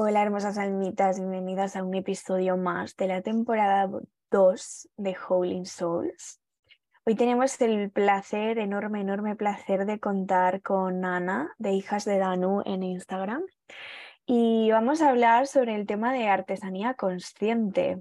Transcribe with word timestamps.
Hola 0.00 0.22
hermosas 0.22 0.58
almitas, 0.58 1.18
bienvenidas 1.18 1.74
a 1.74 1.82
un 1.82 1.92
episodio 1.92 2.56
más 2.56 2.96
de 2.96 3.08
la 3.08 3.20
temporada 3.20 3.90
2 4.30 4.88
de 4.96 5.16
Howling 5.16 5.66
Souls. 5.66 6.40
Hoy 7.04 7.16
tenemos 7.16 7.60
el 7.60 7.90
placer, 7.90 8.60
enorme, 8.60 9.00
enorme 9.00 9.34
placer 9.34 9.86
de 9.86 9.98
contar 9.98 10.62
con 10.62 11.04
Ana 11.04 11.52
de 11.58 11.72
Hijas 11.72 12.04
de 12.04 12.18
Danu 12.18 12.62
en 12.64 12.84
Instagram 12.84 13.42
y 14.24 14.70
vamos 14.70 15.02
a 15.02 15.08
hablar 15.08 15.48
sobre 15.48 15.74
el 15.74 15.84
tema 15.84 16.12
de 16.12 16.28
artesanía 16.28 16.94
consciente. 16.94 18.00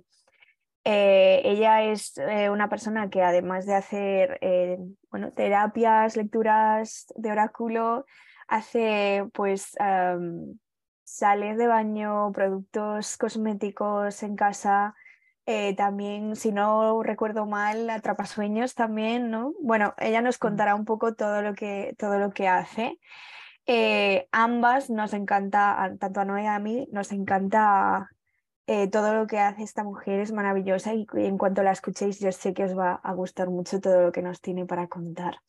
Eh, 0.84 1.42
ella 1.46 1.82
es 1.82 2.16
eh, 2.20 2.52
una 2.52 2.70
persona 2.70 3.10
que 3.10 3.24
además 3.24 3.66
de 3.66 3.74
hacer 3.74 4.38
eh, 4.42 4.78
bueno, 5.10 5.32
terapias, 5.32 6.16
lecturas 6.16 7.08
de 7.16 7.32
oráculo, 7.32 8.06
hace 8.48 9.28
pues 9.34 9.76
sales 11.08 11.58
de 11.58 11.68
baño, 11.68 12.32
productos 12.34 13.18
cosméticos 13.18 14.22
en 14.24 14.36
casa, 14.36 14.94
también, 15.78 16.36
si 16.36 16.52
no 16.52 17.02
recuerdo 17.02 17.46
mal, 17.46 17.90
atrapasueños 17.90 18.76
también, 18.76 19.32
¿no? 19.32 19.54
Bueno, 19.62 19.94
ella 19.98 20.22
nos 20.22 20.38
contará 20.38 20.76
un 20.76 20.84
poco 20.84 21.16
todo 21.16 21.42
lo 21.42 21.54
que, 21.56 21.96
todo 21.98 22.20
lo 22.20 22.32
que 22.32 22.50
hace. 22.50 23.00
Eh, 23.66 24.28
ambas 24.34 24.90
nos 24.90 25.14
encanta, 25.14 25.96
tanto 26.00 26.20
a 26.20 26.26
Noé 26.26 26.44
y 26.44 26.48
a 26.48 26.60
mí, 26.60 26.88
nos 26.92 27.14
encanta 27.14 28.10
eh, 28.66 28.90
todo 28.90 29.14
lo 29.14 29.28
que 29.28 29.40
hace 29.40 29.64
esta 29.64 29.86
mujer, 29.86 30.20
es 30.20 30.34
maravillosa 30.34 30.94
y 30.94 31.08
en 31.14 31.38
cuanto 31.38 31.64
la 31.64 31.72
escuchéis 31.72 32.20
yo 32.20 32.34
sé 32.34 32.54
que 32.54 32.66
os 32.66 32.78
va 32.78 32.96
a 32.96 33.14
gustar 33.14 33.50
mucho 33.50 33.80
todo 33.80 34.02
lo 34.02 34.12
que 34.12 34.22
nos 34.22 34.42
tiene 34.42 34.66
para 34.66 34.88
contar. 34.88 35.40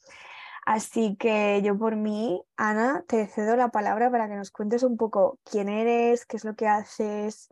Así 0.69 1.17
que 1.17 1.63
yo 1.63 1.79
por 1.79 1.97
mí, 1.97 2.45
Ana, 2.59 3.03
te 3.09 3.27
cedo 3.27 3.57
la 3.57 3.71
palabra 3.71 4.11
para 4.11 4.29
que 4.29 4.35
nos 4.35 4.51
cuentes 4.51 4.83
un 4.83 4.99
poco 4.99 5.39
quién 5.43 5.71
eres, 5.71 6.27
qué 6.27 6.37
es 6.37 6.45
lo 6.45 6.57
que 6.57 6.69
haces 6.69 7.49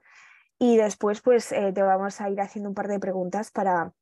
y 0.59 0.77
después 0.77 1.23
pues 1.23 1.51
eh, 1.53 1.73
te 1.73 1.81
vamos 1.81 2.21
a 2.21 2.29
ir 2.29 2.39
haciendo 2.43 2.69
un 2.69 2.75
par 2.75 2.89
de 2.89 3.01
preguntas 3.01 3.51
para 3.51 3.95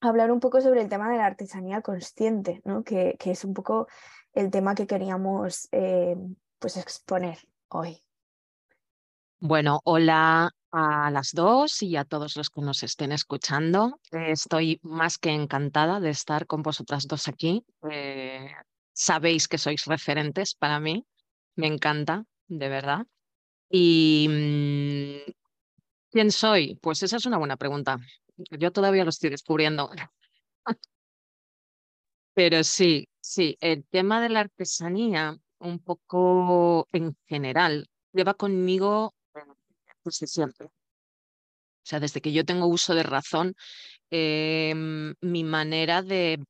hablar 0.00 0.32
un 0.32 0.40
poco 0.40 0.62
sobre 0.62 0.80
el 0.80 0.88
tema 0.88 1.10
de 1.10 1.18
la 1.18 1.26
artesanía 1.26 1.82
consciente, 1.82 2.62
¿no? 2.64 2.82
que, 2.82 3.16
que 3.18 3.32
es 3.32 3.44
un 3.44 3.52
poco 3.52 3.88
el 4.32 4.50
tema 4.50 4.74
que 4.74 4.86
queríamos 4.86 5.68
eh, 5.72 6.16
pues 6.58 6.78
exponer 6.78 7.36
hoy. 7.68 8.05
Bueno, 9.40 9.80
hola 9.84 10.50
a 10.72 11.10
las 11.10 11.32
dos 11.32 11.82
y 11.82 11.96
a 11.96 12.04
todos 12.04 12.36
los 12.36 12.48
que 12.48 12.62
nos 12.62 12.82
estén 12.82 13.12
escuchando. 13.12 14.00
Estoy 14.10 14.80
más 14.82 15.18
que 15.18 15.30
encantada 15.30 16.00
de 16.00 16.10
estar 16.10 16.46
con 16.46 16.62
vosotras 16.62 17.06
dos 17.06 17.28
aquí. 17.28 17.62
Eh, 17.90 18.48
sabéis 18.92 19.46
que 19.46 19.58
sois 19.58 19.84
referentes 19.84 20.54
para 20.54 20.80
mí. 20.80 21.04
Me 21.54 21.66
encanta, 21.66 22.24
de 22.48 22.68
verdad. 22.68 23.06
¿Y 23.70 24.28
mm, 25.28 25.32
quién 26.10 26.30
soy? 26.30 26.76
Pues 26.80 27.02
esa 27.02 27.16
es 27.16 27.26
una 27.26 27.38
buena 27.38 27.56
pregunta. 27.58 27.98
Yo 28.36 28.72
todavía 28.72 29.04
lo 29.04 29.10
estoy 29.10 29.30
descubriendo. 29.30 29.90
Pero 32.34 32.64
sí, 32.64 33.08
sí, 33.20 33.56
el 33.60 33.84
tema 33.84 34.20
de 34.20 34.28
la 34.30 34.40
artesanía, 34.40 35.36
un 35.58 35.78
poco 35.78 36.86
en 36.92 37.16
general, 37.26 37.88
lleva 38.12 38.34
conmigo 38.34 39.15
desde 40.06 40.26
siempre. 40.26 40.66
O 40.66 41.88
sea, 41.88 42.00
desde 42.00 42.20
que 42.20 42.32
yo 42.32 42.44
tengo 42.44 42.66
uso 42.66 42.94
de 42.94 43.02
razón, 43.04 43.54
em, 44.10 45.14
mi 45.20 45.44
manera 45.44 46.02
de 46.02 46.44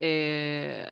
eh, 0.00 0.88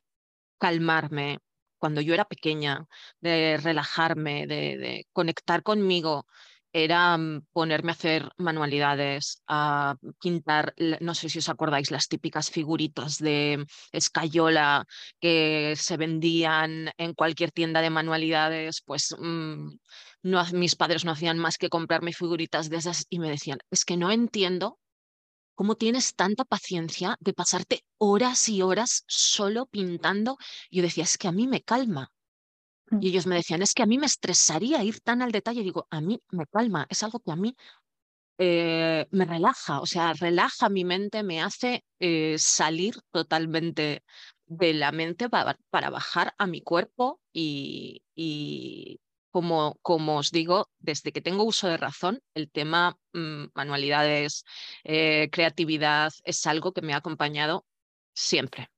calmarme 0.59 1.39
cuando 1.79 2.01
yo 2.01 2.13
era 2.13 2.25
pequeña, 2.25 2.85
de 3.21 3.57
relajarme, 3.57 4.47
de 4.47 5.05
conectar 5.13 5.63
conmigo, 5.63 6.25
era 6.73 7.17
mm, 7.17 7.45
ponerme 7.51 7.91
a 7.91 7.93
hacer 7.93 8.29
manualidades, 8.37 9.41
a 9.47 9.95
pintar, 10.21 10.73
no 11.01 11.13
sé 11.15 11.29
si 11.29 11.39
os 11.39 11.49
acordáis, 11.49 11.91
las 11.91 12.07
típicas 12.07 12.49
figuritas 12.51 13.17
de 13.17 13.65
escayola 13.91 14.85
que 15.19 15.73
se 15.75 15.97
vendían 15.97 16.91
en 16.97 17.13
cualquier 17.13 17.51
tienda 17.51 17.81
de 17.81 17.89
manualidades, 17.89 18.81
pues 18.85 19.15
mm, 19.17 19.69
no, 20.21 20.43
mis 20.53 20.75
padres 20.75 21.05
no 21.05 21.11
hacían 21.11 21.37
más 21.37 21.57
que 21.57 21.69
comprarme 21.69 22.13
figuritas 22.13 22.69
de 22.69 22.77
esas 22.77 23.05
y 23.09 23.19
me 23.19 23.29
decían, 23.29 23.59
es 23.71 23.85
que 23.85 23.97
no 23.97 24.11
entiendo 24.11 24.79
cómo 25.55 25.75
tienes 25.75 26.15
tanta 26.15 26.45
paciencia 26.45 27.17
de 27.19 27.33
pasarte 27.33 27.83
horas 27.97 28.47
y 28.49 28.61
horas 28.61 29.03
solo 29.07 29.65
pintando. 29.65 30.37
Yo 30.71 30.81
decía, 30.81 31.03
es 31.03 31.17
que 31.17 31.27
a 31.27 31.31
mí 31.31 31.47
me 31.47 31.61
calma. 31.61 32.11
Y 32.91 32.95
mm. 32.95 33.03
ellos 33.03 33.27
me 33.27 33.35
decían, 33.35 33.61
es 33.61 33.73
que 33.73 33.83
a 33.83 33.85
mí 33.85 33.97
me 33.97 34.05
estresaría 34.05 34.83
ir 34.83 35.01
tan 35.01 35.21
al 35.21 35.31
detalle. 35.31 35.63
digo, 35.63 35.87
a 35.89 36.01
mí 36.01 36.21
me 36.31 36.45
calma, 36.47 36.87
es 36.89 37.03
algo 37.03 37.19
que 37.19 37.31
a 37.31 37.35
mí 37.35 37.55
eh, 38.37 39.05
me 39.11 39.25
relaja, 39.25 39.81
o 39.81 39.85
sea, 39.85 40.13
relaja 40.13 40.69
mi 40.69 40.85
mente, 40.85 41.23
me 41.23 41.41
hace 41.41 41.83
eh, 41.99 42.37
salir 42.39 42.95
totalmente 43.11 44.03
de 44.45 44.73
la 44.73 44.93
mente 44.93 45.29
para, 45.29 45.57
para 45.69 45.89
bajar 45.89 46.33
a 46.37 46.47
mi 46.47 46.61
cuerpo 46.61 47.19
y, 47.33 48.01
y 48.15 49.01
como, 49.31 50.17
os 50.17 50.31
digo, 50.31 50.69
desde 50.79 51.11
que 51.11 51.21
tengo 51.21 51.43
uso 51.43 51.67
de 51.67 51.77
razón, 51.77 52.21
el 52.33 52.49
tema 52.51 52.97
mm, 53.13 53.45
manualidades, 53.53 54.43
eh, 54.83 55.29
creatividad 55.31 56.11
es 56.23 56.45
algo 56.47 56.73
que 56.73 56.81
me 56.81 56.93
ha 56.93 56.97
acompañado 56.97 57.65
siempre. 58.13 58.69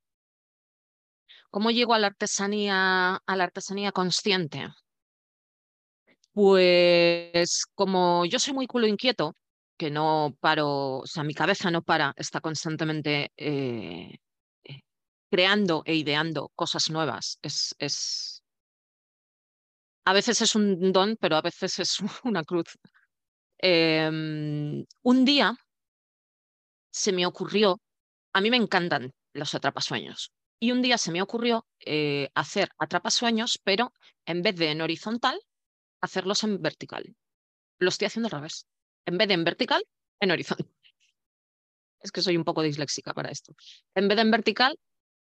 ¿Cómo 1.50 1.72
llego 1.72 1.94
a 1.94 2.00
la 2.00 2.08
artesanía, 2.08 3.16
a 3.26 3.36
la 3.36 3.44
artesanía 3.44 3.92
consciente? 3.92 4.70
Pues 6.34 7.66
como 7.76 8.26
yo 8.26 8.40
soy 8.40 8.54
muy 8.54 8.68
culo 8.68 8.88
inquieto, 8.88 9.36
que 9.78 9.90
no 9.90 10.38
paro, 10.40 11.00
o 11.00 11.08
sea, 11.08 11.24
mi 11.24 11.34
cabeza 11.34 11.72
no 11.72 11.82
para, 11.82 12.14
está 12.16 12.40
constantemente 12.40 13.32
eh, 13.36 14.18
eh, 14.64 14.82
creando 15.30 15.84
e 15.86 15.96
ideando 15.96 16.52
cosas 16.56 16.90
nuevas. 16.90 17.40
Es, 17.42 17.76
es... 17.80 18.41
A 20.06 20.14
veces 20.14 20.42
es 20.42 20.56
un 20.56 20.92
don, 20.92 21.18
pero 21.20 21.36
a 21.36 21.42
veces 21.42 21.80
es 21.80 22.00
una 22.24 22.44
cruz. 22.44 22.78
Em, 23.60 24.86
un 25.04 25.26
día 25.26 25.56
se 26.92 27.12
me 27.12 27.26
ocurrió, 27.26 27.80
a 28.34 28.42
mí 28.42 28.50
me 28.50 28.58
encantan 28.58 29.14
los 29.34 29.54
atrapasueños, 29.56 30.32
y 30.60 30.72
un 30.72 30.82
día 30.82 30.98
se 30.98 31.12
me 31.12 31.22
ocurrió 31.22 31.66
eh, 31.80 32.30
hacer 32.36 32.70
atrapasueños, 32.78 33.60
pero 33.64 33.94
en 34.26 34.42
vez 34.42 34.56
de 34.56 34.72
en 34.72 34.82
horizontal, 34.82 35.40
hacerlos 36.02 36.44
en 36.44 36.62
vertical. 36.62 37.16
Lo 37.80 37.90
estoy 37.90 38.08
haciendo 38.08 38.28
al 38.28 38.32
revés. 38.32 38.68
En 39.06 39.18
vez 39.18 39.28
de 39.28 39.36
en 39.36 39.44
vertical, 39.44 39.84
en 40.20 40.32
horizontal. 40.32 40.68
Es 42.04 42.12
que 42.12 42.24
soy 42.24 42.36
un 42.36 42.44
poco 42.44 42.64
disléxica 42.64 43.14
para 43.14 43.30
esto. 43.30 43.54
En 43.94 44.08
vez 44.08 44.16
de 44.16 44.24
en 44.24 44.32
vertical, 44.32 44.76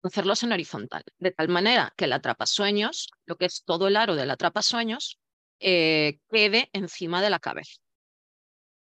hacerlos 0.02 0.42
en 0.42 0.52
horizontal. 0.52 1.02
De 1.18 1.30
tal 1.30 1.48
manera 1.48 1.92
que 1.96 2.06
el 2.06 2.12
atrapasueños, 2.12 3.08
lo 3.26 3.36
que 3.36 3.46
es 3.46 3.62
todo 3.64 3.88
el 3.88 3.96
aro 3.96 4.14
del 4.16 4.30
atrapasueños, 4.30 5.18
eh, 5.60 6.18
quede 6.30 6.70
encima 6.72 7.22
de 7.22 7.30
la 7.30 7.38
cabeza. 7.38 7.80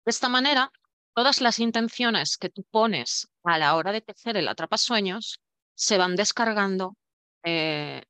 De 0.04 0.10
esta 0.10 0.28
manera, 0.28 0.70
todas 1.14 1.40
las 1.40 1.58
intenciones 1.58 2.36
que 2.36 2.50
tú 2.50 2.64
pones 2.70 3.28
a 3.44 3.58
la 3.58 3.74
hora 3.74 3.92
de 3.92 4.00
tejer 4.00 4.36
el 4.36 4.48
atrapasueños 4.48 5.40
se 5.74 5.98
van 5.98 6.16
descargando 6.16 6.96
eh, 7.44 8.02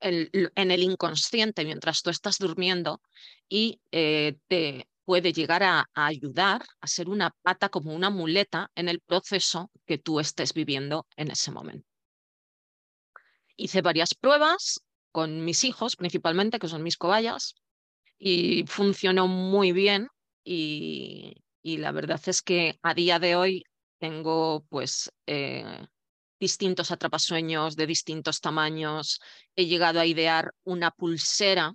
en 0.00 0.70
el 0.70 0.82
inconsciente 0.82 1.64
mientras 1.64 2.02
tú 2.02 2.10
estás 2.10 2.38
durmiendo 2.38 3.00
y 3.48 3.80
eh, 3.90 4.36
te 4.48 4.86
puede 5.04 5.32
llegar 5.32 5.62
a, 5.62 5.88
ayudar 5.94 6.64
a 6.80 6.86
ser 6.86 7.08
una 7.08 7.30
pata 7.42 7.68
como 7.68 7.94
una 7.94 8.10
muleta 8.10 8.70
en 8.74 8.88
el 8.88 9.00
proceso 9.00 9.70
que 9.86 9.98
tú 9.98 10.20
estés 10.20 10.52
viviendo 10.54 11.06
en 11.16 11.30
ese 11.30 11.50
momento. 11.50 11.93
Hice 13.56 13.82
varias 13.82 14.14
pruebas 14.14 14.80
con 15.12 15.44
mis 15.44 15.64
hijos 15.64 15.96
principalmente, 15.96 16.58
que 16.58 16.68
son 16.68 16.82
mis 16.82 16.96
cobayas, 16.96 17.54
y 18.18 18.64
funcionó 18.66 19.28
muy 19.28 19.72
bien 19.72 20.08
y, 20.44 21.42
la 21.62 21.92
verdad 21.92 22.20
es 22.26 22.42
que 22.42 22.78
a 22.82 22.94
día 22.94 23.18
de 23.18 23.36
hoy 23.36 23.64
tengo 23.98 24.64
pues 24.68 25.10
eh, 25.26 25.86
distintos 26.38 26.90
atrapasueños 26.90 27.74
de 27.76 27.86
distintos 27.86 28.40
tamaños. 28.40 29.20
He 29.56 29.66
llegado 29.66 30.00
a 30.00 30.06
idear 30.06 30.52
una 30.64 30.90
pulsera, 30.90 31.72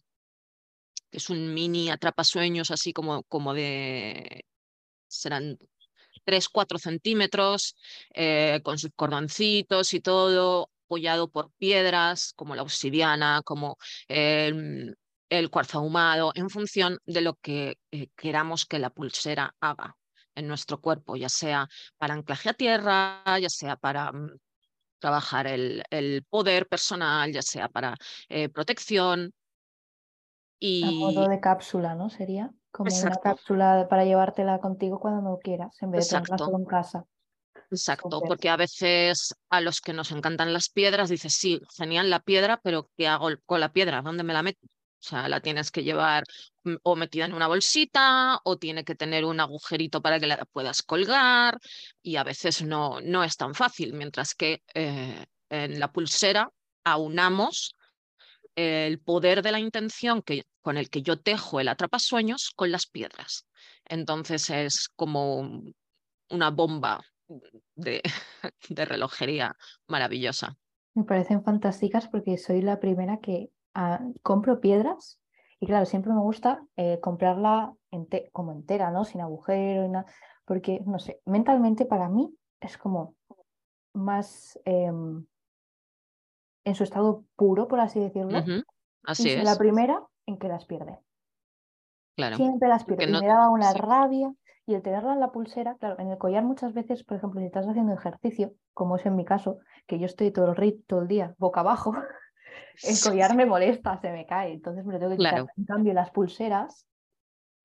que 1.10 1.18
es 1.18 1.30
un 1.30 1.54
mini 1.54 1.90
atrapasueños 1.90 2.70
así 2.72 2.94
como, 2.94 3.24
como 3.24 3.54
de... 3.54 4.46
serán 5.08 5.58
3, 6.24 6.50
4 6.50 6.78
centímetros, 6.78 7.76
eh, 8.14 8.60
con 8.64 8.78
sus 8.78 8.92
cordoncitos 8.96 9.94
y 9.96 10.02
todo, 10.02 10.70
apoyado 10.89 11.30
por 11.30 11.51
piedras 11.59 12.33
como 12.36 12.56
la 12.56 12.63
obsidiana, 12.63 13.41
como 13.45 13.77
el, 14.07 14.97
el 15.30 15.50
cuarzo 15.51 15.77
ahumado, 15.77 16.31
en 16.33 16.50
función 16.50 16.97
de 17.06 17.21
lo 17.21 17.36
que 17.36 17.77
eh, 17.91 18.07
queramos 18.15 18.65
que 18.65 18.80
la 18.80 18.89
pulsera 18.89 19.53
haga 19.59 19.95
en 20.33 20.47
nuestro 20.47 20.81
cuerpo, 20.81 21.15
ya 21.15 21.30
sea 21.30 21.68
para 22.00 22.15
anclaje 22.15 22.50
a 22.50 22.53
tierra, 22.53 23.21
ya 23.39 23.50
sea 23.50 23.75
para 23.75 24.12
mm, 24.12 24.31
trabajar 24.97 25.45
el, 25.45 25.83
el 25.91 26.25
poder 26.27 26.68
personal, 26.68 27.31
ya 27.31 27.44
sea 27.44 27.69
para 27.69 27.95
eh, 28.27 28.50
protección. 28.50 29.31
Y... 30.59 31.06
A 31.06 31.12
modo 31.12 31.30
de 31.30 31.39
cápsula, 31.39 31.94
¿no? 31.94 32.09
Sería. 32.09 32.50
como 32.71 32.89
una 32.95 33.15
cápsula 33.15 33.85
para 33.88 34.06
llevártela 34.06 34.59
contigo 34.59 35.00
cuando 35.00 35.21
no 35.21 35.38
quieras, 35.38 35.80
en 35.83 35.92
vez 35.92 36.09
de 36.09 36.15
tenerla 36.15 36.38
solo 36.39 36.57
en 36.57 36.65
casa. 36.65 37.06
Exacto, 37.71 38.21
porque 38.21 38.50
a 38.50 38.57
veces 38.57 39.36
a 39.50 39.62
los 39.62 39.80
que 39.80 39.94
nos 39.94 40.12
encantan 40.12 40.54
las 40.54 40.69
piedras 40.69 41.10
dices, 41.10 41.33
sí, 41.33 41.62
genial 41.77 42.10
la 42.10 42.19
piedra, 42.19 42.60
pero 42.63 42.89
¿qué 42.98 43.07
hago 43.07 43.30
con 43.45 43.60
la 43.60 43.71
piedra? 43.71 44.01
¿Dónde 44.01 44.24
me 44.24 44.33
la 44.33 44.42
meto? 44.42 44.60
O 44.66 45.01
sea, 45.01 45.30
la 45.30 45.39
tienes 45.39 45.71
que 45.71 45.83
llevar 45.83 46.24
mm, 46.63 46.75
o 46.83 46.95
metida 46.95 47.25
en 47.25 47.33
una 47.33 47.48
bolsita 47.48 48.39
o 48.44 48.57
tiene 48.57 48.83
que 48.83 48.95
tener 48.95 49.24
un 49.24 49.39
agujerito 49.39 50.01
para 50.01 50.19
que 50.19 50.27
la 50.27 50.45
puedas 50.45 50.81
colgar 50.81 51.60
y 52.01 52.18
a 52.18 52.24
veces 52.24 52.63
no, 52.63 53.00
no 53.01 53.24
es 53.24 53.38
tan 53.38 53.54
fácil, 53.54 53.94
mientras 53.94 54.33
que 54.33 54.63
eh, 54.74 55.25
en 55.50 55.80
la 55.80 55.92
pulsera 55.92 56.51
aunamos 56.83 57.75
el 58.56 59.00
poder 59.00 59.42
de 59.42 59.51
la 59.51 59.60
intención 59.60 60.21
que, 60.21 60.44
con 60.62 60.77
el 60.77 60.89
que 60.89 61.01
yo 61.01 61.19
tejo 61.19 61.60
el 61.60 61.69
atrapasueños 61.69 62.51
con 62.56 62.71
las 62.71 62.88
piedras. 62.88 63.45
Entonces 63.86 64.50
es 64.50 64.89
como 64.95 65.63
una 66.30 66.50
bomba 66.50 67.01
de, 67.76 68.02
de 68.70 68.86
relojería 68.86 69.56
maravillosa. 69.88 70.58
Me 70.94 71.04
parecen 71.04 71.44
fantásticas 71.44 72.08
porque 72.08 72.38
soy 72.38 72.62
la 72.62 72.80
primera 72.80 73.18
que 73.18 73.52
ah, 73.74 74.02
compro 74.22 74.60
piedras 74.60 75.20
y 75.60 75.68
claro, 75.68 75.86
siempre 75.86 76.14
me 76.14 76.22
gusta 76.22 76.64
eh, 76.78 77.00
comprarla 77.02 77.74
como 78.31 78.52
entera, 78.54 78.92
¿no? 78.92 79.04
Sin 79.04 79.22
agujero 79.22 79.86
y 79.86 79.90
nada, 79.90 80.06
porque, 80.46 80.81
no 80.86 81.00
sé, 81.00 81.22
mentalmente 81.26 81.86
para 81.86 82.08
mí 82.08 82.34
es 82.62 82.78
como 82.78 83.16
más 83.94 84.60
em, 84.64 85.26
en 86.64 86.76
su 86.76 86.84
estado 86.84 87.26
puro, 87.36 87.68
por 87.68 87.80
así 87.81 88.00
decirlo. 88.00 88.42
Así 89.04 89.30
es. 89.30 89.44
La 89.44 89.58
primera 89.58 90.02
en 90.26 90.38
que 90.38 90.48
las 90.48 90.66
pierde. 90.66 90.98
Claro. 92.16 92.38
Siempre 92.38 92.70
las 92.70 92.86
pierde. 92.86 93.06
Y 93.06 93.12
me 93.12 93.28
daba 93.28 93.50
una 93.50 93.74
rabia. 93.74 94.34
Y 94.69 94.75
el 94.75 94.83
tenerla 94.83 95.13
en 95.13 95.19
la 95.19 95.31
pulsera, 95.31 95.77
claro, 95.77 95.95
en 95.98 96.12
el 96.12 96.19
collar 96.19 96.44
muchas 96.44 96.75
veces, 96.75 97.04
por 97.04 97.18
ejemplo, 97.18 97.39
si 97.39 97.48
estás 97.48 97.68
haciendo 97.68 97.92
ejercicio, 97.92 98.54
como 98.75 98.98
es 98.98 99.06
en 99.07 99.16
mi 99.16 99.25
caso, 99.25 99.57
que 99.88 99.98
yo 99.98 100.06
estoy 100.06 100.30
todo 100.30 100.54
el, 100.54 100.83
todo 100.86 101.01
el 101.01 101.07
día 101.07 101.33
boca 101.39 101.62
abajo, 101.62 101.92
el 102.83 102.95
collar 103.04 103.36
me 103.36 103.48
molesta, 103.48 103.98
se 103.98 104.12
me 104.12 104.27
cae, 104.27 104.54
entonces 104.54 104.86
me 104.86 104.94
lo 104.94 105.00
tengo 105.00 105.12
que 105.13 105.18
quitar. 105.18 105.48
En 105.57 105.66
cambio, 105.66 105.94
las 105.95 106.12
pulseras, 106.12 106.88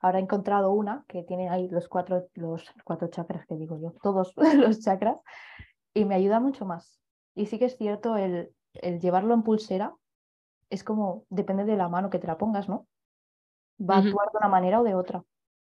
ahora 0.01 0.19
he 0.19 0.23
encontrado 0.23 0.73
una 0.73 1.05
que 1.07 1.25
tiene 1.25 1.51
ahí 1.51 1.69
los 1.69 1.89
cuatro, 1.89 2.27
los 2.37 2.73
cuatro 2.85 3.09
chakras 3.09 3.45
que 3.45 3.57
digo 3.57 3.79
yo, 3.79 3.93
todos 4.03 4.33
los 4.57 4.81
chakras, 4.81 5.19
y 5.93 6.07
me 6.07 6.15
ayuda 6.15 6.41
mucho 6.41 6.65
más. 6.65 6.99
Y 7.35 7.45
sí 7.45 7.59
que 7.59 7.67
es 7.67 7.77
cierto, 7.77 8.17
el, 8.17 8.51
el 8.73 8.99
llevarlo 8.99 9.35
en 9.35 9.43
pulsera 9.43 9.95
es 10.71 10.83
como, 10.83 11.27
depende 11.29 11.67
de 11.67 11.77
la 11.77 11.91
mano 11.91 12.09
que 12.09 12.19
te 12.19 12.27
la 12.27 12.39
pongas, 12.39 12.67
¿no? 12.67 12.87
Va 13.79 13.97
a 13.97 13.99
actuar 13.99 14.31
de 14.33 14.39
una 14.39 14.49
manera 14.49 14.81
o 14.81 14.85
de 14.85 14.95
otra. 14.95 15.23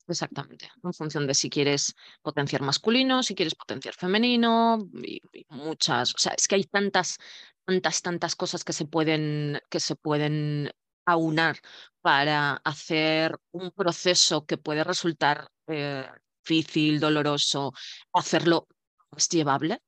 Exactamente, 0.08 0.70
en 0.82 0.94
función 0.94 1.26
de 1.26 1.34
si 1.34 1.50
quieres 1.50 1.94
potenciar 2.22 2.62
masculino, 2.62 3.22
si 3.22 3.34
quieres 3.34 3.54
potenciar 3.54 3.94
femenino, 3.94 4.78
y, 5.02 5.20
muchas, 5.50 6.14
o 6.14 6.18
sea, 6.18 6.32
es 6.32 6.48
que 6.48 6.54
hay 6.54 6.64
tantas, 6.64 7.18
tantas, 7.66 8.00
tantas 8.00 8.34
cosas 8.34 8.64
que 8.64 8.72
se 8.72 8.86
pueden, 8.86 9.60
que 9.68 9.80
se 9.80 9.96
pueden 9.96 10.70
aunar 11.04 11.58
para 12.00 12.54
hacer 12.64 13.38
un 13.52 13.70
proceso 13.70 14.46
que 14.46 14.56
puede 14.56 14.82
resultar 14.82 15.50
eh, 15.66 16.06
difícil, 16.42 17.00
doloroso, 17.00 17.74
hacerlo 18.14 18.66
más 19.10 19.28
llevable 19.28 19.82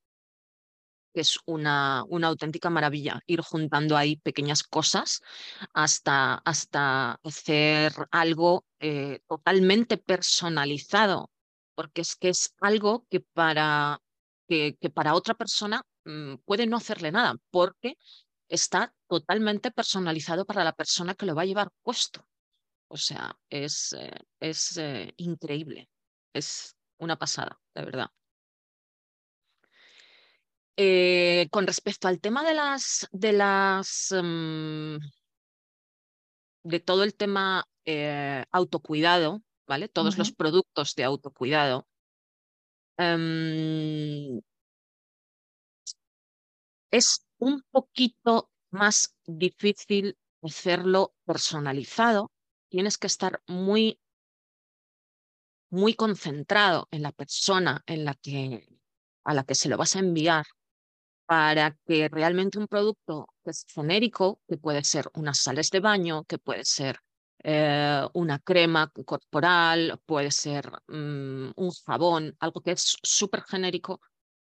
que 1.12 1.20
es 1.20 1.38
una, 1.46 2.04
una 2.08 2.28
auténtica 2.28 2.70
maravilla 2.70 3.20
ir 3.26 3.40
juntando 3.40 3.96
ahí 3.96 4.16
pequeñas 4.16 4.62
cosas 4.62 5.20
hasta, 5.72 6.34
hasta 6.44 7.18
hacer 7.24 7.92
algo 8.10 8.64
eh, 8.78 9.20
totalmente 9.28 9.96
personalizado, 9.96 11.30
porque 11.74 12.02
es 12.02 12.16
que 12.16 12.30
es 12.30 12.54
algo 12.60 13.06
que 13.10 13.20
para, 13.20 14.00
que, 14.48 14.76
para 14.94 15.14
otra 15.14 15.34
persona 15.34 15.82
mm, 16.04 16.36
puede 16.44 16.66
no 16.66 16.76
hacerle 16.76 17.12
nada, 17.12 17.36
porque 17.50 17.96
está 18.48 18.94
totalmente 19.08 19.70
personalizado 19.70 20.44
para 20.44 20.64
la 20.64 20.72
persona 20.72 21.14
que 21.14 21.26
lo 21.26 21.34
va 21.34 21.42
a 21.42 21.46
llevar 21.46 21.70
puesto. 21.82 22.26
O 22.88 22.96
sea, 22.96 23.36
es, 23.48 23.92
eh, 23.92 24.10
es 24.40 24.76
eh, 24.76 25.14
increíble, 25.16 25.88
es 26.32 26.76
una 26.98 27.16
pasada, 27.16 27.60
de 27.74 27.84
verdad. 27.84 28.10
Eh, 30.82 31.48
con 31.50 31.66
respecto 31.66 32.08
al 32.08 32.20
tema 32.20 32.42
de 32.42 32.54
las, 32.54 33.06
de 33.12 33.34
las, 33.34 34.14
mm, 34.18 34.96
de 36.62 36.80
todo 36.80 37.04
el 37.04 37.14
tema 37.14 37.66
eh, 37.84 38.46
autocuidado, 38.50 39.42
¿vale? 39.66 39.88
Todos 39.88 40.16
los 40.16 40.32
productos 40.32 40.94
de 40.94 41.04
autocuidado. 41.04 41.86
Em, 42.96 44.40
es 46.90 47.26
un 47.36 47.62
poquito 47.70 48.50
más 48.70 49.14
difícil 49.26 50.16
hacerlo 50.42 51.14
personalizado. 51.26 52.32
Tienes 52.70 52.96
que 52.96 53.06
estar 53.06 53.42
muy, 53.46 54.00
muy 55.68 55.92
concentrado 55.92 56.88
en 56.90 57.02
la 57.02 57.12
persona 57.12 57.82
en 57.84 58.06
la 58.06 58.14
que, 58.14 58.66
a 59.24 59.34
la 59.34 59.44
que 59.44 59.54
se 59.54 59.68
lo 59.68 59.76
vas 59.76 59.94
a 59.96 59.98
enviar 59.98 60.46
para 61.30 61.76
que 61.86 62.08
realmente 62.08 62.58
un 62.58 62.66
producto 62.66 63.28
que 63.44 63.52
es 63.52 63.64
genérico, 63.72 64.40
que 64.48 64.56
puede 64.56 64.82
ser 64.82 65.08
unas 65.14 65.38
sales 65.38 65.70
de 65.70 65.78
baño, 65.78 66.24
que 66.24 66.38
puede 66.38 66.64
ser 66.64 66.98
eh, 67.44 68.02
una 68.14 68.40
crema 68.40 68.90
corporal, 69.06 70.00
puede 70.06 70.32
ser 70.32 70.68
mm, 70.88 71.52
un 71.54 71.70
jabón, 71.86 72.36
algo 72.40 72.60
que 72.60 72.72
es 72.72 72.96
súper 73.04 73.42
genérico, 73.42 74.00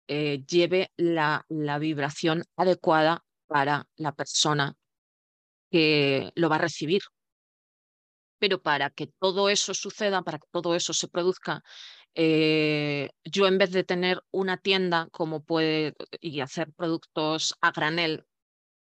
eh, 0.09 0.43
lleve 0.45 0.91
la, 0.97 1.45
la 1.47 1.79
vibración 1.79 2.43
adecuada 2.57 3.23
para 3.47 3.87
la 3.95 4.11
persona 4.11 4.75
que 5.71 6.33
lo 6.35 6.49
va 6.49 6.57
a 6.57 6.59
recibir. 6.67 7.01
Pero 8.39 8.61
para 8.61 8.89
que 8.89 9.07
todo 9.07 9.49
eso 9.49 9.73
suceda, 9.73 10.21
para 10.21 10.37
que 10.37 10.47
todo 10.51 10.75
eso 10.75 10.91
se 10.91 11.07
produzca, 11.07 11.63
eh, 12.15 13.09
yo 13.23 13.47
en 13.47 13.57
vez 13.57 13.71
de 13.71 13.83
tener 13.83 14.21
una 14.31 14.57
tienda 14.57 15.07
como 15.11 15.43
puede 15.43 15.95
y 16.21 16.41
hacer 16.41 16.71
productos 16.73 17.55
a 17.61 17.71
granel, 17.71 18.25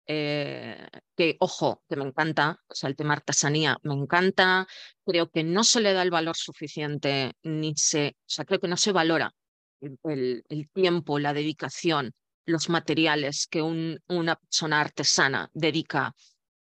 eh, 0.07 0.87
que 1.15 1.37
ojo, 1.39 1.83
que 1.87 1.95
me 1.95 2.05
encanta, 2.05 2.59
o 2.67 2.75
sea, 2.75 2.89
el 2.89 2.95
tema 2.95 3.13
artesanía 3.13 3.77
me 3.83 3.93
encanta, 3.93 4.67
creo 5.05 5.29
que 5.29 5.43
no 5.43 5.63
se 5.63 5.81
le 5.81 5.93
da 5.93 6.01
el 6.01 6.11
valor 6.11 6.35
suficiente, 6.35 7.33
ni 7.43 7.75
se, 7.75 8.17
o 8.17 8.23
sea, 8.25 8.45
creo 8.45 8.59
que 8.59 8.67
no 8.67 8.77
se 8.77 8.91
valora 8.91 9.33
el, 9.81 10.69
tiempo, 10.73 11.19
la 11.19 11.33
dedicación, 11.33 12.13
los 12.45 12.69
materiales 12.69 13.47
que 13.47 13.61
un, 13.61 13.99
una 14.07 14.35
persona 14.35 14.81
artesana 14.81 15.49
dedica 15.53 16.15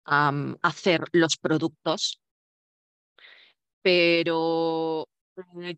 a 0.07 0.33
hacer 0.63 1.05
los 1.13 1.37
productos. 1.37 2.21
Pero 3.83 5.09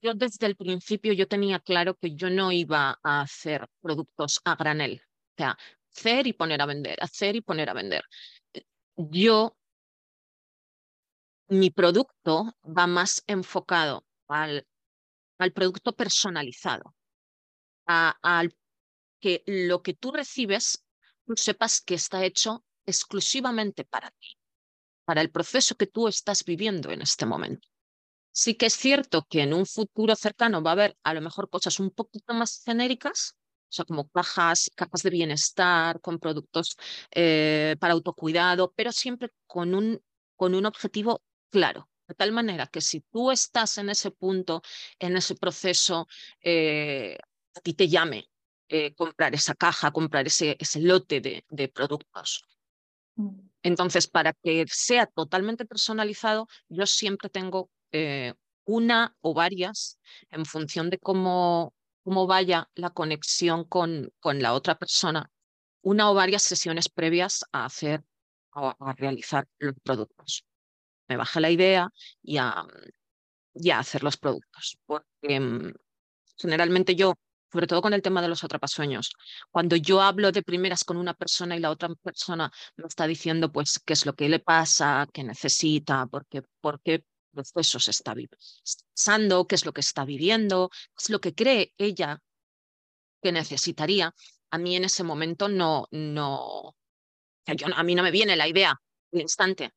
yo 0.02 0.14
desde 0.14 0.46
el 0.46 0.56
principio 0.56 1.12
yo 1.12 1.28
tenía 1.28 1.58
claro 1.60 1.94
que 1.96 2.14
yo 2.14 2.30
no 2.30 2.52
iba 2.52 2.98
a 3.02 3.22
hacer 3.22 3.66
productos 3.80 4.40
a 4.44 4.54
granel, 4.56 5.00
o 5.02 5.34
sea, 5.36 5.58
hacer 5.94 6.26
y 6.26 6.32
poner 6.32 6.60
a 6.60 6.66
vender, 6.66 6.98
hacer 7.02 7.36
y 7.36 7.40
poner 7.40 7.70
a 7.70 7.74
vender. 7.74 8.04
Eh, 8.52 8.64
yo, 8.96 9.56
mi 11.48 11.70
producto 11.70 12.54
va 12.64 12.86
más 12.86 13.22
enfocado 13.26 14.04
al, 14.28 14.66
al 15.38 15.52
producto 15.52 15.94
personalizado, 15.94 16.94
al 17.86 18.54
que 19.20 19.42
lo 19.46 19.82
que 19.82 19.94
tú 19.94 20.12
recibes, 20.12 20.84
tú 21.24 21.34
sepas 21.36 21.80
que 21.80 21.94
está 21.94 22.24
hecho 22.24 22.64
exclusivamente 22.84 23.84
para 23.84 24.10
ti, 24.10 24.36
para 25.04 25.20
el 25.20 25.30
proceso 25.30 25.76
que 25.76 25.86
tú 25.86 26.08
estás 26.08 26.44
viviendo 26.44 26.90
en 26.90 27.02
este 27.02 27.26
momento. 27.26 27.68
Sí 28.38 28.54
que 28.54 28.66
es 28.66 28.74
cierto 28.76 29.26
que 29.30 29.40
en 29.40 29.54
un 29.54 29.64
futuro 29.64 30.14
cercano 30.14 30.62
va 30.62 30.72
a 30.72 30.72
haber 30.74 30.98
a 31.04 31.14
lo 31.14 31.22
mejor 31.22 31.48
cosas 31.48 31.80
un 31.80 31.90
poquito 31.90 32.34
más 32.34 32.62
genéricas, 32.66 33.34
o 33.70 33.72
sea, 33.72 33.86
como 33.86 34.10
cajas, 34.10 34.70
cajas 34.76 35.02
de 35.02 35.08
bienestar, 35.08 36.02
con 36.02 36.18
productos 36.18 36.76
eh, 37.12 37.76
para 37.80 37.94
autocuidado, 37.94 38.74
pero 38.76 38.92
siempre 38.92 39.30
con 39.46 39.74
un, 39.74 40.02
con 40.36 40.54
un 40.54 40.66
objetivo 40.66 41.22
claro. 41.48 41.88
De 42.06 42.14
tal 42.14 42.32
manera 42.32 42.66
que 42.66 42.82
si 42.82 43.00
tú 43.10 43.30
estás 43.30 43.78
en 43.78 43.88
ese 43.88 44.10
punto, 44.10 44.60
en 44.98 45.16
ese 45.16 45.34
proceso, 45.34 46.06
eh, 46.42 47.16
a 47.54 47.60
ti 47.60 47.72
te 47.72 47.88
llame 47.88 48.28
eh, 48.68 48.94
comprar 48.94 49.34
esa 49.34 49.54
caja, 49.54 49.92
comprar 49.92 50.26
ese, 50.26 50.58
ese 50.60 50.80
lote 50.80 51.22
de, 51.22 51.46
de 51.48 51.68
productos. 51.68 52.44
Mm. 53.14 53.48
Entonces, 53.62 54.06
para 54.06 54.34
que 54.34 54.66
sea 54.68 55.06
totalmente 55.06 55.64
personalizado, 55.64 56.48
yo 56.68 56.84
siempre 56.84 57.30
tengo 57.30 57.70
eh, 57.92 58.34
una 58.64 59.14
o 59.20 59.34
varias 59.34 59.98
en 60.30 60.44
función 60.44 60.90
de 60.90 60.98
cómo, 60.98 61.74
cómo 62.04 62.26
vaya 62.26 62.68
la 62.74 62.90
conexión 62.90 63.64
con, 63.64 64.12
con 64.20 64.42
la 64.42 64.54
otra 64.54 64.76
persona, 64.76 65.30
una 65.82 66.10
o 66.10 66.14
varias 66.14 66.42
sesiones 66.42 66.88
previas 66.88 67.44
a 67.52 67.66
hacer 67.66 68.02
o 68.54 68.74
a 68.78 68.92
realizar 68.94 69.46
los 69.58 69.74
productos. 69.82 70.44
Me 71.08 71.16
baja 71.16 71.40
la 71.40 71.50
idea 71.50 71.88
y 72.22 72.38
a, 72.38 72.66
ya 73.56 73.78
hacer 73.78 74.02
los 74.02 74.16
productos. 74.16 74.78
Porque 74.86 75.40
mm, 75.40 75.72
generalmente 76.38 76.94
yo, 76.94 77.14
sobre 77.52 77.66
todo 77.66 77.82
con 77.82 77.94
el 77.94 78.02
tema 78.02 78.22
de 78.22 78.28
los 78.28 78.44
atrapasueños, 78.44 79.12
cuando 79.50 79.76
yo 79.76 80.00
hablo 80.00 80.32
de 80.32 80.42
primeras 80.42 80.84
con 80.84 80.96
una 80.96 81.14
persona 81.14 81.56
y 81.56 81.60
la 81.60 81.70
otra 81.70 81.88
persona 82.02 82.50
me 82.76 82.86
está 82.86 83.06
diciendo 83.06 83.50
pues 83.52 83.80
qué 83.84 83.94
es 83.94 84.06
lo 84.06 84.14
que 84.14 84.28
le 84.28 84.40
pasa, 84.40 85.06
qué 85.12 85.24
necesita, 85.24 86.06
por 86.06 86.26
qué, 86.26 86.42
por 86.60 86.80
qué 86.82 87.04
proceso 87.44 87.78
se 87.78 87.90
está 87.90 88.14
pasando, 88.94 89.46
qué 89.46 89.54
es 89.54 89.64
lo 89.64 89.72
que 89.72 89.80
está 89.80 90.04
viviendo, 90.04 90.70
qué 90.70 91.02
es 91.02 91.10
lo 91.10 91.20
que 91.20 91.34
cree 91.34 91.72
ella 91.78 92.20
que 93.22 93.32
necesitaría, 93.32 94.14
a 94.50 94.58
mí 94.58 94.76
en 94.76 94.84
ese 94.84 95.02
momento 95.02 95.48
no, 95.48 95.86
no, 95.90 96.76
a 97.74 97.82
mí 97.82 97.94
no 97.94 98.02
me 98.02 98.10
viene 98.10 98.36
la 98.36 98.48
idea 98.48 98.70
al 99.12 99.20
instante. 99.20 99.72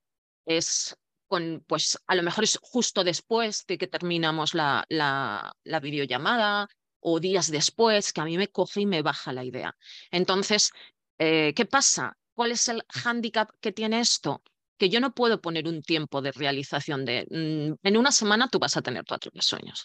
Es 0.46 0.96
con, 1.28 1.64
pues 1.68 1.98
a 2.08 2.16
lo 2.16 2.24
mejor 2.24 2.44
es 2.44 2.58
justo 2.62 3.04
después 3.04 3.66
de 3.68 3.78
que 3.78 3.88
terminamos 3.88 4.54
la, 4.54 4.86
la, 4.90 5.54
la 5.64 5.80
videollamada 5.80 6.68
o 7.00 7.20
días 7.20 7.52
después 7.52 8.12
que 8.14 8.22
a 8.22 8.26
mí 8.26 8.38
me 8.38 8.50
coge 8.50 8.82
y 8.82 8.86
me 8.86 9.02
baja 9.02 9.32
la 9.32 9.44
idea. 9.44 9.76
Entonces, 10.12 10.72
eh, 11.18 11.54
¿qué 11.56 11.66
pasa? 11.66 12.18
¿Cuál 12.34 12.52
es 12.52 12.68
el 12.68 12.84
hándicap 12.90 13.52
que 13.62 13.72
tiene 13.72 14.00
esto? 14.00 14.42
Que 14.80 14.90
yo 14.90 15.00
no 15.00 15.14
puedo 15.14 15.42
poner 15.42 15.68
un 15.68 15.82
tiempo 15.84 16.22
de 16.22 16.32
realización 16.32 17.06
de 17.06 17.28
mm, 17.30 17.88
en 17.88 17.98
una 17.98 18.12
semana 18.12 18.48
tú 18.50 18.60
vas 18.60 18.78
a 18.78 18.82
tener 18.82 19.04
cuatro 19.08 19.32
sueños, 19.42 19.84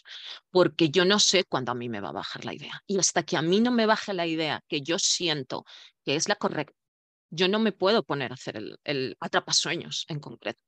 porque 0.50 0.90
yo 0.90 1.04
no 1.04 1.18
sé 1.18 1.44
cuándo 1.44 1.72
a 1.72 1.74
mí 1.74 1.88
me 1.88 2.00
va 2.00 2.10
a 2.10 2.12
bajar 2.12 2.44
la 2.44 2.54
idea. 2.54 2.82
Y 2.86 2.98
hasta 2.98 3.22
que 3.24 3.36
a 3.36 3.42
mí 3.42 3.60
no 3.60 3.72
me 3.72 3.86
baje 3.86 4.14
la 4.14 4.26
idea 4.26 4.62
que 4.68 4.80
yo 4.80 4.98
siento 4.98 5.64
que 6.04 6.16
es 6.16 6.28
la 6.28 6.36
correcta, 6.36 6.76
yo 7.30 7.48
no 7.48 7.58
me 7.58 7.72
puedo 7.72 8.04
poner 8.04 8.32
a 8.32 8.34
hacer 8.34 8.56
el, 8.56 8.78
el 8.84 9.16
atrapasueños 9.20 10.06
en 10.08 10.20
concreto. 10.20 10.62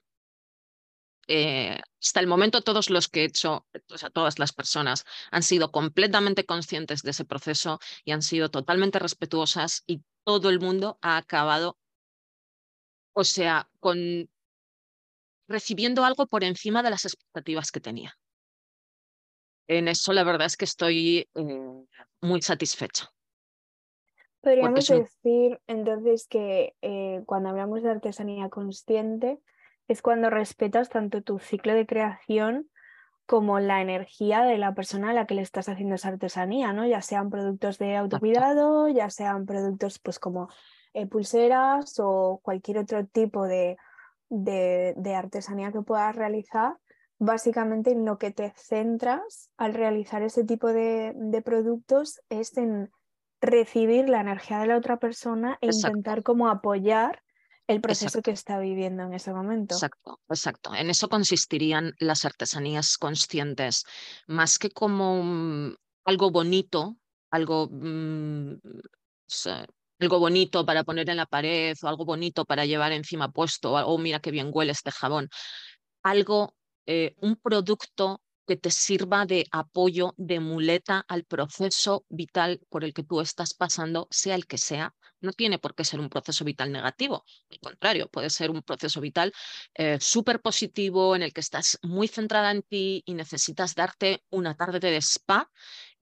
Eh, 1.29 1.81
hasta 2.01 2.21
el 2.21 2.29
momento 2.29 2.63
todos 2.63 2.89
los 2.89 3.09
que 3.09 3.23
he 3.23 3.25
hecho, 3.25 3.67
o 3.91 3.99
sea, 3.99 4.11
todas 4.11 4.39
las 4.39 4.53
personas 4.53 5.05
han 5.33 5.43
sido 5.43 5.73
completamente 5.73 6.47
conscientes 6.47 7.03
de 7.03 7.11
ese 7.11 7.25
proceso 7.25 7.81
y 8.05 8.13
han 8.13 8.23
sido 8.23 8.49
totalmente 8.51 9.01
respetuosas 9.01 9.83
y 9.87 10.03
todo 10.25 10.51
el 10.51 10.61
mundo 10.61 10.99
ha 11.03 11.17
acabado, 11.17 11.79
o 13.19 13.25
sea, 13.25 13.67
con 13.81 14.29
recibiendo 15.49 16.05
algo 16.05 16.27
por 16.27 16.45
encima 16.45 16.83
de 16.83 16.91
las 16.91 17.07
expectativas 17.07 17.73
que 17.73 17.81
tenía. 17.81 18.15
En 19.69 19.89
eso 19.89 20.13
la 20.13 20.23
verdad 20.23 20.47
es 20.47 20.57
que 20.59 20.67
estoy 20.67 21.27
eh, 21.35 21.85
muy 22.21 22.43
satisfecha. 22.43 23.11
Podríamos 24.43 24.87
decir 24.87 25.61
entonces 25.67 26.29
que 26.29 26.75
eh, 26.83 27.23
cuando 27.25 27.49
hablamos 27.49 27.83
de 27.83 27.91
artesanía 27.91 28.51
consciente, 28.51 29.41
es 29.89 30.03
cuando 30.03 30.29
respetas 30.29 30.91
tanto 30.91 31.23
tu 31.23 31.39
ciclo 31.39 31.73
de 31.73 31.87
creación 31.87 32.69
como 33.25 33.61
la 33.61 33.81
energía 33.81 34.43
de 34.43 34.59
la 34.59 34.75
persona 34.75 35.11
a 35.11 35.15
la 35.15 35.27
que 35.27 35.35
le 35.35 35.43
estás 35.43 35.71
haciendo 35.71 35.95
esa 35.95 36.09
artesanía, 36.09 36.75
¿no? 36.75 36.87
Ya 36.87 37.01
sean 37.01 37.31
productos 37.31 37.79
de 37.79 37.97
autocuidado, 37.97 38.89
ya 38.89 39.09
sean 39.09 39.47
productos 39.47 39.99
pues 39.99 40.19
como 40.19 40.49
eh, 40.97 41.07
pulseras 41.07 41.97
o 41.99 42.41
cualquier 42.43 42.79
otro 42.79 43.05
tipo 43.05 43.45
de, 43.45 43.77
de, 44.31 45.15
artesanía 45.15 45.71
que 45.71 45.83
puedas 45.83 46.17
realizar, 46.17 46.79
básicamente 47.19 47.91
en 47.91 48.07
lo 48.07 48.17
que 48.17 48.31
te 48.31 48.55
centras 48.57 49.51
al 49.59 49.75
realizar 49.75 50.23
ese 50.23 50.43
tipo 50.43 50.69
de, 50.69 51.13
de 51.15 51.43
productos 51.43 52.23
es 52.31 52.57
en 52.57 52.91
recibir 53.43 54.09
la 54.09 54.23
energía 54.23 54.59
de 54.59 54.69
la 54.69 54.79
otra 54.79 54.97
persona 54.97 55.59
e 55.61 55.67
intentar 55.67 56.23
como 56.23 56.49
apoyar 56.49 57.23
el 57.67 57.83
proceso 57.83 58.23
que 58.23 58.31
está 58.31 58.59
viviendo 58.59 59.03
en 59.03 59.13
ese 59.13 59.35
momento. 59.35 59.75
Exacto, 59.75 60.21
exacto. 60.31 60.75
En 60.75 60.89
eso 60.89 61.11
consistirían 61.11 61.93
las 61.99 62.25
artesanías 62.25 62.97
conscientes, 62.97 63.85
más 64.27 64.59
que 64.59 64.71
como 64.71 65.77
algo 66.07 66.31
bonito, 66.31 66.97
algo, 67.31 67.69
mm, 67.71 68.55
algo 69.99 70.19
bonito 70.19 70.65
para 70.67 70.85
poner 70.85 71.09
en 71.11 71.17
la 71.17 71.27
pared 71.27 71.77
o 71.83 71.89
algo 71.89 72.05
bonito 72.05 72.45
para 72.45 72.67
llevar 72.67 72.93
encima 72.93 73.31
puesto, 73.31 73.73
o 73.73 73.95
oh, 73.95 73.99
mira 73.99 74.21
qué 74.21 74.31
bien 74.31 74.51
huele 74.53 74.73
este 74.73 74.91
jabón. 74.91 75.29
Algo, 76.03 76.55
eh, 76.87 77.15
un 77.21 77.37
producto 77.37 78.23
que 78.47 78.57
te 78.57 78.71
sirva 78.71 79.27
de 79.27 79.47
apoyo, 79.51 80.15
de 80.17 80.39
muleta 80.41 81.05
al 81.09 81.25
proceso 81.25 82.05
vital 82.09 82.61
por 82.69 82.85
el 82.85 82.95
que 82.95 83.03
tú 83.03 83.21
estás 83.21 83.55
pasando, 83.55 84.07
sea 84.11 84.37
el 84.37 84.47
que 84.47 84.57
sea, 84.57 84.95
no 85.21 85.33
tiene 85.33 85.59
por 85.59 85.75
qué 85.75 85.85
ser 85.85 85.99
un 85.99 86.09
proceso 86.09 86.45
vital 86.45 86.71
negativo, 86.71 87.25
al 87.51 87.59
contrario, 87.59 88.09
puede 88.09 88.31
ser 88.31 88.51
un 88.51 88.63
proceso 88.63 89.01
vital 89.01 89.33
eh, 89.75 89.99
súper 90.01 90.41
positivo 90.41 91.17
en 91.17 91.23
el 91.23 91.33
que 91.33 91.41
estás 91.41 91.79
muy 91.83 92.07
centrada 92.07 92.53
en 92.53 92.63
ti 92.63 93.03
y 93.05 93.15
necesitas 93.15 93.75
darte 93.75 94.23
una 94.31 94.55
tarde 94.55 94.79
de 94.79 94.97
spa, 94.99 95.51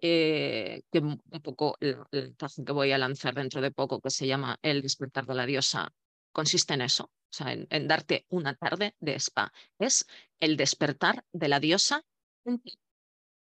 eh, 0.06 0.82
que 0.92 0.98
un 0.98 1.18
poco 1.42 1.78
el, 1.80 1.96
el 2.12 2.36
que 2.36 2.72
voy 2.72 2.92
a 2.92 2.98
lanzar 2.98 3.34
dentro 3.34 3.62
de 3.62 3.70
poco, 3.70 4.02
que 4.02 4.10
se 4.10 4.26
llama 4.26 4.58
El 4.60 4.82
despertar 4.82 5.24
de 5.24 5.34
la 5.34 5.46
diosa, 5.46 5.94
consiste 6.30 6.74
en 6.74 6.82
eso, 6.82 7.04
o 7.04 7.10
sea, 7.30 7.54
en, 7.54 7.88
darte 7.88 8.26
una 8.28 8.54
tarde 8.54 8.94
de 9.00 9.14
spa. 9.14 9.50
Es 9.78 10.06
el 10.40 10.58
despertar 10.58 11.24
de 11.32 11.48
la 11.48 11.58
diosa 11.58 12.04
en 12.44 12.58
ti. 12.58 12.78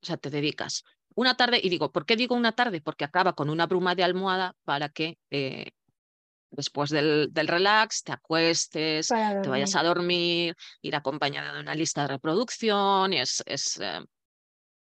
O 0.03 0.07
sea, 0.07 0.17
te 0.17 0.31
dedicas 0.31 0.83
una 1.15 1.37
tarde, 1.37 1.61
y 1.63 1.69
digo, 1.69 1.93
¿por 1.93 2.07
qué 2.07 2.17
digo 2.17 2.35
una 2.35 2.53
tarde? 2.53 2.81
Porque 2.81 3.05
acaba 3.05 3.35
con 3.35 3.51
una 3.51 3.67
bruma 3.67 3.95
de 3.95 4.05
almohada 4.05 4.55
para 4.65 4.89
que 4.89 5.19
eh, 5.31 5.73
después 6.51 6.89
del, 6.89 7.35
del, 7.35 7.49
relax 7.49 8.03
te 8.03 8.13
acuestes, 8.13 9.09
te 9.09 9.49
vayas 9.49 9.77
a 9.77 9.83
dormir, 9.83 10.57
ir 10.81 10.97
acompañada 10.97 11.53
de 11.53 11.61
una 11.61 11.75
lista 11.75 12.03
de 12.03 12.09
reproducción, 12.09 13.13
y 13.13 13.19
es, 13.19 13.43
es 13.47 13.79
eh, 13.79 14.01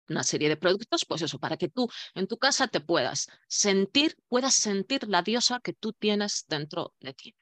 una 0.09 0.23
serie 0.23 0.49
de 0.49 0.57
productos, 0.57 1.05
pues 1.05 1.21
eso, 1.21 1.39
para 1.39 1.57
que 1.57 1.69
tú 1.69 1.89
en 2.15 2.27
tu 2.27 2.37
casa 2.37 2.67
te 2.67 2.81
puedas 2.81 3.27
sentir, 3.47 4.15
puedas 4.27 4.55
sentir 4.55 5.07
la 5.07 5.21
diosa 5.21 5.59
que 5.59 5.73
tú 5.73 5.93
tienes 5.93 6.45
dentro 6.47 6.93
de 6.99 7.13
ti. 7.13 7.35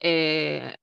Eh, 0.00 0.74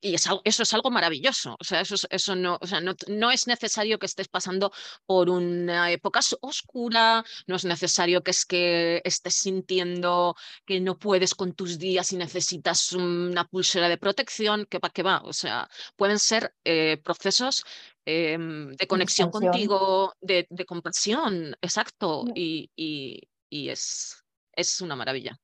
y 0.00 0.14
eso 0.14 0.42
es 0.44 0.74
algo 0.74 0.90
maravilloso. 0.90 1.56
O 1.58 1.64
sea, 1.64 1.80
eso, 1.80 1.96
eso 2.10 2.36
no, 2.36 2.58
o 2.60 2.66
sea, 2.66 2.80
no, 2.80 2.94
no, 3.08 3.30
es 3.30 3.46
necesario 3.46 3.98
que 3.98 4.06
estés 4.06 4.28
pasando 4.28 4.72
por 5.06 5.28
una 5.28 5.90
época 5.90 6.20
oscura, 6.40 7.24
no 7.46 7.56
es 7.56 7.64
necesario 7.64 8.22
que 8.22 8.30
es 8.30 8.46
que 8.46 9.02
estés 9.04 9.34
sintiendo 9.34 10.36
que 10.64 10.80
no 10.80 10.98
puedes 10.98 11.34
con 11.34 11.52
tus 11.54 11.78
días 11.78 12.12
y 12.12 12.16
necesitas 12.16 12.92
una 12.92 13.44
pulsera 13.44 13.88
de 13.88 13.98
protección, 13.98 14.66
que 14.66 14.78
va, 14.78 14.90
que 14.90 15.02
va. 15.02 15.20
O 15.24 15.32
sea, 15.32 15.68
pueden 15.96 16.18
ser 16.20 16.54
eh, 16.64 16.98
procesos 17.02 17.64
em, 18.08 18.74
de 18.74 18.86
conexión 18.86 19.30
contigo, 19.30 20.14
de, 20.22 20.46
de, 20.48 20.64
compasión, 20.64 21.54
exacto. 21.60 22.24
Mm. 22.24 22.32
Y, 22.34 22.70
y, 22.74 23.28
y, 23.50 23.68
es, 23.68 24.24
es 24.52 24.80
una 24.80 24.96
maravilla. 24.96 25.38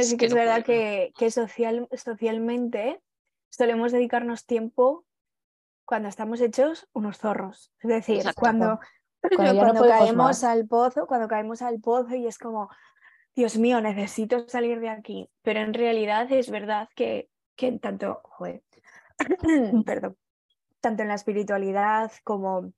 sí 0.00 0.16
que, 0.16 0.26
es 0.26 0.34
verdad 0.34 0.64
que, 0.64 1.12
que 1.18 1.32
social, 1.32 1.88
socialmente 1.92 3.02
solemos 3.50 3.90
dedicarnos 3.90 4.46
tiempo 4.46 5.04
cuando 5.84 6.08
estamos 6.08 6.40
hechos 6.40 6.88
unos 6.92 7.18
zorros. 7.18 7.72
Es 7.80 7.90
decir, 7.90 8.22
cuando, 8.36 8.78
cuando, 9.36 9.82
caemos 9.82 10.44
al 10.44 10.68
pozo, 10.68 11.08
cuando 11.08 11.26
caemos 11.26 11.62
al 11.62 11.80
pozo 11.80 12.14
y 12.14 12.28
es 12.28 12.38
como, 12.38 12.68
Dios 13.34 13.58
mío, 13.58 13.80
necesito 13.80 14.48
salir 14.48 14.78
de 14.78 14.90
aquí. 14.90 15.28
Pero 15.42 15.58
en 15.60 15.74
realidad 15.74 16.30
es 16.30 16.48
verdad 16.48 16.88
que, 16.94 17.28
que 17.56 17.72
tanto, 17.72 18.22
perdón, 19.84 20.16
tanto 20.84 21.02
en 21.02 21.08
la 21.08 21.14
espiritualidad 21.14 22.12
como, 22.24 22.70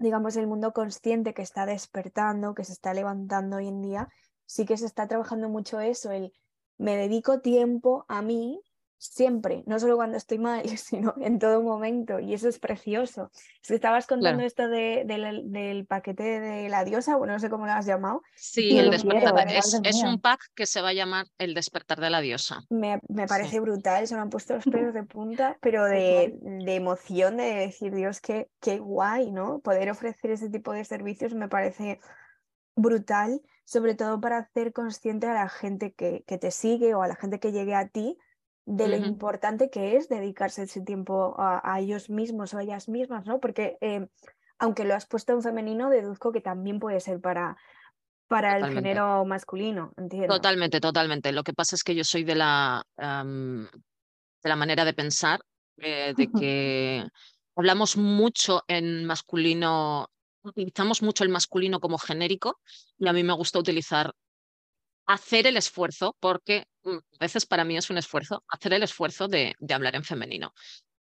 digamos, 0.00 0.36
el 0.36 0.48
mundo 0.48 0.72
consciente 0.72 1.32
que 1.32 1.42
está 1.42 1.64
despertando, 1.64 2.54
que 2.54 2.64
se 2.64 2.72
está 2.72 2.92
levantando 2.92 3.58
hoy 3.58 3.68
en 3.68 3.82
día, 3.82 4.08
sí 4.46 4.66
que 4.66 4.76
se 4.76 4.84
está 4.84 5.06
trabajando 5.06 5.48
mucho 5.48 5.78
eso, 5.78 6.10
el 6.10 6.32
me 6.76 6.96
dedico 6.96 7.40
tiempo 7.40 8.04
a 8.08 8.20
mí 8.20 8.60
siempre, 8.98 9.62
no 9.66 9.78
solo 9.78 9.96
cuando 9.96 10.16
estoy 10.16 10.38
mal, 10.38 10.62
sino 10.78 11.14
en 11.20 11.38
todo 11.38 11.62
momento, 11.62 12.18
y 12.20 12.34
eso 12.34 12.48
es 12.48 12.58
precioso. 12.58 13.30
Si 13.62 13.74
estabas 13.74 14.06
contando 14.06 14.42
esto 14.42 14.68
de, 14.68 15.04
del 15.06 15.86
paquete 15.86 16.40
de 16.40 16.68
la 16.68 16.84
diosa, 16.84 17.16
bueno, 17.16 17.34
no 17.34 17.38
sé 17.38 17.50
cómo 17.50 17.66
lo 17.66 17.72
has 17.72 17.86
llamado. 17.86 18.22
Sí, 18.34 18.78
el 18.78 18.90
despertar, 18.90 19.48
es, 19.48 20.02
un 20.02 20.20
pack 20.20 20.40
que 20.54 20.66
se 20.66 20.80
va 20.80 20.90
a 20.90 20.92
llamar 20.92 21.26
el 21.38 21.54
despertar 21.54 22.00
de 22.00 22.10
la 22.10 22.20
diosa. 22.20 22.64
Me, 22.70 23.00
me 23.08 23.26
parece 23.26 23.60
brutal, 23.60 24.06
se 24.06 24.14
me 24.14 24.20
han 24.20 24.30
puesto 24.30 24.54
los 24.54 24.64
pelos 24.64 24.94
de 24.94 25.04
punta, 25.04 25.58
pero 25.60 25.84
de, 25.84 26.34
de 26.40 26.74
emoción, 26.74 27.36
de 27.36 27.54
decir, 27.54 27.94
Dios, 27.94 28.20
qué, 28.20 28.48
qué 28.60 28.78
guay, 28.78 29.30
¿no? 29.30 29.60
Poder 29.60 29.90
ofrecer 29.90 30.30
ese 30.30 30.48
tipo 30.48 30.72
de 30.72 30.84
servicios 30.84 31.34
me 31.34 31.48
parece 31.48 32.00
brutal, 32.74 33.40
sobre 33.64 33.94
todo 33.94 34.20
para 34.20 34.38
hacer 34.38 34.72
consciente 34.72 35.26
a 35.26 35.34
la 35.34 35.48
gente 35.48 35.92
que, 35.92 36.24
que 36.26 36.38
te 36.38 36.50
sigue 36.50 36.94
o 36.94 37.02
a 37.02 37.08
la 37.08 37.16
gente 37.16 37.40
que 37.40 37.52
llegue 37.52 37.74
a 37.74 37.88
ti 37.88 38.18
de 38.66 38.88
lo 38.88 38.96
importante 38.96 39.70
que 39.70 39.96
es 39.96 40.08
dedicarse 40.08 40.64
ese 40.64 40.80
tiempo 40.80 41.36
a, 41.38 41.78
ellos 41.80 42.10
mismos 42.10 42.52
o 42.52 42.58
a 42.58 42.64
ellas 42.64 42.88
mismas, 42.88 43.24
¿no? 43.24 43.38
Porque 43.38 43.78
eh, 43.80 44.08
aunque 44.58 44.84
lo 44.84 44.94
has 44.94 45.06
puesto 45.06 45.32
en 45.32 45.42
femenino, 45.42 45.88
deduzco 45.88 46.32
que 46.32 46.40
también 46.40 46.80
puede 46.80 46.98
ser 47.00 47.20
para, 47.20 47.56
para 48.26 48.58
el 48.58 48.74
género 48.74 49.24
masculino, 49.24 49.92
entiendo. 49.96 50.34
Totalmente, 50.34 50.80
totalmente. 50.80 51.30
Lo 51.30 51.44
que 51.44 51.52
pasa 51.52 51.76
es 51.76 51.84
que 51.84 51.94
yo 51.94 52.02
soy 52.02 52.24
de 52.24 52.34
la, 52.34 52.84
de 52.98 54.48
la 54.48 54.56
manera 54.56 54.84
de 54.84 54.94
pensar, 54.94 55.40
eh, 55.76 56.12
de 56.16 56.28
que 56.42 57.06
hablamos 57.54 57.96
mucho 57.96 58.64
en 58.66 59.04
masculino, 59.04 60.08
utilizamos 60.42 61.02
mucho 61.02 61.22
el 61.22 61.30
masculino 61.30 61.78
como 61.78 61.98
genérico 61.98 62.58
y 62.98 63.06
a 63.06 63.12
mí 63.12 63.22
me 63.22 63.34
gusta 63.34 63.60
utilizar 63.60 64.12
hacer 65.06 65.46
el 65.46 65.56
esfuerzo, 65.56 66.16
porque 66.20 66.66
mm, 66.84 66.96
a 66.96 67.18
veces 67.20 67.46
para 67.46 67.64
mí 67.64 67.76
es 67.76 67.90
un 67.90 67.98
esfuerzo, 67.98 68.44
hacer 68.48 68.72
el 68.72 68.82
esfuerzo 68.82 69.28
de, 69.28 69.54
de 69.58 69.74
hablar 69.74 69.96
en 69.96 70.04
femenino. 70.04 70.52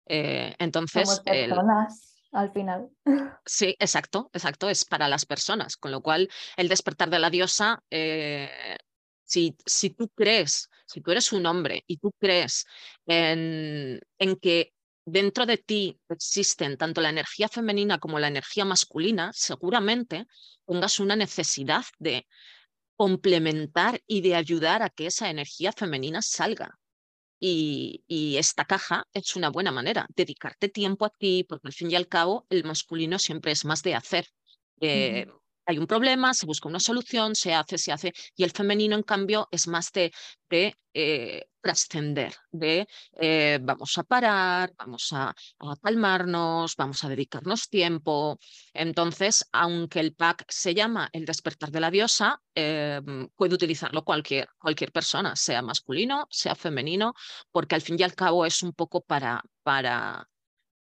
Eh, 0.08 0.55
entonces, 0.60 1.22
personas, 1.22 2.15
al 2.31 2.51
final. 2.51 2.89
Sí, 3.46 3.75
exacto, 3.79 4.29
exacto, 4.34 4.70
es 4.70 4.86
para 4.86 5.08
las 5.08 5.25
personas, 5.25 5.77
con 5.77 5.91
lo 5.91 6.01
cual 6.01 6.29
el 6.58 6.67
despertar 6.67 7.10
de 7.10 7.20
la 7.20 7.29
diosa, 7.29 7.84
eh, 7.89 8.77
si, 9.24 9.55
si 9.65 9.91
tú 9.91 10.10
crees, 10.10 10.70
si 10.86 11.01
tú 11.01 11.12
eres 11.12 11.31
un 11.31 11.46
hombre 11.46 11.84
y 11.88 11.98
tú 11.98 12.12
crees 12.20 12.65
en, 13.05 14.00
en 14.20 14.36
que 14.38 14.74
dentro 15.05 15.46
de 15.46 15.58
ti 15.58 16.00
existen 16.10 16.77
tanto 16.77 17.01
la 17.01 17.10
energía 17.10 17.48
femenina 17.48 17.98
como 17.98 18.20
la 18.20 18.27
energía 18.27 18.65
masculina, 18.65 19.31
seguramente 19.34 20.27
tengas 20.67 21.00
una 21.00 21.15
necesidad 21.15 21.86
de 22.00 22.27
complementar 23.01 24.00
y 24.05 24.22
de 24.22 24.36
ayudar 24.36 24.84
a 24.84 24.91
que 24.91 25.08
esa 25.08 25.31
energía 25.31 25.72
femenina 25.72 26.22
salga. 26.22 26.77
Y, 27.39 28.03
esta 28.38 28.65
caja 28.65 29.08
es 29.12 29.36
una 29.36 29.50
buena 29.50 29.72
manera, 29.72 30.05
dedicarte 30.15 30.70
tiempo 30.70 31.05
a 31.05 31.10
ti, 31.10 31.43
porque 31.50 31.70
al 31.70 31.74
fin 31.74 31.89
y 31.89 31.96
al 31.96 32.08
cabo 32.08 32.46
el 32.51 32.63
masculino 32.63 33.17
siempre 33.17 33.53
es 33.53 33.65
más 33.65 33.81
de 33.81 33.96
hacer. 33.96 34.27
Eh, 34.81 35.25
hay 35.65 35.77
un 35.77 35.88
problema, 35.88 36.34
se 36.34 36.46
busca 36.46 36.70
una 36.70 36.80
solución, 36.80 37.36
se 37.36 37.53
hace, 37.53 37.77
se 37.77 37.91
hace, 37.91 38.13
y 38.36 38.44
el 38.44 38.51
femenino, 38.51 38.96
en 38.96 39.03
cambio, 39.03 39.48
es 39.51 39.68
más 39.68 39.91
de, 39.91 40.12
eh, 40.94 41.46
trascender, 41.62 42.34
de 42.51 42.88
eh, 43.20 43.60
vamos 43.62 43.98
a 43.98 44.03
parar, 44.03 44.74
vamos 44.77 45.10
a, 45.13 45.34
calmarnos, 45.82 46.75
vamos 46.75 47.03
a 47.03 47.10
dedicarnos 47.10 47.70
tiempo. 47.70 48.39
Entonces, 48.74 49.48
aunque 49.51 50.00
el 50.00 50.13
pack 50.15 50.46
se 50.50 50.74
llama 50.74 51.10
El 51.13 51.25
despertar 51.25 51.72
de 51.72 51.80
la 51.80 51.91
diosa, 51.91 52.41
eh, 52.56 53.00
puede 53.36 53.56
utilizarlo 53.56 54.03
cualquier, 54.03 54.50
cualquier 54.58 54.91
persona, 54.91 55.36
sea 55.36 55.62
masculino, 55.62 56.27
sea 56.30 56.56
femenino, 56.56 57.13
porque 57.51 57.75
al 57.75 57.82
fin 57.82 57.98
y 58.00 58.03
al 58.03 58.15
cabo 58.15 58.46
es 58.46 58.63
un 58.63 58.74
poco 58.74 59.01
para, 59.01 59.44
para 59.63 60.27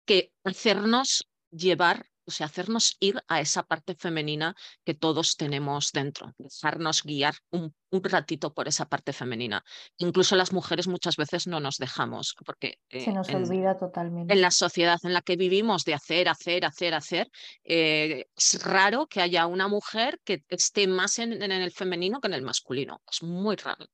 que 0.05 0.31
hacernos 0.43 1.27
llevar 1.51 2.12
o 2.25 2.31
sea, 2.31 2.47
hacernos 2.47 2.97
ir 2.99 3.21
a 3.27 3.41
esa 3.41 3.63
parte 3.63 3.95
femenina 3.95 4.55
que 4.83 4.93
todos 4.93 5.37
tenemos 5.37 5.91
dentro, 5.91 6.33
dejarnos 6.37 7.03
guiar 7.03 7.35
un, 7.51 7.73
ratito 7.91 8.53
por 8.53 8.67
esa 8.67 8.85
parte 8.85 9.13
femenina. 9.13 9.63
Incluso 9.97 10.35
las 10.35 10.51
mujeres 10.51 10.87
muchas 10.87 11.15
veces 11.15 11.45
no 11.45 11.59
nos 11.59 11.77
dejamos, 11.77 12.35
porque 12.43 12.79
se 12.89 13.13
nos 13.13 13.29
olvida 13.29 13.77
totalmente. 13.77 14.33
En 14.33 14.41
la 14.41 14.49
sociedad 14.49 14.99
en 15.03 15.13
la 15.13 15.21
que 15.21 15.35
vivimos 15.35 15.83
de 15.85 15.93
hacer, 15.93 16.27
hacer, 16.27 16.65
hacer, 16.65 16.95
hacer, 16.95 17.29
eh, 17.63 18.25
es 18.35 18.63
raro 18.63 19.05
que 19.05 19.21
haya 19.21 19.45
una 19.45 19.67
mujer 19.67 20.19
que 20.23 20.43
esté 20.49 20.87
más 20.87 21.19
en 21.19 21.39
el 21.39 21.71
femenino 21.71 22.19
que 22.19 22.29
en 22.29 22.33
el 22.33 22.41
masculino. 22.41 22.99
Es 23.11 23.21
muy 23.21 23.57
raro. 23.57 23.85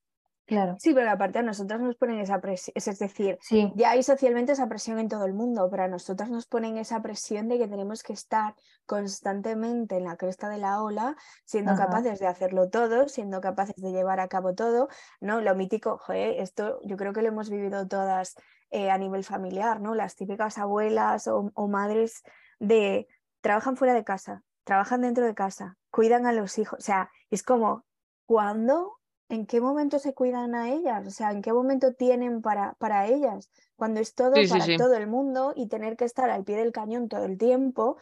Sí, 0.80 0.94
pero 0.94 1.10
aparte 1.12 1.40
a 1.40 1.44
nosotras 1.44 1.80
nos 1.80 1.96
ponen 1.96 2.20
esa 2.20 2.40
presión, 2.40 2.74
es 2.76 3.00
decir, 3.00 3.38
ya 3.76 3.92
hay 3.92 4.04
socialmente 4.04 4.54
esa 4.54 4.68
presión 4.68 5.00
en 5.00 5.08
todo 5.08 5.26
el 5.26 5.34
mundo, 5.34 5.68
pero 5.70 5.84
a 5.84 5.88
nosotras 5.88 6.30
nos 6.30 6.48
ponen 6.48 6.78
esa 6.78 7.02
presión 7.02 7.48
de 7.48 7.58
que 7.58 7.68
tenemos 7.68 8.04
que 8.04 8.14
estar 8.14 8.56
constantemente 8.86 9.98
en 9.98 10.06
la 10.06 10.18
cresta 10.18 10.50
de 10.50 10.58
la 10.58 10.82
ola, 10.82 11.16
siendo 11.46 11.76
capaces 11.76 12.20
de 12.20 12.28
hacerlo 12.28 12.70
todo, 12.70 13.08
siendo 13.08 13.42
capaces 13.42 13.76
de 13.76 13.92
llevar 13.92 14.20
a 14.20 14.28
cabo 14.28 14.56
todo, 14.56 14.90
¿no? 15.22 15.42
Lo 15.42 15.56
mítico, 15.56 15.98
joder, 15.98 16.40
esto 16.40 16.80
yo 16.84 16.98
creo 16.98 17.14
que 17.14 17.22
lo 17.22 17.28
hemos 17.28 17.50
vivido 17.50 17.88
todas 17.88 18.36
eh, 18.72 18.92
a 18.92 18.98
nivel 18.98 19.24
familiar, 19.24 19.82
¿no? 19.82 19.96
Las 19.96 20.16
típicas 20.16 20.58
abuelas 20.58 21.28
o, 21.28 21.52
o 21.54 21.68
madres 21.68 22.24
de 22.60 23.08
trabajan 23.42 23.78
fuera 23.78 23.94
de 23.94 24.04
casa, 24.04 24.44
trabajan 24.64 25.02
dentro 25.02 25.26
de 25.26 25.34
casa, 25.34 25.78
cuidan 25.92 26.26
a 26.26 26.34
los 26.34 26.58
hijos, 26.58 26.80
o 26.80 26.82
sea, 26.82 27.10
es 27.30 27.44
como, 27.44 27.86
¿cuándo 28.26 28.99
¿en 29.30 29.46
qué 29.46 29.62
momento 29.62 30.00
se 30.00 30.14
cuidan 30.14 30.56
a 30.56 30.70
ellas? 30.70 31.08
O 31.08 31.12
sea, 31.12 31.32
¿en 31.32 31.42
qué 31.42 31.54
momento 31.54 31.94
tienen 31.94 32.42
para, 32.42 32.74
para 32.74 33.08
ellas? 33.08 33.50
Cuando 33.76 34.00
es 34.00 34.16
todo 34.16 34.34
para 34.50 34.78
todo 34.78 34.96
el 34.96 35.08
mundo 35.08 35.54
y 35.56 35.68
tener 35.68 35.96
que 35.96 36.06
estar 36.06 36.30
al 36.30 36.44
pie 36.44 36.58
del 36.58 36.72
cañón 36.72 37.08
todo 37.08 37.26
el 37.26 37.38
tiempo. 37.38 37.98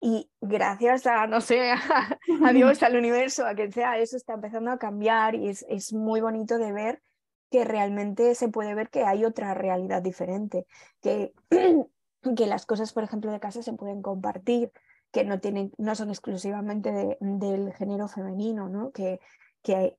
Y 0.00 0.30
gracias 0.40 1.06
a, 1.06 1.26
no 1.26 1.40
sé, 1.40 1.72
a, 1.72 2.18
Dios, 2.54 2.82
al 2.82 2.96
universo, 2.96 3.46
a 3.46 3.54
quien 3.54 3.72
sea, 3.72 3.98
eso 3.98 4.16
está 4.16 4.34
empezando 4.34 4.70
a 4.70 4.78
cambiar 4.78 5.34
y 5.34 5.48
es, 5.48 5.66
es 5.68 5.92
muy 5.92 6.20
bonito 6.20 6.58
de 6.58 6.72
ver 6.72 7.02
que 7.50 7.64
realmente 7.64 8.34
se 8.34 8.48
puede 8.48 8.74
ver 8.74 8.90
que 8.90 9.04
hay 9.04 9.24
otra 9.24 9.54
realidad 9.54 10.02
diferente, 10.02 10.66
que, 11.00 11.34
que 12.36 12.46
las 12.46 12.66
cosas, 12.66 12.92
por 12.92 13.04
ejemplo, 13.04 13.32
de 13.32 13.40
casa 13.40 13.62
se 13.62 13.72
pueden 13.72 14.02
compartir, 14.02 14.72
que 15.10 15.24
no, 15.24 15.40
tienen, 15.40 15.72
no 15.78 15.94
son 15.94 16.10
exclusivamente 16.10 17.16
del 17.20 17.72
género 17.74 18.08
femenino, 18.08 18.68
¿no? 18.68 18.90
que, 18.90 19.20
que 19.62 19.96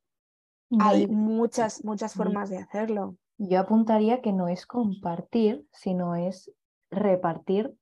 hay 0.79 1.07
muchas, 1.07 1.83
muchas 1.83 2.13
formas 2.13 2.49
de 2.49 2.57
hacerlo. 2.57 3.15
Yo 3.37 3.59
apuntaría 3.59 4.21
que 4.21 4.31
no 4.31 4.47
es 4.47 4.65
compartir, 4.65 5.65
sino 5.71 6.15
es 6.15 6.51
repartir 6.89 7.73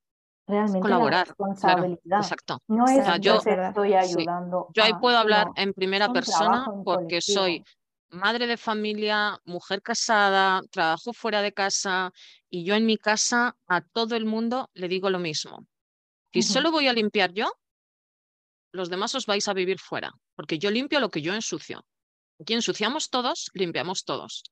realmente 0.48 0.82
colaborar, 0.82 1.20
la 1.20 1.24
responsabilidad. 1.26 2.20
exacto. 2.20 2.60
No 2.68 2.86
es 2.88 3.06
yo 3.22 3.42
estoy 3.46 3.94
ayudando. 3.94 4.68
Yo 4.74 4.84
ahí 4.84 4.94
puedo 5.00 5.18
hablar 5.18 5.48
en 5.56 5.74
primera 5.74 6.12
persona 6.12 6.66
porque 6.84 7.22
soy 7.22 7.64
madre 8.10 8.48
de 8.48 8.58
familia, 8.58 9.40
mujer 9.46 9.82
casada, 9.82 10.62
trabajo 10.72 11.14
fuera 11.14 11.42
de 11.42 11.54
casa 11.54 12.12
y 12.50 12.64
yo 12.64 12.76
en 12.76 12.86
mi 12.86 12.98
casa 12.98 13.56
a 13.68 13.82
todo 13.82 14.16
el 14.16 14.26
mundo 14.26 14.70
le 14.74 14.88
digo 14.88 15.10
lo 15.10 15.20
mismo. 15.20 15.66
Si 16.32 16.42
solo 16.42 16.72
voy 16.72 16.88
a 16.88 16.94
limpiar 16.94 17.32
yo, 17.32 17.52
los 18.72 18.90
demás 18.90 19.14
os 19.16 19.26
vais 19.28 19.48
a 19.48 19.54
vivir 19.54 19.80
fuera, 19.80 20.12
porque 20.36 20.58
yo 20.58 20.72
limpio 20.72 21.00
lo 21.00 21.10
que 21.10 21.22
yo 21.22 21.34
ensucio. 21.34 21.86
Aquí 22.44 22.54
ensuciamos 22.56 23.10
todos, 23.10 23.50
limpiamos 23.54 24.04
todos. 24.04 24.44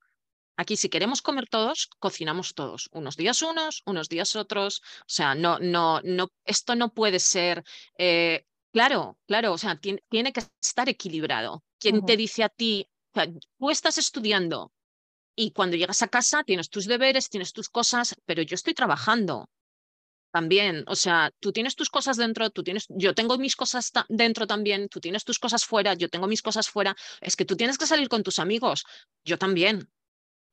Aquí 0.56 0.78
si 0.78 0.88
queremos 0.88 1.22
comer 1.22 1.50
todos, 1.50 1.90
cocinamos 2.00 2.54
todos. 2.54 2.88
Unos 2.94 3.18
días 3.18 3.42
unos, 3.42 3.84
unos 3.86 4.08
días 4.08 4.38
otros. 4.38 4.82
O 5.02 5.12
sea, 5.18 5.36
no, 5.36 5.60
no, 5.60 6.00
no, 6.04 6.30
esto 6.46 6.76
no 6.76 6.94
puede 6.94 7.20
ser. 7.20 7.66
Eh, 7.98 8.46
claro, 8.72 9.20
claro, 9.28 9.52
o 9.52 9.58
sea, 9.58 9.78
tiene, 9.78 10.32
que 10.32 10.42
estar 10.62 10.88
equilibrado. 10.88 11.66
¿Quién 11.78 12.06
te 12.06 12.16
dice 12.16 12.46
a 12.46 12.50
ti, 12.50 12.88
tú 13.60 13.70
estás 13.70 13.98
estudiando 13.98 14.72
y 15.36 15.52
cuando 15.52 15.76
llegas 15.76 16.02
a 16.02 16.08
casa 16.08 16.46
tienes 16.46 16.70
tus 16.70 16.86
deberes, 16.86 17.28
tienes 17.28 17.52
tus 17.52 17.68
cosas, 17.68 18.16
pero 18.26 18.42
yo 18.42 18.56
estoy 18.56 18.74
trabajando 18.74 19.50
también, 20.32 20.84
o 20.88 20.96
sea, 20.96 21.32
tú 21.40 21.52
tienes 21.52 21.76
tus 21.76 21.90
cosas 21.90 22.18
dentro, 22.18 22.50
tú 22.50 22.64
tienes, 22.64 22.86
yo 22.90 23.14
tengo 23.14 23.38
mis 23.38 23.56
cosas 23.56 23.92
dentro 24.08 24.48
también, 24.48 24.88
tú 24.88 25.00
tienes 25.00 25.26
tus 25.26 25.40
cosas 25.40 25.66
fuera, 25.66 25.94
yo 25.94 26.10
tengo 26.10 26.28
mis 26.28 26.42
cosas 26.42 26.70
fuera, 26.70 26.96
es 27.20 27.36
que 27.36 27.46
tú 27.46 27.56
tienes 27.56 27.78
que 27.78 27.86
salir 27.86 28.08
con 28.08 28.24
tus 28.24 28.40
amigos, 28.40 28.86
yo 29.26 29.38
también, 29.38 29.90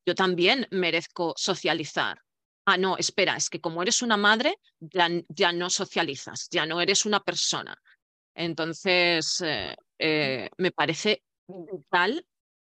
yo 0.05 0.15
también 0.15 0.67
merezco 0.71 1.33
socializar. 1.37 2.21
Ah, 2.65 2.77
no, 2.77 2.97
espera, 2.97 3.35
es 3.35 3.49
que 3.49 3.61
como 3.61 3.81
eres 3.81 4.01
una 4.01 4.17
madre, 4.17 4.57
ya, 4.79 5.09
ya 5.29 5.51
no 5.51 5.69
socializas, 5.69 6.49
ya 6.51 6.65
no 6.65 6.81
eres 6.81 7.05
una 7.05 7.21
persona. 7.21 7.75
Entonces, 8.35 9.41
eh, 9.41 9.75
eh, 9.97 10.49
me 10.57 10.71
parece 10.71 11.23
vital 11.47 12.25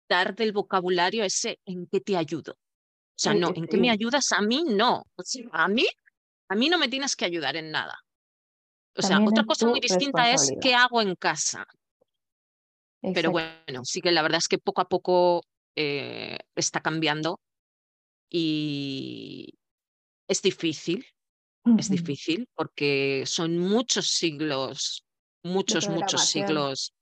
dar 0.09 0.35
del 0.35 0.53
vocabulario 0.53 1.25
ese 1.25 1.59
en 1.65 1.87
qué 1.87 2.01
te 2.01 2.17
ayudo. 2.17 2.53
O 2.53 3.23
sea, 3.23 3.35
no, 3.35 3.53
en 3.55 3.67
qué 3.67 3.77
me 3.77 3.91
ayudas 3.91 4.33
a 4.33 4.41
mí, 4.41 4.65
no. 4.67 5.07
a 5.53 5.69
mí 5.69 5.87
a 6.51 6.57
mí 6.57 6.69
no 6.69 6.79
me 6.79 6.89
tienes 6.89 7.15
que 7.15 7.25
ayudar 7.25 7.57
en 7.57 7.71
nada. 7.71 7.97
O 8.97 9.03
sea, 9.03 9.21
otra 9.25 9.45
cosa 9.45 9.67
muy 9.67 9.79
distinta 9.79 10.33
es 10.33 10.53
qué 10.61 10.75
hago 10.75 11.01
en 11.01 11.15
casa. 11.15 11.65
Pero 13.01 13.31
bueno, 13.31 13.85
sí 13.85 14.01
que 14.01 14.11
la 14.11 14.21
verdad 14.21 14.39
es 14.39 14.49
que 14.49 14.59
poco 14.59 14.81
a 14.81 14.89
poco 14.89 15.43
eh, 15.77 16.37
está 16.57 16.81
cambiando 16.81 17.41
y 18.29 19.55
es 20.29 20.43
difícil, 20.43 21.07
es 21.79 21.89
difícil 21.89 22.49
porque 22.55 23.23
son 23.27 23.57
muchos 23.57 24.09
siglos, 24.09 25.05
muchos, 25.45 25.89
muchos 25.89 26.27
siglos. 26.27 26.93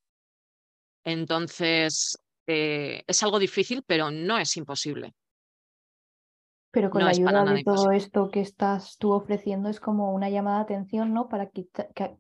Entonces, 1.04 2.18
eh, 2.46 3.02
es 3.06 3.22
algo 3.22 3.38
difícil, 3.38 3.82
pero 3.86 4.10
no 4.10 4.38
es 4.38 4.56
imposible. 4.58 5.14
Pero 6.78 6.90
con 6.90 7.02
la 7.02 7.10
ayuda 7.10 7.44
de 7.44 7.64
todo 7.64 7.90
esto 7.90 8.30
que 8.30 8.40
estás 8.40 8.98
tú 8.98 9.10
ofreciendo 9.10 9.68
es 9.68 9.80
como 9.80 10.14
una 10.14 10.30
llamada 10.30 10.58
de 10.58 10.62
atención, 10.62 11.12
¿no? 11.12 11.28
Para 11.28 11.50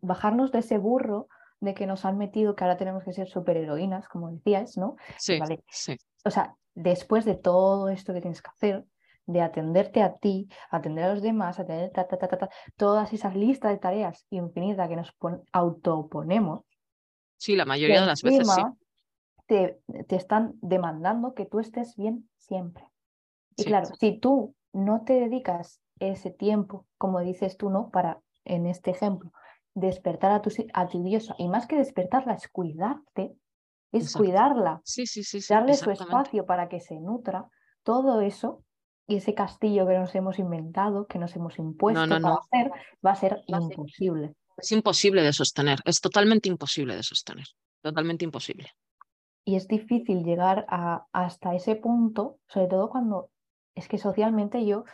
bajarnos 0.00 0.50
de 0.50 0.58
ese 0.58 0.78
burro 0.78 1.28
de 1.60 1.74
que 1.74 1.86
nos 1.86 2.04
han 2.04 2.18
metido, 2.18 2.56
que 2.56 2.64
ahora 2.64 2.76
tenemos 2.76 3.04
que 3.04 3.12
ser 3.12 3.28
superheroínas, 3.28 4.08
como 4.08 4.32
decías, 4.32 4.76
¿no? 4.76 4.96
Sí, 5.16 5.38
sí. 5.70 5.96
O 6.24 6.30
sea, 6.30 6.56
después 6.74 7.24
de 7.24 7.36
todo 7.36 7.88
esto 7.88 8.12
que 8.12 8.20
tienes 8.20 8.42
que 8.42 8.50
hacer, 8.50 8.84
de 9.26 9.42
atenderte 9.42 10.02
a 10.02 10.16
ti, 10.16 10.48
atender 10.72 11.04
a 11.04 11.14
los 11.14 11.22
demás, 11.22 11.60
atender 11.60 11.92
ta, 11.92 12.08
ta, 12.08 12.18
ta, 12.18 12.48
todas 12.76 13.12
esas 13.12 13.36
listas 13.36 13.70
de 13.70 13.78
tareas 13.78 14.26
infinitas 14.30 14.88
que 14.88 14.96
nos 14.96 15.14
autoponemos. 15.52 16.64
Sí, 17.36 17.54
la 17.54 17.64
mayoría 17.64 18.00
de 18.00 18.06
las 18.08 18.22
veces 18.24 18.52
sí. 18.52 18.62
Te, 19.46 19.78
te 20.08 20.16
están 20.16 20.54
demandando 20.62 21.32
que 21.34 21.46
tú 21.46 21.60
estés 21.60 21.94
bien 21.94 22.28
siempre. 22.38 22.87
Y 23.58 23.64
claro, 23.64 23.88
si 23.98 24.18
tú 24.18 24.54
no 24.72 25.02
te 25.04 25.14
dedicas 25.14 25.80
ese 25.98 26.30
tiempo, 26.30 26.86
como 26.96 27.20
dices 27.20 27.56
tú, 27.56 27.70
¿no? 27.70 27.90
Para, 27.90 28.20
en 28.44 28.66
este 28.66 28.92
ejemplo, 28.92 29.32
despertar 29.74 30.30
a 30.30 30.42
tu, 30.42 30.50
a 30.72 30.86
tu 30.86 31.02
diosa. 31.02 31.34
Y 31.38 31.48
más 31.48 31.66
que 31.66 31.76
despertarla, 31.76 32.34
es 32.34 32.48
cuidarte, 32.48 33.34
es 33.92 34.14
cuidarla, 34.14 34.80
sí, 34.84 35.06
sí, 35.06 35.24
sí, 35.24 35.40
darle 35.48 35.74
su 35.74 35.90
espacio 35.90 36.46
para 36.46 36.68
que 36.68 36.80
se 36.80 37.00
nutra. 37.00 37.48
Todo 37.82 38.20
eso 38.20 38.62
y 39.06 39.16
ese 39.16 39.34
castillo 39.34 39.86
que 39.86 39.98
nos 39.98 40.14
hemos 40.14 40.38
inventado, 40.38 41.06
que 41.06 41.18
nos 41.18 41.34
hemos 41.34 41.58
impuesto 41.58 42.06
para 42.06 42.34
hacer, 42.34 42.70
va 43.04 43.12
a 43.12 43.14
ser 43.14 43.42
imposible. 43.46 44.34
Es 44.58 44.70
imposible 44.72 45.22
de 45.22 45.32
sostener, 45.32 45.78
es 45.84 46.00
totalmente 46.00 46.48
imposible 46.48 46.94
de 46.94 47.02
sostener, 47.02 47.46
totalmente 47.80 48.24
imposible. 48.24 48.70
Y 49.44 49.56
es 49.56 49.66
difícil 49.66 50.24
llegar 50.24 50.66
a, 50.68 51.06
hasta 51.12 51.54
ese 51.54 51.76
punto, 51.76 52.38
sobre 52.48 52.66
todo 52.66 52.90
cuando 52.90 53.30
es 53.78 53.88
que 53.88 53.98
socialmente 53.98 54.66
yo 54.66 54.84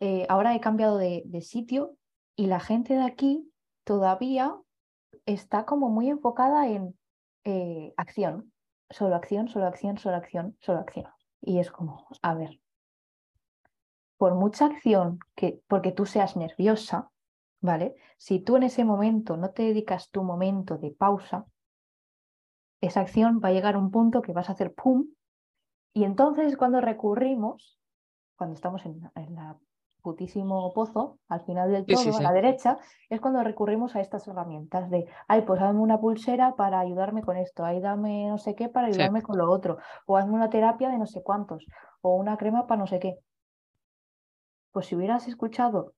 eh, 0.00 0.26
ahora 0.28 0.54
he 0.54 0.60
cambiado 0.60 0.98
de, 0.98 1.40
sitio 1.40 1.96
y 2.36 2.46
la 2.46 2.60
gente 2.60 2.94
de 2.94 3.02
aquí 3.02 3.50
todavía 3.84 4.54
está 5.26 5.64
como 5.64 5.88
muy 5.88 6.10
enfocada 6.10 6.68
en 6.68 6.96
eh, 7.44 7.94
acción, 7.96 8.52
solo 8.90 9.16
acción, 9.16 9.48
solo 9.48 9.66
acción, 9.66 9.96
solo 9.98 10.16
acción, 10.16 10.56
solo 10.60 10.80
acción. 10.80 11.06
Y 11.40 11.58
es 11.58 11.70
como, 11.70 12.06
a 12.20 12.34
ver, 12.34 12.60
por 14.18 14.34
mucha 14.34 14.66
acción 14.66 15.18
que, 15.34 15.62
porque 15.66 15.92
tú 15.92 16.04
seas 16.04 16.36
nerviosa, 16.36 17.10
¿vale? 17.60 17.96
Si 18.18 18.40
tú 18.40 18.56
en 18.56 18.64
ese 18.64 18.84
momento 18.84 19.36
no 19.36 19.50
te 19.50 19.62
dedicas 19.62 20.10
tu 20.10 20.22
momento 20.22 20.76
de 20.76 20.90
pausa, 20.90 21.46
esa 22.80 23.00
acción 23.00 23.40
va 23.42 23.48
a 23.48 23.52
llegar 23.52 23.74
a 23.74 23.78
un 23.78 23.90
punto 23.90 24.20
que 24.20 24.32
vas 24.32 24.48
a 24.48 24.52
hacer 24.52 24.74
pum, 24.74 25.08
y 25.94 26.04
entonces 26.04 26.56
cuando 26.56 26.80
recurrimos, 26.80 27.78
cuando 28.38 28.54
estamos 28.54 28.86
en, 28.86 29.02
la 29.34 29.58
putísimo 30.00 30.72
pozo, 30.72 31.18
al 31.28 31.44
final 31.44 31.70
del 31.70 31.84
todo, 31.84 32.16
a 32.16 32.22
la 32.22 32.32
derecha, 32.32 32.78
es 33.10 33.20
cuando 33.20 33.42
recurrimos 33.42 33.94
a 33.94 34.00
estas 34.00 34.26
herramientas 34.26 34.88
de, 34.88 35.06
ay, 35.26 35.42
pues 35.42 35.60
dame 35.60 35.80
una 35.80 36.00
pulsera 36.00 36.54
para 36.54 36.80
ayudarme 36.80 37.22
con 37.22 37.36
esto, 37.36 37.64
ay, 37.64 37.80
dame 37.80 38.28
no 38.28 38.38
sé 38.38 38.54
qué 38.54 38.70
para 38.70 38.86
ayudarme 38.86 39.20
con 39.20 39.36
lo 39.36 39.50
otro, 39.50 39.76
o 40.06 40.16
hazme 40.16 40.32
una 40.32 40.48
terapia 40.48 40.88
de 40.88 40.98
no 40.98 41.06
sé 41.06 41.22
cuántos, 41.22 41.66
o 42.00 42.14
una 42.14 42.38
crema 42.38 42.66
para 42.66 42.78
no 42.78 42.86
sé 42.86 43.00
qué 43.00 43.18
pues 44.78 44.86
si 44.86 44.94
hubieras 44.94 45.26
escuchado 45.26 45.94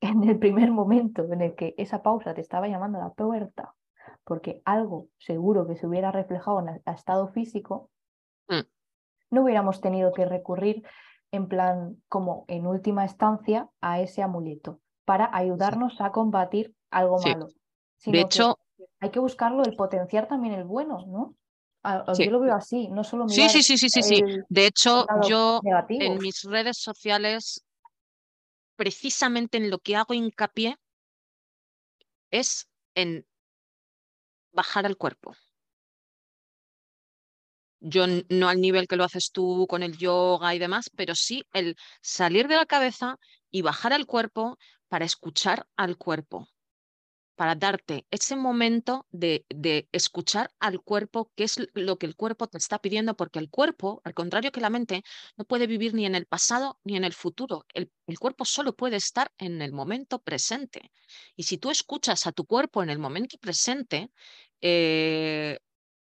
en 0.00 0.22
el 0.22 0.38
primer 0.38 0.70
momento 0.70 1.24
en 1.24 1.40
el 1.40 1.54
que 1.54 1.74
esa 1.76 2.02
pausa 2.02 2.34
te 2.34 2.40
estaba 2.40 2.68
llamando 2.68 2.98
a 2.98 3.04
la 3.04 3.10
puerta, 3.10 3.74
porque 4.24 4.62
algo 4.64 5.08
seguro 5.18 5.66
que 5.66 5.76
se 5.76 5.86
hubiera 5.86 6.12
reflejado 6.12 6.60
en 6.60 6.68
el 6.68 6.82
estado 6.86 7.28
físico, 7.28 7.90
mm. 8.48 8.60
no 9.30 9.42
hubiéramos 9.42 9.80
tenido 9.80 10.12
que 10.12 10.24
recurrir 10.24 10.84
en 11.32 11.48
plan, 11.48 12.00
como 12.08 12.44
en 12.46 12.66
última 12.66 13.04
instancia, 13.04 13.68
a 13.80 14.00
ese 14.00 14.22
amuleto 14.22 14.80
para 15.04 15.34
ayudarnos 15.36 16.00
a 16.00 16.12
combatir 16.12 16.74
algo 16.90 17.18
malo. 17.18 17.48
de 18.04 18.20
hecho, 18.20 18.58
hay 19.00 19.10
que 19.10 19.18
buscarlo, 19.18 19.64
el 19.64 19.74
potenciar 19.74 20.28
también 20.28 20.54
el 20.54 20.64
bueno, 20.64 21.04
¿no? 21.06 21.34
Yo 22.16 22.30
lo 22.30 22.38
veo 22.38 22.54
así, 22.54 22.88
no 22.88 23.02
solo 23.02 23.24
mirar 23.24 23.50
Sí, 23.50 23.62
sí, 23.62 23.76
sí, 23.76 23.88
sí, 23.88 24.02
sí. 24.02 24.22
De 24.48 24.66
hecho, 24.66 25.06
yo 25.28 25.60
en 25.88 26.18
mis 26.18 26.42
redes 26.44 26.78
sociales 26.78 27.64
precisamente 28.76 29.58
en 29.58 29.70
lo 29.70 29.78
que 29.78 29.96
hago 29.96 30.14
hincapié 30.14 30.76
es 32.30 32.68
en 32.94 33.26
bajar 34.52 34.86
al 34.86 34.96
cuerpo. 34.96 35.34
Yo 37.84 38.06
no 38.28 38.48
al 38.48 38.60
nivel 38.60 38.86
que 38.88 38.96
lo 38.96 39.04
haces 39.04 39.30
tú 39.32 39.66
con 39.68 39.82
el 39.82 39.96
yoga 39.98 40.54
y 40.54 40.58
demás, 40.58 40.90
pero 40.96 41.14
sí 41.14 41.44
el 41.52 41.76
salir 42.00 42.48
de 42.48 42.56
la 42.56 42.66
cabeza 42.66 43.18
y 43.50 43.62
bajar 43.62 43.92
al 43.92 44.06
cuerpo 44.06 44.58
para 44.88 45.04
escuchar 45.04 45.66
al 45.76 45.96
cuerpo 45.98 46.48
para 47.42 47.54
darte 47.54 48.06
ese 48.10 48.36
momento 48.36 49.06
de, 49.10 49.44
escuchar 49.92 50.52
al 50.60 50.80
cuerpo, 50.80 51.32
qué 51.34 51.44
es 51.44 51.56
lo 51.74 51.98
que 51.98 52.06
el 52.06 52.14
cuerpo 52.14 52.46
te 52.46 52.58
está 52.58 52.78
pidiendo, 52.78 53.16
porque 53.16 53.38
el 53.38 53.50
cuerpo, 53.50 54.00
al 54.04 54.14
contrario 54.14 54.52
que 54.52 54.60
la 54.60 54.70
mente, 54.70 55.02
no 55.36 55.44
puede 55.44 55.66
vivir 55.66 55.94
ni 55.94 56.06
en 56.06 56.14
el 56.14 56.26
pasado 56.26 56.78
ni 56.84 56.96
en 56.96 57.04
el 57.04 57.12
futuro. 57.12 57.64
El, 57.74 57.90
cuerpo 58.20 58.44
solo 58.44 58.74
puede 58.74 58.96
estar 58.96 59.32
en 59.38 59.62
el 59.62 59.72
momento 59.72 60.20
presente. 60.20 60.92
Y 61.34 61.44
si 61.44 61.58
tú 61.58 61.70
escuchas 61.70 62.26
a 62.26 62.32
tu 62.32 62.44
cuerpo 62.44 62.82
en 62.82 62.90
el 62.90 62.98
momento 62.98 63.36
presente, 63.38 64.12
eh, 64.60 65.58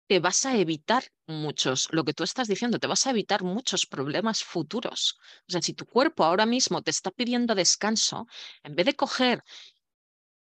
te 0.07 0.21
vas 0.21 0.47
a 0.47 0.57
evitar 0.57 1.05
muchos, 1.27 1.89
lo 1.91 2.05
que 2.05 2.15
tú 2.15 2.23
estás 2.23 2.49
diciendo, 2.49 2.79
te 2.79 2.87
vas 2.87 3.07
a 3.07 3.11
evitar 3.11 3.43
muchos 3.43 3.87
problemas 3.87 4.45
futuros. 4.45 5.19
O 5.49 5.53
sea, 5.53 5.63
si 5.63 5.75
tu 5.75 5.87
cuerpo 5.87 6.25
ahora 6.25 6.47
mismo 6.47 6.83
te 6.83 6.91
está 6.91 7.11
pidiendo 7.11 7.55
descanso, 7.55 8.27
en 8.63 8.77
vez 8.77 8.87
de 8.87 8.95
coger 8.95 9.43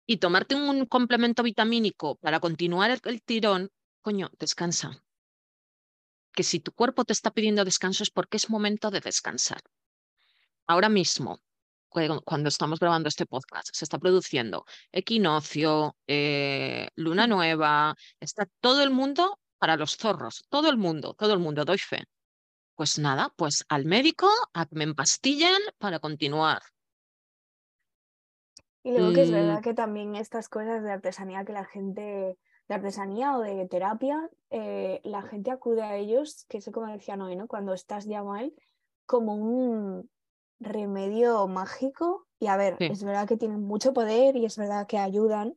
y 0.07 0.17
tomarte 0.17 0.55
un 0.55 0.85
complemento 0.85 1.43
vitamínico 1.43 2.15
para 2.15 2.39
continuar 2.39 2.99
el, 3.03 3.21
tirón, 3.21 3.71
coño, 4.01 4.31
descansa. 4.39 5.03
Que 6.33 6.43
si 6.43 6.59
tu 6.59 6.71
cuerpo 6.71 7.05
te 7.05 7.13
está 7.13 7.31
pidiendo 7.31 7.63
descanso 7.63 8.03
es 8.03 8.09
porque 8.09 8.37
es 8.37 8.49
momento 8.49 8.89
de 8.89 9.01
descansar. 9.01 9.61
Ahora 10.65 10.89
mismo, 10.89 11.39
cuando 11.89 12.47
estamos 12.49 12.79
grabando 12.79 13.09
este 13.09 13.25
podcast, 13.25 13.69
se 13.73 13.85
está 13.85 13.99
produciendo 13.99 14.65
equinoccio, 14.91 15.97
eh, 16.07 16.89
luna 16.95 17.27
nueva, 17.27 17.95
está 18.19 18.47
todo 18.61 18.81
el 18.81 18.89
mundo 18.91 19.40
para 19.61 19.77
los 19.77 19.95
zorros, 19.95 20.43
todo 20.49 20.71
el 20.71 20.77
mundo, 20.77 21.13
todo 21.13 21.33
el 21.33 21.39
mundo, 21.39 21.63
doy 21.63 21.77
fe. 21.77 22.05
Pues 22.73 22.97
nada, 22.97 23.31
pues 23.35 23.63
al 23.69 23.85
médico 23.85 24.27
a 24.55 24.65
que 24.65 24.75
me 24.75 24.85
empastillen 24.85 25.61
para 25.77 25.99
continuar. 25.99 26.63
Y 28.81 28.91
luego 28.91 29.13
que 29.13 29.21
es 29.21 29.29
verdad 29.29 29.61
que 29.61 29.75
también 29.75 30.15
estas 30.15 30.49
cosas 30.49 30.81
de 30.81 30.91
artesanía 30.91 31.45
que 31.45 31.53
la 31.53 31.65
gente, 31.65 32.39
de 32.67 32.73
artesanía 32.73 33.37
o 33.37 33.41
de 33.41 33.67
terapia, 33.67 34.31
eh, 34.49 34.99
la 35.03 35.21
gente 35.21 35.51
acude 35.51 35.83
a 35.83 35.95
ellos, 35.95 36.47
que 36.49 36.57
eso 36.57 36.71
como 36.71 36.91
decía 36.91 37.15
Noé, 37.15 37.35
¿no? 37.35 37.47
Cuando 37.47 37.75
estás 37.75 38.05
ya 38.05 38.23
mal, 38.23 38.51
como 39.05 39.35
un 39.35 40.09
remedio 40.59 41.47
mágico. 41.47 42.25
Y 42.39 42.47
a 42.47 42.57
ver, 42.57 42.77
es 42.79 43.03
verdad 43.03 43.27
que 43.27 43.37
tienen 43.37 43.61
mucho 43.61 43.93
poder 43.93 44.35
y 44.37 44.45
es 44.45 44.57
verdad 44.57 44.87
que 44.87 44.97
ayudan, 44.97 45.55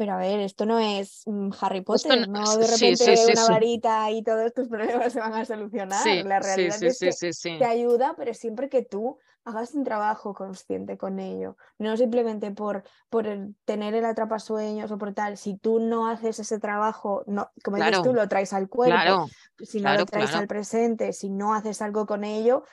pero 0.00 0.14
a 0.14 0.16
ver, 0.16 0.40
esto 0.40 0.64
no 0.64 0.78
es 0.78 1.24
mm, 1.26 1.50
Harry 1.60 1.82
Potter, 1.82 2.26
no, 2.26 2.56
de 2.56 2.66
repente 2.66 3.32
una 3.32 3.48
varita 3.48 4.10
y 4.10 4.22
todos 4.22 4.54
tus 4.54 4.66
problemas 4.66 5.12
se 5.12 5.20
van 5.20 5.34
a 5.34 5.44
solucionar. 5.44 6.24
La 6.24 6.40
realidad 6.40 6.82
es 6.82 6.98
que 6.98 7.58
te 7.58 7.66
ayuda, 7.66 8.14
pero 8.16 8.32
siempre 8.32 8.70
que 8.70 8.80
tú 8.80 9.18
hagas 9.44 9.74
un 9.74 9.84
trabajo 9.84 10.32
consciente 10.32 10.96
con 10.96 11.20
ello, 11.20 11.58
no 11.76 11.98
simplemente 11.98 12.50
por, 12.50 12.82
por 13.10 13.26
tener 13.66 13.94
el 13.94 14.06
atrapasueños 14.06 14.90
o 14.90 14.96
por 14.96 15.12
tal, 15.12 15.36
si 15.36 15.58
tú 15.58 15.80
no 15.80 16.08
haces 16.08 16.38
ese 16.38 16.58
trabajo, 16.58 17.22
no, 17.26 17.50
como 17.62 17.76
dices 17.76 18.00
tú, 18.00 18.14
lo 18.14 18.26
traes 18.26 18.54
al 18.54 18.70
cuerpo, 18.70 19.28
si 19.58 19.82
no 19.82 19.92
lo 19.92 20.06
traes 20.06 20.34
al 20.34 20.46
presente, 20.46 21.12
si 21.12 21.28
no 21.28 21.52
haces 21.52 21.82
algo 21.82 22.06
con 22.06 22.24
ello, 22.24 22.64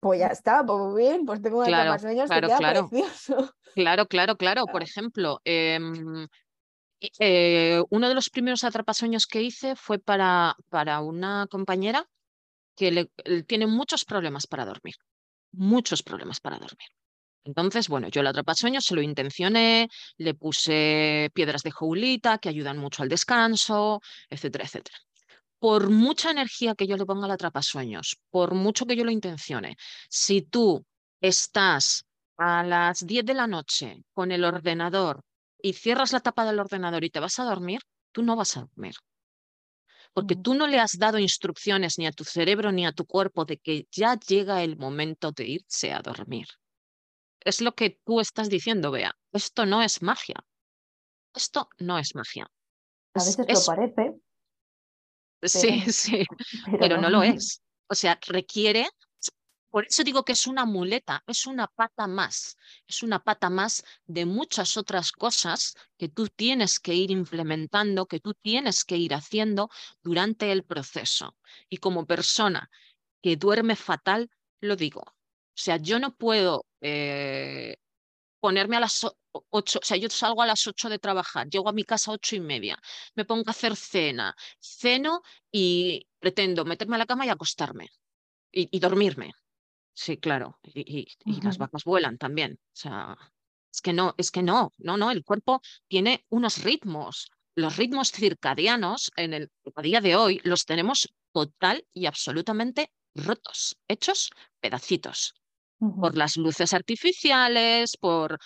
pues 0.00 0.18
ya 0.18 0.28
está, 0.28 0.64
pues 0.64 0.78
muy 0.78 1.02
bien, 1.02 1.26
pues 1.26 1.40
tengo 1.42 1.62
claro, 1.62 1.92
atrapasueños 1.92 2.28
claro, 2.28 2.48
que 2.48 2.56
queda 2.56 2.88
precioso. 2.88 3.54
Claro, 3.74 4.06
claro, 4.06 4.36
claro. 4.36 4.66
Por 4.66 4.82
ejemplo, 4.82 5.40
em, 5.44 6.26
eh, 7.20 7.80
uno 7.90 8.08
de 8.08 8.14
los 8.14 8.28
primeros 8.28 8.64
atrapasueños 8.64 9.26
que 9.26 9.42
hice 9.42 9.76
fue 9.76 10.00
para, 10.00 10.56
para 10.70 11.00
una 11.00 11.46
compañera 11.48 12.04
que 12.74 12.90
le, 12.90 13.42
tiene 13.44 13.68
muchos 13.68 14.04
problemas 14.04 14.48
para 14.48 14.64
dormir 14.64 14.96
muchos 15.52 16.02
problemas 16.02 16.40
para 16.40 16.58
dormir. 16.58 16.88
Entonces, 17.44 17.88
bueno, 17.88 18.08
yo 18.08 18.20
el 18.20 18.26
atrapasueños 18.26 18.84
se 18.84 18.94
lo 18.94 19.02
intencioné, 19.02 19.88
le 20.18 20.34
puse 20.34 21.30
piedras 21.32 21.62
de 21.62 21.70
joulita 21.70 22.38
que 22.38 22.50
ayudan 22.50 22.78
mucho 22.78 23.02
al 23.02 23.08
descanso, 23.08 24.00
etcétera, 24.28 24.64
etcétera. 24.64 24.98
Por 25.60 25.90
mucha 25.90 26.32
energía 26.32 26.74
que 26.74 26.88
yo 26.88 26.96
le 26.96 27.06
ponga 27.06 27.26
al 27.26 27.32
atrapasueños, 27.32 28.18
por 28.30 28.54
mucho 28.54 28.86
que 28.86 28.96
yo 28.96 29.04
lo 29.04 29.12
intencione, 29.12 29.76
si 30.08 30.42
tú 30.42 30.84
estás 31.20 32.04
a 32.36 32.64
las 32.64 33.06
10 33.06 33.24
de 33.24 33.34
la 33.34 33.46
noche 33.46 34.02
con 34.12 34.32
el 34.32 34.42
ordenador 34.44 35.22
y 35.62 35.74
cierras 35.74 36.12
la 36.12 36.20
tapa 36.20 36.44
del 36.44 36.58
ordenador 36.58 37.04
y 37.04 37.10
te 37.10 37.20
vas 37.20 37.38
a 37.38 37.44
dormir, 37.44 37.80
tú 38.10 38.22
no 38.22 38.34
vas 38.34 38.56
a 38.56 38.60
dormir 38.62 38.94
porque 40.12 40.36
tú 40.36 40.54
no 40.54 40.66
le 40.66 40.78
has 40.80 40.98
dado 40.98 41.18
instrucciones 41.18 41.98
ni 41.98 42.06
a 42.06 42.12
tu 42.12 42.24
cerebro 42.24 42.72
ni 42.72 42.86
a 42.86 42.92
tu 42.92 43.06
cuerpo 43.06 43.44
de 43.44 43.58
que 43.58 43.86
ya 43.90 44.18
llega 44.18 44.62
el 44.62 44.76
momento 44.76 45.32
de 45.32 45.46
irse 45.46 45.92
a 45.92 46.00
dormir. 46.00 46.46
Es 47.40 47.60
lo 47.60 47.72
que 47.72 48.00
tú 48.04 48.20
estás 48.20 48.48
diciendo, 48.48 48.90
Bea. 48.90 49.14
Esto 49.32 49.66
no 49.66 49.82
es 49.82 50.02
magia. 50.02 50.44
Esto 51.34 51.68
no 51.78 51.98
es 51.98 52.14
magia. 52.14 52.50
A 53.14 53.24
veces 53.24 53.46
lo 53.48 53.74
parece. 53.74 54.20
Sí, 55.42 55.80
sí, 55.92 56.24
pero 56.80 57.00
no 57.00 57.10
lo 57.10 57.22
es. 57.22 57.62
O 57.88 57.94
sea, 57.94 58.18
requiere 58.26 58.88
por 59.70 59.86
eso 59.86 60.02
digo 60.02 60.24
que 60.24 60.32
es 60.32 60.48
una 60.48 60.64
muleta, 60.64 61.22
es 61.28 61.46
una 61.46 61.68
pata 61.68 62.08
más, 62.08 62.56
es 62.88 63.04
una 63.04 63.22
pata 63.22 63.50
más 63.50 63.84
de 64.04 64.26
muchas 64.26 64.76
otras 64.76 65.12
cosas 65.12 65.74
que 65.96 66.08
tú 66.08 66.26
tienes 66.26 66.80
que 66.80 66.94
ir 66.94 67.12
implementando, 67.12 68.06
que 68.06 68.18
tú 68.18 68.34
tienes 68.34 68.84
que 68.84 68.96
ir 68.96 69.14
haciendo 69.14 69.70
durante 70.02 70.50
el 70.50 70.64
proceso. 70.64 71.36
Y 71.68 71.76
como 71.76 72.04
persona 72.04 72.68
que 73.22 73.36
duerme 73.36 73.76
fatal, 73.76 74.28
lo 74.60 74.74
digo. 74.74 75.02
O 75.02 75.62
sea, 75.62 75.76
yo 75.76 76.00
no 76.00 76.16
puedo 76.16 76.66
eh, 76.80 77.76
ponerme 78.40 78.76
a 78.76 78.80
las 78.80 79.06
ocho, 79.50 79.78
o 79.80 79.84
sea, 79.84 79.96
yo 79.96 80.08
salgo 80.10 80.42
a 80.42 80.46
las 80.46 80.66
ocho 80.66 80.88
de 80.88 80.98
trabajar, 80.98 81.48
llego 81.48 81.68
a 81.68 81.72
mi 81.72 81.84
casa 81.84 82.10
a 82.10 82.14
ocho 82.14 82.36
y 82.36 82.40
media, 82.40 82.78
me 83.14 83.24
pongo 83.24 83.44
a 83.46 83.50
hacer 83.50 83.76
cena, 83.76 84.34
ceno 84.60 85.22
y 85.50 86.06
pretendo 86.18 86.64
meterme 86.64 86.96
a 86.96 86.98
la 86.98 87.06
cama 87.06 87.26
y 87.26 87.28
acostarme 87.28 87.88
y, 88.52 88.78
dormirme. 88.80 89.32
Sí, 89.92 90.16
claro, 90.16 90.58
y, 90.62 91.06
las 91.42 91.58
vacas 91.58 91.84
vuelan 91.84 92.18
también. 92.18 92.54
O 92.54 92.76
sea, 92.76 93.16
es 93.72 93.80
que 93.80 93.92
no, 93.92 94.14
es 94.18 94.30
que 94.30 94.42
no, 94.42 94.72
no, 94.78 94.96
no, 94.96 95.10
el 95.10 95.24
cuerpo 95.24 95.60
tiene 95.88 96.24
unos 96.28 96.62
ritmos. 96.62 97.30
Los 97.54 97.76
ritmos 97.76 98.12
circadianos 98.12 99.10
en 99.16 99.34
el, 99.34 99.50
a 99.74 99.82
día 99.82 100.00
de 100.00 100.16
hoy 100.16 100.40
los 100.44 100.64
tenemos 100.64 101.12
total 101.32 101.86
y 101.92 102.06
absolutamente 102.06 102.92
rotos, 103.14 103.76
hechos 103.88 104.30
pedacitos 104.60 105.34
por 105.78 106.16
las 106.16 106.36
luces 106.36 106.74
artificiales, 106.74 107.96
por, 107.96 108.38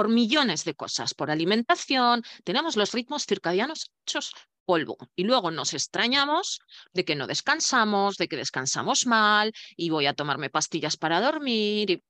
por 0.00 0.08
millones 0.08 0.64
de 0.64 0.74
cosas, 0.74 1.12
por 1.12 1.30
alimentación. 1.30 2.22
Tenemos 2.42 2.74
los 2.74 2.92
ritmos 2.92 3.26
circadianos 3.26 3.92
hechos 4.06 4.32
polvo 4.64 4.96
y 5.14 5.24
luego 5.24 5.50
nos 5.50 5.74
extrañamos 5.74 6.60
de 6.94 7.04
que 7.04 7.16
no 7.16 7.26
descansamos, 7.26 8.16
de 8.16 8.26
que 8.26 8.38
descansamos 8.38 9.04
mal 9.04 9.52
y 9.76 9.90
voy 9.90 10.06
a 10.06 10.14
tomarme 10.14 10.48
pastillas 10.48 10.96
para 10.96 11.20
dormir 11.20 12.02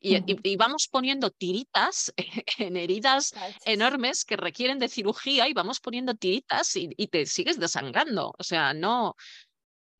y, 0.00 0.56
vamos 0.56 0.88
poniendo 0.90 1.30
tiritas 1.30 2.12
en 2.58 2.76
heridas 2.76 3.34
enormes 3.64 4.24
que 4.24 4.36
requieren 4.36 4.80
de 4.80 4.88
cirugía 4.88 5.48
y 5.48 5.52
vamos 5.52 5.78
poniendo 5.78 6.16
tiritas 6.16 6.74
y, 6.74 6.88
te 7.06 7.24
sigues 7.26 7.60
desangrando. 7.60 8.34
O 8.36 8.42
sea, 8.42 8.74
no, 8.74 9.14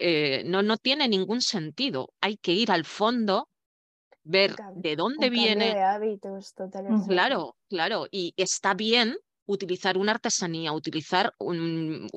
eh, 0.00 0.42
no, 0.44 0.60
no 0.64 0.76
tiene 0.76 1.06
ningún 1.06 1.40
sentido. 1.40 2.12
Hay 2.20 2.36
que 2.36 2.50
ir 2.50 2.72
al 2.72 2.84
fondo, 2.84 3.48
ver 4.24 4.56
de 4.74 4.96
dónde 4.96 5.30
viene. 5.30 5.74
De 5.74 5.82
hábitos, 5.82 6.54
totalmente. 6.54 7.06
Claro, 7.08 7.56
claro. 7.68 8.06
Y 8.10 8.34
está 8.36 8.74
bien 8.74 9.16
utilizar 9.46 9.96
una 9.96 10.12
artesanía, 10.12 10.72
utilizar 10.72 11.32
un, 11.38 12.08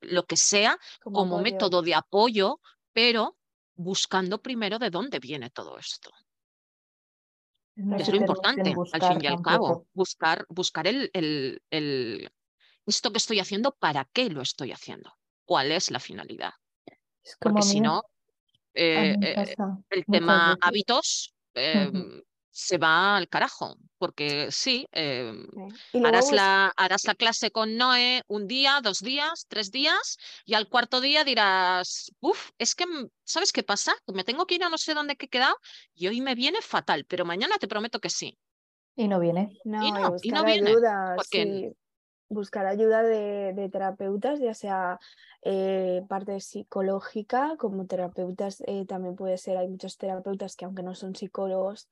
lo 0.00 0.24
que 0.24 0.36
sea 0.36 0.78
como 1.02 1.40
método 1.40 1.82
de 1.82 1.94
apoyo, 1.94 2.60
pero 2.92 3.36
buscando 3.74 4.40
primero 4.40 4.78
de 4.78 4.90
dónde 4.90 5.18
viene 5.18 5.50
todo 5.50 5.78
esto 5.78 6.10
es 7.98 8.08
lo 8.08 8.16
importante, 8.16 8.74
al 8.92 9.02
fin 9.02 9.18
y 9.22 9.26
al 9.26 9.42
cabo, 9.42 9.86
buscar, 9.92 10.44
buscar 10.48 10.86
el, 10.86 11.10
el, 11.12 11.62
el, 11.70 12.30
esto 12.86 13.10
que 13.10 13.18
estoy 13.18 13.40
haciendo, 13.40 13.72
¿para 13.72 14.04
qué 14.12 14.28
lo 14.28 14.42
estoy 14.42 14.72
haciendo? 14.72 15.12
¿Cuál 15.44 15.72
es 15.72 15.90
la 15.90 16.00
finalidad? 16.00 16.52
Porque 17.38 17.62
si 17.62 17.80
no, 17.80 18.02
eh, 18.74 19.16
eh, 19.20 19.54
el 19.90 20.04
tema 20.06 20.56
hábitos 20.60 21.34
em, 21.54 22.22
se 22.50 22.78
va 22.78 23.16
al 23.16 23.28
carajo, 23.28 23.76
porque 23.98 24.50
sí, 24.50 24.86
em, 24.92 25.46
harás, 26.04 26.32
la, 26.32 26.72
harás 26.76 27.04
la 27.04 27.14
clase 27.14 27.50
con 27.50 27.76
Noé 27.76 28.22
un 28.26 28.46
día, 28.46 28.80
dos 28.82 29.00
días, 29.00 29.46
tres 29.48 29.70
días, 29.70 30.16
y 30.44 30.54
al 30.54 30.68
cuarto 30.68 31.00
día 31.00 31.24
dirás, 31.24 32.10
uff, 32.20 32.50
es 32.58 32.74
que, 32.74 32.84
¿sabes 33.24 33.52
qué 33.52 33.62
pasa? 33.62 33.94
Que 34.06 34.12
me 34.12 34.24
tengo 34.24 34.46
que 34.46 34.56
ir 34.56 34.64
a 34.64 34.68
no 34.68 34.78
sé 34.78 34.94
dónde 34.94 35.16
he 35.18 35.28
quedado 35.28 35.56
y 35.94 36.08
hoy 36.08 36.20
me 36.20 36.34
viene 36.34 36.60
fatal, 36.60 37.04
pero 37.06 37.24
mañana 37.24 37.56
te 37.58 37.68
prometo 37.68 38.00
que 38.00 38.10
sí. 38.10 38.36
Y 38.96 39.08
no 39.08 39.20
viene. 39.20 39.56
No, 39.64 39.86
y 39.86 39.92
no, 39.92 40.16
y 40.20 40.30
no 40.30 40.44
viene. 40.44 40.70
Ayuda, 40.70 41.16
Buscar 42.32 42.64
ayuda 42.66 43.02
de, 43.02 43.68
terapeutas, 43.72 44.38
ya 44.38 44.54
sea 44.54 45.00
eh, 45.42 46.02
parte 46.08 46.40
psicológica, 46.40 47.56
como 47.58 47.86
terapeutas 47.86 48.62
eh, 48.68 48.86
también 48.86 49.16
puede 49.16 49.36
ser, 49.36 49.56
hay 49.56 49.66
muchos 49.66 49.98
terapeutas 49.98 50.54
que 50.54 50.64
aunque 50.64 50.84
no 50.84 50.94
son 50.94 51.16
psicólogos, 51.16 51.88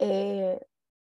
eh, 0.00 0.58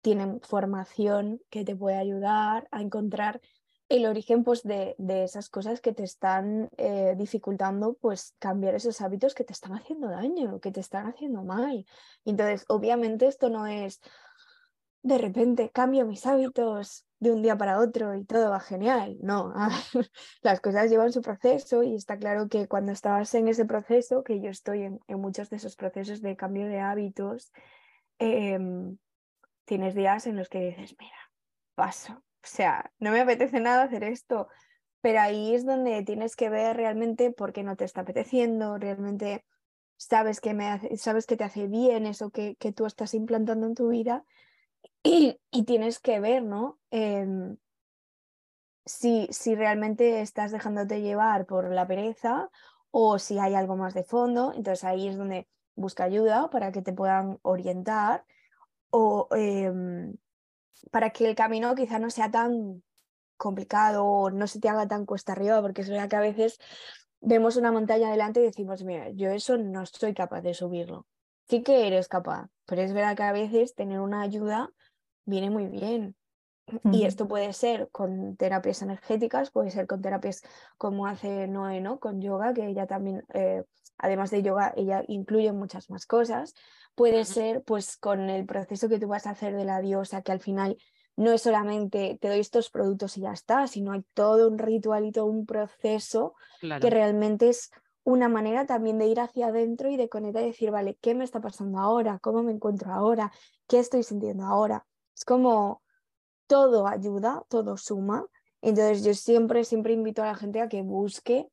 tienen 0.01 0.39
formación 0.39 1.41
que 1.49 1.65
te 1.65 1.75
puede 1.75 1.97
ayudar 1.97 2.69
a 2.71 2.81
encontrar 2.81 3.41
el 3.89 4.05
origen 4.05 4.45
pues, 4.45 4.63
de, 4.63 4.95
esas 4.97 5.49
cosas 5.49 5.81
que 5.81 5.91
te 5.91 6.03
están 6.03 6.69
dificultando 7.17 7.97
pues, 7.99 8.33
cambiar 8.39 8.75
esos 8.75 9.01
hábitos 9.01 9.35
que 9.35 9.43
te 9.43 9.51
están 9.51 9.73
haciendo 9.73 10.07
daño, 10.07 10.61
que 10.61 10.71
te 10.71 10.79
están 10.79 11.07
haciendo 11.07 11.43
mal. 11.43 11.85
Entonces, 12.23 12.63
obviamente 12.69 13.27
esto 13.27 13.49
no 13.49 13.67
es 13.67 13.99
de 15.01 15.17
repente 15.17 15.71
cambio 15.71 16.05
mis 16.05 16.25
hábitos 16.25 17.05
de 17.19 17.31
un 17.31 17.41
día 17.41 17.57
para 17.57 17.79
otro 17.79 18.15
y 18.15 18.25
todo 18.25 18.49
va 18.51 18.59
genial. 18.59 19.17
No, 19.21 19.53
las 20.41 20.61
cosas 20.61 20.89
llevan 20.89 21.11
su 21.11 21.21
proceso 21.21 21.83
y 21.83 21.95
está 21.95 22.17
claro 22.17 22.47
que 22.47 22.67
cuando 22.67 22.91
estás 22.91 23.33
en 23.35 23.47
ese 23.47 23.65
proceso, 23.65 24.23
que 24.23 24.41
yo 24.41 24.49
estoy 24.49 24.83
en, 24.83 24.99
en 25.07 25.19
muchos 25.19 25.49
de 25.49 25.57
esos 25.57 25.75
procesos 25.75 26.21
de 26.21 26.35
cambio 26.35 26.67
de 26.67 26.79
hábitos, 26.79 27.51
Em, 28.19 28.97
tienes 29.63 29.95
días 29.95 30.27
en 30.27 30.35
los 30.35 30.49
que 30.49 30.59
dices, 30.59 30.95
mira, 30.99 31.15
paso, 31.73 32.13
o 32.13 32.23
sea, 32.43 32.91
no 32.99 33.11
me 33.11 33.21
apetece 33.21 33.61
nada 33.61 33.83
hacer 33.83 34.03
esto, 34.03 34.49
pero 34.99 35.21
ahí 35.21 35.55
es 35.55 35.65
donde 35.65 36.03
tienes 36.03 36.35
que 36.35 36.49
ver 36.49 36.75
realmente 36.75 37.31
por 37.31 37.53
qué 37.53 37.63
no 37.63 37.77
te 37.77 37.85
está 37.85 38.01
apeteciendo, 38.01 38.77
realmente 38.77 39.45
sabes 39.95 40.41
que, 40.41 40.53
me 40.53 40.97
sabes 40.97 41.25
que 41.25 41.37
te 41.37 41.45
hace 41.45 41.67
bien 41.67 42.05
eso 42.05 42.29
que, 42.29 42.57
que, 42.57 42.73
tú 42.73 42.85
estás 42.85 43.13
implantando 43.13 43.67
en 43.67 43.75
tu 43.75 43.87
vida 43.87 44.25
y, 45.03 45.39
tienes 45.65 45.99
que 45.99 46.19
ver, 46.19 46.43
¿no? 46.43 46.79
Em, 46.91 47.57
si, 48.85 49.27
si 49.31 49.55
realmente 49.55 50.21
estás 50.21 50.51
dejándote 50.51 51.01
llevar 51.01 51.45
por 51.45 51.69
la 51.71 51.87
pereza 51.87 52.49
o 52.91 53.19
si 53.19 53.39
hay 53.39 53.55
algo 53.55 53.75
más 53.75 53.93
de 53.93 54.03
fondo, 54.03 54.53
entonces 54.55 54.83
ahí 54.83 55.07
es 55.07 55.17
donde 55.17 55.47
busca 55.75 56.03
ayuda 56.03 56.49
para 56.49 56.71
que 56.71 56.81
te 56.81 56.93
puedan 56.93 57.39
orientar 57.43 58.25
o 58.89 59.27
em, 59.31 60.15
para 60.91 61.11
que 61.11 61.27
el 61.27 61.35
camino 61.35 61.75
quizá 61.75 61.99
no 61.99 62.09
sea 62.09 62.31
tan 62.31 62.83
complicado 63.37 64.05
o 64.05 64.31
no 64.31 64.47
se 64.47 64.59
te 64.59 64.69
haga 64.69 64.87
tan 64.87 65.05
cuesta 65.05 65.33
arriba, 65.33 65.61
porque 65.61 65.81
es 65.81 65.89
verdad 65.89 66.09
que 66.09 66.15
a 66.15 66.21
veces 66.21 66.59
vemos 67.21 67.57
una 67.57 67.71
montaña 67.71 68.09
adelante 68.09 68.41
y 68.41 68.43
decimos, 68.43 68.83
mira, 68.83 69.09
yo 69.11 69.29
eso 69.29 69.57
no 69.57 69.85
soy 69.85 70.13
capaz 70.13 70.41
de 70.41 70.53
subirlo. 70.53 71.05
Sí 71.49 71.63
que 71.63 71.87
eres 71.87 72.07
capaz, 72.07 72.47
pero 72.65 72.81
es 72.81 72.93
verdad 72.93 73.17
que 73.17 73.23
a 73.23 73.31
veces 73.31 73.73
tener 73.73 73.99
una 73.99 74.21
ayuda 74.21 74.69
viene 75.25 75.49
muy 75.49 75.67
bien. 75.67 76.15
Y 76.91 77.05
esto 77.05 77.27
puede 77.27 77.51
ser 77.53 77.89
con 77.91 78.35
terapias 78.35 78.83
energéticas, 78.83 79.49
puede 79.49 79.71
ser 79.71 79.87
con 79.87 80.03
terapias 80.03 80.43
como 80.77 81.07
hace 81.07 81.47
Noé, 81.47 81.81
¿no? 81.81 81.99
Con 81.99 82.21
yoga, 82.21 82.53
que 82.53 82.67
ella 82.67 82.85
también, 82.85 83.23
eh, 83.33 83.63
además 83.97 84.29
de 84.29 84.43
yoga, 84.43 84.73
ella 84.77 85.03
incluye 85.07 85.51
muchas 85.51 85.89
más 85.89 86.05
cosas. 86.05 86.53
Puede 86.93 87.25
ser 87.25 87.63
pues 87.63 87.97
con 87.97 88.29
el 88.29 88.45
proceso 88.45 88.87
que 88.87 88.99
tú 88.99 89.07
vas 89.07 89.25
a 89.25 89.31
hacer 89.31 89.55
de 89.55 89.65
la 89.65 89.81
diosa, 89.81 90.21
que 90.21 90.31
al 90.31 90.41
final 90.41 90.77
no 91.15 91.31
es 91.31 91.41
solamente 91.41 92.17
te 92.21 92.29
doy 92.29 92.39
estos 92.39 92.69
productos 92.69 93.17
y 93.17 93.21
ya 93.21 93.31
está, 93.31 93.67
sino 93.67 93.91
hay 93.91 94.03
todo 94.13 94.47
un 94.47 94.57
ritual 94.57 95.05
y 95.05 95.11
todo 95.11 95.25
un 95.25 95.45
proceso 95.45 96.35
que 96.61 96.89
realmente 96.89 97.49
es 97.49 97.71
una 98.09 98.27
manera 98.27 98.65
también 98.65 98.97
de 98.97 99.07
ir 99.07 99.19
hacia 99.19 99.47
adentro 99.47 99.89
y 99.89 99.95
de 99.95 100.09
conectar 100.09 100.41
y 100.41 100.47
decir, 100.47 100.71
vale, 100.71 100.97
¿qué 101.01 101.13
me 101.13 101.23
está 101.23 101.39
pasando 101.41 101.79
ahora? 101.79 102.19
¿Cómo 102.19 102.41
me 102.41 102.51
encuentro 102.51 102.91
ahora? 102.91 103.31
¿Qué 103.67 103.79
estoy 103.79 104.03
sintiendo 104.03 104.45
ahora? 104.45 104.85
Es 105.15 105.25
como 105.25 105.83
todo 106.47 106.87
ayuda, 106.87 107.43
todo 107.49 107.77
suma. 107.77 108.25
Entonces 108.61 109.03
yo 109.03 109.13
siempre, 109.13 109.63
siempre 109.63 109.93
invito 109.93 110.23
a 110.23 110.25
la 110.25 110.35
gente 110.35 110.59
a 110.59 110.67
que 110.67 110.81
busque 110.81 111.49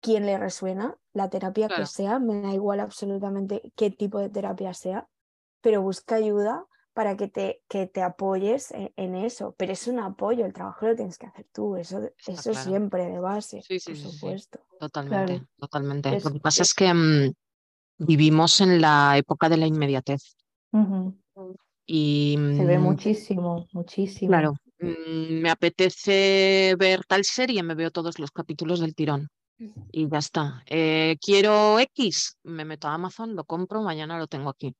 quién 0.00 0.24
le 0.24 0.38
resuena, 0.38 0.96
la 1.12 1.28
terapia 1.30 1.68
que 1.68 1.84
sea, 1.86 2.20
me 2.20 2.40
da 2.40 2.52
igual 2.52 2.78
absolutamente 2.78 3.72
qué 3.74 3.90
tipo 3.90 4.20
de 4.20 4.30
terapia 4.30 4.72
sea, 4.72 5.08
pero 5.60 5.82
busca 5.82 6.14
ayuda 6.14 6.66
para 6.96 7.14
que 7.14 7.28
te, 7.28 7.62
que 7.68 7.86
te 7.86 8.02
apoyes 8.02 8.70
e, 8.70 8.90
en, 8.96 9.14
eso. 9.16 9.54
Pero 9.58 9.74
es 9.74 9.86
un 9.86 10.00
apoyo, 10.00 10.46
el 10.46 10.54
trabajo 10.54 10.86
lo 10.86 10.96
tienes 10.96 11.18
que 11.18 11.26
hacer 11.26 11.46
tú, 11.52 11.76
eso, 11.76 12.00
eso 12.26 12.54
siempre 12.54 13.04
de 13.04 13.18
base, 13.18 13.62
por 13.68 13.96
supuesto. 13.96 14.60
Totalmente, 14.80 15.46
totalmente. 15.58 16.18
lo 16.24 16.32
que 16.32 16.40
pasa 16.40 16.62
es 16.62 16.72
que 16.72 16.94
mm, 16.94 17.34
vivimos 17.98 18.62
en 18.62 18.80
la 18.80 19.18
época 19.18 19.50
de 19.50 19.58
la 19.58 19.66
inmediatez. 19.66 20.36
Y, 21.84 22.34
Se 22.56 22.64
ve 22.64 22.78
mm, 22.78 22.82
muchísimo, 22.82 23.68
muchísimo. 23.72 24.30
Claro, 24.30 24.54
mm, 24.80 25.42
me 25.42 25.50
apetece 25.50 26.76
ver 26.78 27.04
tal 27.04 27.24
serie, 27.24 27.62
me 27.62 27.74
veo 27.74 27.90
todos 27.90 28.18
los 28.18 28.30
capítulos 28.30 28.80
del 28.80 28.94
tirón 28.94 29.28
y 29.92 30.08
ya 30.08 30.18
está. 30.18 30.62
Eh, 30.64 31.18
quiero 31.20 31.78
X, 31.78 32.38
me 32.44 32.64
meto 32.64 32.88
a 32.88 32.94
Amazon, 32.94 33.36
lo 33.36 33.44
compro, 33.44 33.82
mañana 33.82 34.18
lo 34.18 34.28
tengo 34.28 34.48
aquí. 34.48 34.74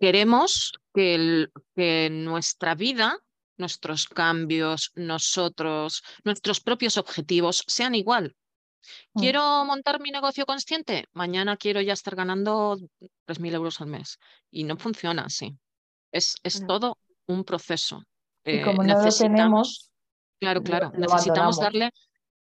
Queremos 0.00 0.72
que, 0.92 1.48
que 1.74 2.08
nuestra 2.10 2.74
vida, 2.74 3.18
nuestros 3.56 4.08
cambios, 4.08 4.92
nosotros, 4.94 6.02
nuestros 6.24 6.60
propios 6.60 6.96
objetivos 6.96 7.64
sean 7.66 7.94
igual. 7.94 8.34
Mm. 9.14 9.20
¿Quiero 9.20 9.64
montar 9.64 10.00
mi 10.00 10.10
negocio 10.10 10.46
consciente? 10.46 11.06
Mañana 11.12 11.56
quiero 11.56 11.80
ya 11.80 11.92
estar 11.92 12.16
ganando 12.16 12.76
3.000 13.26 13.54
euros 13.54 13.80
al 13.80 13.88
mes. 13.88 14.18
Y 14.50 14.64
no 14.64 14.76
funciona 14.76 15.24
así. 15.26 15.56
Es, 16.12 16.36
es 16.42 16.66
todo 16.66 16.98
un 17.26 17.44
proceso. 17.44 18.02
y 18.44 18.56
eh, 18.56 18.62
como 18.62 18.82
no 18.82 19.04
lo 19.04 19.10
tenemos, 19.10 19.90
claro, 20.40 20.62
claro, 20.62 20.92
necesitamos 20.96 21.60
darle 21.60 21.92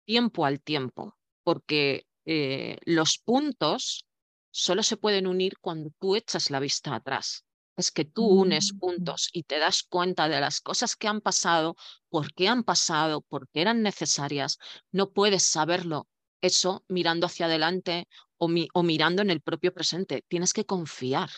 tiempo 0.04 0.44
al 0.44 0.60
tiempo, 0.60 1.16
porque 1.44 2.06
eh, 2.26 2.78
los 2.84 3.18
puntos 3.18 4.06
solo 4.54 4.84
se 4.84 4.96
pueden 4.96 5.26
unir 5.26 5.58
cuando 5.60 5.90
tú 5.98 6.14
echas 6.14 6.50
la 6.50 6.60
vista 6.60 6.94
atrás. 6.94 7.44
Es 7.76 7.90
que 7.90 8.04
tú 8.04 8.24
unes 8.26 8.72
mm. 8.72 8.78
puntos 8.78 9.28
y 9.32 9.42
te 9.42 9.58
das 9.58 9.82
cuenta 9.82 10.28
de 10.28 10.40
las 10.40 10.60
cosas 10.60 10.94
que 10.94 11.08
han 11.08 11.20
pasado, 11.20 11.74
por 12.08 12.32
qué 12.34 12.46
han 12.46 12.62
pasado, 12.62 13.22
por 13.22 13.48
qué 13.48 13.62
eran 13.62 13.82
necesarias. 13.82 14.58
No 14.92 15.10
puedes 15.10 15.42
saberlo 15.42 16.06
eso 16.40 16.84
mirando 16.86 17.26
hacia 17.26 17.46
adelante 17.46 18.06
o, 18.38 18.48
o 18.74 18.82
mirando 18.84 19.22
en 19.22 19.30
el 19.30 19.40
propio 19.40 19.74
presente. 19.74 20.24
Tienes 20.28 20.52
que 20.52 20.64
confiar. 20.64 21.30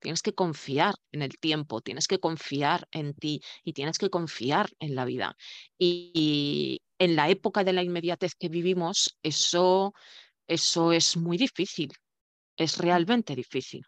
Tienes 0.00 0.20
que 0.20 0.34
confiar 0.34 0.96
en 1.12 1.22
el 1.22 1.38
tiempo, 1.38 1.80
tienes 1.80 2.08
que 2.08 2.18
confiar 2.18 2.88
en 2.90 3.14
ti 3.14 3.40
y 3.62 3.72
tienes 3.72 3.96
que 3.98 4.10
confiar 4.10 4.68
en 4.78 4.94
la 4.94 5.06
vida. 5.06 5.34
Y, 5.78 6.82
en 6.98 7.16
la 7.16 7.28
época 7.30 7.64
de 7.64 7.72
la 7.72 7.82
inmediatez 7.82 8.34
que 8.34 8.48
vivimos, 8.48 9.16
eso, 9.22 9.94
eso 10.46 10.92
es 10.92 11.16
muy 11.16 11.38
difícil, 11.38 11.92
es 12.56 12.78
realmente 12.78 13.34
difícil. 13.34 13.84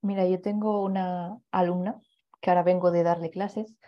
Mira, 0.00 0.26
yo 0.26 0.40
tengo 0.40 0.82
una 0.82 1.38
alumna 1.50 2.00
que 2.40 2.50
ahora 2.50 2.62
vengo 2.62 2.90
de 2.90 3.02
darle 3.02 3.30
clases 3.30 3.78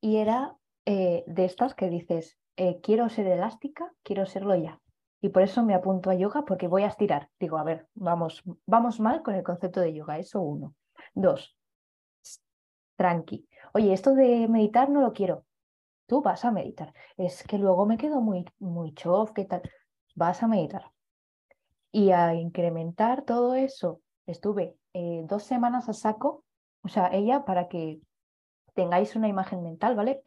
y 0.00 0.16
era 0.16 0.56
eh, 0.84 1.24
de 1.26 1.44
estas 1.44 1.74
que 1.74 1.88
dices, 1.88 2.38
eh, 2.56 2.80
quiero 2.82 3.08
ser 3.08 3.26
elástica, 3.26 3.92
quiero 4.02 4.26
serlo 4.26 4.54
ya. 4.54 4.80
Y 5.20 5.30
por 5.30 5.42
eso 5.42 5.64
me 5.64 5.74
apunto 5.74 6.10
a 6.10 6.14
yoga 6.14 6.44
porque 6.44 6.68
voy 6.68 6.82
a 6.82 6.88
estirar. 6.88 7.30
Digo, 7.40 7.58
a 7.58 7.64
ver, 7.64 7.88
vamos, 7.94 8.42
vamos 8.66 9.00
mal 9.00 9.22
con 9.22 9.34
el 9.34 9.42
concepto 9.42 9.80
de 9.80 9.94
yoga, 9.94 10.18
eso 10.18 10.40
uno. 10.40 10.74
Dos, 11.14 11.56
tranqui. 12.96 13.48
Oye, 13.72 13.92
esto 13.92 14.14
de 14.14 14.46
meditar 14.48 14.88
no 14.88 15.00
lo 15.00 15.12
quiero. 15.12 15.44
Tú 16.06 16.22
vas 16.22 16.44
a 16.44 16.52
meditar. 16.52 16.92
Es 17.16 17.42
que 17.42 17.58
luego 17.58 17.86
me 17.86 17.96
quedo 17.98 18.20
muy, 18.20 18.44
muy 18.58 18.94
chof, 18.94 19.32
¿qué 19.32 19.44
tal? 19.44 19.62
Vas 20.14 20.42
a 20.42 20.48
meditar. 20.48 20.92
Y 21.96 22.10
a 22.10 22.34
incrementar 22.34 23.22
todo 23.22 23.54
eso, 23.54 24.02
estuve 24.26 24.76
eh, 24.92 25.22
dos 25.24 25.44
semanas 25.44 25.88
a 25.88 25.94
saco, 25.94 26.44
o 26.82 26.88
sea, 26.88 27.08
ella, 27.10 27.46
para 27.46 27.68
que 27.68 28.02
tengáis 28.74 29.16
una 29.16 29.28
imagen 29.28 29.62
mental, 29.62 29.96
¿vale? 29.96 30.22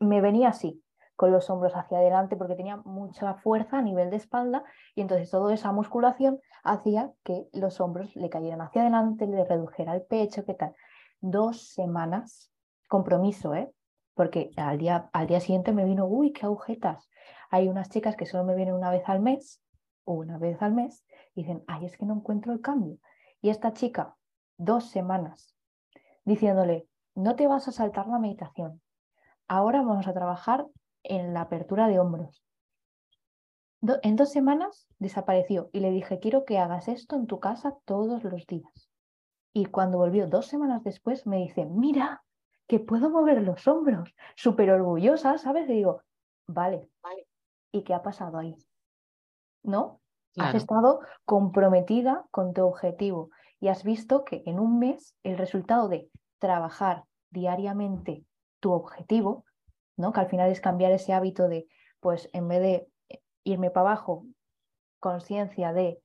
me 0.00 0.22
venía 0.22 0.48
así, 0.48 0.82
con 1.14 1.30
los 1.30 1.50
hombros 1.50 1.74
hacia 1.74 1.98
adelante 1.98 2.36
porque 2.36 2.54
tenía 2.54 2.78
mucha 2.78 3.34
fuerza 3.34 3.76
a 3.76 3.82
nivel 3.82 4.08
de 4.08 4.16
espalda 4.16 4.64
y 4.94 5.02
entonces 5.02 5.30
toda 5.30 5.52
esa 5.52 5.72
musculación 5.72 6.40
hacía 6.64 7.12
que 7.22 7.46
los 7.52 7.78
hombros 7.82 8.16
le 8.16 8.30
cayeran 8.30 8.62
hacia 8.62 8.80
adelante, 8.80 9.26
le 9.26 9.44
redujera 9.44 9.94
el 9.94 10.06
pecho, 10.06 10.46
¿qué 10.46 10.54
tal? 10.54 10.74
Dos 11.20 11.68
semanas, 11.74 12.50
compromiso, 12.88 13.54
¿eh? 13.54 13.70
Porque 14.14 14.52
al 14.56 14.78
día, 14.78 15.10
al 15.12 15.26
día 15.26 15.40
siguiente 15.40 15.72
me 15.72 15.84
vino, 15.84 16.06
uy, 16.06 16.32
qué 16.32 16.46
agujetas. 16.46 17.10
Hay 17.50 17.68
unas 17.68 17.90
chicas 17.90 18.16
que 18.16 18.24
solo 18.24 18.44
me 18.44 18.54
vienen 18.54 18.74
una 18.74 18.90
vez 18.90 19.06
al 19.06 19.20
mes, 19.20 19.62
una 20.04 20.38
vez 20.38 20.60
al 20.62 20.72
mes, 20.72 21.04
y 21.34 21.42
dicen, 21.42 21.64
ay, 21.66 21.86
es 21.86 21.96
que 21.96 22.06
no 22.06 22.14
encuentro 22.14 22.52
el 22.52 22.60
cambio. 22.60 22.98
Y 23.40 23.50
esta 23.50 23.72
chica, 23.72 24.16
dos 24.56 24.90
semanas, 24.90 25.54
diciéndole, 26.24 26.86
no 27.14 27.36
te 27.36 27.46
vas 27.46 27.68
a 27.68 27.72
saltar 27.72 28.06
la 28.06 28.18
meditación. 28.18 28.80
Ahora 29.48 29.82
vamos 29.82 30.06
a 30.06 30.14
trabajar 30.14 30.66
en 31.02 31.34
la 31.34 31.42
apertura 31.42 31.88
de 31.88 31.98
hombros. 31.98 32.44
en 34.02 34.16
dos 34.16 34.30
semanas 34.30 34.86
desapareció 34.98 35.68
y 35.72 35.80
le 35.80 35.90
dije, 35.90 36.20
quiero 36.20 36.44
que 36.44 36.58
hagas 36.58 36.86
esto 36.88 37.16
en 37.16 37.26
tu 37.26 37.40
casa 37.40 37.76
todos 37.84 38.22
los 38.22 38.46
días. 38.46 38.88
Y 39.52 39.66
cuando 39.66 39.98
volvió 39.98 40.26
dos 40.28 40.46
semanas 40.46 40.84
después 40.84 41.26
me 41.26 41.38
dice, 41.38 41.66
mira, 41.66 42.22
que 42.66 42.80
puedo 42.80 43.10
mover 43.10 43.42
los 43.42 43.66
hombros, 43.66 44.14
súper 44.36 44.70
orgullosa, 44.70 45.36
¿sabes? 45.36 45.68
Y 45.68 45.74
digo, 45.74 46.02
vale, 46.46 46.88
vale. 47.02 47.26
¿Y 47.72 47.82
qué 47.82 47.92
ha 47.92 48.02
pasado 48.02 48.38
ahí? 48.38 48.56
¿No? 49.62 50.00
Has 50.38 50.54
estado 50.54 51.00
comprometida 51.24 52.24
con 52.30 52.54
tu 52.54 52.64
objetivo 52.64 53.30
y 53.60 53.68
has 53.68 53.84
visto 53.84 54.24
que 54.24 54.42
en 54.46 54.58
un 54.58 54.78
mes 54.78 55.14
el 55.22 55.36
resultado 55.36 55.88
de 55.88 56.08
trabajar 56.38 57.04
diariamente 57.30 58.24
tu 58.60 58.72
objetivo 58.72 59.44
¿no? 59.96 60.12
Que 60.12 60.20
al 60.20 60.28
final 60.28 60.50
es 60.50 60.60
cambiar 60.60 60.92
ese 60.92 61.12
hábito 61.12 61.48
de, 61.48 61.66
pues 62.00 62.28
en 62.32 62.48
vez 62.48 62.60
de 62.60 62.88
irme 63.44 63.70
para 63.70 63.90
abajo, 63.90 64.26
conciencia 65.00 65.72
de 65.72 66.00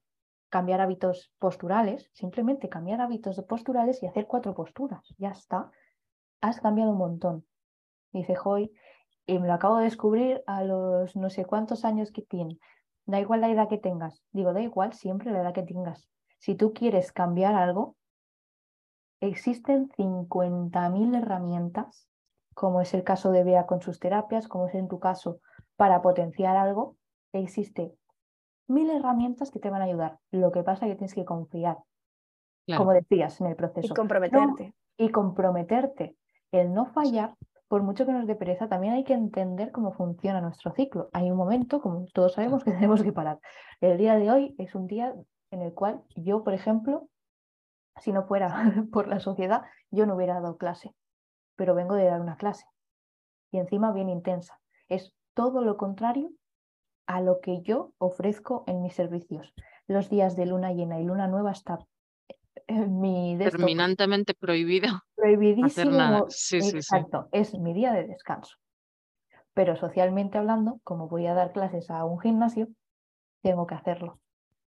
cambiar 0.50 0.82
hábitos 0.82 1.32
posturales, 1.40 2.10
simplemente 2.14 2.70
cambiar 2.70 3.02
hábitos 3.02 3.42
posturales 3.44 4.02
y 4.02 4.08
hacer 4.08 4.28
cuatro 4.28 4.54
posturas. 4.54 5.14
Ya 5.18 5.30
está. 5.30 5.72
Has 6.42 6.62
cambiado 6.62 6.92
un 6.92 6.98
montón. 6.98 7.46
Dice 8.12 8.36
Joy, 8.36 8.72
y 9.26 9.40
me 9.40 9.48
lo 9.48 9.54
acabo 9.54 9.78
de 9.78 9.86
descubrir 9.86 10.42
a 10.48 10.64
los 10.64 11.16
no 11.16 11.30
sé 11.30 11.46
cuántos 11.46 11.84
años 11.84 12.12
que 12.12 12.22
tiene. 12.22 12.60
Da 13.08 13.20
igual 13.20 13.42
la 13.42 13.50
edad 13.50 13.68
que 13.68 13.80
tengas. 13.80 14.22
Digo, 14.32 14.54
da 14.54 14.62
igual 14.62 14.94
siempre 14.94 15.32
la 15.32 15.42
edad 15.42 15.54
que 15.54 15.64
tengas. 15.64 16.08
Si 16.38 16.54
tú 16.54 16.74
quieres 16.74 17.12
cambiar 17.12 17.56
algo, 17.56 17.96
existen 19.20 19.90
50.000 19.90 21.18
herramientas 21.18 22.08
como 22.58 22.82
es 22.82 22.96
el 22.96 23.04
caso 23.04 23.32
de 23.32 23.44
Bea 23.44 23.68
con 23.68 23.84
sus 23.84 24.00
terapias, 24.00 24.48
como 24.48 24.66
es 24.66 24.74
en 24.74 24.88
tu 24.88 25.00
caso 25.00 25.42
para 25.76 26.02
potenciar 26.02 26.58
algo, 26.58 26.98
existe 27.32 27.94
mil 28.68 28.90
herramientas 28.90 29.52
que 29.52 29.60
te 29.60 29.70
van 29.70 29.84
a 29.84 29.86
ayudar. 29.86 30.18
Lo 30.32 30.52
que 30.52 30.64
pasa 30.64 30.88
es 30.88 30.92
que 30.92 30.96
tienes 30.96 31.14
que 31.14 31.24
confiar, 31.24 31.78
como 32.76 32.94
decías, 32.94 33.40
en 33.42 33.48
el 33.48 33.56
proceso. 33.56 33.94
Y 33.94 33.96
comprometerte. 33.96 34.74
y 34.98 35.10
comprometerte. 35.10 36.18
El 36.52 36.74
no 36.74 36.88
fallar, 36.88 37.36
por 37.68 37.84
mucho 37.84 38.06
que 38.06 38.12
nos 38.12 38.28
dé 38.28 38.36
pereza, 38.36 38.70
también 38.70 38.94
hay 38.94 39.04
que 39.04 39.14
entender 39.14 39.72
cómo 39.72 39.94
funciona 39.94 40.42
nuestro 40.42 40.72
ciclo. 40.74 41.10
Hay 41.14 41.30
un 41.30 41.38
momento, 41.38 41.82
como 41.82 42.06
todos 42.14 42.34
sabemos, 42.34 42.64
que 42.64 42.72
tenemos 42.74 43.04
que 43.04 43.14
parar. 43.14 43.40
El 43.82 43.98
día 43.98 44.16
de 44.16 44.32
hoy 44.32 44.56
es 44.58 44.76
un 44.76 44.88
día 44.88 45.14
en 45.52 45.62
el 45.62 45.74
cual 45.74 46.04
yo, 46.16 46.44
por 46.44 46.54
ejemplo, 46.54 47.08
si 48.02 48.12
no 48.12 48.24
fuera 48.24 48.74
por 48.92 49.08
la 49.08 49.20
sociedad, 49.20 49.64
yo 49.92 50.06
no 50.06 50.16
hubiera 50.16 50.36
dado 50.36 50.58
clase 50.58 50.94
pero 51.58 51.76
vengo 51.76 51.96
de 51.96 52.06
dar 52.06 52.22
una 52.22 52.38
clase. 52.38 52.66
Y 53.52 53.58
encima 53.58 53.92
bien 53.92 54.08
intensa. 54.08 54.62
Es 54.88 55.14
todo 55.34 55.62
lo 55.62 55.76
contrario 55.76 56.32
a 57.08 57.20
lo 57.20 57.42
que 57.42 57.62
yo 57.64 57.94
ofrezco 57.98 58.64
en 58.68 58.82
mis 58.82 58.94
servicios. 58.94 59.54
Los 59.88 60.10
días 60.10 60.36
de 60.38 60.46
luna 60.46 60.72
llena 60.72 61.00
y 61.00 61.04
luna 61.04 61.28
nueva 61.28 61.52
está 61.52 61.80
mi... 62.70 63.38
Terminantemente 63.38 64.34
prohibido. 64.34 65.02
Prohibidísimo. 65.18 66.28
Exacto, 66.52 67.28
es 67.32 67.54
mi 67.58 67.74
día 67.74 67.92
de 67.92 68.08
descanso. 68.08 68.56
Pero 69.54 69.76
socialmente 69.76 70.38
hablando, 70.38 70.80
como 70.84 71.10
voy 71.10 71.26
a 71.26 71.34
dar 71.34 71.52
clases 71.52 71.90
a 71.90 72.06
un 72.06 72.20
gimnasio, 72.20 72.68
tengo 73.42 73.68
que 73.68 73.76
hacerlo. 73.76 74.20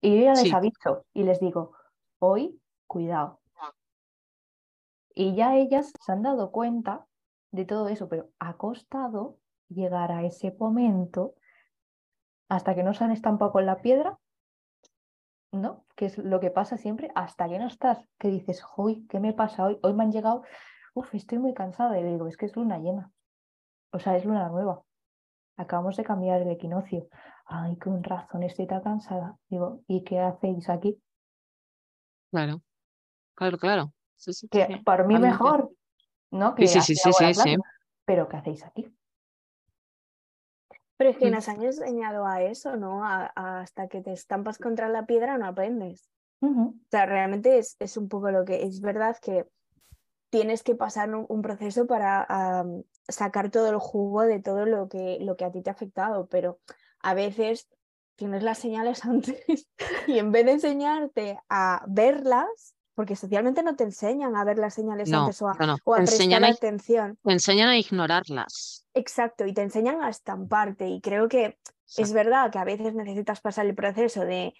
Y 0.01 0.17
yo 0.17 0.23
ya 0.23 0.33
les 0.35 0.55
aviso 0.55 1.05
y 1.13 1.25
les 1.25 1.41
digo, 1.41 1.73
hoy, 2.21 2.59
cuidado, 2.87 3.41
y 5.19 5.35
ya 5.35 5.57
ellas 5.57 5.93
se 5.99 6.13
han 6.13 6.23
dado 6.23 6.53
cuenta 6.53 7.07
de 7.51 7.65
todo 7.65 7.89
eso, 7.89 8.09
pero 8.09 8.29
ha 8.39 8.59
costado 8.59 9.39
llegar 9.69 10.13
a 10.13 10.23
ese 10.23 10.55
momento 10.59 11.35
hasta 12.49 12.75
que 12.75 12.83
no 12.83 12.93
se 12.93 13.03
han 13.03 13.13
estampado 13.13 13.51
con 13.51 13.65
la 13.65 13.81
piedra, 13.81 14.19
¿no? 15.61 15.85
Que 15.97 16.07
es 16.07 16.19
lo 16.19 16.41
que 16.41 16.51
pasa 16.51 16.77
siempre, 16.77 17.11
hasta 17.15 17.49
que 17.49 17.59
no 17.59 17.67
estás, 17.67 17.99
que 18.19 18.29
dices, 18.29 18.63
hoy, 18.77 19.07
¿qué 19.09 19.21
me 19.21 19.33
pasa 19.33 19.65
hoy? 19.65 19.79
Hoy 19.83 19.95
me 19.95 20.05
han 20.05 20.13
llegado, 20.13 20.43
uff, 20.95 21.15
estoy 21.15 21.39
muy 21.39 21.55
cansada. 21.55 21.99
Y 21.99 22.03
le 22.03 22.13
digo, 22.13 22.27
es 22.27 22.37
que 22.37 22.47
es 22.47 22.57
luna 22.57 22.79
llena. 22.79 23.11
O 23.93 23.99
sea, 23.99 24.17
es 24.17 24.25
luna 24.25 24.49
nueva. 24.49 24.83
Acabamos 25.57 25.97
de 25.97 26.05
cambiar 26.05 26.43
el 26.43 26.51
equinoccio. 26.51 27.09
Ay, 27.47 27.77
con 27.77 28.03
razón, 28.03 28.43
estoy 28.43 28.67
tan 28.67 28.83
cansada. 28.83 29.37
Digo, 29.49 29.83
¿y 29.87 30.05
qué 30.05 30.21
hacéis 30.21 30.69
aquí? 30.69 31.01
Claro, 32.31 32.63
claro, 33.35 33.59
claro 33.59 33.93
que 34.51 34.83
por 34.85 35.07
mí 35.07 35.19
mejor, 35.19 35.71
¿no? 36.31 36.55
Que 36.55 36.67
sí, 36.67 36.81
sí, 36.81 36.95
sí, 36.95 37.11
sí, 37.13 37.57
Pero 38.05 38.29
¿qué 38.29 38.37
hacéis 38.37 38.65
aquí? 38.65 38.93
Pero 40.97 41.11
es 41.11 41.19
que 41.19 41.31
nos 41.31 41.49
han 41.49 41.63
enseñado 41.63 42.27
a 42.27 42.43
eso, 42.43 42.77
¿no? 42.77 43.03
hasta 43.05 43.89
que 43.89 44.01
te 44.01 44.13
estampas 44.13 44.59
contra 44.59 44.89
la 44.89 45.07
piedra 45.07 45.37
no 45.37 45.47
aprendes. 45.47 46.11
O 46.41 46.75
sea, 46.91 47.07
realmente 47.07 47.59
es, 47.59 47.77
es, 47.81 47.97
un 47.97 48.09
poco 48.09 48.31
lo 48.31 48.45
que 48.45 48.63
es 48.63 48.81
verdad 48.81 49.17
que 49.21 49.47
tienes 50.31 50.63
que 50.63 50.75
pasar 50.75 51.13
un, 51.15 51.43
proceso 51.43 51.87
para 51.87 52.65
sacar 53.09 53.51
todo 53.51 53.71
el 53.71 53.79
jugo 53.79 54.23
de 54.23 54.41
todo 54.41 54.67
lo 54.67 54.89
que, 54.89 55.19
lo 55.21 55.37
que 55.37 55.45
a 55.45 55.51
ti 55.51 55.63
te 55.63 55.71
ha 55.71 55.73
afectado, 55.73 56.29
pero 56.29 56.61
a 57.01 57.15
veces 57.15 57.69
tienes 58.17 58.43
las 58.43 58.59
señales 58.59 59.05
antes 59.05 59.69
y 60.07 60.19
en 60.19 60.33
vez 60.33 60.47
de 60.47 60.53
enseñarte 60.53 61.39
a 61.49 61.85
verlas, 61.89 62.76
porque 62.97 63.15
socialmente 63.15 63.63
no 63.63 63.77
te 63.77 63.85
enseñan 63.85 64.37
a 64.37 64.45
ver 64.45 64.57
las 64.57 64.73
señales 64.73 65.13
antes 65.13 65.41
o 65.43 65.49
a, 65.49 65.55
prestar 65.55 66.45
atención. 66.45 67.19
Te 67.23 67.33
enseñan 67.33 67.69
a 67.69 67.77
ignorarlas. 67.77 68.87
Exacto, 68.95 69.45
y 69.45 69.53
te 69.53 69.61
enseñan 69.61 70.03
a 70.03 70.09
estamparte. 70.09 70.89
Y 70.89 71.03
creo 71.03 71.29
que 71.29 71.59
es 71.99 72.13
verdad 72.15 72.51
que 72.51 72.59
a 72.59 72.65
veces 72.65 72.95
necesitas 72.95 73.43
pasar 73.43 73.67
el 73.67 73.75
proceso 73.75 74.23
de, 74.25 74.55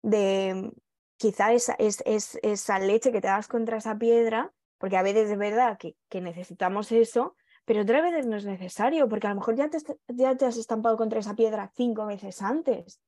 de 0.00 0.72
quizá 1.18 1.52
esa, 1.52 1.74
es, 1.74 2.02
esa 2.06 2.78
leche 2.78 3.12
que 3.12 3.20
te 3.20 3.28
das 3.28 3.46
contra 3.46 3.76
esa 3.76 3.98
piedra, 3.98 4.54
porque 4.78 4.96
a 4.96 5.02
veces 5.02 5.30
es 5.30 5.36
verdad 5.36 5.76
que, 5.76 5.94
que 6.08 6.22
necesitamos 6.22 6.92
eso, 6.92 7.36
pero 7.66 7.82
otras 7.82 8.02
veces 8.02 8.26
no 8.26 8.36
es 8.36 8.46
necesario, 8.46 9.06
porque 9.06 9.26
a 9.26 9.30
lo 9.30 9.36
mejor 9.36 9.54
ya 9.54 9.68
te, 9.68 9.76
ya 10.08 10.34
te 10.34 10.46
has 10.46 10.56
estampado 10.56 10.96
contra 10.96 11.20
esa 11.20 11.36
piedra 11.36 11.70
cinco 11.76 12.06
veces 12.06 12.40
antes. 12.40 13.02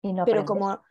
Y 0.00 0.14
no 0.14 0.24
pero 0.24 0.46
como 0.46 0.82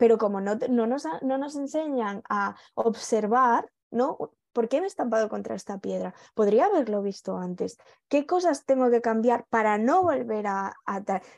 pero 0.00 0.16
como 0.16 0.40
no, 0.40 0.56
no, 0.70 0.86
nos, 0.86 1.04
no 1.20 1.36
nos 1.36 1.56
enseñan 1.56 2.22
a 2.30 2.56
observar, 2.72 3.70
¿no? 3.90 4.16
¿Por 4.54 4.66
qué 4.70 4.78
me 4.80 4.84
he 4.84 4.88
estampado 4.88 5.28
contra 5.28 5.54
esta 5.54 5.78
piedra? 5.78 6.14
Podría 6.32 6.64
haberlo 6.64 7.02
visto 7.02 7.36
antes. 7.36 7.76
¿Qué 8.08 8.24
cosas 8.24 8.64
tengo 8.64 8.90
que 8.90 9.02
cambiar 9.02 9.44
para 9.50 9.76
no 9.76 10.02
volver 10.02 10.46
a, 10.46 10.74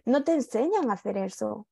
No 0.04 0.22
te 0.22 0.34
enseñan 0.34 0.88
a 0.88 0.92
hacer 0.92 1.16
eso. 1.16 1.66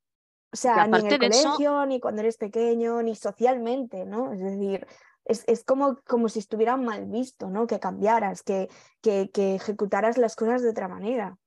O 0.53 0.57
sea, 0.57 0.89
ni 0.89 0.99
en 0.99 1.07
el 1.07 1.19
colegio, 1.21 1.87
ni 1.87 2.01
cuando 2.01 2.23
eres 2.23 2.37
pequeño, 2.39 3.01
ni 3.03 3.15
socialmente, 3.15 4.05
¿no? 4.05 4.33
Es 4.33 4.41
decir, 4.41 4.85
es, 5.25 5.63
como, 5.65 5.97
como, 6.09 6.29
si 6.29 6.41
estuvieran 6.41 6.85
mal 6.85 7.07
visto, 7.07 7.51
¿no? 7.51 7.69
Que 7.69 7.79
cambiaras, 7.79 8.43
que, 8.43 8.69
que, 9.01 9.31
que, 9.33 9.55
ejecutaras 9.55 10.19
las 10.19 10.35
cosas 10.35 10.61
de 10.63 10.71
otra 10.71 10.89
manera. 10.89 11.39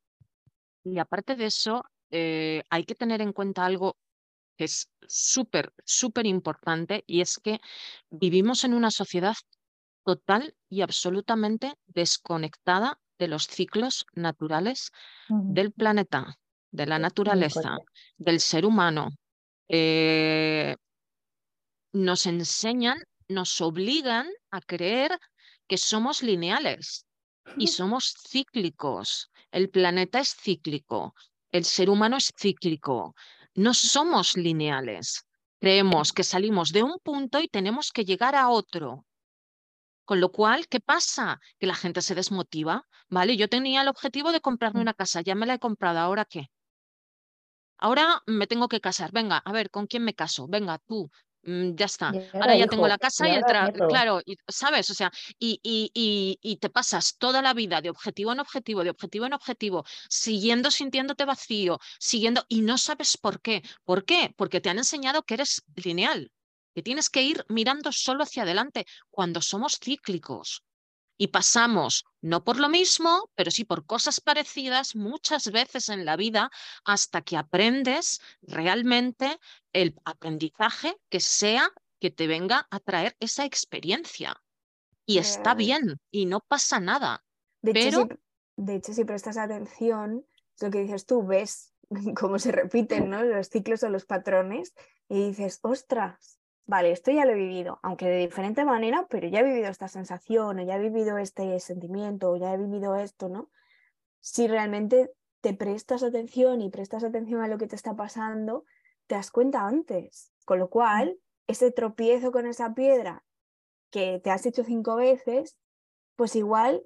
Y 0.85 0.99
aparte 0.99 1.35
de 1.35 1.47
eso, 1.47 1.83
eh, 2.11 2.63
hay 2.69 2.85
que 2.85 2.95
tener 2.95 3.21
en 3.21 3.33
cuenta 3.33 3.65
algo 3.65 3.97
es 4.57 4.89
súper, 5.07 5.73
súper 5.83 6.25
importante 6.25 7.03
y 7.07 7.21
es 7.21 7.37
que 7.37 7.59
vivimos 8.09 8.63
en 8.63 8.73
una 8.73 8.91
sociedad 8.91 9.35
total 10.03 10.55
y 10.69 10.81
absolutamente 10.81 11.73
desconectada 11.87 12.99
de 13.17 13.27
los 13.27 13.47
ciclos 13.47 14.05
naturales 14.13 14.91
del 15.29 15.71
planeta, 15.71 16.37
de 16.71 16.85
la 16.85 16.99
naturaleza, 16.99 17.77
del 18.17 18.39
ser 18.39 18.65
humano. 18.65 19.11
Eh, 19.69 20.75
nos 21.93 22.25
enseñan, 22.25 22.97
nos 23.27 23.61
obligan 23.61 24.27
a 24.51 24.61
creer 24.61 25.17
que 25.67 25.77
somos 25.77 26.21
lineales 26.21 27.05
y 27.57 27.67
somos 27.67 28.15
cíclicos. 28.27 29.31
El 29.51 29.69
planeta 29.69 30.19
es 30.19 30.35
cíclico, 30.35 31.13
el 31.51 31.65
ser 31.65 31.89
humano 31.89 32.17
es 32.17 32.31
cíclico. 32.35 33.15
No 33.55 33.73
somos 33.73 34.35
lineales. 34.35 35.25
Creemos 35.59 36.11
que 36.11 36.23
salimos 36.23 36.71
de 36.71 36.83
un 36.83 36.99
punto 36.99 37.39
y 37.39 37.47
tenemos 37.47 37.91
que 37.91 38.03
llegar 38.03 38.35
a 38.35 38.49
otro. 38.49 39.05
Con 40.05 40.19
lo 40.19 40.31
cual, 40.31 40.67
¿qué 40.67 40.79
pasa? 40.79 41.39
Que 41.59 41.67
la 41.67 41.75
gente 41.75 42.01
se 42.01 42.15
desmotiva, 42.15 42.87
¿vale? 43.09 43.37
Yo 43.37 43.47
tenía 43.47 43.81
el 43.81 43.87
objetivo 43.87 44.31
de 44.31 44.41
comprarme 44.41 44.79
mm. 44.79 44.81
una 44.81 44.93
casa, 44.93 45.21
ya 45.21 45.35
me 45.35 45.45
la 45.45 45.53
he 45.53 45.59
comprado, 45.59 45.99
¿ahora 45.99 46.25
qué? 46.25 46.49
Ahora 47.77 48.21
me 48.25 48.47
tengo 48.47 48.67
que 48.67 48.81
casar, 48.81 49.11
venga, 49.11 49.37
a 49.37 49.51
ver, 49.51 49.69
¿con 49.69 49.87
quién 49.87 50.03
me 50.03 50.13
caso? 50.13 50.47
Venga, 50.47 50.79
tú, 50.79 51.09
ya 51.43 51.85
está. 51.85 52.11
Ahora, 52.33 52.55
ya 52.55 52.67
tengo 52.67 52.87
la 52.87 52.97
casa 52.97 53.27
y, 53.27 53.35
el 53.35 53.43
trabajo, 53.43 53.87
claro, 53.87 54.21
¿sabes? 54.47 54.89
O 54.89 54.93
sea, 54.93 55.11
y, 55.39 55.59
y, 55.63 56.39
y, 56.41 56.57
te 56.57 56.69
pasas 56.69 57.17
toda 57.17 57.41
la 57.41 57.53
vida 57.53 57.81
de 57.81 57.89
objetivo 57.89 58.31
en 58.31 58.39
objetivo, 58.39 58.83
de 58.83 58.91
objetivo 58.91 59.25
en 59.25 59.33
objetivo, 59.33 59.85
siguiendo 60.09 60.71
sintiéndote 60.71 61.25
vacío, 61.25 61.79
siguiendo, 61.99 62.45
y 62.47 62.61
no 62.61 62.77
sabes 62.77 63.17
por 63.17 63.41
qué. 63.41 63.63
¿Por 63.83 64.05
qué? 64.05 64.33
Porque 64.37 64.61
te 64.61 64.69
han 64.69 64.77
enseñado 64.77 65.23
que 65.23 65.35
eres 65.35 65.63
lineal 65.75 66.31
que 66.73 66.81
tienes 66.81 67.09
que 67.09 67.21
ir 67.21 67.45
mirando 67.49 67.91
solo 67.91 68.23
hacia 68.23 68.43
adelante 68.43 68.85
cuando 69.11 69.41
somos 69.41 69.79
cíclicos. 69.79 70.63
Y 71.17 71.27
pasamos, 71.27 72.05
no 72.21 72.43
por 72.43 72.59
lo 72.59 72.69
mismo, 72.69 73.29
pero 73.35 73.51
sí 73.51 73.65
por 73.65 73.85
cosas 73.85 74.19
parecidas 74.19 74.95
muchas 74.95 75.51
veces 75.51 75.89
en 75.89 76.05
la 76.05 76.15
vida 76.15 76.49
hasta 76.85 77.21
que 77.21 77.37
aprendes 77.37 78.19
realmente 78.41 79.39
el 79.73 79.95
aprendizaje 80.05 80.97
que 81.09 81.19
sea 81.19 81.71
que 81.99 82.11
te 82.11 82.27
venga 82.27 82.67
a 82.69 82.79
traer 82.79 83.15
esa 83.19 83.45
experiencia. 83.45 84.35
Y 85.05 85.19
está 85.19 85.53
bien 85.53 85.99
y 86.11 86.25
no 86.25 86.39
pasa 86.41 86.79
nada. 86.79 87.23
De, 87.61 87.73
pero... 87.73 88.01
hecho, 88.01 88.07
si, 88.09 88.63
de 88.63 88.75
hecho, 88.75 88.93
si 88.93 89.05
prestas 89.05 89.37
atención, 89.37 90.25
lo 90.61 90.71
que 90.71 90.79
dices 90.79 91.05
tú, 91.05 91.25
ves 91.25 91.73
cómo 92.19 92.39
se 92.39 92.51
repiten 92.51 93.09
¿no? 93.09 93.23
los 93.23 93.49
ciclos 93.49 93.83
o 93.83 93.89
los 93.89 94.05
patrones 94.05 94.73
y 95.09 95.29
dices, 95.29 95.59
ostras, 95.61 96.39
vale, 96.65 96.91
esto 96.91 97.11
ya 97.11 97.25
lo 97.25 97.31
he 97.31 97.35
vivido, 97.35 97.79
aunque 97.83 98.07
de 98.07 98.17
diferente 98.17 98.65
manera, 98.65 99.07
pero 99.09 99.27
ya 99.27 99.39
he 99.39 99.43
vivido 99.43 99.69
esta 99.69 99.87
sensación, 99.87 100.59
o 100.59 100.63
ya 100.63 100.75
he 100.75 100.79
vivido 100.79 101.17
este 101.17 101.59
sentimiento, 101.59 102.31
o 102.31 102.37
ya 102.37 102.53
he 102.53 102.57
vivido 102.57 102.95
esto, 102.95 103.29
¿no? 103.29 103.49
Si 104.19 104.47
realmente 104.47 105.11
te 105.41 105.53
prestas 105.53 106.03
atención 106.03 106.61
y 106.61 106.69
prestas 106.69 107.03
atención 107.03 107.41
a 107.41 107.47
lo 107.47 107.57
que 107.57 107.67
te 107.67 107.75
está 107.75 107.95
pasando, 107.95 108.65
te 109.07 109.15
das 109.15 109.31
cuenta 109.31 109.67
antes. 109.67 110.31
Con 110.45 110.59
lo 110.59 110.69
cual, 110.69 111.17
ese 111.47 111.71
tropiezo 111.71 112.31
con 112.31 112.47
esa 112.47 112.73
piedra 112.73 113.23
que 113.89 114.19
te 114.23 114.31
has 114.31 114.45
hecho 114.45 114.63
cinco 114.63 114.95
veces, 114.95 115.57
pues 116.15 116.35
igual 116.35 116.81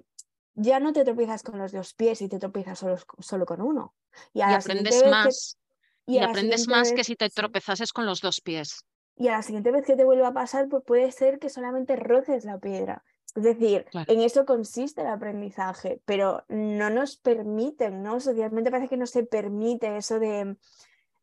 ya 0.54 0.80
no 0.80 0.92
te 0.92 1.04
tropiezas 1.04 1.44
con 1.44 1.58
los 1.58 1.70
dos 1.70 1.94
pies 1.94 2.20
y 2.20 2.28
te 2.28 2.40
tropiezas 2.40 2.80
solo, 2.80 2.96
solo 3.20 3.46
con 3.46 3.62
uno. 3.62 3.94
Y, 4.32 4.40
aprendes 4.40 5.04
más. 5.08 5.58
y, 6.04 6.18
aprendes 6.18 6.66
más 6.66 6.92
que 6.92 7.04
si 7.04 7.14
te 7.14 7.30
tropezases 7.30 7.92
con 7.92 8.06
los 8.06 8.20
dos 8.20 8.40
pies 8.40 8.84
y 9.18 9.28
a 9.28 9.32
la 9.32 9.42
siguiente 9.42 9.72
vez 9.72 9.84
que 9.84 9.96
te 9.96 10.04
vuelva 10.04 10.28
a 10.28 10.32
pasar, 10.32 10.68
pues 10.68 10.84
puede 10.84 11.10
ser 11.10 11.38
que 11.38 11.48
solamente 11.48 11.96
roces 11.96 12.44
la 12.44 12.58
piedra. 12.58 13.02
Es 13.34 13.42
decir, 13.42 13.86
en 13.92 14.20
eso 14.20 14.46
consiste 14.46 15.02
el 15.02 15.08
aprendizaje, 15.08 16.00
pero 16.04 16.44
no 16.48 16.88
nos 16.88 17.16
permiten, 17.16 18.02
¿no? 18.02 18.20
Socialmente 18.20 18.70
parece 18.70 18.88
que 18.88 18.96
no 18.96 19.06
se 19.06 19.24
permite 19.24 19.96
eso 19.96 20.18
de, 20.18 20.56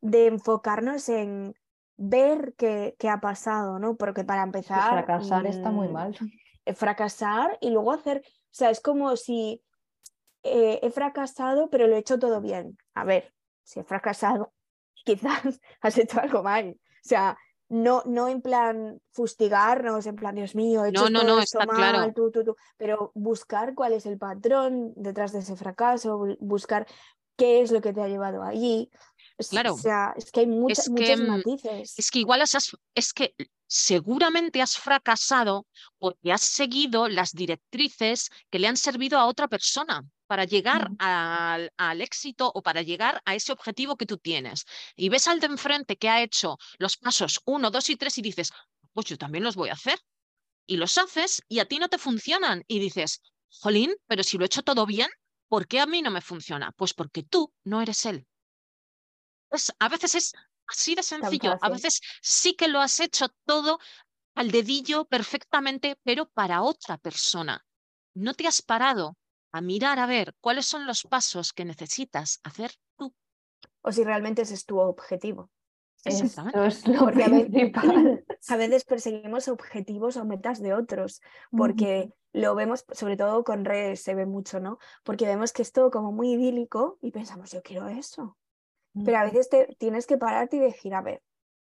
de 0.01 0.27
enfocarnos 0.27 1.09
en 1.09 1.55
ver 1.97 2.53
qué, 2.57 2.95
qué, 2.99 3.09
ha 3.09 3.19
pasado, 3.21 3.79
¿no? 3.79 3.95
Porque 3.95 4.23
para 4.23 4.43
empezar... 4.43 4.91
fracasar 4.91 5.45
está 5.47 5.71
muy 5.71 5.87
mm, 5.87 5.91
mal. 5.91 6.17
Eh, 6.65 6.73
fracasar 6.73 7.57
y 7.61 7.69
luego 7.69 7.91
hacer, 7.91 8.21
o 8.25 8.29
sea, 8.51 8.69
es 8.69 8.81
como 8.81 9.15
si 9.15 9.63
eh, 10.43 10.79
he 10.83 10.91
fracasado, 10.91 11.69
pero 11.69 11.87
lo 11.87 11.95
he 11.95 11.99
hecho 11.99 12.19
todo 12.19 12.41
bien. 12.41 12.77
A 12.93 13.03
ver, 13.03 13.33
si 13.63 13.79
he 13.79 13.83
fracasado, 13.83 14.53
quizás 15.05 15.61
has 15.81 15.97
hecho 15.97 16.19
algo 16.19 16.43
mal. 16.43 16.77
O 16.77 17.07
sea, 17.07 17.37
no, 17.69 18.03
no 18.05 18.27
en 18.27 18.41
plan 18.41 19.01
fustigarnos, 19.11 20.05
en 20.05 20.15
plan, 20.15 20.35
Dios 20.35 20.55
mío, 20.55 20.85
he 20.85 20.89
hecho 20.89 21.09
no, 21.09 21.23
no, 21.23 21.39
está 21.39 21.65
claro. 21.65 22.11
tú, 22.13 22.31
tú, 22.31 22.43
tú, 22.43 22.55
pero 22.77 23.11
buscar 23.15 23.73
cuál 23.73 23.93
es 23.93 24.05
el 24.05 24.17
patrón 24.17 24.93
detrás 24.95 25.31
de 25.31 25.39
ese 25.39 25.55
fracaso, 25.55 26.35
buscar 26.39 26.85
qué 27.37 27.61
es 27.61 27.71
lo 27.71 27.81
que 27.81 27.93
te 27.93 28.01
ha 28.01 28.07
llevado 28.07 28.43
allí. 28.43 28.89
Claro. 29.49 29.73
O 29.73 29.77
sea, 29.77 30.13
es 30.15 30.31
que 30.31 30.41
hay 30.41 30.47
muchas, 30.47 30.89
muchos 30.89 31.19
mm, 31.19 31.27
matices. 31.27 31.93
Es 31.97 32.09
que 32.09 32.19
igual 32.19 32.41
has, 32.41 32.77
es 32.93 33.13
que 33.13 33.35
seguramente 33.67 34.61
has 34.61 34.77
fracasado 34.77 35.65
porque 35.97 36.31
has 36.31 36.41
seguido 36.41 37.09
las 37.09 37.33
directrices 37.33 38.29
que 38.49 38.59
le 38.59 38.67
han 38.67 38.77
servido 38.77 39.19
a 39.19 39.25
otra 39.25 39.47
persona 39.47 40.05
para 40.27 40.45
llegar 40.45 40.91
al, 40.99 42.01
éxito 42.01 42.51
o 42.53 42.61
para 42.61 42.81
llegar 42.81 43.21
a 43.25 43.35
ese 43.35 43.51
objetivo 43.51 43.95
que 43.95 44.05
tú 44.05 44.17
tienes. 44.17 44.65
Y 44.95 45.09
ves 45.09 45.27
al 45.27 45.39
de 45.39 45.47
enfrente 45.47 45.97
que 45.97 46.09
ha 46.09 46.21
hecho 46.21 46.57
los 46.77 46.97
pasos 46.97 47.41
uno, 47.45 47.71
dos 47.71 47.89
y 47.89 47.95
tres 47.95 48.17
y 48.17 48.21
dices, 48.21 48.51
pues 48.93 49.07
yo 49.07 49.17
también 49.17 49.43
los 49.43 49.55
voy 49.55 49.69
a 49.69 49.73
hacer. 49.73 49.99
Y 50.67 50.77
los 50.77 50.97
haces 50.97 51.43
y 51.47 51.59
a 51.59 51.65
ti 51.65 51.79
no 51.79 51.89
te 51.89 51.97
funcionan. 51.97 52.63
Y 52.67 52.79
dices, 52.79 53.21
jolín, 53.49 53.95
pero 54.07 54.23
si 54.23 54.37
lo 54.37 54.45
he 54.45 54.47
hecho 54.47 54.63
todo 54.63 54.85
bien, 54.85 55.09
¿por 55.47 55.67
qué 55.67 55.79
a 55.79 55.85
mí 55.85 56.01
no 56.01 56.11
me 56.11 56.21
funciona? 56.21 56.71
Pues 56.71 56.93
porque 56.93 57.23
tú 57.23 57.53
no 57.63 57.81
eres 57.81 58.05
él. 58.05 58.25
Pues 59.49 59.71
a 59.79 59.89
veces 59.89 60.15
es 60.15 60.33
así 60.67 60.95
de 60.95 61.03
sencillo. 61.03 61.57
A 61.61 61.69
veces 61.69 62.01
sí 62.21 62.55
que 62.55 62.67
lo 62.67 62.81
has 62.81 62.99
hecho 62.99 63.27
todo 63.45 63.79
al 64.33 64.51
dedillo 64.51 65.05
perfectamente, 65.05 65.97
pero 66.03 66.27
para 66.29 66.61
otra 66.61 66.97
persona. 66.97 67.63
No 68.13 68.33
te 68.33 68.47
has 68.47 68.61
parado 68.61 69.17
a 69.55 69.61
mirar 69.61 69.99
a 69.99 70.05
ver 70.05 70.35
cuáles 70.41 70.65
son 70.65 70.85
los 70.85 71.03
pasos 71.03 71.53
que 71.53 71.63
necesitas 71.63 72.41
hacer 72.43 72.71
tú. 72.97 73.15
O 73.81 73.91
si 73.93 74.03
realmente 74.03 74.41
ese 74.41 74.53
es 74.53 74.65
tu 74.65 74.79
objetivo. 74.79 75.49
Exactamente. 76.03 76.67
es 76.67 76.85
lo 76.85 77.05
principal. 77.07 78.25
A 78.49 78.57
veces 78.57 78.83
perseguimos 78.83 79.47
objetivos 79.47 80.17
o 80.17 80.25
metas 80.25 80.61
de 80.61 80.73
otros, 80.73 81.21
porque 81.51 82.11
lo 82.33 82.53
vemos, 82.53 82.85
sobre 82.91 83.15
todo 83.15 83.45
con 83.45 83.63
redes 83.63 84.01
se 84.01 84.13
ve 84.13 84.25
mucho, 84.25 84.59
¿no? 84.59 84.77
Porque 85.03 85.25
vemos 85.25 85.53
que 85.53 85.61
es 85.61 85.71
todo 85.71 85.89
como 85.89 86.11
muy 86.11 86.33
idílico 86.33 86.99
y 87.01 87.11
pensamos, 87.11 87.51
yo 87.51 87.61
quiero 87.63 87.87
eso. 87.87 88.37
Pero 89.05 89.17
a 89.17 89.23
veces 89.23 89.49
te, 89.49 89.73
tienes 89.79 90.05
que 90.05 90.17
pararte 90.17 90.57
y 90.57 90.59
decir, 90.59 90.93
a 90.93 91.01
ver, 91.01 91.23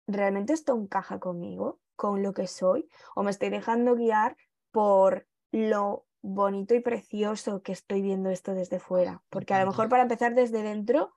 ¿realmente 0.05 0.53
esto 0.53 0.75
encaja 0.75 1.19
conmigo, 1.19 1.79
con 1.95 2.21
lo 2.21 2.33
que 2.33 2.45
soy? 2.45 2.87
¿O 3.15 3.23
me 3.23 3.31
estoy 3.31 3.49
dejando 3.49 3.95
guiar 3.95 4.37
por 4.71 5.27
lo 5.51 6.05
bonito 6.21 6.75
y 6.75 6.79
precioso 6.79 7.61
que 7.61 7.71
estoy 7.71 8.01
viendo 8.01 8.29
esto 8.29 8.53
desde 8.53 8.79
fuera. 8.79 9.23
Porque 9.29 9.53
a 9.53 9.61
lo 9.61 9.67
mejor 9.67 9.89
para 9.89 10.03
empezar 10.03 10.35
desde 10.35 10.63
dentro, 10.63 11.13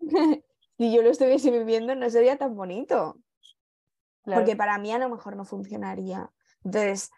si 0.78 0.92
yo 0.92 1.02
lo 1.02 1.10
estuviese 1.10 1.50
viviendo 1.50 1.94
no 1.94 2.08
sería 2.10 2.36
tan 2.36 2.54
bonito. 2.56 3.16
Porque 4.24 4.56
para 4.56 4.78
mí 4.78 4.92
a 4.92 4.98
lo 4.98 5.08
mejor 5.08 5.36
no 5.36 5.44
funcionaría. 5.44 6.30
Entonces, 6.64 7.10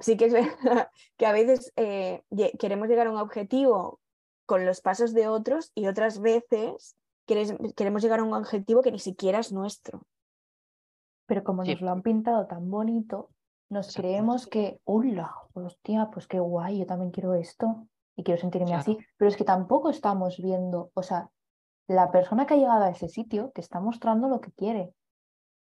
sí 0.00 0.16
que 0.16 0.26
es 0.26 0.32
verdad 0.32 0.90
que 1.16 1.26
a 1.26 1.32
veces 1.32 1.72
eh, 1.76 2.22
queremos 2.58 2.88
llegar 2.88 3.06
a 3.06 3.10
un 3.10 3.18
objetivo 3.18 4.00
con 4.46 4.66
los 4.66 4.80
pasos 4.80 5.14
de 5.14 5.26
otros 5.26 5.72
y 5.74 5.86
otras 5.86 6.20
veces 6.20 6.96
queremos 7.26 8.02
llegar 8.02 8.20
a 8.20 8.24
un 8.24 8.34
objetivo 8.34 8.82
que 8.82 8.92
ni 8.92 8.98
siquiera 8.98 9.38
es 9.38 9.52
nuestro. 9.52 10.06
Pero 11.26 11.42
como 11.42 11.64
nos 11.64 11.80
lo 11.80 11.90
han 11.90 12.02
pintado 12.02 12.46
tan 12.46 12.70
bonito, 12.70 13.30
nos 13.74 13.92
creemos 13.94 14.46
que, 14.46 14.80
hola, 14.84 15.34
hostia, 15.52 16.08
pues 16.12 16.28
qué 16.28 16.38
guay, 16.38 16.78
yo 16.78 16.86
también 16.86 17.10
quiero 17.10 17.34
esto 17.34 17.88
y 18.14 18.22
quiero 18.22 18.40
sentirme 18.40 18.72
así, 18.72 18.96
pero 19.16 19.28
es 19.28 19.36
que 19.36 19.42
tampoco 19.44 19.90
estamos 19.90 20.38
viendo, 20.38 20.92
o 20.94 21.02
sea, 21.02 21.28
la 21.88 22.12
persona 22.12 22.46
que 22.46 22.54
ha 22.54 22.56
llegado 22.56 22.84
a 22.84 22.90
ese 22.90 23.08
sitio 23.08 23.50
te 23.52 23.60
está 23.60 23.80
mostrando 23.80 24.28
lo 24.28 24.40
que 24.40 24.52
quiere. 24.52 24.94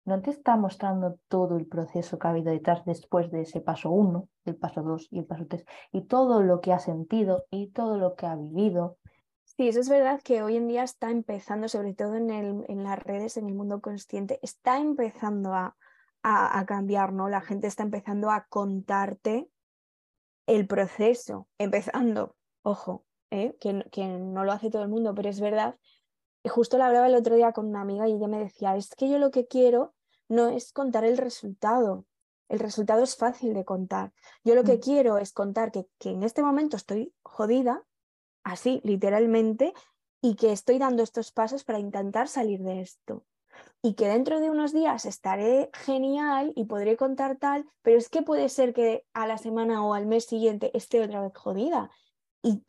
no 0.05 0.21
te 0.21 0.29
está 0.29 0.57
mostrando 0.57 1.17
todo 1.27 1.57
el 1.57 1.65
proceso 1.65 2.19
que 2.19 2.27
ha 2.27 2.31
habido 2.31 2.51
detrás 2.51 2.85
después 2.85 3.31
de 3.31 3.41
ese 3.41 3.61
paso 3.61 3.89
uno, 3.89 4.29
el 4.45 4.57
paso 4.57 4.83
dos 4.83 5.07
y 5.09 5.19
el 5.19 5.25
paso 5.25 5.45
tres, 5.47 5.65
y 5.91 6.01
todo 6.01 6.43
lo 6.43 6.61
que 6.61 6.71
ha 6.71 6.79
sentido 6.79 7.45
y 7.49 7.67
todo 7.71 7.97
lo 7.97 8.13
que 8.15 8.27
ha 8.27 8.35
vivido. 8.35 8.97
Sí, 9.43 9.69
eso 9.69 9.79
es 9.79 9.89
verdad 9.89 10.21
que 10.21 10.43
hoy 10.43 10.57
en 10.57 10.67
día 10.67 10.83
está 10.83 11.09
empezando, 11.09 11.67
sobre 11.67 11.93
todo 11.95 12.15
en, 12.15 12.29
el, 12.29 12.65
en 12.67 12.83
las 12.83 12.99
redes, 13.01 13.37
en 13.37 13.47
el 13.47 13.55
mundo 13.55 13.81
consciente, 13.81 14.39
está 14.43 14.77
empezando 14.77 15.53
a, 15.53 15.75
a, 16.23 16.65
cambiar, 16.65 17.11
¿no? 17.11 17.27
La 17.27 17.41
gente 17.41 17.67
está 17.67 17.83
empezando 17.83 18.31
a 18.31 18.45
contarte 18.47 19.49
el 20.47 20.67
proceso, 20.67 21.47
empezando, 21.57 22.35
ojo, 22.63 23.05
¿eh? 23.29 23.55
que, 23.59 23.85
que 23.91 24.07
no 24.07 24.45
lo 24.45 24.51
hace 24.53 24.69
todo 24.69 24.83
el 24.83 24.89
mundo, 24.89 25.13
pero 25.13 25.29
es 25.29 25.41
verdad 25.41 25.77
justo 26.49 26.77
lo 26.77 26.83
hablaba 26.83 27.07
el 27.07 27.15
otro 27.15 27.35
día 27.35 27.51
con 27.51 27.67
una 27.67 27.81
amiga 27.81 28.07
y 28.07 28.13
ella 28.13 28.27
me 28.27 28.39
decía, 28.39 28.75
es 28.75 28.89
que 28.95 29.09
yo 29.09 29.17
lo 29.17 29.31
que 29.31 29.47
quiero 29.47 29.93
no 30.27 30.49
es 30.49 30.71
contar 30.73 31.05
el 31.05 31.17
resultado. 31.17 32.05
El 32.49 32.59
resultado 32.59 33.03
es 33.03 33.15
fácil 33.15 33.53
de 33.53 33.65
contar. 33.65 34.13
Yo 34.43 34.55
lo 34.55 34.63
que 34.63 34.75
mm. 34.75 34.79
quiero 34.79 35.17
es 35.17 35.31
contar 35.31 35.71
que, 35.71 35.87
que 35.99 36.09
en 36.09 36.23
este 36.23 36.43
momento 36.43 36.77
estoy 36.77 37.13
jodida, 37.23 37.83
así 38.43 38.81
literalmente, 38.83 39.73
y 40.21 40.35
que 40.35 40.51
estoy 40.51 40.77
dando 40.77 41.03
estos 41.03 41.31
pasos 41.31 41.63
para 41.63 41.79
intentar 41.79 42.27
salir 42.27 42.61
de 42.61 42.81
esto. 42.81 43.25
Y 43.81 43.95
que 43.95 44.07
dentro 44.07 44.39
de 44.39 44.49
unos 44.49 44.73
días 44.73 45.05
estaré 45.05 45.69
genial 45.73 46.53
y 46.55 46.65
podré 46.65 46.97
contar 46.97 47.37
tal, 47.37 47.65
pero 47.81 47.97
es 47.97 48.09
que 48.09 48.21
puede 48.21 48.49
ser 48.49 48.73
que 48.73 49.05
a 49.13 49.27
la 49.27 49.37
semana 49.37 49.85
o 49.85 49.93
al 49.93 50.05
mes 50.05 50.25
siguiente 50.25 50.75
esté 50.75 51.01
otra 51.01 51.21
vez 51.21 51.33
jodida. 51.35 51.89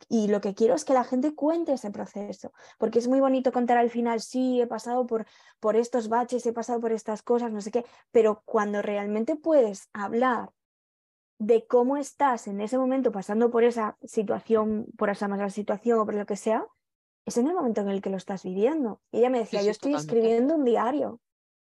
Y, 0.09 0.27
lo 0.29 0.39
que 0.39 0.55
quiero 0.55 0.73
es 0.73 0.85
que 0.85 0.93
la 0.93 1.03
gente 1.03 1.35
cuente 1.35 1.73
ese 1.73 1.91
proceso, 1.91 2.53
porque 2.77 2.99
es 2.99 3.09
muy 3.09 3.19
bonito 3.19 3.51
contar 3.51 3.77
al 3.77 3.89
final, 3.89 4.21
sí, 4.21 4.61
he 4.61 4.67
pasado 4.67 5.05
por, 5.05 5.25
por 5.59 5.75
estos 5.75 6.07
baches, 6.07 6.45
he 6.45 6.53
pasado 6.53 6.79
por 6.79 6.93
estas 6.93 7.21
cosas, 7.21 7.51
no 7.51 7.59
sé 7.59 7.71
qué, 7.71 7.85
pero 8.11 8.41
cuando 8.45 8.81
realmente 8.81 9.35
puedes 9.35 9.89
hablar 9.91 10.51
de 11.39 11.67
cómo 11.67 11.97
estás 11.97 12.47
en 12.47 12.61
ese 12.61 12.77
momento 12.77 13.11
pasando 13.11 13.51
por 13.51 13.65
esa 13.65 13.97
situación, 14.03 14.87
por 14.97 15.09
esa 15.09 15.27
mala 15.27 15.49
situación 15.49 15.99
o 15.99 16.05
por 16.05 16.15
lo 16.15 16.25
que 16.25 16.37
sea, 16.37 16.65
es 17.25 17.37
en 17.37 17.47
el 17.47 17.55
momento 17.55 17.81
en 17.81 17.89
el 17.89 18.01
que 18.01 18.09
lo 18.09 18.17
estás 18.17 18.43
viviendo. 18.43 19.01
Y 19.11 19.19
ella 19.19 19.29
me 19.29 19.39
decía, 19.39 19.63
yo 19.63 19.71
estoy 19.71 19.95
escribiendo 19.95 20.55
un 20.55 20.63
diario. 20.63 21.19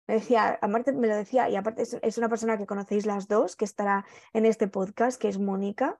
Me 0.07 0.14
decía, 0.14 0.59
aparte 0.61 0.92
me 0.92 1.09
lo 1.09 1.16
decía, 1.16 1.48
y 1.48 1.57
aparte 1.57 1.82
es, 1.82 2.18
una 2.18 2.28
persona 2.28 2.59
que 2.59 2.66
conocéis 2.66 3.07
las 3.07 3.26
dos, 3.26 3.57
que 3.57 3.64
estará 3.64 4.04
en 4.32 4.46
este 4.46 4.68
podcast, 4.68 5.20
que 5.20 5.28
es 5.28 5.38
Mónica. 5.38 5.98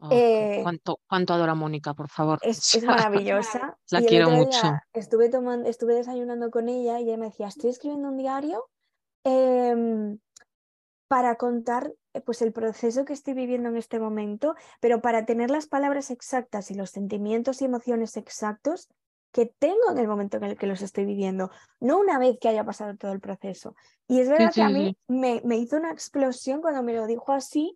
Oh, 0.00 0.08
eh, 0.10 0.60
¿cuánto, 0.62 1.00
¿Cuánto 1.08 1.34
adora 1.34 1.54
Mónica, 1.54 1.94
por 1.94 2.08
favor? 2.08 2.38
Es, 2.42 2.82
maravillosa. 2.82 3.76
La 3.90 4.02
quiero 4.02 4.30
mucho. 4.30 4.58
Estuve, 4.92 5.28
tomando, 5.28 5.68
estuve 5.68 5.94
desayunando 5.94 6.50
con 6.50 6.68
ella 6.68 7.00
y 7.00 7.08
ella 7.08 7.18
me 7.18 7.26
decía, 7.26 7.48
estoy 7.48 7.70
escribiendo 7.70 8.08
un 8.08 8.16
diario 8.16 8.70
em, 9.24 10.18
para 11.08 11.36
contar 11.36 11.92
pues, 12.20 12.42
el 12.42 12.52
proceso 12.52 13.04
que 13.04 13.12
estoy 13.12 13.34
viviendo 13.34 13.68
en 13.68 13.76
este 13.76 13.98
momento, 13.98 14.54
pero 14.80 15.00
para 15.00 15.24
tener 15.26 15.50
las 15.50 15.66
palabras 15.66 16.10
exactas 16.10 16.70
y 16.70 16.74
los 16.74 16.90
sentimientos 16.90 17.60
y 17.60 17.64
emociones 17.64 18.16
exactos 18.16 18.88
que 19.32 19.46
tengo 19.46 19.90
en 19.90 19.98
el 19.98 20.06
momento 20.06 20.36
en 20.36 20.44
el 20.44 20.56
que 20.56 20.68
los 20.68 20.80
estoy 20.80 21.04
viviendo, 21.04 21.50
no 21.80 21.98
una 21.98 22.20
vez 22.20 22.38
que 22.40 22.48
haya 22.48 22.64
pasado 22.64 22.96
todo 22.96 23.10
el 23.10 23.20
proceso. 23.20 23.74
Y 24.06 24.20
es 24.20 24.28
verdad 24.28 24.52
que 24.54 24.62
a 24.62 24.68
mí 24.68 24.96
me, 25.08 25.42
me 25.44 25.56
hizo 25.56 25.76
una 25.76 25.90
explosión 25.90 26.60
cuando 26.60 26.84
me 26.84 26.94
lo 26.94 27.06
dijo 27.06 27.32
así, 27.32 27.74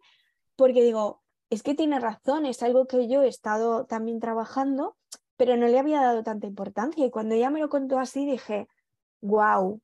porque 0.54 0.84
digo, 0.84 1.20
es 1.50 1.64
que 1.64 1.74
tiene 1.74 1.98
razón, 1.98 2.46
es 2.46 2.62
algo 2.62 2.86
que 2.86 3.08
yo 3.08 3.22
he 3.22 3.28
estado 3.28 3.86
también 3.86 4.20
trabajando, 4.20 4.96
pero 5.36 5.56
no 5.56 5.66
le 5.66 5.78
había 5.78 6.00
dado 6.00 6.22
tanta 6.22 6.46
importancia. 6.46 7.04
Y 7.04 7.10
cuando 7.10 7.34
ella 7.34 7.50
me 7.50 7.60
lo 7.60 7.68
contó 7.68 7.98
así, 7.98 8.24
dije, 8.24 8.68
wow, 9.20 9.74
o 9.74 9.80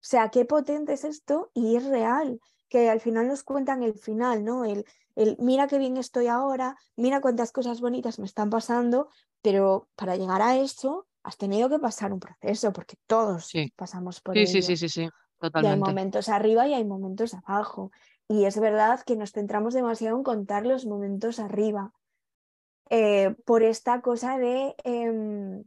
sea, 0.00 0.28
qué 0.28 0.44
potente 0.44 0.92
es 0.92 1.04
esto 1.04 1.50
y 1.54 1.76
es 1.76 1.86
real, 1.86 2.38
que 2.74 2.90
al 2.90 3.00
final 3.00 3.28
nos 3.28 3.44
cuentan 3.44 3.84
el 3.84 3.94
final, 3.94 4.44
¿no? 4.44 4.64
El, 4.64 4.84
el 5.14 5.36
mira 5.38 5.68
qué 5.68 5.78
bien 5.78 5.96
estoy 5.96 6.26
ahora, 6.26 6.76
mira 6.96 7.20
cuántas 7.20 7.52
cosas 7.52 7.80
bonitas 7.80 8.18
me 8.18 8.24
están 8.24 8.50
pasando, 8.50 9.10
pero 9.42 9.86
para 9.94 10.16
llegar 10.16 10.42
a 10.42 10.56
eso 10.56 11.06
has 11.22 11.36
tenido 11.36 11.68
que 11.68 11.78
pasar 11.78 12.12
un 12.12 12.18
proceso, 12.18 12.72
porque 12.72 12.96
todos 13.06 13.52
pasamos 13.76 14.20
por 14.20 14.34
sí, 14.34 14.48
Sí, 14.48 14.60
sí, 14.60 14.76
sí, 14.76 14.88
sí, 14.88 15.08
totalmente. 15.38 15.68
Y 15.68 15.72
hay 15.72 15.94
momentos 15.94 16.28
arriba 16.28 16.66
y 16.66 16.74
hay 16.74 16.84
momentos 16.84 17.34
abajo. 17.34 17.92
Y 18.26 18.44
es 18.44 18.58
verdad 18.58 18.98
que 19.06 19.14
nos 19.14 19.30
centramos 19.30 19.72
demasiado 19.72 20.16
en 20.16 20.24
contar 20.24 20.66
los 20.66 20.84
momentos 20.84 21.38
arriba, 21.38 21.92
eh, 22.90 23.36
por 23.44 23.62
esta 23.62 24.00
cosa 24.00 24.36
de, 24.36 24.74
em, 24.82 25.62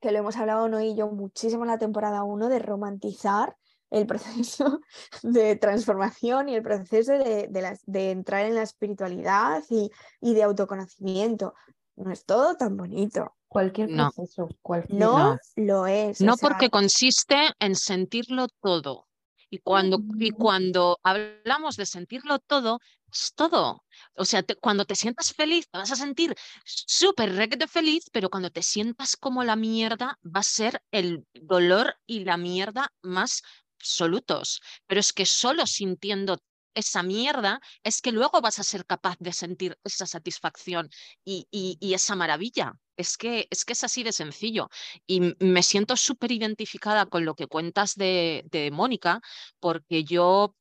que 0.00 0.10
lo 0.10 0.18
hemos 0.18 0.36
hablado 0.36 0.68
no 0.68 0.80
y 0.80 0.96
yo 0.96 1.06
muchísimo 1.12 1.62
en 1.62 1.70
la 1.70 1.78
temporada 1.78 2.24
1, 2.24 2.48
de 2.48 2.58
romantizar 2.58 3.56
el 3.92 4.06
proceso 4.06 4.80
de 5.22 5.56
transformación 5.56 6.48
y 6.48 6.56
el 6.56 6.62
proceso 6.62 7.12
de, 7.12 7.48
de, 7.86 8.10
entrar 8.10 8.46
en 8.46 8.54
la 8.54 8.62
espiritualidad 8.62 9.62
y, 9.70 9.90
y, 10.20 10.34
de 10.34 10.42
autoconocimiento. 10.42 11.54
No 11.96 12.10
es 12.10 12.24
todo 12.24 12.56
tan 12.56 12.76
bonito. 12.76 13.36
Cualquier 13.48 13.90
proceso, 13.94 14.48
no, 14.88 15.36
lo 15.56 15.86
es. 15.86 16.22
No 16.22 16.36
porque 16.38 16.70
consiste 16.70 17.36
en 17.60 17.76
sentirlo 17.76 18.48
todo. 18.62 19.08
Y 19.50 19.58
cuando, 19.58 20.00
y 20.18 20.30
cuando 20.30 20.98
hablamos 21.02 21.76
de 21.76 21.84
sentirlo 21.84 22.38
todo, 22.38 22.80
es 23.12 23.34
todo. 23.34 23.84
O 24.14 24.24
sea, 24.24 24.42
cuando 24.62 24.86
te 24.86 24.96
sientas 24.96 25.34
feliz, 25.34 25.68
te 25.68 25.76
vas 25.76 25.92
a 25.92 25.96
sentir 25.96 26.34
súper 26.64 27.30
de 27.58 27.68
feliz, 27.68 28.08
pero 28.10 28.30
cuando 28.30 28.50
te 28.50 28.62
sientas 28.62 29.14
como 29.14 29.44
la 29.44 29.54
mierda, 29.54 30.18
va 30.24 30.40
a 30.40 30.42
ser 30.42 30.82
el 30.90 31.26
dolor 31.34 31.96
y 32.06 32.24
la 32.24 32.38
mierda 32.38 32.90
más 33.02 33.42
absolutos. 33.82 34.60
Pero 34.86 35.00
es 35.00 35.12
que 35.12 35.26
solo 35.26 35.66
sintiendo 35.66 36.38
esa 36.74 37.02
mierda 37.02 37.60
es 37.82 38.00
que 38.00 38.12
luego 38.12 38.40
vas 38.40 38.58
a 38.58 38.62
ser 38.62 38.86
capaz 38.86 39.16
de 39.18 39.32
sentir 39.32 39.78
esa 39.84 40.06
satisfacción 40.06 40.88
y, 41.24 41.46
y 41.50 41.94
esa 41.94 42.16
maravilla. 42.16 42.74
Es 42.96 43.16
que, 43.16 43.48
es 43.50 43.64
que 43.64 43.72
es 43.74 43.84
así 43.84 44.02
de 44.02 44.12
sencillo. 44.12 44.68
Y 45.06 45.34
me 45.40 45.62
siento 45.62 45.96
súper 45.96 46.32
identificada 46.32 47.06
con 47.06 47.24
lo 47.24 47.34
que 47.34 47.46
cuentas 47.46 47.94
de, 47.96 48.44
de 48.50 48.70
Mónica, 48.70 49.20
porque 49.60 50.04
yo 50.04 50.54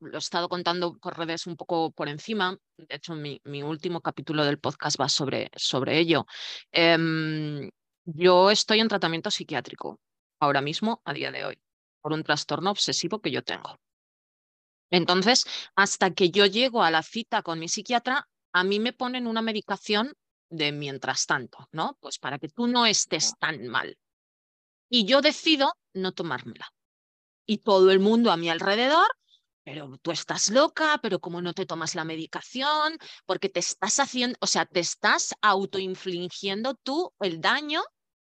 lo 0.00 0.14
he 0.14 0.18
estado 0.18 0.48
contando 0.48 0.96
por 0.98 1.18
redes 1.18 1.46
un 1.46 1.56
poco 1.56 1.90
por 1.92 2.08
encima. 2.08 2.56
De 2.76 2.96
hecho, 2.96 3.14
mi, 3.14 3.40
mi 3.44 3.62
último 3.62 4.00
capítulo 4.00 4.44
del 4.44 4.58
podcast 4.60 5.00
va 5.00 5.08
sobre, 5.08 5.50
sobre 5.56 5.98
ello. 5.98 6.26
Em, 6.70 7.70
yo 8.04 8.50
estoy 8.50 8.80
en 8.80 8.88
tratamiento 8.88 9.30
psiquiátrico 9.30 10.00
ahora 10.40 10.60
mismo, 10.60 11.02
a 11.04 11.12
día 11.12 11.32
de 11.32 11.44
hoy, 11.44 11.58
por 12.08 12.14
un 12.14 12.24
trastorno 12.24 12.70
obsesivo 12.70 13.20
que 13.20 13.30
yo 13.30 13.42
tengo. 13.42 13.78
Entonces, 14.90 15.44
hasta 15.76 16.14
que 16.14 16.30
yo 16.30 16.46
llego 16.46 16.82
a 16.82 16.90
la 16.90 17.02
cita 17.02 17.42
con 17.42 17.58
mi 17.58 17.68
psiquiatra, 17.68 18.26
a 18.54 18.64
mí 18.64 18.80
me 18.80 18.94
ponen 18.94 19.26
una 19.26 19.42
medicación 19.42 20.14
de 20.48 20.72
mientras 20.72 21.26
tanto, 21.26 21.68
¿no? 21.70 21.98
Pues 22.00 22.18
para 22.18 22.38
que 22.38 22.48
tú 22.48 22.66
no 22.66 22.86
estés 22.86 23.34
tan 23.38 23.68
mal. 23.68 23.98
Y 24.88 25.04
yo 25.04 25.20
decido 25.20 25.74
no 25.92 26.12
tomármela. 26.12 26.72
Y 27.44 27.58
todo 27.58 27.90
el 27.90 28.00
mundo 28.00 28.32
a 28.32 28.38
mi 28.38 28.48
alrededor, 28.48 29.08
pero 29.62 29.98
tú 30.00 30.10
estás 30.10 30.48
loca, 30.48 30.98
pero 31.02 31.20
¿cómo 31.20 31.42
no 31.42 31.52
te 31.52 31.66
tomas 31.66 31.94
la 31.94 32.04
medicación? 32.04 32.96
Porque 33.26 33.50
te 33.50 33.60
estás 33.60 33.98
haciendo, 33.98 34.38
o 34.40 34.46
sea, 34.46 34.64
te 34.64 34.80
estás 34.80 35.34
autoinfligiendo 35.42 36.74
tú 36.76 37.12
el 37.20 37.42
daño 37.42 37.82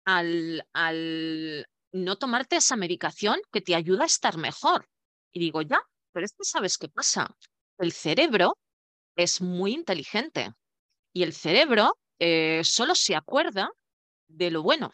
al, 0.07 0.67
al 0.73 1.67
no 2.05 2.17
tomarte 2.17 2.57
esa 2.57 2.77
medicación 2.77 3.41
que 3.53 3.61
te 3.61 3.75
ayuda 3.75 4.05
a 4.05 4.07
estar 4.07 4.37
mejor. 4.37 4.89
Y 5.33 5.41
digo, 5.41 5.63
ya, 5.63 5.81
pero 6.13 6.27
es 6.27 6.33
que 6.33 6.45
sabes 6.45 6.79
qué 6.79 6.89
pasa. 6.89 7.35
El 7.79 7.93
cerebro 7.93 8.57
es 9.17 9.41
muy 9.41 9.73
inteligente 9.73 10.53
y 11.13 11.23
el 11.23 11.33
cerebro 11.33 11.99
eh, 12.19 12.63
solo 12.65 12.95
se 12.95 13.17
acuerda 13.17 13.71
de 14.29 14.51
lo 14.51 14.63
bueno. 14.63 14.93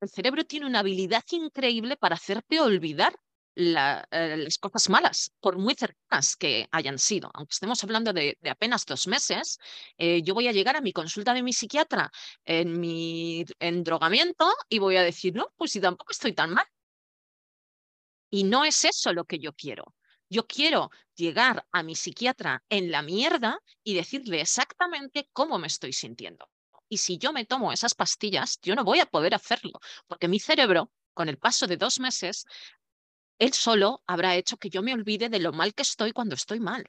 El 0.00 0.08
cerebro 0.08 0.44
tiene 0.44 0.66
una 0.66 0.80
habilidad 0.80 1.24
increíble 1.30 1.96
para 1.96 2.14
hacerte 2.14 2.60
olvidar 2.60 3.14
eh, 3.58 4.36
las 4.36 4.58
cosas 4.58 4.88
malas, 4.88 5.32
por 5.40 5.58
muy 5.58 5.74
cercanas 5.74 6.36
que 6.36 6.68
hayan 6.70 6.98
sido. 6.98 7.28
Aunque 7.34 7.52
estemos 7.54 7.82
hablando 7.82 8.12
de, 8.12 8.38
apenas 8.48 8.86
dos 8.86 9.08
meses, 9.08 9.58
eh, 9.96 10.22
yo 10.22 10.34
voy 10.34 10.46
a 10.46 10.52
llegar 10.52 10.76
a 10.76 10.80
mi 10.80 10.92
consulta 10.92 11.34
de 11.34 11.42
mi 11.42 11.52
psiquiatra 11.52 12.10
en 12.44 12.78
mi 12.78 13.44
endrogamiento 13.58 14.48
y 14.68 14.78
voy 14.78 14.96
a 14.96 15.02
decir, 15.02 15.34
no, 15.34 15.52
pues 15.56 15.72
si 15.72 15.80
tampoco 15.80 16.12
estoy 16.12 16.34
tan 16.34 16.54
mal. 16.54 16.66
Y 18.30 18.44
no 18.44 18.64
es 18.64 18.84
eso 18.84 19.12
lo 19.12 19.24
que 19.24 19.40
yo 19.40 19.52
quiero. 19.54 19.96
Yo 20.30 20.46
quiero 20.46 20.90
llegar 21.16 21.66
a 21.72 21.82
mi 21.82 21.96
psiquiatra 21.96 22.62
en 22.68 22.92
la 22.92 23.02
mierda 23.02 23.58
y 23.82 23.94
decirle 23.94 24.40
exactamente 24.40 25.28
cómo 25.32 25.58
me 25.58 25.66
estoy 25.66 25.92
sintiendo. 25.92 26.48
Y 26.88 26.98
si 26.98 27.18
yo 27.18 27.32
me 27.32 27.44
tomo 27.44 27.72
esas 27.72 27.94
pastillas, 27.94 28.60
yo 28.62 28.76
no 28.76 28.84
voy 28.84 29.00
a 29.00 29.06
poder 29.06 29.34
hacerlo, 29.34 29.80
porque 30.06 30.28
mi 30.28 30.38
cerebro, 30.38 30.92
con 31.12 31.28
el 31.28 31.38
paso 31.38 31.66
de 31.66 31.76
dos 31.76 31.98
meses, 31.98 32.46
él 33.38 33.52
solo 33.52 34.00
habrá 34.06 34.36
hecho 34.36 34.56
que 34.56 34.70
yo 34.70 34.82
me 34.82 34.94
olvide 34.94 35.28
de 35.28 35.40
lo 35.40 35.52
mal 35.52 35.74
que 35.74 35.82
estoy 35.82 36.12
cuando 36.12 36.34
estoy 36.34 36.60
mal. 36.60 36.84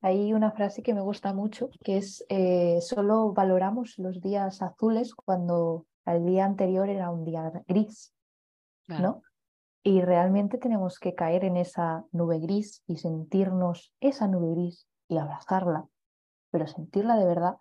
Hay 0.00 0.32
una 0.34 0.50
frase 0.52 0.82
que 0.82 0.92
me 0.92 1.00
gusta 1.00 1.32
mucho, 1.32 1.70
que 1.82 1.96
es, 1.96 2.24
eh, 2.28 2.78
solo 2.82 3.32
valoramos 3.32 3.98
los 3.98 4.20
días 4.20 4.60
azules 4.60 5.14
cuando 5.14 5.86
el 6.04 6.26
día 6.26 6.44
anterior 6.44 6.90
era 6.90 7.10
un 7.10 7.24
día 7.24 7.50
gris. 7.66 8.12
¿no? 8.86 9.22
Y 9.82 10.00
realmente 10.02 10.58
tenemos 10.58 10.98
que 10.98 11.14
caer 11.14 11.44
en 11.44 11.56
esa 11.56 12.04
nube 12.12 12.38
gris 12.38 12.82
y 12.86 12.98
sentirnos 12.98 13.92
esa 14.00 14.28
nube 14.28 14.54
gris 14.54 14.86
y 15.08 15.18
abrazarla, 15.18 15.86
pero 16.50 16.66
sentirla 16.66 17.16
de 17.16 17.26
verdad 17.26 17.56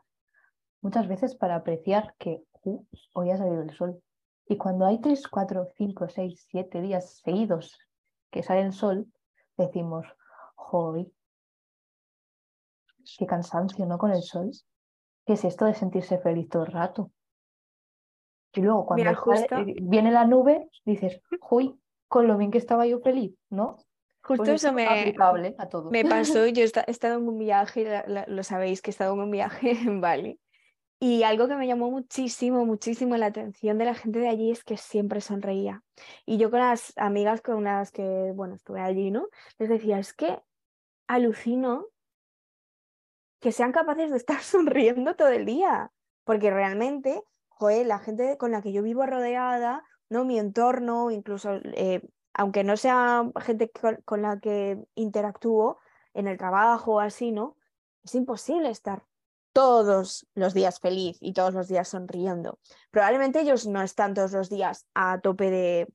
muchas 0.82 1.08
veces 1.08 1.36
para 1.36 1.56
apreciar 1.56 2.14
que 2.18 2.44
uh, 2.64 2.86
hoy 3.14 3.32
ha 3.32 3.38
salido 3.38 3.62
el 3.62 3.72
sol. 3.76 4.02
Y 4.48 4.58
cuando 4.58 4.86
hay 4.86 5.00
tres, 5.00 5.28
cuatro, 5.28 5.70
cinco, 5.76 6.08
seis, 6.10 6.46
siete 6.50 6.82
días 6.82 7.22
seguidos 7.24 7.80
que 8.30 8.44
sale 8.44 8.62
el 8.62 8.74
sol, 8.74 9.08
decimos, 9.58 10.06
hoy, 10.56 11.12
qué 13.18 13.26
cansancio, 13.26 13.86
¿no? 13.86 13.98
Con 13.98 14.12
el 14.12 14.24
sol. 14.24 14.52
¿Qué 15.26 15.34
es 15.34 15.46
esto 15.46 15.66
de 15.66 15.74
sentirse 15.74 16.18
feliz 16.20 16.50
todo 16.50 16.66
el 16.66 16.72
rato? 16.72 17.12
Y 18.54 18.62
luego 18.62 18.86
cuando 18.86 19.10
eh, 19.10 19.76
viene 19.82 20.12
la 20.12 20.26
nube, 20.26 20.70
dices, 20.86 21.22
uy, 21.50 21.80
con 22.08 22.28
lo 22.28 22.38
bien 22.38 22.52
que 22.52 22.58
estaba 22.58 22.86
yo 22.86 23.00
feliz, 23.00 23.34
¿no? 23.50 23.78
Justo 24.22 24.44
pues 24.44 24.64
eso 24.64 24.72
me, 24.72 24.86
a 25.58 25.70
todo. 25.70 25.90
me 25.90 26.06
pasó, 26.06 26.46
yo 26.48 26.64
he 26.64 26.92
estado 26.92 27.18
en 27.18 27.28
un 27.28 27.40
viaje, 27.40 28.04
lo 28.28 28.44
sabéis 28.44 28.82
que 28.82 28.90
he 28.90 28.94
estado 28.94 29.14
en 29.16 29.20
un 29.22 29.32
viaje 29.32 29.72
en 29.86 30.02
Bali, 30.02 30.40
y 31.06 31.24
algo 31.24 31.50
que 31.50 31.58
me 31.58 31.68
llamó 31.68 31.92
muchísimo, 31.92 32.66
muchísimo 32.66 33.18
la 33.18 33.26
atención 33.26 33.78
de 33.78 33.84
la 33.84 33.94
gente 33.94 34.20
de 34.20 34.30
allí 34.30 34.52
es 34.52 34.64
que 34.64 34.78
siempre 34.78 35.20
sonreía. 35.20 35.84
Y 36.26 36.38
yo 36.38 36.50
con 36.50 36.62
las 36.62 36.94
amigas 36.96 37.42
con 37.42 37.66
las 37.66 37.92
que, 37.92 38.32
bueno, 38.34 38.56
estuve 38.56 38.80
allí, 38.80 39.12
¿no? 39.12 39.28
Les 39.58 39.68
decía, 39.68 40.00
es 40.00 40.14
que 40.14 40.42
alucino 41.08 41.88
que 43.42 43.52
sean 43.52 43.74
capaces 43.74 44.12
de 44.12 44.16
estar 44.16 44.40
sonriendo 44.42 45.18
todo 45.18 45.28
el 45.28 45.46
día, 45.46 45.92
porque 46.24 46.50
realmente, 46.52 47.22
la 47.60 48.00
gente 48.00 48.38
con 48.38 48.52
la 48.52 48.62
que 48.62 48.72
yo 48.72 48.82
vivo 48.82 49.06
rodeada, 49.06 49.84
¿no? 50.08 50.24
Mi 50.24 50.40
entorno, 50.40 51.12
incluso, 51.12 51.56
eh, 51.74 52.02
aunque 52.34 52.64
no 52.64 52.78
sea 52.78 53.30
gente 53.42 53.70
con, 54.06 54.22
la 54.22 54.40
que 54.40 54.82
interactúo 54.96 55.80
en 56.14 56.30
el 56.30 56.38
trabajo 56.38 56.94
o 56.94 57.00
así, 57.02 57.34
¿no? 57.34 57.58
Es 58.06 58.16
imposible 58.16 58.70
estar 58.70 59.04
todos 59.54 60.28
los 60.34 60.54
días 60.54 60.80
feliz 60.80 61.18
y 61.22 61.34
todos 61.34 61.54
los 61.54 61.68
días 61.68 61.88
sonriendo. 61.88 62.60
Probablemente 62.92 63.40
ellos 63.40 63.68
no 63.68 63.82
están 63.82 64.14
todos 64.14 64.34
los 64.34 64.50
días 64.50 64.88
a 64.94 65.22
tope 65.22 65.50
de, 65.50 65.88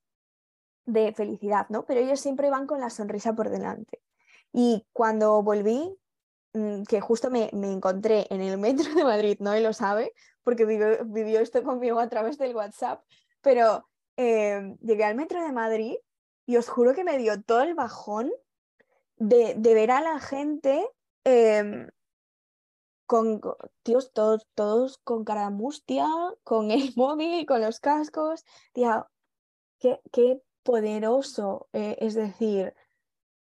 de 0.87 1.13
felicidad, 1.13 1.67
¿no? 1.69 1.85
Pero 1.85 2.01
ellos 2.01 2.21
siempre 2.21 2.51
van 2.51 2.67
con 2.67 2.81
la 2.81 2.91
sonrisa 2.91 3.35
por 3.35 3.51
delante. 3.51 4.01
Y 4.53 4.87
cuando 4.93 5.43
volví, 5.43 5.95
mm, 6.55 6.85
que 6.85 7.01
justo 7.01 7.31
me, 7.31 7.51
me, 7.53 7.71
encontré 7.71 8.27
en 8.31 8.41
el 8.41 8.59
metro 8.59 8.95
de 8.95 9.05
Madrid, 9.05 9.37
no 9.41 9.55
lo 9.59 9.73
sabe, 9.73 10.15
porque 10.43 10.65
vivió, 10.65 11.05
vivió 11.05 11.41
esto 11.41 11.63
conmigo 11.63 12.01
a 12.01 12.09
través 12.09 12.39
del 12.39 12.57
WhatsApp, 12.57 13.03
pero 13.43 13.89
em, 14.17 14.77
llegué 14.79 15.05
al 15.05 15.15
metro 15.15 15.43
de 15.43 15.53
Madrid 15.53 15.97
y 16.47 16.57
os 16.57 16.69
juro 16.69 16.95
que 16.95 17.05
me 17.05 17.19
dio 17.19 17.43
todo 17.43 17.63
el 17.63 17.75
bajón 17.75 18.31
de, 19.17 19.55
de 19.57 19.75
ver 19.75 19.91
a 19.91 20.01
la 20.01 20.19
gente 20.21 20.89
em, 21.25 21.89
con 23.09 23.41
tíos 23.83 24.13
todos, 24.13 24.47
todos 24.55 24.99
con 24.99 25.25
cara 25.25 25.49
mustia, 25.49 26.07
con 26.45 26.71
el 26.71 26.93
móvil, 26.97 27.47
con 27.47 27.63
los 27.63 27.81
cascos. 27.81 28.45
Tía, 28.73 29.09
qué, 29.81 30.01
qué 30.13 30.43
poderoso. 30.63 31.69
Eh, 31.73 31.97
es 32.01 32.15
decir, 32.15 32.75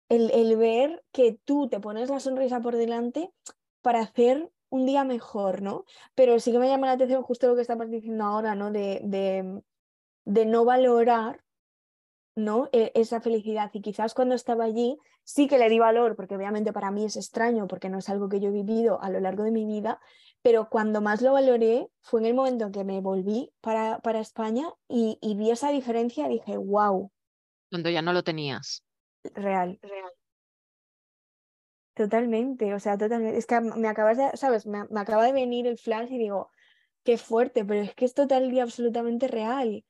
el, 0.08 0.32
el, 0.32 0.56
ver 0.56 1.04
que 1.12 1.38
tú 1.44 1.68
te 1.68 1.82
pones 1.82 2.10
la 2.10 2.22
sonrisa 2.22 2.62
por 2.62 2.78
delante 2.78 3.30
para 3.82 4.00
hacer 4.00 4.50
un 4.70 4.86
día 4.86 5.04
mejor, 5.04 5.62
¿no? 5.62 5.84
Pero 6.16 6.40
sí 6.40 6.54
que 6.54 6.60
me 6.60 6.70
llama 6.70 6.88
la 6.88 6.94
atención 6.94 7.22
justo 7.22 7.48
lo 7.48 7.56
que 7.56 7.62
estamos 7.62 7.90
diciendo 7.90 8.24
ahora, 8.24 8.56
¿no? 8.56 8.72
De, 8.72 9.02
de, 9.04 9.62
de 10.24 10.46
no 10.46 10.64
valorar 10.64 11.44
¿no? 12.36 12.70
E, 12.72 12.92
esa 12.96 13.20
felicidad. 13.20 13.70
Y 13.74 13.82
quizás 13.82 14.14
cuando 14.14 14.36
estaba 14.36 14.64
allí 14.64 14.98
sí 15.24 15.48
que 15.48 15.58
le 15.58 15.70
di 15.70 15.80
valor, 15.80 16.16
porque 16.16 16.36
obviamente 16.36 16.74
para 16.74 16.92
mí 16.92 17.06
es 17.06 17.16
extraño, 17.16 17.68
porque 17.68 17.90
no 17.90 18.00
es 18.00 18.10
algo 18.10 18.30
que 18.30 18.40
yo 18.40 18.50
he 18.50 18.52
vivido 18.52 19.02
a 19.02 19.10
lo 19.10 19.20
largo 19.20 19.44
de 19.44 19.52
mi 19.52 19.66
vida, 19.66 20.00
pero 20.42 20.70
cuando 20.70 21.02
más 21.02 21.22
lo 21.22 21.34
valoré 21.34 21.88
fue 22.02 22.20
en 22.22 22.26
el 22.28 22.34
momento 22.34 22.66
en 22.66 22.72
que 22.72 22.84
me 22.84 23.00
volví 23.02 23.52
para, 23.62 24.00
para 24.00 24.20
España 24.20 24.68
y, 24.88 25.18
vi 25.36 25.52
esa 25.52 25.70
diferencia 25.70 26.26
y 26.28 26.34
dije, 26.34 26.58
wow. 26.58 27.12
Cuando 27.70 27.90
ya 27.90 28.02
no 28.02 28.14
lo 28.14 28.24
tenías. 28.24 28.84
Real, 29.24 29.80
real. 29.82 30.12
Totalmente, 31.94 32.74
o 32.74 32.80
sea, 32.80 32.98
totalmente. 32.98 33.38
Es 33.38 33.46
que 33.46 33.62
me 33.62 33.88
acabas 33.88 34.18
de, 34.18 34.36
¿sabes? 34.36 34.66
Me, 34.66 34.80
acaba 34.96 35.26
de 35.26 35.34
venir 35.34 35.68
el 35.68 35.78
flash 35.78 36.12
y 36.12 36.18
digo, 36.18 36.50
qué 37.04 37.18
fuerte, 37.18 37.64
pero 37.64 37.82
es 37.82 37.94
que 37.94 38.06
es 38.06 38.14
total 38.14 38.52
y 38.52 38.60
absolutamente 38.60 39.28
real. 39.28 39.86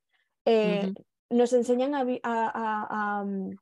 Eh, 0.46 0.94
nos 1.30 1.54
enseñan 1.54 1.96
a, 1.96 2.04
a, 2.24 3.24
mm, 3.24 3.56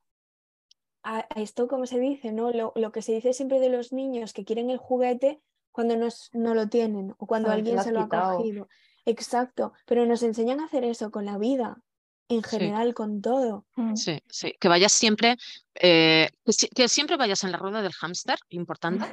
a, 1.04 1.20
a, 1.30 1.42
esto, 1.42 1.68
como 1.68 1.86
se 1.86 2.00
dice, 2.00 2.32
¿no? 2.32 2.52
Lo, 2.52 2.74
lo, 2.76 2.92
que 2.92 3.02
se 3.02 3.14
dice 3.14 3.34
siempre 3.34 3.60
de 3.60 3.70
los 3.70 3.94
niños 3.94 4.34
que 4.34 4.46
quieren 4.46 4.70
el 4.70 4.78
juguete 4.78 5.42
cuando 5.72 5.96
no, 5.96 6.08
no 6.34 6.54
lo 6.54 6.68
tienen 6.68 7.14
o 7.18 7.28
cuando 7.28 7.52
alguien 7.52 7.82
se 7.82 7.92
lo 7.92 8.02
ha 8.02 8.10
cogido. 8.10 8.68
Exacto, 9.06 9.74
pero 9.86 10.06
nos 10.06 10.24
enseñan 10.24 10.60
a 10.60 10.66
hacer 10.66 10.84
eso 10.84 11.10
con 11.10 11.26
la 11.26 11.38
vida, 11.38 11.82
en 12.28 12.44
general, 12.44 12.94
con 12.94 13.22
todo. 13.22 13.66
Mm. 13.76 13.96
Sí, 13.96 14.22
sí, 14.28 14.54
que 14.60 14.68
vayas 14.68 14.92
siempre, 14.92 15.38
eh, 15.76 16.30
que, 16.76 16.88
siempre 16.88 17.18
vayas 17.18 17.44
en 17.44 17.52
la 17.52 17.58
rueda 17.58 17.82
del 17.82 17.94
hámster, 17.94 18.38
importante, 18.50 19.06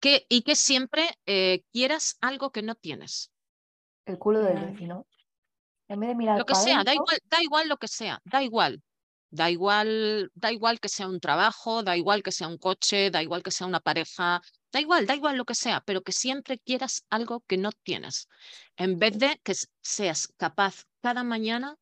que, 0.00 0.26
y 0.28 0.42
que 0.42 0.56
siempre 0.56 1.08
eh, 1.26 1.62
quieras 1.72 2.16
algo 2.20 2.50
que 2.50 2.62
no 2.62 2.74
tienes. 2.74 3.30
El 4.06 4.18
culo 4.18 4.40
del 4.40 4.64
vecino 4.64 5.06
lo 5.96 6.44
que 6.44 6.54
sea, 6.54 6.84
da 6.84 6.94
igual, 6.94 7.18
da 7.24 7.42
igual 7.42 7.68
lo 7.68 7.76
que 7.76 7.88
sea, 7.88 8.20
da 8.24 8.42
igual. 8.42 8.82
Da 9.30 9.48
igual, 9.50 10.30
da 10.34 10.50
igual 10.50 10.80
que 10.80 10.88
sea 10.88 11.06
un 11.08 11.20
trabajo, 11.20 11.82
da 11.82 11.96
igual 11.96 12.22
que 12.22 12.32
sea 12.32 12.48
un 12.48 12.58
coche, 12.58 13.10
da 13.10 13.22
igual 13.22 13.42
que 13.42 13.52
sea 13.52 13.66
una 13.66 13.80
pareja, 13.80 14.42
da 14.72 14.80
igual, 14.80 15.06
da 15.06 15.14
igual 15.14 15.36
lo 15.36 15.44
que 15.44 15.54
sea, 15.54 15.80
pero 15.80 16.02
que 16.02 16.12
siempre 16.12 16.58
quieras 16.58 17.04
algo 17.10 17.44
que 17.46 17.56
no 17.56 17.70
tienes. 17.70 18.28
En 18.76 18.98
vez 18.98 19.18
de 19.18 19.40
que 19.44 19.54
seas 19.80 20.28
capaz 20.36 20.84
cada 21.00 21.22
mañana 21.22 21.76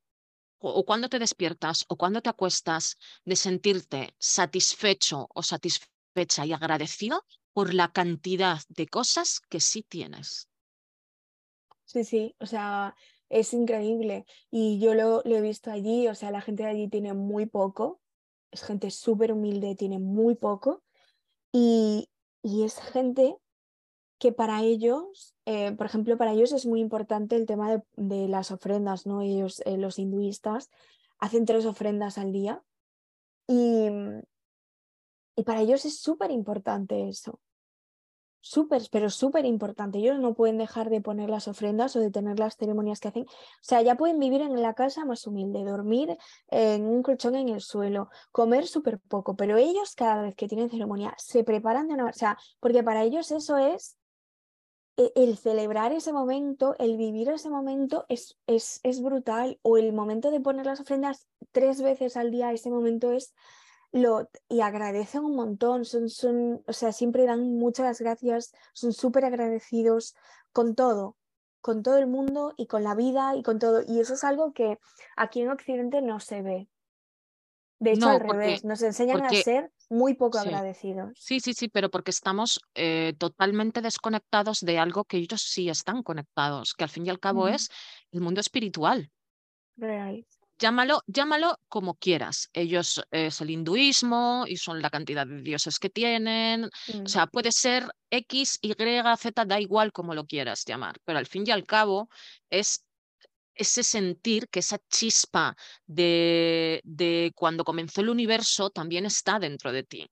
o, 0.58 0.84
cuando 0.84 1.08
te 1.08 1.18
despiertas 1.18 1.84
o 1.88 1.96
cuando 1.96 2.20
te 2.20 2.30
acuestas 2.30 2.98
de 3.24 3.36
sentirte 3.36 4.14
satisfecho 4.18 5.28
o 5.34 5.42
satisfecha 5.42 6.44
y 6.44 6.52
agradecido 6.52 7.24
por 7.52 7.72
la 7.72 7.92
cantidad 7.92 8.60
de 8.68 8.88
cosas 8.88 9.40
que 9.48 9.60
sí 9.60 9.82
tienes. 9.82 10.48
Sí, 11.84 12.04
sí, 12.04 12.34
o 12.38 12.46
sea, 12.46 12.94
es 13.28 13.52
increíble. 13.52 14.26
Y 14.50 14.78
yo 14.80 14.94
lo, 14.94 15.24
he 15.24 15.40
visto 15.40 15.70
allí, 15.70 16.08
o 16.08 16.14
sea, 16.14 16.30
la 16.30 16.40
gente 16.40 16.62
de 16.64 16.70
allí 16.70 16.88
tiene 16.88 17.14
muy 17.14 17.46
poco, 17.46 18.00
es 18.50 18.62
gente 18.62 18.90
súper 18.90 19.32
humilde, 19.32 19.74
tiene 19.74 19.98
muy 19.98 20.34
poco, 20.34 20.82
y, 21.52 22.08
es 22.42 22.80
gente 22.80 23.36
que 24.18 24.32
para 24.32 24.62
ellos, 24.62 25.34
eh, 25.44 25.72
por 25.72 25.86
ejemplo, 25.86 26.16
para 26.16 26.32
ellos 26.32 26.52
es 26.52 26.66
muy 26.66 26.80
importante 26.80 27.36
el 27.36 27.46
tema 27.46 27.82
de, 27.96 28.28
las 28.28 28.50
ofrendas, 28.50 29.06
¿no? 29.06 29.22
Ellos, 29.22 29.62
eh, 29.66 29.76
los 29.76 29.98
hinduistas, 29.98 30.70
hacen 31.18 31.44
tres 31.44 31.66
ofrendas 31.66 32.16
al 32.16 32.32
día 32.32 32.62
y, 33.46 33.88
y 35.36 35.42
para 35.44 35.60
ellos 35.60 35.84
es 35.84 36.00
súper 36.00 36.30
importante 36.30 37.08
eso 37.08 37.40
súper, 38.48 38.82
pero 38.90 39.10
súper 39.10 39.44
importante. 39.44 39.98
Ellos 39.98 40.18
no 40.18 40.34
pueden 40.34 40.56
dejar 40.58 40.88
de 40.88 41.00
poner 41.00 41.28
las 41.28 41.48
ofrendas 41.48 41.94
o 41.96 42.00
de 42.00 42.10
tener 42.10 42.38
las 42.38 42.56
ceremonias 42.56 42.98
que 43.00 43.08
hacen. 43.08 43.24
O 43.24 43.62
sea, 43.62 43.82
ya 43.82 43.96
pueden 43.96 44.18
vivir 44.18 44.40
en 44.40 44.60
la 44.62 44.74
casa 44.74 45.04
más 45.04 45.26
humilde, 45.26 45.64
dormir 45.64 46.16
en 46.48 46.86
un 46.86 47.02
colchón 47.02 47.34
en 47.36 47.50
el 47.50 47.60
suelo, 47.60 48.08
comer 48.32 48.66
súper 48.66 49.00
poco, 49.00 49.36
pero 49.36 49.56
ellos 49.58 49.94
cada 49.94 50.22
vez 50.22 50.34
que 50.34 50.48
tienen 50.48 50.70
ceremonia 50.70 51.14
se 51.18 51.44
preparan 51.44 51.88
de 51.88 51.94
una... 51.94 52.06
O 52.06 52.12
sea, 52.12 52.38
porque 52.58 52.82
para 52.82 53.02
ellos 53.02 53.30
eso 53.30 53.58
es 53.58 53.98
e, 54.96 55.12
el 55.14 55.36
celebrar 55.36 55.92
ese 55.92 56.12
momento, 56.14 56.74
el 56.78 56.96
vivir 56.96 57.28
ese 57.28 57.50
momento 57.50 58.06
es, 58.08 58.38
es, 58.46 58.80
es 58.82 59.02
brutal. 59.02 59.58
O 59.62 59.76
el 59.76 59.92
momento 59.92 60.30
de 60.30 60.40
poner 60.40 60.64
las 60.64 60.80
ofrendas 60.80 61.26
tres 61.52 61.82
veces 61.82 62.16
al 62.16 62.30
día, 62.30 62.52
ese 62.52 62.70
momento 62.70 63.12
es 63.12 63.34
lo, 63.92 64.30
y 64.48 64.60
agradecen 64.60 65.24
un 65.24 65.36
montón, 65.36 65.84
son, 65.84 66.08
son, 66.08 66.62
o 66.66 66.72
sea, 66.72 66.92
siempre 66.92 67.24
dan 67.24 67.56
muchas 67.56 68.00
gracias, 68.00 68.52
son 68.72 68.92
súper 68.92 69.24
agradecidos 69.24 70.14
con 70.52 70.74
todo, 70.74 71.16
con 71.60 71.82
todo 71.82 71.98
el 71.98 72.06
mundo 72.06 72.54
y 72.56 72.66
con 72.66 72.84
la 72.84 72.94
vida 72.94 73.34
y 73.36 73.42
con 73.42 73.58
todo. 73.58 73.82
Y 73.86 74.00
eso 74.00 74.14
es 74.14 74.24
algo 74.24 74.52
que 74.52 74.78
aquí 75.16 75.40
en 75.40 75.50
Occidente 75.50 76.02
no 76.02 76.20
se 76.20 76.42
ve. 76.42 76.68
De 77.80 77.92
hecho, 77.92 78.08
al 78.08 78.20
revés, 78.20 78.64
nos 78.64 78.82
enseñan 78.82 79.24
a 79.24 79.30
ser 79.30 79.70
muy 79.88 80.14
poco 80.14 80.38
agradecidos. 80.38 81.12
Sí, 81.16 81.38
sí, 81.38 81.54
sí, 81.54 81.68
pero 81.68 81.90
porque 81.90 82.10
estamos 82.10 82.60
eh, 82.74 83.14
totalmente 83.18 83.80
desconectados 83.80 84.60
de 84.60 84.80
algo 84.80 85.04
que 85.04 85.18
ellos 85.18 85.42
sí 85.42 85.68
están 85.68 86.02
conectados, 86.02 86.74
que 86.74 86.82
al 86.82 86.90
fin 86.90 87.06
y 87.06 87.10
al 87.10 87.20
cabo 87.20 87.46
es 87.46 87.70
el 88.10 88.20
mundo 88.20 88.40
espiritual. 88.40 89.12
Real 89.76 90.26
llámalo, 90.58 91.02
llámalo 91.06 91.58
como 91.68 91.94
quieras. 91.94 92.50
Ellos 92.52 93.02
es 93.10 93.40
el 93.40 93.50
hinduismo 93.50 94.44
y 94.46 94.56
son 94.56 94.82
la 94.82 94.90
cantidad 94.90 95.26
de 95.26 95.42
dioses 95.42 95.78
que 95.78 95.90
tienen. 95.90 96.64
O 96.64 97.02
mm. 97.02 97.06
sea, 97.06 97.26
puede 97.26 97.52
ser 97.52 97.86
X, 98.10 98.58
Y, 98.60 98.74
Z, 98.74 99.44
da 99.44 99.60
igual 99.60 99.92
como 99.92 100.14
lo 100.14 100.26
quieras 100.26 100.64
llamar, 100.66 100.96
pero 101.04 101.18
al 101.18 101.26
fin 101.26 101.44
y 101.46 101.50
al 101.50 101.64
cabo 101.64 102.08
es 102.50 102.84
ese 103.54 103.82
sentir 103.82 104.48
que 104.48 104.60
esa 104.60 104.78
chispa 104.88 105.56
de, 105.86 106.80
de 106.84 107.32
cuando 107.34 107.64
comenzó 107.64 108.00
el 108.00 108.08
universo 108.08 108.70
también 108.70 109.04
está 109.06 109.38
dentro 109.38 109.72
de 109.72 109.82
ti. 109.82 110.10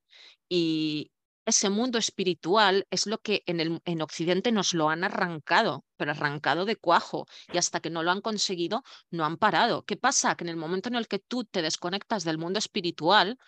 Y, 0.49 1.11
ese 1.47 1.71
mundo 1.71 1.97
espiritual 1.97 2.87
es 2.91 3.07
lo 3.07 3.19
que 3.19 3.43
en, 3.47 3.61
el, 3.61 3.81
en 3.85 4.03
Occidente 4.03 4.53
nos 4.53 4.75
lo 4.75 4.91
han 4.91 5.05
arrancado, 5.05 5.85
pero 5.97 6.11
arrancado 6.11 6.65
de 6.65 6.77
cuajo, 6.77 7.27
y 7.53 7.59
hasta 7.59 7.81
que 7.81 7.89
no 7.89 8.03
lo 8.03 8.11
han 8.11 8.21
conseguido, 8.21 8.83
no 9.11 9.25
han 9.25 9.37
parado. 9.37 9.85
¿Qué 9.85 9.97
pasa? 9.97 10.37
Que 10.37 10.45
en 10.45 10.51
el 10.51 10.57
momento 10.57 10.89
en 10.89 10.97
el 10.97 11.07
que 11.07 11.21
tú 11.21 11.45
te 11.45 11.63
desconectas 11.63 12.25
del 12.25 12.37
mundo 12.37 12.59
espiritual, 12.59 13.39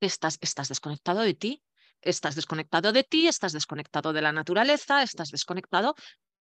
estás, 0.00 0.38
estás 0.40 0.68
desconectado 0.68 1.20
de 1.20 1.34
ti. 1.34 1.62
Estás 2.00 2.36
desconectado 2.36 2.92
de 2.92 3.02
ti, 3.02 3.26
estás 3.26 3.52
desconectado 3.52 4.12
de 4.12 4.22
la 4.22 4.30
naturaleza, 4.30 5.02
estás 5.02 5.30
desconectado 5.32 5.96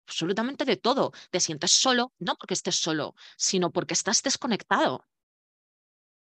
absolutamente 0.05 0.65
de 0.65 0.75
todo. 0.75 1.13
Te 1.31 1.39
sientes 1.39 1.71
solo, 1.71 2.11
no 2.19 2.35
porque 2.35 2.53
estés 2.53 2.75
solo, 2.75 3.15
sino 3.37 3.71
porque 3.71 3.93
estás 3.93 4.21
desconectado. 4.23 5.05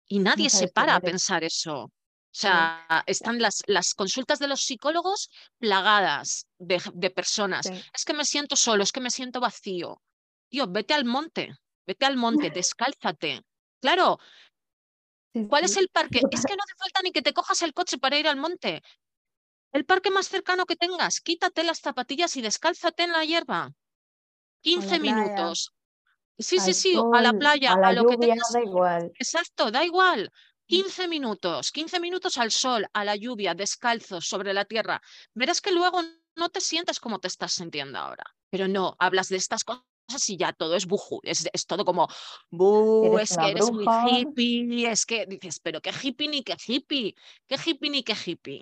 Y 0.07 0.19
nadie 0.19 0.49
se 0.49 0.69
para 0.69 0.95
a 0.95 1.01
pensar 1.01 1.43
eso. 1.43 1.91
O 2.31 2.33
sea, 2.33 3.03
están 3.07 3.41
las, 3.41 3.61
las 3.67 3.93
consultas 3.93 4.39
de 4.39 4.47
los 4.47 4.61
psicólogos 4.61 5.29
plagadas 5.57 6.47
de, 6.57 6.81
de 6.93 7.09
personas. 7.09 7.69
Es 7.93 8.05
que 8.05 8.13
me 8.13 8.23
siento 8.23 8.55
solo, 8.55 8.83
es 8.83 8.93
que 8.93 9.01
me 9.01 9.11
siento 9.11 9.41
vacío. 9.41 10.01
Tío, 10.47 10.67
vete 10.67 10.93
al 10.93 11.03
monte, 11.03 11.53
vete 11.85 12.05
al 12.05 12.15
monte, 12.15 12.49
descálzate. 12.55 13.41
Claro. 13.81 14.17
¿Cuál 15.49 15.65
es 15.65 15.75
el 15.75 15.89
parque? 15.89 16.21
Es 16.31 16.45
que 16.45 16.55
no 16.55 16.63
hace 16.63 16.75
falta 16.77 17.01
ni 17.03 17.11
que 17.11 17.21
te 17.21 17.33
cojas 17.33 17.61
el 17.63 17.73
coche 17.73 17.97
para 17.97 18.17
ir 18.17 18.27
al 18.27 18.37
monte. 18.37 18.81
El 19.73 19.85
parque 19.85 20.09
más 20.11 20.27
cercano 20.27 20.65
que 20.65 20.75
tengas, 20.75 21.19
quítate 21.19 21.63
las 21.63 21.79
zapatillas 21.79 22.35
y 22.37 22.41
descálzate 22.41 23.03
en 23.03 23.11
la 23.11 23.25
hierba. 23.25 23.73
15 24.61 24.99
minutos. 24.99 25.73
Sí, 26.37 26.59
sí, 26.59 26.73
sí, 26.73 26.99
a 27.13 27.21
la 27.21 27.33
playa, 27.33 27.73
a, 27.73 27.93
lo 27.93 28.05
que 28.05 28.17
tengas. 28.17 28.51
Da 28.51 28.61
igual. 28.61 29.11
Exacto, 29.15 29.69
da 29.69 29.83
igual. 29.83 30.31
15 30.71 31.09
minutos, 31.09 31.69
15 31.73 31.99
minutos 31.99 32.37
al 32.37 32.49
sol, 32.49 32.87
a 32.93 33.03
la 33.03 33.17
lluvia, 33.17 33.53
descalzo, 33.53 34.21
sobre 34.21 34.53
la 34.53 34.63
tierra. 34.63 35.01
Verás 35.33 35.59
que 35.59 35.73
luego 35.73 36.01
no 36.37 36.47
te 36.47 36.61
sientes 36.61 37.01
como 37.01 37.19
te 37.19 37.27
estás 37.27 37.51
sintiendo 37.51 37.99
ahora. 37.99 38.23
Pero 38.49 38.69
no, 38.69 38.95
hablas 38.97 39.27
de 39.27 39.35
estas 39.35 39.65
cosas 39.65 39.83
y 40.29 40.37
ya 40.37 40.53
todo 40.53 40.77
es 40.77 40.85
buju, 40.85 41.19
es, 41.23 41.43
todo 41.67 41.83
como, 41.83 42.07
es 43.19 43.35
que 43.35 43.51
eres 43.51 43.69
muy 43.69 43.85
hippie, 43.85 44.89
es 44.89 45.05
que 45.05 45.25
dices, 45.25 45.59
pero 45.59 45.81
qué 45.81 45.91
hippie 45.91 46.29
ni 46.29 46.41
qué 46.41 46.55
hippie, 46.65 47.15
qué 47.47 47.57
hippie 47.65 47.89
ni 47.89 48.03
qué 48.03 48.15
hippie. 48.25 48.61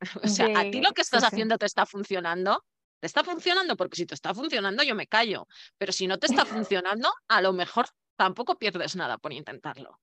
o 0.24 0.26
sea, 0.26 0.58
a 0.58 0.68
ti 0.68 0.80
lo 0.80 0.90
que 0.90 1.02
estás 1.02 1.22
haciendo 1.22 1.56
te 1.56 1.66
está 1.66 1.86
funcionando, 1.86 2.64
te 2.98 3.06
está 3.06 3.22
funcionando 3.22 3.76
porque 3.76 3.94
si 3.94 4.06
te 4.06 4.14
está 4.14 4.34
funcionando 4.34 4.82
yo 4.82 4.96
me 4.96 5.06
callo, 5.06 5.46
pero 5.78 5.92
si 5.92 6.08
no 6.08 6.18
te 6.18 6.26
está 6.26 6.44
funcionando, 6.44 7.12
a 7.28 7.40
lo 7.42 7.52
mejor 7.52 7.86
tampoco 8.16 8.58
pierdes 8.58 8.96
nada 8.96 9.18
por 9.18 9.32
intentarlo. 9.32 10.00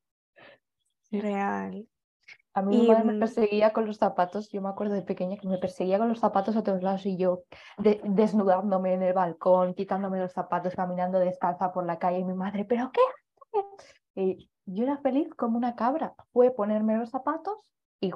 Real. 1.20 1.88
A 2.55 2.61
mí 2.61 2.82
mi 2.82 2.88
madre 2.88 3.03
me 3.03 3.14
mm 3.14 3.20
perseguía 3.20 3.74
con 3.74 3.86
los 3.86 3.97
zapatos, 3.97 4.49
yo 4.51 4.61
me 4.61 4.70
acuerdo 4.70 4.93
de 4.93 5.01
pequeña 5.01 5.38
que 5.38 5.47
me 5.47 5.57
perseguía 5.57 5.97
con 5.97 6.09
los 6.09 6.20
zapatos 6.20 6.55
a 6.55 6.64
todos 6.64 6.84
lados 6.84 7.05
y 7.05 7.18
yo 7.18 7.43
desnudándome 8.03 8.93
en 8.93 9.01
el 9.01 9.14
balcón, 9.14 9.74
quitándome 9.74 10.20
los 10.20 10.34
zapatos, 10.34 10.76
caminando 10.76 11.20
descalza 11.20 11.72
por 11.72 11.86
la 11.86 11.97
calle 11.97 12.20
y 12.20 12.24
mi 12.24 12.34
madre, 12.34 12.66
¿pero 12.66 12.91
qué? 12.91 13.01
Y 14.16 14.49
yo 14.66 14.84
era 14.84 14.97
feliz 14.99 15.30
como 15.36 15.57
una 15.57 15.76
cabra. 15.76 16.14
Fue 16.32 16.51
ponerme 16.51 16.97
los 16.97 17.09
zapatos 17.09 17.57
y 17.99 18.11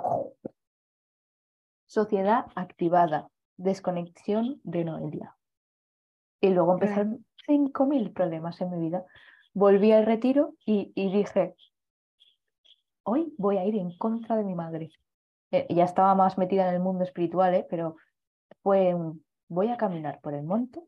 sociedad 1.88 2.46
activada, 2.56 3.30
desconexión 3.58 4.62
de 4.64 4.86
Noelia. 4.86 5.36
Y 6.42 6.50
luego 6.50 6.74
empezaron 6.74 7.26
5.000 7.48 8.14
problemas 8.14 8.62
en 8.62 8.70
mi 8.70 8.80
vida. 8.80 9.04
Volví 9.54 9.92
al 9.92 10.06
retiro 10.06 10.54
y, 10.64 10.92
y 10.94 11.12
dije, 11.12 11.56
hoy 13.08 13.34
voy 13.38 13.58
a 13.58 13.66
ir 13.66 13.76
en 13.76 13.98
contra 13.98 14.36
de 14.36 14.44
mi 14.44 14.54
madre. 14.54 14.92
Eh, 15.52 15.66
ya 15.70 15.86
estaba 15.86 16.14
más 16.14 16.38
metida 16.38 16.68
en 16.68 16.76
el 16.76 16.82
mundo 16.82 17.06
espiritual, 17.06 17.54
¿eh? 17.54 17.66
pero 17.70 17.96
fue 18.62 18.96
voy 19.48 19.70
a 19.70 19.78
caminar 19.78 20.20
por 20.22 20.34
el 20.34 20.44
monte 20.44 20.84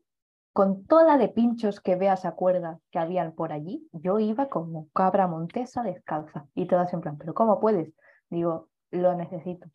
con 0.52 0.84
toda 0.84 1.16
de 1.16 1.28
pinchos 1.28 1.80
que 1.80 1.96
veas 1.96 2.26
a 2.26 2.32
cuerda 2.32 2.78
que 2.90 2.98
habían 2.98 3.32
por 3.32 3.52
allí. 3.52 3.88
Yo 3.92 4.18
iba 4.18 4.50
como 4.50 4.88
cabra 4.90 5.26
montesa 5.28 5.82
descalza 5.82 6.46
y 6.54 6.66
todas 6.66 6.92
en 6.92 7.00
plan, 7.00 7.16
pero 7.16 7.32
¿cómo 7.32 7.58
puedes? 7.58 7.94
Digo, 8.28 8.68
lo 8.90 9.14
necesito. 9.14 9.70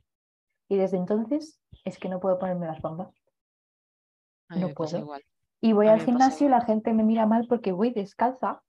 Y 0.70 0.78
desde 0.78 0.98
entonces 0.98 1.60
es 1.84 1.98
que 1.98 2.10
no 2.10 2.20
puedo 2.20 2.38
ponerme 2.38 2.68
las 2.68 2.82
bombas. 2.82 3.10
No 4.50 4.70
puedo. 4.70 5.18
Y 5.62 5.74
voy 5.74 5.88
al 5.88 6.02
gimnasio 6.02 6.46
y 6.46 6.52
la 6.52 6.62
gente 6.62 6.94
me 6.94 7.04
mira 7.04 7.26
mal 7.26 7.48
porque 7.48 7.72
voy 7.72 7.90
descalza, 7.90 8.62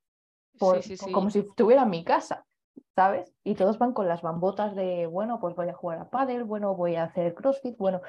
por, 0.59 0.81
como 1.13 1.29
si 1.29 1.41
estuviera 1.41 1.83
en 1.83 1.91
mi 1.91 2.05
casa. 2.05 2.46
¿Sabes? 2.95 3.33
Y 3.45 3.55
todos 3.55 3.79
van 3.79 3.93
con 3.93 4.09
las 4.09 4.23
bambotas 4.23 4.75
de, 4.75 5.07
bueno, 5.07 5.41
pues 5.41 5.55
voy 5.55 5.69
a 5.69 5.75
jugar 5.75 5.99
a 5.99 6.11
pádel, 6.11 6.45
bueno, 6.45 6.75
voy 6.75 6.97
a 6.97 7.05
hacer 7.05 7.35
crossfit, 7.35 7.77
bueno. 7.77 8.01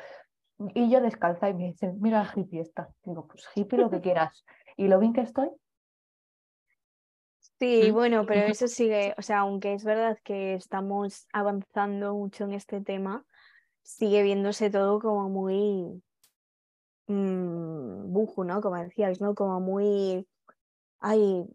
Y 0.74 0.89
yo 0.89 1.01
descalza 1.01 1.49
y 1.49 1.53
me 1.53 1.65
dicen, 1.65 1.97
mira 2.01 2.32
hippie 2.36 2.61
está. 2.61 2.89
Digo, 3.03 3.28
pues 3.28 3.47
hippie 3.55 3.78
lo 3.78 3.89
que 3.89 4.01
quieras. 4.01 4.43
¿Y 4.76 4.88
lo 4.88 4.99
bien 4.99 5.13
que 5.13 5.22
estoy? 5.22 5.49
Sí, 7.59 7.91
bueno, 7.91 8.26
pero 8.26 8.47
eso 8.47 8.68
sigue, 8.68 9.15
o 9.18 9.22
sea, 9.22 9.39
aunque 9.39 9.74
es 9.74 9.84
verdad 9.84 10.18
que 10.24 10.53
estamos 10.53 11.28
avanzando 11.34 12.13
mucho 12.13 12.45
en 12.45 12.53
este 12.53 12.82
tema, 12.82 13.26
sigue 13.84 14.22
viéndose 14.22 14.70
todo 14.70 14.99
como 14.99 15.30
muy 15.30 16.01
mmm, 17.07 18.11
bujo, 18.11 18.43
¿no? 18.43 18.61
Como 18.61 18.76
decíais, 18.76 19.22
¿no? 19.22 19.34
Como 19.34 19.59
muy, 19.59 20.28
ay, 20.99 21.45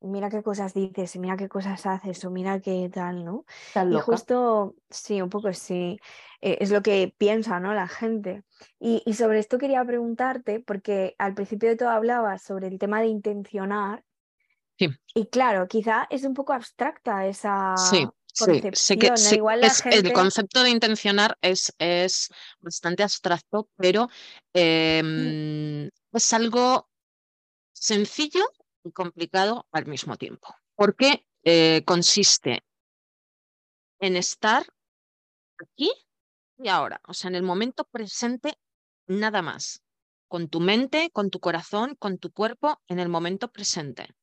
mira 0.00 0.30
qué 0.30 0.42
cosas 0.42 0.74
dices, 0.74 1.16
mira 1.16 1.36
qué 1.36 1.48
cosas 1.48 1.84
haces, 1.86 2.24
o 2.24 2.30
mira 2.30 2.60
qué 2.60 2.90
tal, 2.92 3.24
¿no? 3.24 3.44
Y 3.90 3.98
justo, 4.00 4.74
sí, 4.88 5.20
un 5.20 5.28
poco 5.28 5.52
sí, 5.52 6.00
eh, 6.40 6.58
es 6.60 6.70
lo 6.70 6.82
que 6.82 7.14
piensa, 7.16 7.60
¿no? 7.60 7.74
La 7.74 7.88
gente. 7.88 8.42
Y, 8.78 9.02
sobre 9.14 9.38
esto 9.38 9.58
quería 9.58 9.84
preguntarte, 9.84 10.60
porque 10.60 11.14
al 11.18 11.34
principio 11.34 11.68
de 11.68 11.76
todo 11.76 11.90
hablabas 11.90 12.42
sobre 12.42 12.68
el 12.68 12.78
tema 12.78 13.00
de 13.00 13.08
intencionar. 13.08 14.04
Sí. 14.78 14.88
Y 15.14 15.26
claro, 15.26 15.68
quizá 15.68 16.06
es 16.10 16.24
un 16.24 16.34
poco 16.34 16.52
abstracta 16.54 17.26
esa 17.26 17.74
concepción. 18.38 19.18
Igual 19.32 19.62
El 19.90 20.12
concepto 20.12 20.62
de 20.62 20.70
intencionar 20.70 21.36
es, 21.42 21.74
es 21.78 22.30
bastante 22.60 23.02
abstracto, 23.02 23.68
pero 23.76 24.08
em, 24.54 25.90
es 26.12 26.32
algo 26.32 26.88
sencillo 27.72 28.44
y 28.84 28.92
complicado 28.92 29.66
al 29.72 29.86
mismo 29.86 30.16
tiempo, 30.16 30.54
porque 30.74 31.26
eh, 31.44 31.82
consiste 31.84 32.64
en 34.00 34.16
estar 34.16 34.64
aquí 35.58 35.90
y 36.58 36.68
ahora, 36.68 37.00
o 37.06 37.14
sea, 37.14 37.28
en 37.28 37.36
el 37.36 37.42
momento 37.42 37.84
presente, 37.84 38.58
nada 39.06 39.42
más, 39.42 39.82
con 40.28 40.48
tu 40.48 40.60
mente, 40.60 41.10
con 41.10 41.30
tu 41.30 41.40
corazón, 41.40 41.96
con 41.96 42.18
tu 42.18 42.32
cuerpo, 42.32 42.80
en 42.86 42.98
el 42.98 43.08
momento 43.08 43.50
presente. 43.50 44.14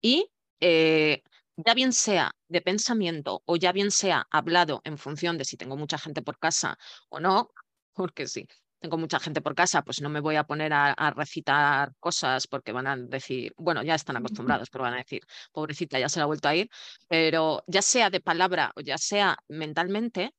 Y 0.00 0.30
eh, 0.60 1.22
ya 1.56 1.74
bien 1.74 1.92
sea 1.92 2.32
de 2.48 2.60
pensamiento 2.60 3.42
o 3.46 3.56
ya 3.56 3.72
bien 3.72 3.90
sea 3.90 4.26
hablado 4.30 4.80
en 4.84 4.98
función 4.98 5.38
de 5.38 5.44
si 5.44 5.56
tengo 5.56 5.76
mucha 5.76 5.98
gente 5.98 6.22
por 6.22 6.38
casa 6.38 6.78
o 7.08 7.20
no, 7.20 7.50
porque 7.94 8.28
sí, 8.28 8.46
tengo 8.80 8.96
mucha 8.96 9.18
gente 9.18 9.40
por 9.40 9.54
casa, 9.54 9.82
pues 9.82 10.00
no 10.00 10.08
me 10.08 10.20
voy 10.20 10.36
a 10.36 10.44
poner 10.44 10.72
a, 10.72 10.94
recitar 11.16 11.92
cosas 12.00 12.46
porque 12.46 12.72
van 12.72 12.86
a 12.86 12.96
decir, 12.96 13.52
bueno, 13.56 13.82
ya 13.82 13.94
están 13.94 14.16
acostumbrados, 14.16 14.70
pero 14.70 14.84
van 14.84 14.94
a 14.94 14.98
decir, 14.98 15.22
pobrecita, 15.52 15.98
ya 15.98 16.08
se 16.08 16.18
la 16.18 16.24
ha 16.24 16.26
vuelto 16.26 16.48
a 16.48 16.54
ir, 16.54 16.70
pero 17.08 17.62
ya 17.66 17.82
sea 17.82 18.10
de 18.10 18.20
palabra 18.20 18.72
o 18.76 18.80
ya 18.80 18.98
sea 18.98 19.36
mentalmente, 19.48 20.34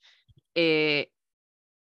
eh, 0.55 1.11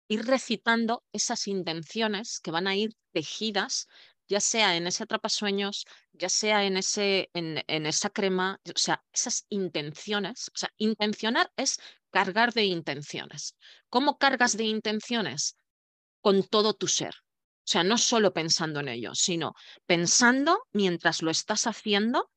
ir 0.08 0.26
recitando 0.26 1.04
esas 1.12 1.46
intenciones 1.48 2.40
que 2.40 2.50
van 2.50 2.66
a 2.66 2.76
ir 2.76 2.94
tejidas, 3.12 3.88
ya 4.28 4.40
sea 4.40 4.76
en 4.76 4.86
ese 4.86 5.04
atrapasueños, 5.04 5.84
ya 6.12 6.28
sea 6.28 6.64
en, 6.64 6.76
ese, 6.76 7.30
en, 7.34 7.62
en 7.66 7.86
esa 7.86 8.10
crema, 8.10 8.60
o 8.64 8.78
sea, 8.78 9.02
esas 9.12 9.46
intenciones, 9.48 10.50
o 10.54 10.56
sea, 10.58 10.70
intencionar 10.78 11.50
es 11.56 11.78
cargar 12.10 12.52
de 12.52 12.64
intenciones. 12.64 13.56
¿Cómo 13.88 14.18
cargas 14.18 14.56
de 14.56 14.64
intenciones? 14.64 15.56
Con 16.24 16.42
todo 16.42 16.72
tu 16.72 16.88
ser. 16.88 17.14
O 17.66 17.66
sea, 17.66 17.84
no 17.84 17.98
solo 17.98 18.32
pensando 18.32 18.80
en 18.80 18.88
ello, 18.88 19.14
sino 19.14 19.52
pensando 19.84 20.58
mientras 20.72 21.20
lo 21.20 21.30
estás 21.30 21.66
haciendo 21.66 22.30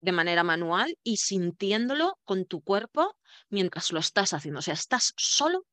de 0.00 0.12
manera 0.12 0.42
manual 0.42 0.96
y 1.02 1.18
sintiéndolo 1.18 2.18
con 2.24 2.46
tu 2.46 2.62
cuerpo 2.62 3.14
mientras 3.50 3.92
lo 3.92 4.00
estás 4.00 4.32
haciendo. 4.32 4.60
O 4.60 4.62
sea, 4.62 4.72
estás 4.72 5.12
solo 5.18 5.66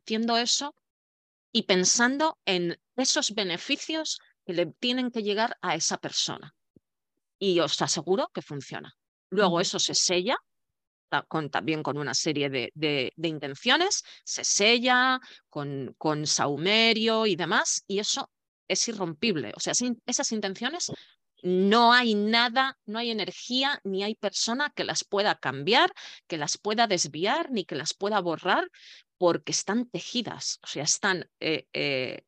haciendo 0.00 0.38
eso 0.38 0.74
y 1.52 1.64
pensando 1.64 2.38
en 2.46 2.80
esos 2.96 3.34
beneficios 3.34 4.18
que 4.46 4.54
le 4.54 4.64
tienen 4.64 5.10
que 5.10 5.22
llegar 5.22 5.58
a 5.60 5.74
esa 5.74 5.98
persona. 5.98 6.54
Y 7.38 7.60
os 7.60 7.82
aseguro 7.82 8.30
que 8.32 8.40
funciona. 8.40 8.94
Luego 9.28 9.60
eso 9.60 9.78
se 9.78 9.94
sella 9.94 10.38
con, 11.28 11.50
también 11.50 11.82
con 11.82 11.98
una 11.98 12.14
serie 12.14 12.50
de, 12.50 12.72
de, 12.74 13.28
intenciones, 13.28 14.04
se 14.24 14.44
sella 14.44 15.20
con, 15.48 15.94
con, 15.98 16.26
saumerio 16.26 17.26
y 17.26 17.36
demás, 17.36 17.84
y 17.86 17.98
eso 17.98 18.30
es 18.68 18.86
irrompible. 18.88 19.52
O 19.56 19.60
sea, 19.60 19.72
esas 20.06 20.32
intenciones 20.32 20.92
no 21.42 21.92
hay 21.92 22.14
nada, 22.14 22.78
no 22.86 22.98
hay 22.98 23.10
energía, 23.10 23.80
ni 23.84 24.02
hay 24.02 24.14
persona 24.14 24.72
que 24.74 24.84
las 24.84 25.04
pueda 25.04 25.36
cambiar, 25.36 25.92
que 26.26 26.38
las 26.38 26.58
pueda 26.58 26.86
desviar, 26.86 27.50
ni 27.50 27.64
que 27.64 27.74
las 27.74 27.94
pueda 27.94 28.20
borrar, 28.20 28.70
porque 29.18 29.52
están 29.52 29.88
tejidas, 29.88 30.58
o 30.62 30.66
sea, 30.66 30.84
están... 30.84 31.28
Eh, 31.40 31.66
eh, 31.72 32.22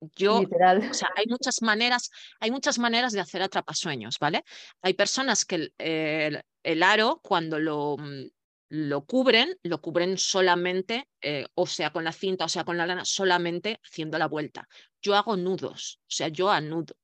yo, 0.00 0.40
o 0.40 0.94
sea, 0.94 1.08
hay 1.16 1.26
muchas 1.28 1.62
maneras, 1.62 2.10
hay 2.40 2.50
muchas 2.50 2.78
maneras 2.78 3.12
de 3.12 3.20
hacer 3.20 3.42
atrapasueños, 3.42 4.18
¿vale? 4.18 4.44
Hay 4.82 4.94
personas 4.94 5.44
que 5.44 5.72
el, 5.78 6.42
el, 6.62 6.82
aro, 6.82 7.20
cuando 7.22 7.58
lo, 7.58 7.96
mm, 7.98 8.26
lo 8.68 9.04
cubren, 9.04 9.56
lo 9.62 9.80
cubren 9.80 10.18
solamente, 10.18 11.08
eh, 11.20 11.46
o 11.54 11.66
sea, 11.66 11.92
con 11.92 12.04
la 12.04 12.12
cinta, 12.12 12.44
o 12.44 12.48
sea, 12.48 12.64
con 12.64 12.76
la 12.76 12.86
lana, 12.86 13.04
solamente 13.04 13.80
haciendo 13.84 14.18
la 14.18 14.28
vuelta. 14.28 14.68
Yo 15.00 15.14
hago 15.14 15.36
nudos, 15.36 16.00
o 16.02 16.10
sea, 16.10 16.28
yo 16.28 16.50
anudo 16.50 16.94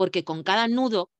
porque 0.00 0.24
con 0.24 0.42
cada 0.42 0.66
nudo, 0.66 1.10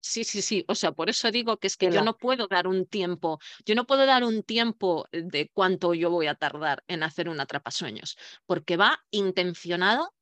sí, 0.00 0.24
sí, 0.24 0.40
sí, 0.40 0.64
o 0.66 0.74
sea, 0.74 0.92
por 0.92 1.10
eso 1.10 1.30
digo 1.30 1.58
que 1.58 1.66
es 1.66 1.76
que 1.76 1.92
yo 1.92 2.02
no 2.02 2.16
puedo 2.16 2.48
dar 2.48 2.66
un 2.66 2.86
tiempo, 2.86 3.40
yo 3.66 3.74
no 3.74 3.86
puedo 3.86 4.06
dar 4.06 4.24
un 4.24 4.42
tiempo 4.42 5.06
de 5.12 5.50
cuánto 5.52 5.92
yo 5.92 6.08
voy 6.08 6.28
a 6.28 6.34
tardar 6.34 6.82
en 6.86 7.02
hacer 7.02 7.28
un 7.28 7.40
atrapasueños, 7.40 8.16
porque 8.46 8.78
va 8.78 9.04
intencionado 9.10 10.14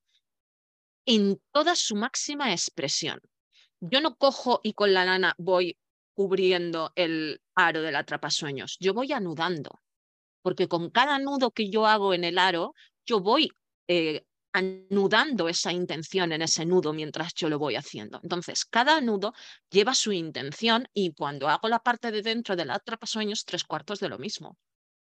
en 1.07 1.40
toda 1.53 1.74
su 1.74 1.96
máxima 1.96 2.53
expresión. 2.53 3.20
Yo 3.80 4.01
no 4.01 4.16
cojo 4.16 4.61
y 4.62 4.74
con 4.74 4.92
la 4.92 5.05
lana 5.05 5.34
voy 5.38 5.78
cubriendo 6.14 6.92
el 6.96 7.40
aro 7.55 7.82
del 7.82 7.96
atrapasueños, 7.96 8.76
yo 8.78 8.92
voy 8.92 9.12
anudando, 9.12 9.80
porque 10.42 10.68
con 10.68 10.90
cada 10.90 11.18
nudo 11.18 11.51
que 11.51 11.70
yo 11.70 11.86
hago 11.86 12.12
en 12.12 12.24
el 12.24 12.38
aro, 12.38 12.74
yo 13.07 13.20
voy 13.20 13.51
eh, 13.88 14.24
anudando 14.53 15.48
esa 15.48 15.72
intención 15.72 16.32
en 16.32 16.42
ese 16.42 16.66
nudo 16.66 16.92
mientras 16.92 17.32
yo 17.34 17.48
lo 17.48 17.59
voy 17.59 17.76
haciendo. 17.76 18.20
Entonces, 18.22 18.64
cada 18.64 19.01
nudo 19.01 19.32
lleva 19.70 19.94
su 19.94 20.12
intención 20.12 20.88
y 20.92 21.14
cuando 21.14 21.48
hago 21.48 21.68
la 21.68 21.78
parte 21.78 22.11
de 22.11 22.22
dentro 22.22 22.57
del 22.57 22.70
atrapasueños, 22.70 23.44
tres 23.44 23.64
cuartos 23.64 24.01
de 24.01 24.09
lo 24.09 24.18
mismo 24.18 24.59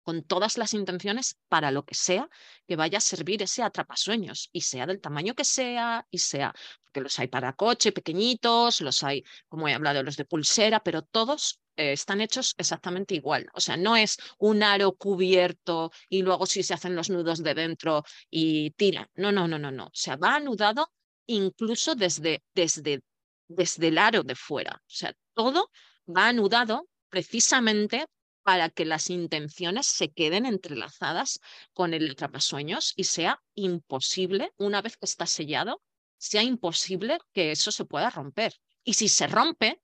con 0.06 0.24
todas 0.24 0.58
las 0.58 0.74
intenciones 0.76 1.38
para 1.50 1.72
lo 1.72 1.84
que 1.84 1.96
sea 1.96 2.30
que 2.68 2.76
vaya 2.76 3.00
a 3.00 3.02
servir 3.02 3.42
ese 3.42 3.64
atrapasueños 3.64 4.50
y 4.54 4.62
sea 4.62 4.86
del 4.86 5.02
tamaño 5.02 5.34
que 5.34 5.44
sea 5.44 6.08
y 6.12 6.20
sea, 6.20 6.54
porque 6.84 7.02
los 7.02 7.18
hay 7.20 7.28
para 7.28 7.54
coche 7.54 7.92
pequeñitos, 7.92 8.82
los 8.82 9.04
hay, 9.04 9.24
como 9.50 9.68
he 9.68 9.74
hablado, 9.74 10.04
los 10.04 10.16
de 10.16 10.26
pulsera, 10.26 10.82
pero 10.82 11.02
todos 11.02 11.60
eh, 11.76 11.94
están 11.94 12.22
hechos 12.22 12.54
exactamente 12.58 13.16
igual. 13.16 13.48
O 13.54 13.60
sea, 13.60 13.78
no 13.78 13.96
es 13.96 14.18
un 14.38 14.62
aro 14.62 14.94
cubierto 14.94 15.92
y 16.08 16.22
luego 16.22 16.46
sí 16.46 16.62
se 16.62 16.76
hacen 16.76 16.96
los 16.96 17.10
nudos 17.10 17.42
de 17.42 17.56
dentro 17.56 18.04
y 18.30 18.72
tira. 18.72 19.10
No, 19.16 19.32
no, 19.32 19.48
no, 19.48 19.58
no, 19.58 19.72
no. 19.72 19.86
O 19.86 19.92
sea, 19.94 20.18
va 20.18 20.36
anudado 20.36 20.92
incluso 21.26 21.96
desde, 21.96 22.44
desde, 22.54 23.02
desde 23.48 23.88
el 23.88 23.98
aro 23.98 24.22
de 24.22 24.36
fuera. 24.36 24.76
O 24.76 24.90
sea, 24.90 25.14
todo 25.34 25.72
va 26.08 26.28
anudado 26.28 26.88
precisamente 27.10 28.06
para 28.46 28.70
que 28.70 28.86
las 28.86 29.10
intenciones 29.10 29.88
se 29.88 30.12
queden 30.14 30.46
entrelazadas 30.46 31.40
con 31.74 31.96
el 31.96 32.12
atrapasueños 32.12 32.94
y 32.96 33.06
sea 33.06 33.42
imposible, 33.56 34.54
una 34.58 34.84
vez 34.84 34.98
que 34.98 35.08
está 35.08 35.26
sellado, 35.26 35.82
sea 36.20 36.44
imposible 36.44 37.18
que 37.34 37.52
eso 37.52 37.72
se 37.72 37.86
pueda 37.86 38.12
romper. 38.12 38.54
Y 38.84 38.94
si 38.94 39.10
se 39.10 39.26
rompe, 39.26 39.82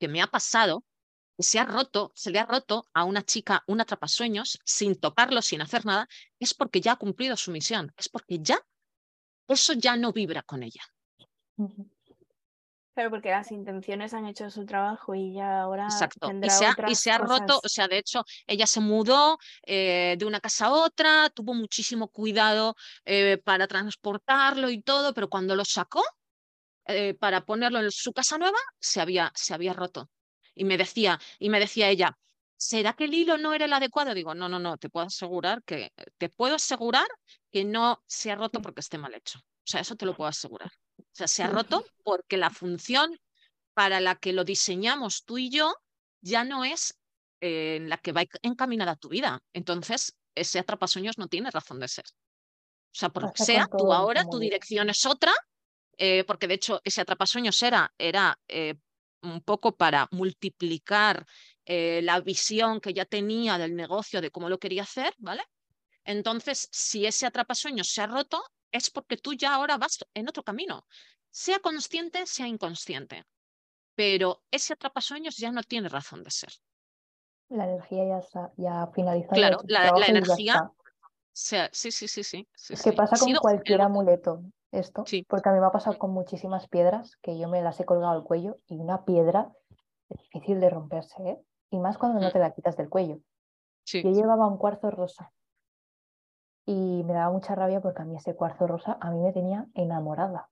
que 0.00 0.08
me 0.08 0.20
ha 0.20 0.26
pasado, 0.26 0.84
que 1.36 1.44
se 1.44 1.60
ha 1.60 1.64
roto, 1.64 2.10
se 2.16 2.32
le 2.32 2.40
ha 2.40 2.44
roto 2.44 2.88
a 2.92 3.04
una 3.04 3.22
chica 3.22 3.62
un 3.68 3.80
atrapasueños 3.80 4.58
sin 4.64 4.96
tocarlo, 4.96 5.40
sin 5.40 5.62
hacer 5.62 5.86
nada, 5.86 6.08
es 6.40 6.54
porque 6.54 6.80
ya 6.80 6.92
ha 6.92 6.96
cumplido 6.96 7.36
su 7.36 7.52
misión, 7.52 7.92
es 7.96 8.08
porque 8.08 8.40
ya 8.40 8.60
eso 9.46 9.74
ya 9.74 9.96
no 9.96 10.12
vibra 10.12 10.42
con 10.42 10.64
ella. 10.64 10.82
Pero 12.98 13.10
porque 13.10 13.30
las 13.30 13.52
intenciones 13.52 14.12
han 14.12 14.26
hecho 14.26 14.50
su 14.50 14.66
trabajo 14.66 15.14
y 15.14 15.32
ya 15.32 15.60
ahora. 15.60 15.84
Exacto. 15.84 16.32
y 16.42 16.50
se 16.50 16.66
ha, 16.66 16.74
y 16.88 16.96
se 16.96 17.12
ha 17.12 17.18
roto, 17.18 17.60
o 17.62 17.68
sea, 17.68 17.86
de 17.86 17.98
hecho, 17.98 18.24
ella 18.44 18.66
se 18.66 18.80
mudó 18.80 19.38
eh, 19.64 20.16
de 20.18 20.24
una 20.24 20.40
casa 20.40 20.66
a 20.66 20.72
otra, 20.72 21.30
tuvo 21.30 21.54
muchísimo 21.54 22.08
cuidado 22.08 22.74
eh, 23.04 23.40
para 23.44 23.68
transportarlo 23.68 24.68
y 24.68 24.82
todo, 24.82 25.14
pero 25.14 25.28
cuando 25.28 25.54
lo 25.54 25.64
sacó 25.64 26.02
eh, 26.86 27.14
para 27.14 27.44
ponerlo 27.44 27.78
en 27.78 27.92
su 27.92 28.12
casa 28.12 28.36
nueva, 28.36 28.58
se 28.80 29.00
había, 29.00 29.30
se 29.32 29.54
había 29.54 29.74
roto. 29.74 30.10
Y 30.56 30.64
me 30.64 30.76
decía, 30.76 31.20
y 31.38 31.50
me 31.50 31.60
decía 31.60 31.90
ella, 31.90 32.18
¿será 32.56 32.94
que 32.94 33.04
el 33.04 33.14
hilo 33.14 33.38
no 33.38 33.54
era 33.54 33.66
el 33.66 33.72
adecuado? 33.74 34.12
Digo, 34.12 34.34
no, 34.34 34.48
no, 34.48 34.58
no, 34.58 34.76
te 34.76 34.90
puedo 34.90 35.06
asegurar 35.06 35.62
que, 35.62 35.92
te 36.16 36.30
puedo 36.30 36.56
asegurar 36.56 37.06
que 37.52 37.64
no 37.64 38.02
se 38.08 38.32
ha 38.32 38.34
roto 38.34 38.60
porque 38.60 38.80
esté 38.80 38.98
mal 38.98 39.14
hecho. 39.14 39.38
O 39.38 39.70
sea, 39.70 39.82
eso 39.82 39.94
te 39.94 40.04
lo 40.04 40.16
puedo 40.16 40.26
asegurar. 40.26 40.72
O 41.18 41.26
sea, 41.26 41.26
se 41.26 41.42
ha 41.42 41.48
roto 41.48 41.84
porque 42.04 42.36
la 42.36 42.48
función 42.48 43.18
para 43.74 43.98
la 43.98 44.14
que 44.14 44.32
lo 44.32 44.44
diseñamos 44.44 45.24
tú 45.24 45.36
y 45.36 45.50
yo 45.50 45.74
ya 46.20 46.44
no 46.44 46.64
es 46.64 46.96
eh, 47.40 47.74
en 47.74 47.88
la 47.88 47.98
que 47.98 48.12
va 48.12 48.22
encaminada 48.42 48.94
tu 48.94 49.08
vida. 49.08 49.42
Entonces, 49.52 50.16
ese 50.36 50.60
atrapasueños 50.60 51.18
no 51.18 51.26
tiene 51.26 51.50
razón 51.50 51.80
de 51.80 51.88
ser. 51.88 52.04
O 52.06 52.92
sea, 52.92 53.08
por 53.08 53.32
sea, 53.36 53.66
tú 53.66 53.92
ahora, 53.92 54.26
tu 54.30 54.38
dirección 54.38 54.90
es 54.90 55.04
otra, 55.06 55.32
eh, 55.96 56.22
porque 56.22 56.46
de 56.46 56.54
hecho 56.54 56.80
ese 56.84 57.00
atrapasueños 57.00 57.60
era, 57.64 57.92
era 57.98 58.38
eh, 58.46 58.76
un 59.22 59.40
poco 59.40 59.76
para 59.76 60.06
multiplicar 60.12 61.26
la 61.66 62.20
visión 62.20 62.80
que 62.80 62.94
ya 62.94 63.06
tenía 63.06 63.58
del 63.58 63.74
negocio, 63.74 64.20
de 64.20 64.30
cómo 64.30 64.48
lo 64.48 64.58
quería 64.58 64.84
hacer, 64.84 65.12
¿vale? 65.18 65.42
Entonces, 66.04 66.68
si 66.70 67.04
ese 67.04 67.26
atrapasueños 67.26 67.88
se 67.88 68.02
ha 68.02 68.06
roto, 68.06 68.42
es 68.72 68.90
porque 68.90 69.16
tú 69.16 69.34
ya 69.34 69.54
ahora 69.54 69.76
vas 69.78 70.04
en 70.14 70.28
otro 70.28 70.42
camino, 70.42 70.86
sea 71.30 71.58
consciente, 71.60 72.26
sea 72.26 72.46
inconsciente. 72.46 73.24
Pero 73.94 74.42
ese 74.50 74.74
atrapasueños 74.74 75.36
ya 75.36 75.50
no 75.50 75.62
tiene 75.62 75.88
razón 75.88 76.22
de 76.22 76.30
ser. 76.30 76.50
La 77.48 77.64
energía 77.64 78.06
ya 78.06 78.18
está, 78.18 78.52
ya 78.56 78.86
finalizada. 78.94 79.34
Claro, 79.34 79.60
la, 79.64 80.06
energía. 80.06 80.70
sí, 81.32 81.56
sí, 81.72 81.90
sí, 81.90 82.06
sí, 82.06 82.22
sí. 82.22 82.48
Es 82.68 82.82
que 82.82 82.92
pasa 82.92 83.16
con 83.18 83.34
cualquier 83.36 83.80
amuleto 83.80 84.42
esto, 84.70 85.04
porque 85.28 85.48
a 85.48 85.52
mí 85.52 85.60
me 85.60 85.66
ha 85.66 85.72
pasado 85.72 85.98
con 85.98 86.10
muchísimas 86.12 86.68
piedras 86.68 87.16
que 87.22 87.38
yo 87.38 87.48
me 87.48 87.62
las 87.62 87.80
he 87.80 87.86
colgado 87.86 88.12
al 88.12 88.22
cuello 88.22 88.58
y 88.66 88.76
una 88.76 89.04
piedra 89.04 89.50
es 90.10 90.20
difícil 90.20 90.60
de 90.60 90.70
romperse, 90.70 91.16
¿eh? 91.22 91.38
Y 91.70 91.78
más 91.78 91.98
cuando 91.98 92.20
no 92.20 92.28
mm. 92.28 92.32
te 92.32 92.38
la 92.38 92.52
quitas 92.52 92.76
del 92.76 92.88
cuello. 92.88 93.20
Yo 93.86 94.10
llevaba 94.10 94.46
un 94.46 94.58
cuarzo 94.58 94.90
rosa 94.90 95.32
y 96.68 97.02
me 97.04 97.14
daba 97.14 97.32
mucha 97.32 97.54
rabia 97.54 97.80
porque 97.80 98.02
a 98.02 98.04
mí 98.04 98.14
ese 98.14 98.36
cuarzo 98.36 98.66
rosa 98.66 98.98
a 99.00 99.10
mí 99.10 99.20
me 99.20 99.32
tenía 99.32 99.66
enamorada. 99.72 100.50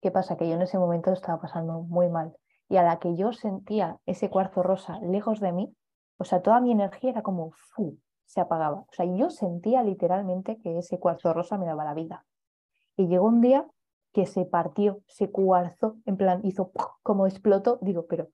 ¿Qué 0.00 0.12
pasa? 0.12 0.36
Que 0.36 0.48
yo 0.48 0.54
en 0.54 0.62
ese 0.62 0.78
momento 0.78 1.12
estaba 1.12 1.40
pasando 1.40 1.80
muy 1.80 2.08
mal 2.08 2.36
y 2.68 2.76
a 2.76 2.84
la 2.84 3.00
que 3.00 3.16
yo 3.16 3.32
sentía 3.32 3.98
ese 4.06 4.30
cuarzo 4.30 4.62
rosa 4.62 5.00
lejos 5.00 5.40
de 5.40 5.50
mí, 5.50 5.74
o 6.18 6.24
sea, 6.24 6.40
toda 6.40 6.60
mi 6.60 6.70
energía 6.70 7.10
era 7.10 7.22
como 7.22 7.50
¡fu! 7.50 7.98
se 8.26 8.40
apagaba. 8.40 8.82
O 8.82 8.92
sea, 8.92 9.06
yo 9.06 9.28
sentía 9.28 9.82
literalmente 9.82 10.56
que 10.58 10.78
ese 10.78 11.00
cuarzo 11.00 11.32
rosa 11.32 11.58
me 11.58 11.66
daba 11.66 11.84
la 11.84 11.94
vida. 11.94 12.24
Y 12.96 13.08
llegó 13.08 13.26
un 13.26 13.40
día 13.40 13.66
que 14.12 14.26
se 14.26 14.44
partió, 14.44 15.00
se 15.08 15.32
cuarzó, 15.32 15.96
en 16.04 16.16
plan, 16.16 16.42
hizo 16.44 16.70
como 17.02 17.26
explotó. 17.26 17.80
Digo, 17.82 18.06
pero 18.06 18.28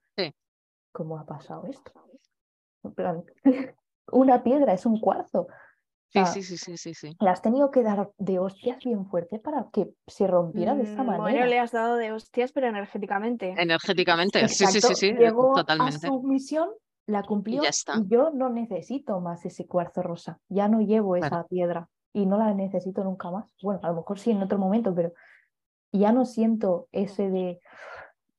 ¿cómo 0.92 1.18
ha 1.18 1.24
pasado 1.24 1.64
esto? 1.64 1.92
En 2.84 2.92
plan, 2.92 3.24
una 4.12 4.42
piedra 4.42 4.74
es 4.74 4.84
un 4.84 5.00
cuarzo. 5.00 5.46
Sí, 6.12 6.42
sí, 6.42 6.56
sí, 6.58 6.76
sí, 6.76 6.94
sí, 6.94 7.16
Le 7.20 7.30
has 7.30 7.40
tenido 7.40 7.70
que 7.70 7.82
dar 7.82 8.10
de 8.18 8.38
hostias 8.38 8.84
bien 8.84 9.06
fuerte 9.06 9.38
para 9.38 9.68
que 9.72 9.94
se 10.06 10.26
rompiera 10.26 10.74
de 10.74 10.82
esta 10.82 11.02
manera. 11.02 11.18
Mm, 11.18 11.22
bueno, 11.22 11.46
le 11.46 11.58
has 11.58 11.72
dado 11.72 11.96
de 11.96 12.12
hostias, 12.12 12.52
pero 12.52 12.68
energéticamente. 12.68 13.54
Energéticamente, 13.56 14.46
sí, 14.48 14.66
sí, 14.66 14.80
sí, 14.82 14.94
sí, 14.94 15.12
Llegó 15.14 15.54
totalmente. 15.54 16.06
A 16.06 16.10
su 16.10 16.22
misión, 16.22 16.68
la 17.06 17.22
cumplió 17.22 17.62
y, 17.62 18.08
yo 18.08 18.30
no 18.30 18.50
necesito 18.50 19.20
más 19.20 19.44
ese 19.46 19.66
cuarzo 19.66 20.02
rosa. 20.02 20.38
Ya 20.48 20.68
no 20.68 20.80
llevo 20.80 21.16
esa 21.16 21.46
piedra 21.46 21.88
y 22.12 22.26
no 22.26 22.36
la 22.36 22.52
necesito 22.52 23.04
nunca 23.04 23.30
más. 23.30 23.50
Bueno, 23.62 23.80
a 23.82 23.88
lo 23.88 23.96
mejor 23.96 24.18
sí 24.18 24.32
en 24.32 24.42
otro 24.42 24.58
momento, 24.58 24.94
pero 24.94 25.12
ya 25.92 26.12
no 26.12 26.26
siento 26.26 26.88
ese 26.92 27.30
de 27.30 27.60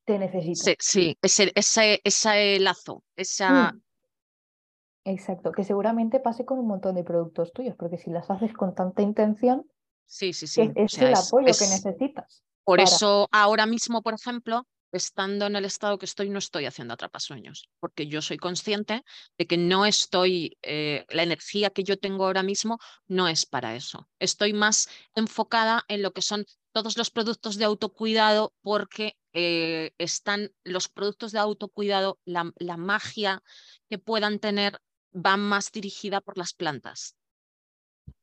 te 0.06 0.20
necesito. 0.20 0.64
Sí, 0.64 0.76
sí, 0.80 1.18
ese, 1.22 1.52
ese, 1.56 2.02
ese 2.04 2.60
lazo, 2.60 3.04
esa, 3.16 3.72
mm. 3.72 3.82
Exacto, 5.06 5.52
que 5.52 5.64
seguramente 5.64 6.20
pase 6.20 6.46
con 6.46 6.60
un 6.60 6.68
montón 6.68 6.96
de 6.96 7.04
productos 7.04 7.52
tuyos, 7.52 7.76
porque 7.76 7.98
si 7.98 8.10
las 8.10 8.30
haces 8.30 8.54
con 8.54 8.74
tanta 8.74 9.02
intención, 9.02 9.70
sí, 10.06 10.32
sí, 10.32 10.48
sí. 10.48 10.72
es, 10.76 10.98
el 10.98 11.14
apoyo 11.14 11.48
que 11.48 11.68
necesitas. 11.68 12.44
Por 12.64 12.80
eso 12.80 13.28
ahora 13.32 13.66
mismo, 13.66 14.02
por 14.02 14.14
ejemplo, 14.14 14.66
estando 14.94 15.48
en 15.48 15.56
el 15.58 15.66
estado 15.66 15.98
que 15.98 16.06
estoy, 16.06 16.30
no 16.30 16.40
estoy 16.40 16.66
haciendo 16.66 16.94
atrapasueños, 16.94 17.70
porque 17.80 18.08
yo 18.08 18.22
soy 18.22 18.38
consciente 18.38 19.04
de 19.38 19.48
que 19.48 19.58
no 19.58 19.86
estoy, 19.86 20.58
eh, 20.62 21.06
la 21.10 21.24
energía 21.24 21.72
que 21.72 21.84
yo 21.84 21.98
tengo 21.98 22.26
ahora 22.26 22.44
mismo 22.44 22.80
no 23.08 23.28
es 23.28 23.46
para 23.46 23.76
eso. 23.76 24.08
Estoy 24.20 24.54
más 24.54 24.88
enfocada 25.16 25.84
en 25.90 26.02
lo 26.02 26.14
que 26.14 26.22
son 26.22 26.46
todos 26.72 26.98
los 26.98 27.10
productos 27.10 27.58
de 27.58 27.66
autocuidado, 27.66 28.54
porque 28.62 29.18
eh, 29.34 29.92
están 29.98 30.52
los 30.64 30.88
productos 30.88 31.32
de 31.32 31.40
autocuidado, 31.40 32.20
la, 32.24 32.52
la 32.58 32.78
magia 32.78 33.44
que 33.90 33.98
puedan 33.98 34.40
tener 34.40 34.80
va 35.14 35.38
más 35.38 35.72
dirigida 35.72 36.22
por 36.22 36.38
las 36.38 36.54
plantas. 36.54 37.16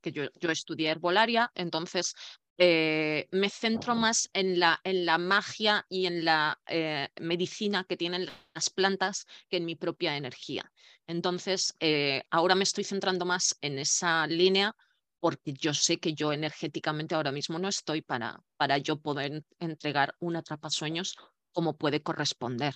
Que 0.01 0.13
yo, 0.13 0.25
yo 0.41 0.51
estudié 0.51 0.91
herbolaria, 0.91 1.51
entonces 1.55 2.15
eh, 2.63 3.27
me 3.31 3.49
centro 3.49 3.95
más 3.95 4.29
en 4.35 4.61
la, 4.61 4.81
en 4.85 5.07
la 5.07 5.17
magia 5.17 5.87
y 5.89 6.05
en 6.05 6.27
la 6.27 6.61
eh, 6.67 7.09
medicina 7.19 7.85
que 7.85 7.97
tienen 7.97 8.29
las 8.55 8.69
plantas 8.69 9.27
que 9.49 9.57
en 9.57 9.65
mi 9.65 9.77
propia 9.77 10.17
energía. 10.17 10.71
Entonces, 11.07 11.75
eh, 11.81 12.25
ahora 12.31 12.55
me 12.55 12.65
estoy 12.65 12.85
centrando 12.85 13.25
más 13.25 13.57
en 13.63 13.79
esa 13.79 14.27
línea 14.27 14.77
porque 15.21 15.55
yo 15.55 15.73
sé 15.73 15.99
que 16.01 16.13
yo 16.13 16.35
energéticamente 16.35 17.15
ahora 17.15 17.33
mismo 17.33 17.59
no 17.59 17.69
estoy 17.69 18.03
para, 18.03 18.43
para 18.59 18.77
yo 18.77 19.01
poder 19.01 19.43
entregar 19.59 20.15
un 20.19 20.37
atrapasueños 20.37 21.17
como 21.53 21.79
puede 21.79 22.03
corresponder. 22.03 22.75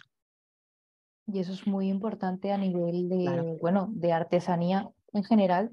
Y 1.27 1.39
eso 1.39 1.53
es 1.53 1.67
muy 1.67 1.89
importante 1.89 2.53
a 2.53 2.59
nivel 2.59 3.09
de, 3.09 3.59
bueno, 3.61 3.89
de 3.91 4.13
artesanía 4.13 4.91
en 5.13 5.25
general 5.25 5.71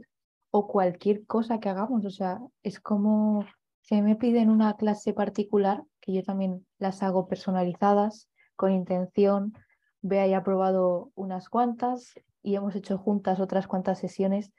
o 0.50 0.68
cualquier 0.68 1.26
cosa 1.26 1.60
que 1.60 1.70
hagamos. 1.70 2.06
O 2.06 2.10
sea, 2.10 2.40
es 2.64 2.80
como 2.80 3.46
si 3.82 4.02
me 4.02 4.16
piden 4.16 4.50
una 4.50 4.76
clase 4.78 5.14
particular, 5.14 5.84
que 6.00 6.14
yo 6.14 6.24
también 6.24 6.66
las 6.78 7.04
hago 7.04 7.28
personalizadas, 7.28 8.30
con 8.56 8.72
intención, 8.72 9.54
vea 10.02 10.28
y 10.28 10.40
probado 10.44 11.12
unas 11.16 11.50
cuantas 11.50 12.14
y 12.44 12.56
hemos 12.56 12.76
hecho 12.76 12.98
juntas 12.98 13.40
otras 13.40 13.68
cuantas 13.68 14.00
sesiones. 14.00 14.52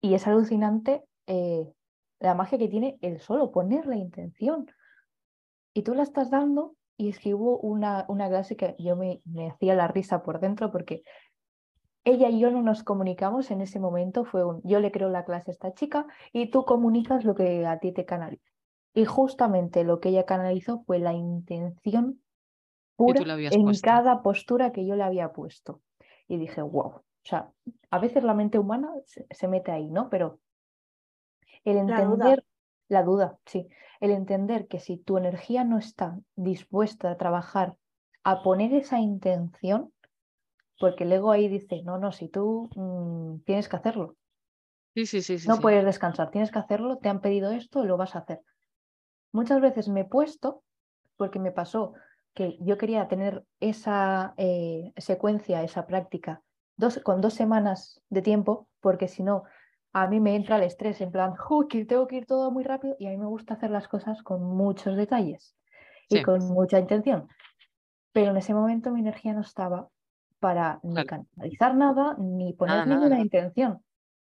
Y 0.00 0.14
es 0.14 0.26
alucinante 0.26 1.02
eh, 1.26 1.72
la 2.20 2.34
magia 2.34 2.58
que 2.58 2.68
tiene 2.68 2.98
el 3.00 3.20
solo 3.20 3.50
poner 3.50 3.86
la 3.86 3.96
intención. 3.96 4.66
Y 5.74 5.82
tú 5.82 5.94
la 5.94 6.02
estás 6.02 6.30
dando 6.30 6.74
y 7.00 7.08
es 7.08 7.18
que 7.18 7.34
hubo 7.34 7.58
una, 7.58 8.04
una 8.08 8.28
clase 8.28 8.56
que 8.56 8.76
yo 8.78 8.94
me, 8.94 9.22
me 9.24 9.48
hacía 9.48 9.74
la 9.74 9.88
risa 9.88 10.22
por 10.22 10.38
dentro 10.38 10.70
porque 10.70 11.02
ella 12.04 12.28
y 12.28 12.38
yo 12.38 12.50
no 12.50 12.60
nos 12.60 12.84
comunicamos 12.84 13.50
en 13.50 13.62
ese 13.62 13.80
momento, 13.80 14.26
fue 14.26 14.44
un 14.44 14.60
yo 14.64 14.80
le 14.80 14.92
creo 14.92 15.08
la 15.08 15.24
clase 15.24 15.50
a 15.50 15.54
esta 15.54 15.72
chica 15.72 16.06
y 16.30 16.50
tú 16.50 16.66
comunicas 16.66 17.24
lo 17.24 17.34
que 17.34 17.66
a 17.66 17.78
ti 17.78 17.92
te 17.92 18.04
canaliza. 18.04 18.44
Y 18.92 19.06
justamente 19.06 19.82
lo 19.82 19.98
que 19.98 20.10
ella 20.10 20.26
canalizó 20.26 20.82
fue 20.84 20.98
la 20.98 21.14
intención 21.14 22.20
pura 22.96 23.22
en 23.38 23.80
cada 23.80 24.20
postura 24.20 24.70
que 24.70 24.84
yo 24.84 24.94
le 24.94 25.04
había 25.04 25.32
puesto. 25.32 25.80
Y 26.28 26.36
dije, 26.36 26.60
wow, 26.60 26.86
o 26.96 27.04
sea, 27.22 27.50
a 27.90 27.98
veces 27.98 28.24
la 28.24 28.34
mente 28.34 28.58
humana 28.58 28.90
se, 29.30 29.48
mete 29.48 29.72
ahí, 29.72 29.90
¿no? 29.90 30.10
Pero 30.10 30.38
el 31.64 31.78
entender 31.78 32.44
la 32.90 33.02
duda, 33.02 33.38
sí. 33.46 33.68
El 34.00 34.10
entender 34.10 34.66
que 34.66 34.80
si 34.80 34.96
tu 34.96 35.16
energía 35.16 35.64
no 35.64 35.78
está 35.78 36.18
dispuesta 36.34 37.10
a 37.10 37.16
trabajar, 37.16 37.76
a 38.24 38.42
poner 38.42 38.74
esa 38.74 38.98
intención, 38.98 39.92
porque 40.78 41.04
el 41.04 41.12
ego 41.12 41.30
ahí 41.30 41.48
dice, 41.48 41.82
no, 41.84 41.98
no, 41.98 42.10
si 42.10 42.28
tú 42.28 42.68
mm, 42.74 43.44
tienes 43.44 43.68
que 43.68 43.76
hacerlo. 43.76 44.16
Sí, 44.94 45.06
sí, 45.06 45.22
sí, 45.22 45.46
no 45.46 45.60
puedes 45.60 45.84
descansar, 45.84 46.30
tienes 46.30 46.50
que 46.50 46.58
hacerlo, 46.58 46.98
te 46.98 47.08
han 47.08 47.20
pedido 47.20 47.52
esto, 47.52 47.84
lo 47.84 47.96
vas 47.96 48.16
a 48.16 48.20
hacer. 48.20 48.40
Muchas 49.32 49.60
veces 49.60 49.88
me 49.88 50.00
he 50.00 50.04
puesto, 50.04 50.64
porque 51.16 51.38
me 51.38 51.52
pasó 51.52 51.94
que 52.34 52.58
yo 52.60 52.76
quería 52.76 53.06
tener 53.06 53.44
esa 53.60 54.34
eh, 54.36 54.92
secuencia, 54.96 55.62
esa 55.62 55.86
práctica, 55.86 56.42
dos, 56.76 56.98
con 57.04 57.20
dos 57.20 57.34
semanas 57.34 58.02
de 58.08 58.22
tiempo, 58.22 58.68
porque 58.80 59.06
si 59.06 59.22
no, 59.22 59.44
a 59.92 60.06
mí 60.06 60.20
me 60.20 60.36
entra 60.36 60.56
el 60.56 60.62
estrés 60.62 61.00
en 61.00 61.10
plan, 61.10 61.34
que 61.68 61.84
tengo 61.84 62.06
que 62.06 62.16
ir 62.16 62.26
todo 62.26 62.50
muy 62.50 62.62
rápido 62.62 62.96
y 62.98 63.06
a 63.06 63.10
mí 63.10 63.16
me 63.16 63.26
gusta 63.26 63.54
hacer 63.54 63.70
las 63.70 63.88
cosas 63.88 64.22
con 64.22 64.42
muchos 64.42 64.96
detalles 64.96 65.56
y 66.08 66.22
con 66.22 66.40
mucha 66.48 66.78
intención. 66.78 67.28
Pero 68.12 68.30
en 68.30 68.36
ese 68.36 68.54
momento 68.54 68.90
mi 68.90 69.00
energía 69.00 69.32
no 69.32 69.40
estaba 69.40 69.88
para 70.38 70.80
ni 70.82 71.04
canalizar 71.04 71.74
nada 71.74 72.16
ni 72.18 72.52
poner 72.52 72.86
ninguna 72.86 73.20
intención. 73.20 73.84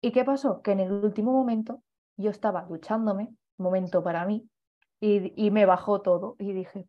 ¿Y 0.00 0.12
qué 0.12 0.24
pasó? 0.24 0.62
Que 0.62 0.72
en 0.72 0.80
el 0.80 0.92
último 0.92 1.32
momento 1.32 1.82
yo 2.16 2.30
estaba 2.30 2.62
duchándome, 2.62 3.28
momento 3.58 4.02
para 4.02 4.24
mí, 4.24 4.48
y, 5.00 5.32
y 5.36 5.50
me 5.50 5.66
bajó 5.66 6.00
todo 6.00 6.36
y 6.38 6.52
dije, 6.52 6.88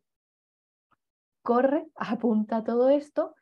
corre, 1.42 1.88
apunta 1.96 2.64
todo 2.64 2.90
esto 2.90 3.36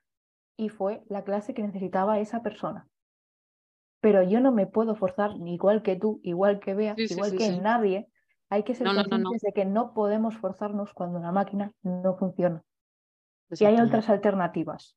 y 0.58 0.70
fue 0.70 1.04
la 1.08 1.24
clase 1.24 1.54
que 1.54 1.64
necesitaba 1.64 2.20
esa 2.20 2.42
persona 2.42 2.88
pero 4.02 4.24
yo 4.24 4.40
no 4.40 4.52
me 4.52 4.68
puedo 4.68 4.96
forzar, 4.96 5.32
igual 5.46 5.82
que 5.82 5.96
tú, 5.96 6.20
igual 6.24 6.60
que 6.60 6.74
Bea, 6.74 6.96
igual 6.98 7.36
que 7.38 7.52
nadie. 7.52 8.08
Hay 8.50 8.64
que 8.64 8.74
ser 8.74 8.88
conscientes 8.88 9.42
de 9.42 9.54
que 9.54 9.66
no 9.66 9.94
podemos 9.94 10.38
forzarnos 10.38 10.94
cuando 10.94 11.20
la 11.20 11.32
máquina 11.32 11.72
no 11.84 12.18
funciona. 12.18 12.64
Y 13.52 13.66
hay 13.66 13.80
otras 13.80 14.10
alternativas. 14.10 14.96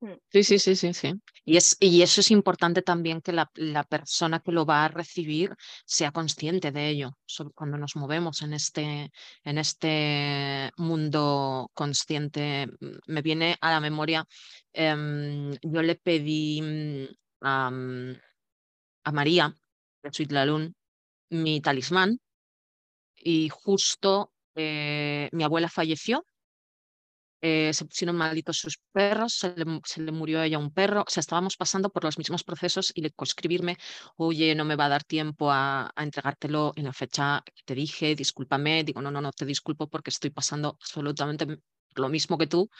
Mm. 0.00 0.12
Sí, 0.30 0.44
sí, 0.44 0.58
sí, 0.58 0.76
sí, 0.76 0.94
sí. 0.94 1.14
Y, 1.44 1.56
es, 1.56 1.76
y 1.80 2.02
eso 2.02 2.20
es 2.20 2.30
importante 2.30 2.82
también 2.82 3.20
que 3.20 3.32
la, 3.32 3.50
la, 3.54 3.84
persona 3.84 4.40
que 4.40 4.52
lo 4.52 4.66
va 4.66 4.84
a 4.84 4.88
recibir 4.88 5.54
sea 5.86 6.10
consciente 6.10 6.72
de 6.72 6.88
ello, 6.88 7.16
sobre 7.26 7.54
cuando 7.54 7.78
nos 7.78 7.96
movemos 7.96 8.42
en 8.42 8.52
este, 8.54 9.10
en 9.44 9.58
este 9.58 10.70
mundo 10.76 11.70
consciente. 11.74 12.68
Me 13.06 13.22
viene 13.22 13.56
a 13.60 13.70
la 13.70 13.80
memoria, 13.80 14.26
em, 14.72 15.52
yo 15.62 15.82
le 15.82 15.94
pedí 15.96 16.60
a, 17.40 17.70
María, 19.12 19.54
de 20.02 20.12
Sweet 20.12 20.32
Lalun, 20.32 20.74
mi 21.30 21.60
talismán, 21.60 22.18
y 23.16 23.48
justo 23.48 24.32
eh, 24.54 25.28
mi 25.32 25.44
abuela 25.44 25.68
falleció, 25.68 26.24
eh, 27.46 27.74
se 27.74 27.84
pusieron 27.84 28.16
malditos 28.16 28.56
sus 28.56 28.78
perros, 28.90 29.34
se 29.34 29.54
le, 30.00 30.12
murió 30.12 30.40
a 30.40 30.46
ella 30.46 30.58
un 30.58 30.72
perro, 30.72 31.02
o 31.02 31.10
sea, 31.10 31.20
estábamos 31.20 31.58
pasando 31.58 31.90
por 31.90 32.04
los 32.04 32.16
mismos 32.16 32.42
procesos 32.42 32.90
y 32.94 33.02
le 33.02 33.12
escribirme, 33.20 33.76
oye, 34.16 34.54
no 34.54 34.64
me 34.64 34.76
va 34.76 34.86
a 34.86 34.88
dar 34.88 35.04
tiempo 35.04 35.50
a, 35.50 35.92
a, 35.94 36.02
entregártelo 36.02 36.72
en 36.76 36.84
la 36.84 36.94
fecha 36.94 37.42
que 37.44 37.62
te 37.66 37.74
dije, 37.74 38.14
discúlpame, 38.14 38.82
digo, 38.84 39.02
no, 39.02 39.10
no, 39.10 39.20
no, 39.20 39.30
te 39.32 39.44
disculpo 39.44 39.88
porque 39.90 40.08
estoy 40.08 40.30
pasando 40.30 40.78
absolutamente 40.80 41.60
lo 41.96 42.08
mismo 42.08 42.38
que 42.38 42.46
tú 42.46 42.70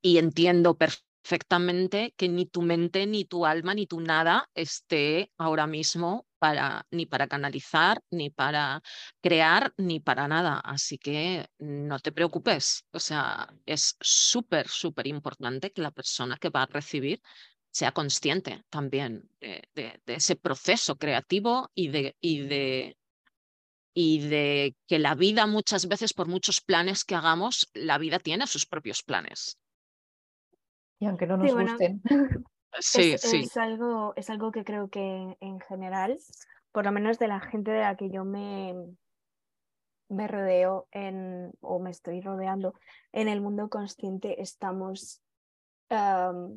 y 0.00 0.18
entiendo 0.18 0.76
perfectamente 0.76 1.11
perfectamente 1.22 2.14
que 2.16 2.28
ni 2.28 2.46
tu 2.46 2.62
mente, 2.62 3.06
ni 3.06 3.24
tu 3.24 3.46
alma, 3.46 3.74
ni 3.74 3.86
tu 3.86 4.00
nada 4.00 4.50
esté 4.54 5.30
ahora 5.38 5.66
mismo 5.66 6.26
para, 6.38 6.84
ni 6.90 7.06
para 7.06 7.28
canalizar, 7.28 8.02
ni 8.10 8.30
para 8.30 8.82
crear, 9.20 9.72
ni 9.76 10.00
para 10.00 10.26
nada. 10.26 10.58
Así 10.58 10.98
que 10.98 11.46
no 11.58 12.00
te 12.00 12.10
preocupes. 12.12 12.84
O 12.92 12.98
sea, 12.98 13.48
es 13.66 13.96
súper, 14.00 14.68
súper 14.68 15.06
importante 15.06 15.70
que 15.70 15.82
la 15.82 15.92
persona 15.92 16.36
que 16.38 16.50
va 16.50 16.64
a 16.64 16.66
recibir 16.66 17.22
sea 17.70 17.92
consciente 17.92 18.64
también 18.68 19.30
de, 19.40 20.00
ese 20.06 20.36
proceso 20.36 20.96
creativo 20.96 21.70
y 21.74 21.88
de, 21.88 22.16
y 22.20 22.40
de 22.40 22.96
y 23.94 24.20
de 24.20 24.74
que 24.88 24.98
la 24.98 25.14
vida 25.14 25.46
muchas 25.46 25.86
veces, 25.86 26.14
por 26.14 26.26
muchos 26.26 26.62
planes 26.62 27.04
que 27.04 27.14
hagamos, 27.14 27.68
la 27.74 27.98
vida 27.98 28.18
tiene 28.18 28.46
sus 28.46 28.64
propios 28.64 29.02
planes. 29.02 29.58
Y 31.02 31.06
aunque 31.06 31.26
no 31.26 31.36
nos 31.36 31.52
gusten. 31.52 32.00
Sí, 32.78 33.12
es, 33.12 33.20
sí. 33.20 33.40
Es 33.40 33.56
algo, 33.58 34.14
es 34.16 34.30
algo 34.30 34.50
que 34.50 34.64
creo 34.64 34.88
que 34.88 35.36
en 35.40 35.60
general, 35.60 36.18
por 36.70 36.86
lo 36.86 36.92
menos 36.92 37.18
de 37.18 37.28
la 37.28 37.38
gente 37.38 37.70
de 37.70 37.80
la 37.80 37.96
que 37.96 38.08
yo 38.08 38.24
me, 38.24 38.74
me 40.08 40.26
rodeo 40.26 40.88
en, 40.90 41.52
o 41.60 41.80
me 41.80 41.90
estoy 41.90 42.22
rodeando 42.22 42.72
en 43.12 43.28
el 43.28 43.42
mundo 43.42 43.68
consciente, 43.68 44.40
estamos, 44.40 45.20
iba 45.90 46.56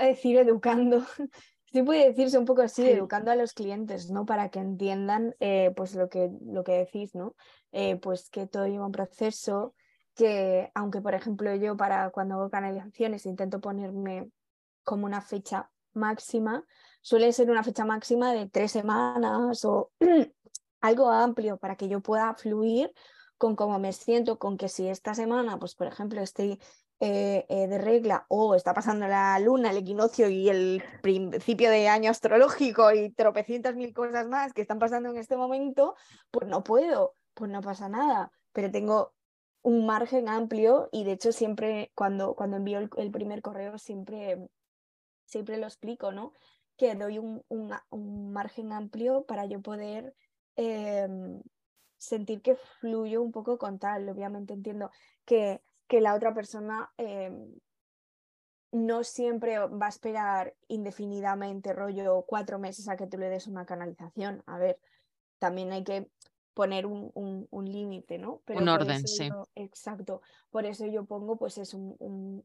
a 0.00 0.04
decir 0.04 0.36
educando, 0.36 1.06
sí 1.72 1.82
puede 1.82 2.10
decirse 2.10 2.36
un 2.36 2.44
poco 2.44 2.60
así, 2.60 2.86
educando 2.86 3.30
a 3.30 3.36
los 3.36 3.54
clientes, 3.54 4.10
¿no? 4.10 4.26
Para 4.26 4.50
que 4.50 4.58
entiendan 4.58 5.34
eh, 5.40 5.72
pues 5.74 5.94
lo 5.94 6.10
que, 6.10 6.30
lo 6.44 6.64
que 6.64 6.72
decís, 6.72 7.14
¿no? 7.14 7.34
Eh, 7.72 7.96
pues 7.96 8.28
que 8.28 8.46
todo 8.46 8.66
lleva 8.66 8.84
un 8.84 8.92
proceso, 8.92 9.74
que 10.14 10.70
aunque 10.74 11.00
por 11.00 11.14
ejemplo 11.14 11.54
yo 11.54 11.76
para 11.76 12.10
cuando 12.10 12.36
hago 12.36 12.50
canalizaciones 12.50 13.26
intento 13.26 13.60
ponerme 13.60 14.30
como 14.84 15.06
una 15.06 15.20
fecha 15.20 15.70
máxima, 15.92 16.64
suele 17.02 17.32
ser 17.32 17.50
una 17.50 17.62
fecha 17.62 17.84
máxima 17.84 18.32
de 18.32 18.48
tres 18.48 18.72
semanas 18.72 19.64
o 19.64 19.90
algo 20.80 21.10
amplio 21.10 21.56
para 21.56 21.76
que 21.76 21.88
yo 21.88 22.00
pueda 22.00 22.34
fluir 22.34 22.92
con 23.38 23.56
cómo 23.56 23.78
me 23.78 23.92
siento, 23.92 24.38
con 24.38 24.56
que 24.56 24.68
si 24.68 24.88
esta 24.88 25.14
semana, 25.14 25.58
pues 25.58 25.74
por 25.74 25.86
ejemplo, 25.86 26.20
estoy 26.20 26.60
eh, 27.00 27.44
eh, 27.48 27.66
de 27.66 27.78
regla 27.78 28.24
o 28.28 28.54
está 28.54 28.72
pasando 28.72 29.06
la 29.08 29.38
luna, 29.40 29.70
el 29.70 29.78
equinoccio 29.78 30.28
y 30.28 30.48
el 30.48 30.82
principio 31.02 31.68
de 31.68 31.88
año 31.88 32.10
astrológico 32.10 32.92
y 32.92 33.10
tropecientas 33.10 33.74
mil 33.74 33.92
cosas 33.92 34.28
más 34.28 34.52
que 34.52 34.62
están 34.62 34.78
pasando 34.78 35.10
en 35.10 35.16
este 35.16 35.36
momento, 35.36 35.96
pues 36.30 36.48
no 36.48 36.62
puedo, 36.62 37.14
pues 37.34 37.50
no 37.50 37.60
pasa 37.60 37.88
nada, 37.88 38.30
pero 38.52 38.70
tengo 38.70 39.12
un 39.64 39.86
margen 39.86 40.28
amplio 40.28 40.90
y 40.92 41.04
de 41.04 41.12
hecho 41.12 41.32
siempre 41.32 41.90
cuando, 41.94 42.34
cuando 42.34 42.58
envío 42.58 42.78
el, 42.78 43.10
primer 43.10 43.40
correo 43.40 43.78
siempre, 43.78 44.38
siempre 45.24 45.56
lo 45.56 45.66
explico, 45.66 46.12
¿no? 46.12 46.34
Que 46.76 46.94
doy 46.94 47.18
un, 47.18 47.42
un, 47.48 48.32
margen 48.32 48.72
amplio 48.72 49.24
para 49.24 49.46
yo 49.46 49.62
poder 49.62 50.14
em, 50.56 51.40
sentir 51.96 52.42
que 52.42 52.56
fluyo 52.56 53.22
un 53.22 53.32
poco 53.32 53.56
con 53.56 53.78
tal. 53.78 54.06
Obviamente 54.10 54.52
entiendo 54.52 54.90
que, 55.24 55.62
que 55.88 56.02
la 56.02 56.14
otra 56.14 56.34
persona 56.34 56.92
em, 56.98 57.54
no 58.70 59.02
siempre 59.02 59.58
va 59.58 59.86
a 59.86 59.88
esperar 59.88 60.54
indefinidamente, 60.68 61.72
rollo 61.72 62.22
cuatro 62.26 62.58
meses 62.58 62.86
a 62.88 62.96
que 62.96 63.06
tú 63.06 63.16
le 63.16 63.30
des 63.30 63.46
una 63.46 63.64
canalización. 63.64 64.42
A 64.46 64.58
ver, 64.58 64.78
también 65.38 65.72
hay 65.72 65.84
que 65.84 66.10
poner 66.54 66.86
un, 66.86 67.10
un, 67.50 67.72
límite, 67.72 68.16
¿no? 68.16 68.40
Pero 68.44 68.60
un 68.60 68.68
orden, 68.68 69.06
sí. 69.06 69.28
exacto. 69.56 70.22
Por 70.50 70.64
eso 70.64 70.86
yo 70.86 71.04
pongo 71.04 71.36
pues 71.36 71.58
es 71.58 71.74
un, 71.74 71.96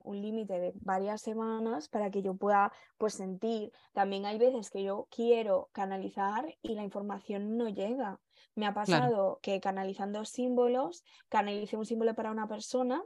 un 0.04 0.22
límite 0.22 0.60
de 0.60 0.74
varias 0.82 1.22
semanas 1.22 1.88
para 1.88 2.10
que 2.10 2.24
yo 2.24 2.34
pueda 2.34 2.74
pues 2.98 3.14
sentir. 3.14 3.72
También 3.94 4.26
hay 4.26 4.40
veces 4.40 4.72
que 4.72 4.84
yo 4.84 5.08
quiero 5.12 5.70
canalizar 5.72 6.58
y 6.64 6.74
la 6.74 6.84
información 6.84 7.56
no 7.56 7.70
llega. 7.70 8.20
Me 8.56 8.66
ha 8.66 8.74
pasado 8.74 9.40
que 9.42 9.62
canalizando 9.62 10.26
símbolos, 10.26 11.04
canalicé 11.30 11.78
un 11.78 11.86
símbolo 11.86 12.16
para 12.16 12.32
una 12.32 12.48
persona 12.48 13.04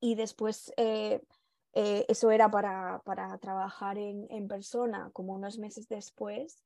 y 0.00 0.14
después 0.14 0.72
eh, 0.76 1.20
eh, 1.74 2.06
eso 2.08 2.30
era 2.30 2.50
para, 2.50 3.02
para 3.04 3.36
trabajar 3.38 3.98
en, 3.98 4.26
en 4.30 4.48
persona 4.48 5.10
como 5.12 5.34
unos 5.34 5.58
meses 5.58 5.88
después 5.88 6.64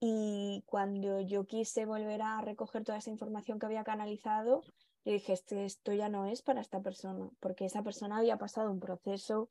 y 0.00 0.64
cuando 0.66 1.20
yo 1.20 1.46
quise 1.46 1.84
volver 1.84 2.22
a 2.22 2.40
recoger 2.40 2.84
toda 2.84 2.98
esa 2.98 3.10
información 3.10 3.58
que 3.58 3.66
había 3.66 3.84
canalizado, 3.84 4.62
yo 5.04 5.12
dije, 5.12 5.34
esto 5.50 5.92
ya 5.92 6.08
no 6.08 6.26
es 6.26 6.42
para 6.42 6.60
esta 6.60 6.80
persona, 6.80 7.30
porque 7.40 7.66
esa 7.66 7.82
persona 7.82 8.18
había 8.18 8.38
pasado 8.38 8.70
un 8.70 8.80
proceso 8.80 9.48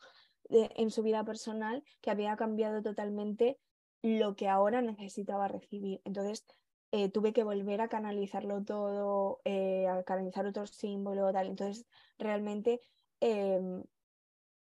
en 0.50 0.90
su 0.90 1.04
vida 1.04 1.24
personal 1.24 1.84
que 2.02 2.12
había 2.12 2.36
cambiado 2.36 2.82
totalmente 2.82 3.60
lo 4.02 4.36
que 4.36 4.48
ahora 4.48 4.82
necesitaba 4.82 5.48
recibir. 5.48 6.02
Entonces, 6.06 6.46
eh, 6.92 7.10
tuve 7.10 7.34
que 7.34 7.44
volver 7.44 7.82
a 7.82 7.88
canalizarlo 7.88 8.64
todo, 8.64 9.42
eh, 9.44 9.88
a 9.88 10.04
canalizar 10.04 10.46
otro 10.48 10.66
símbolo, 10.66 11.32
tal. 11.32 11.48
Entonces, 11.48 11.86
realmente 12.18 12.82
em, 13.20 13.84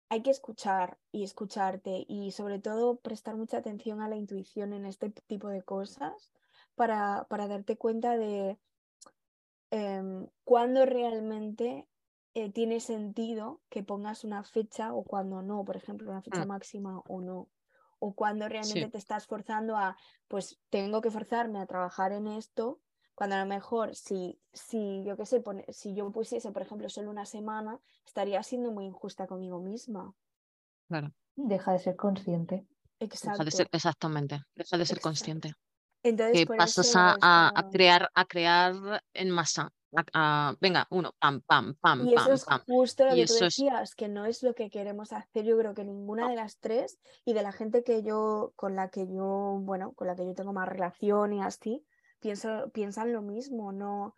hay 0.09 0.21
que 0.21 0.31
escuchar 0.31 0.97
y 1.11 1.23
escucharte 1.23 2.05
y 2.07 2.31
sobre 2.31 2.59
todo 2.59 2.97
prestar 2.97 3.35
mucha 3.35 3.57
atención 3.57 4.01
a 4.01 4.09
la 4.09 4.15
intuición 4.15 4.73
en 4.73 4.85
este 4.85 5.09
tipo 5.09 5.47
de 5.49 5.63
cosas 5.63 6.31
para, 6.75 7.25
para 7.29 7.47
darte 7.47 7.77
cuenta 7.77 8.17
de 8.17 8.57
eh, 9.71 10.27
cuándo 10.43 10.85
realmente 10.85 11.87
eh, 12.33 12.51
tiene 12.51 12.79
sentido 12.81 13.61
que 13.69 13.81
pongas 13.81 14.23
una 14.23 14.43
fecha 14.43 14.93
o 14.93 15.03
cuando 15.03 15.41
no, 15.41 15.63
por 15.63 15.77
ejemplo, 15.77 16.11
una 16.11 16.21
fecha 16.21 16.45
mm. 16.45 16.47
máxima 16.49 16.99
o 17.07 17.21
no. 17.21 17.49
O 17.99 18.13
cuando 18.13 18.47
realmente 18.49 18.89
te 18.89 18.97
estás 18.97 19.25
forzando 19.25 19.77
a, 19.77 19.97
pues 20.27 20.59
tengo 20.69 21.01
que 21.01 21.11
forzarme 21.11 21.59
a 21.59 21.65
trabajar 21.65 22.11
en 22.11 22.27
esto 22.27 22.81
cuando 23.15 23.37
a 23.37 23.39
lo 23.39 23.45
mejor 23.45 23.95
si, 23.95 24.37
si 24.53 25.03
yo 25.05 25.17
qué 25.17 25.25
sé, 25.25 25.41
si 25.69 25.95
yo 25.95 26.11
pusiese, 26.11 26.51
por 26.51 26.61
ejemplo, 26.61 26.89
solo 26.89 27.09
una 27.09 27.25
semana, 27.25 27.79
estaría 28.05 28.43
siendo 28.43 28.71
muy 28.71 28.85
injusta 28.85 29.25
conmigo 29.25 29.59
misma. 29.59 30.13
Claro. 30.87 31.11
Deja 31.35 31.71
de 31.71 31.79
ser 31.79 31.95
consciente. 31.95 32.67
Exacto. 32.99 33.43
exactamente, 33.71 34.41
deja 34.55 34.77
de 34.77 34.85
ser 34.85 34.99
consciente. 34.99 35.53
Entonces, 36.03 36.45
que 36.45 36.55
pasas 36.55 36.95
a, 36.95 37.51
a, 37.55 37.69
crear, 37.69 38.09
a 38.13 38.25
crear 38.25 39.01
en 39.13 39.31
masa. 39.31 39.71
venga, 40.61 40.85
uno, 40.91 41.13
pam, 41.17 41.41
pam, 41.41 41.75
pam, 41.75 42.07
y 42.07 42.13
eso 42.13 42.33
es 42.33 42.45
justo 42.67 43.05
lo 43.05 43.15
que 43.15 43.25
tú 43.25 43.33
decías, 43.33 43.95
que 43.95 44.07
no 44.07 44.25
es 44.25 44.43
lo 44.43 44.53
que 44.53 44.69
queremos 44.69 45.11
hacer. 45.13 45.45
Yo 45.45 45.57
creo 45.57 45.73
que 45.73 45.83
ninguna 45.83 46.29
de 46.29 46.35
las 46.35 46.59
tres 46.59 46.99
y 47.25 47.33
de 47.33 47.41
la 47.41 47.51
gente 47.51 47.83
que 47.83 48.03
yo, 48.03 48.53
con 48.55 48.75
la 48.75 48.89
que 48.89 49.07
yo, 49.07 49.59
bueno, 49.61 49.93
con 49.93 50.07
la 50.07 50.15
que 50.15 50.25
yo 50.25 50.35
tengo 50.35 50.53
más 50.53 50.69
relación 50.69 51.33
y 51.33 51.41
así, 51.41 51.83
pienso, 52.25 52.71
piensan 52.71 53.13
lo 53.13 53.21
mismo, 53.21 53.71
no 53.71 54.15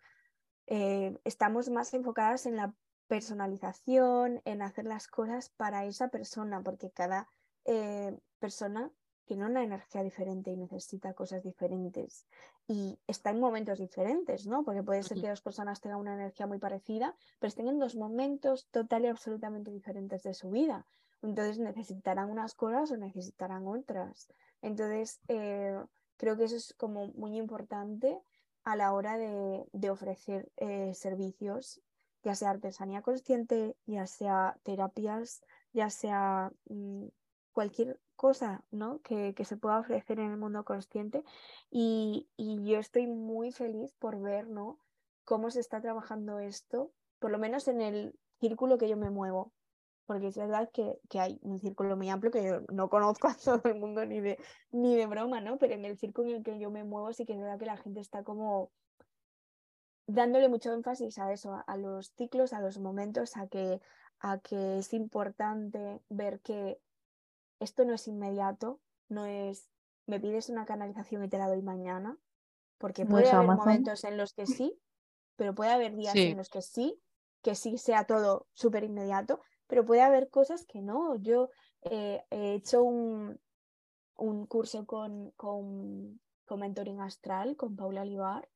eh, 0.66 1.18
estamos 1.24 1.68
más 1.68 1.92
enfocadas 1.92 2.46
en 2.46 2.56
la 2.56 2.74
personalización, 3.06 4.40
en 4.46 4.62
hacer 4.62 4.86
las 4.86 5.08
cosas 5.08 5.50
para 5.50 5.84
esa 5.84 6.08
persona, 6.08 6.62
porque 6.62 6.90
cada 6.90 7.28
eh, 7.66 8.18
persona 8.38 8.90
tiene 9.26 9.44
una 9.44 9.62
energía 9.62 10.02
diferente 10.02 10.50
y 10.50 10.56
necesita 10.56 11.12
cosas 11.12 11.42
diferentes 11.42 12.26
y 12.66 12.98
está 13.06 13.28
en 13.28 13.40
momentos 13.40 13.78
diferentes, 13.78 14.46
¿no? 14.46 14.64
Porque 14.64 14.82
puede 14.82 15.02
ser 15.02 15.20
que 15.20 15.28
dos 15.28 15.42
personas 15.42 15.82
tengan 15.82 16.00
una 16.00 16.14
energía 16.14 16.46
muy 16.46 16.58
parecida, 16.58 17.14
pero 17.38 17.48
estén 17.48 17.68
en 17.68 17.78
dos 17.78 17.94
momentos 17.94 18.68
total 18.70 19.04
y 19.04 19.08
absolutamente 19.08 19.70
diferentes 19.70 20.22
de 20.22 20.32
su 20.32 20.48
vida. 20.48 20.86
Entonces 21.20 21.58
necesitarán 21.58 22.30
unas 22.30 22.54
cosas 22.54 22.90
o 22.90 22.96
necesitarán 22.96 23.66
otras. 23.66 24.32
Entonces, 24.62 25.20
eh, 25.28 25.78
Creo 26.18 26.36
que 26.36 26.44
eso 26.44 26.56
es 26.56 26.74
como 26.74 27.08
muy 27.14 27.38
importante 27.38 28.20
a 28.64 28.76
la 28.76 28.92
hora 28.92 29.16
de, 29.16 29.90
ofrecer 29.90 30.52
eh, 30.56 30.92
servicios, 30.94 31.80
ya 32.22 32.34
sea 32.34 32.50
artesanía 32.50 33.00
consciente, 33.00 33.76
ya 33.86 34.06
sea 34.06 34.58
terapias, 34.62 35.40
ya 35.72 35.88
sea 35.88 36.52
mm, 36.68 37.06
cualquier 37.52 37.98
cosa 38.16 38.64
¿no? 38.70 39.00
que, 39.00 39.34
se 39.44 39.56
pueda 39.56 39.78
ofrecer 39.78 40.18
en 40.18 40.32
el 40.32 40.36
mundo 40.36 40.64
consciente. 40.64 41.24
Y, 41.70 42.28
yo 42.36 42.78
estoy 42.78 43.06
muy 43.06 43.52
feliz 43.52 43.94
por 43.98 44.20
ver 44.20 44.48
¿no? 44.48 44.78
cómo 45.24 45.50
se 45.50 45.60
está 45.60 45.80
trabajando 45.80 46.40
esto, 46.40 46.92
por 47.20 47.30
lo 47.30 47.38
menos 47.38 47.68
en 47.68 47.80
el 47.80 48.18
círculo 48.40 48.76
que 48.76 48.88
yo 48.88 48.96
me 48.96 49.10
muevo 49.10 49.52
porque 50.08 50.28
es 50.28 50.38
verdad 50.38 50.70
que, 50.72 50.98
hay 51.20 51.38
un 51.42 51.58
círculo 51.58 51.94
muy 51.94 52.08
amplio 52.08 52.32
que 52.32 52.42
yo 52.42 52.62
no 52.72 52.88
conozco 52.88 53.28
a 53.28 53.34
todo 53.44 53.60
el 53.64 53.74
mundo 53.74 54.06
ni 54.06 54.20
de, 54.20 54.38
ni 54.72 54.96
de 54.96 55.06
broma, 55.06 55.42
¿no? 55.42 55.58
Pero 55.58 55.74
en 55.74 55.84
el 55.84 55.98
círculo 55.98 56.30
en 56.30 56.36
el 56.36 56.42
que 56.42 56.58
yo 56.58 56.70
me 56.70 56.82
muevo 56.82 57.12
sí 57.12 57.26
que 57.26 57.34
es 57.34 57.38
verdad 57.38 57.58
que 57.58 57.66
la 57.66 57.76
gente 57.76 58.00
está 58.00 58.24
como 58.24 58.72
dándole 60.06 60.48
mucho 60.48 60.72
énfasis 60.72 61.18
a 61.18 61.30
eso, 61.30 61.62
a, 61.66 61.76
los 61.76 62.14
ciclos, 62.16 62.54
a 62.54 62.62
los 62.62 62.78
momentos, 62.78 63.36
a 63.36 63.48
que, 63.48 63.82
a 64.20 64.38
que 64.38 64.78
es 64.78 64.94
importante 64.94 66.00
ver 66.08 66.40
que 66.40 66.80
esto 67.60 67.84
no 67.84 67.92
es 67.92 68.08
inmediato, 68.08 68.80
no 69.10 69.26
es 69.26 69.68
me 70.06 70.20
pides 70.20 70.48
una 70.48 70.64
canalización 70.64 71.22
y 71.22 71.28
te 71.28 71.36
la 71.36 71.48
doy 71.48 71.60
mañana, 71.60 72.16
porque 72.78 73.04
puede 73.04 73.30
haber 73.30 73.46
momentos 73.46 74.04
en 74.04 74.16
los 74.16 74.32
que 74.32 74.46
sí, 74.46 74.74
pero 75.36 75.54
puede 75.54 75.70
haber 75.70 75.94
días 75.94 76.16
en 76.16 76.38
los 76.38 76.48
que 76.48 76.62
sí, 76.62 76.98
que 77.42 77.54
sí 77.54 77.76
sea 77.76 78.04
todo 78.04 78.46
súper 78.54 78.84
inmediato, 78.84 79.42
pero 79.68 79.84
puede 79.84 80.02
haber 80.02 80.30
cosas 80.30 80.64
que 80.66 80.82
no. 80.82 81.14
Yo 81.16 81.50
eh, 81.82 82.24
he 82.30 82.54
hecho 82.54 82.82
un, 82.82 83.38
un 84.16 84.46
curso 84.46 84.86
con, 84.86 85.30
con, 85.32 86.20
con, 86.44 86.60
Mentoring 86.60 87.00
Astral, 87.00 87.56
con 87.56 87.76
Paula 87.76 88.02
Olivar, 88.02 88.48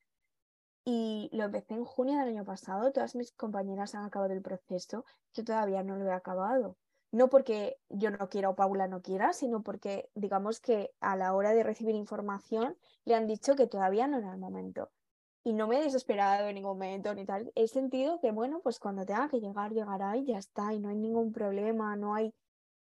y 0.85 1.31
lo 1.33 1.45
empecé 1.45 1.75
en 1.75 1.85
junio 1.85 2.19
del 2.19 2.31
año 2.31 2.45
pasado. 2.45 2.91
Todas 2.91 3.15
mis 3.15 3.31
compañeras 3.33 3.95
han 3.95 4.05
acabado 4.05 4.33
el 4.33 4.43
proceso, 4.43 5.05
yo 5.35 5.45
todavía 5.45 5.85
no 5.85 5.97
lo 5.97 6.07
he 6.07 6.13
acabado. 6.13 6.77
No 7.13 7.29
porque 7.29 7.77
yo 7.91 8.11
no 8.11 8.29
quiera 8.31 8.49
o 8.49 8.57
Paula 8.57 8.89
no 8.89 9.03
quiera, 9.03 9.35
sino 9.35 9.63
porque 9.63 10.09
digamos 10.15 10.61
que 10.61 10.95
a 11.01 11.15
la 11.15 11.35
hora 11.35 11.53
de 11.53 11.63
recibir 11.63 11.95
información 11.95 12.77
le 13.05 13.15
han 13.15 13.27
dicho 13.27 13.55
que 13.55 13.67
todavía 13.67 14.07
no 14.07 14.19
era 14.19 14.33
el 14.33 14.39
momento 14.39 14.91
y 15.45 15.53
no 15.53 15.67
me 15.67 15.79
he 15.79 15.85
desesperado 15.85 16.49
en 16.49 16.55
ningún 16.55 16.73
momento 16.73 17.15
ni 17.15 17.25
tal. 17.25 17.51
He 17.55 17.67
sentido 17.67 18.21
que, 18.21 18.31
bueno, 18.31 18.61
pues 18.61 18.79
cuando 18.79 19.05
tenga 19.05 19.29
que 19.29 19.41
llegar, 19.41 19.73
llegará 19.73 20.17
y 20.17 20.25
ya 20.25 20.39
está, 20.39 20.73
y 20.73 20.79
no 20.79 20.89
hay 20.89 20.97
ningún 20.97 21.33
problema, 21.33 21.97
no 21.97 22.15
hay, 22.15 22.33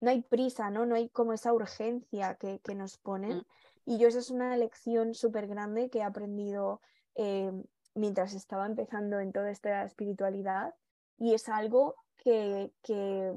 no 0.01 0.11
hay 0.11 0.23
prisa, 0.23 0.71
¿no? 0.71 0.85
No 0.85 0.95
hay 0.97 1.09
como 1.09 1.33
esa 1.33 1.53
urgencia 1.53 2.35
que, 2.35 2.61
que 2.61 2.75
nos 2.75 2.99
ponen. 2.99 3.39
Mm. 3.39 3.45
Y 3.87 3.99
yo 3.99 4.09
esa 4.09 4.19
es 4.19 4.31
una 4.31 4.57
lección 4.57 5.15
súper 5.15 5.47
grande 5.47 5.89
que 5.89 5.99
he 5.99 6.03
aprendido 6.03 6.81
eh, 7.15 7.53
mientras 7.95 8.35
estaba 8.35 8.67
empezando 8.67 9.19
en 9.21 9.33
toda 9.33 9.51
esta 9.51 9.85
espiritualidad 9.85 10.75
y 11.17 11.35
es 11.35 11.49
algo 11.49 11.95
que, 12.17 12.73
que, 12.83 13.33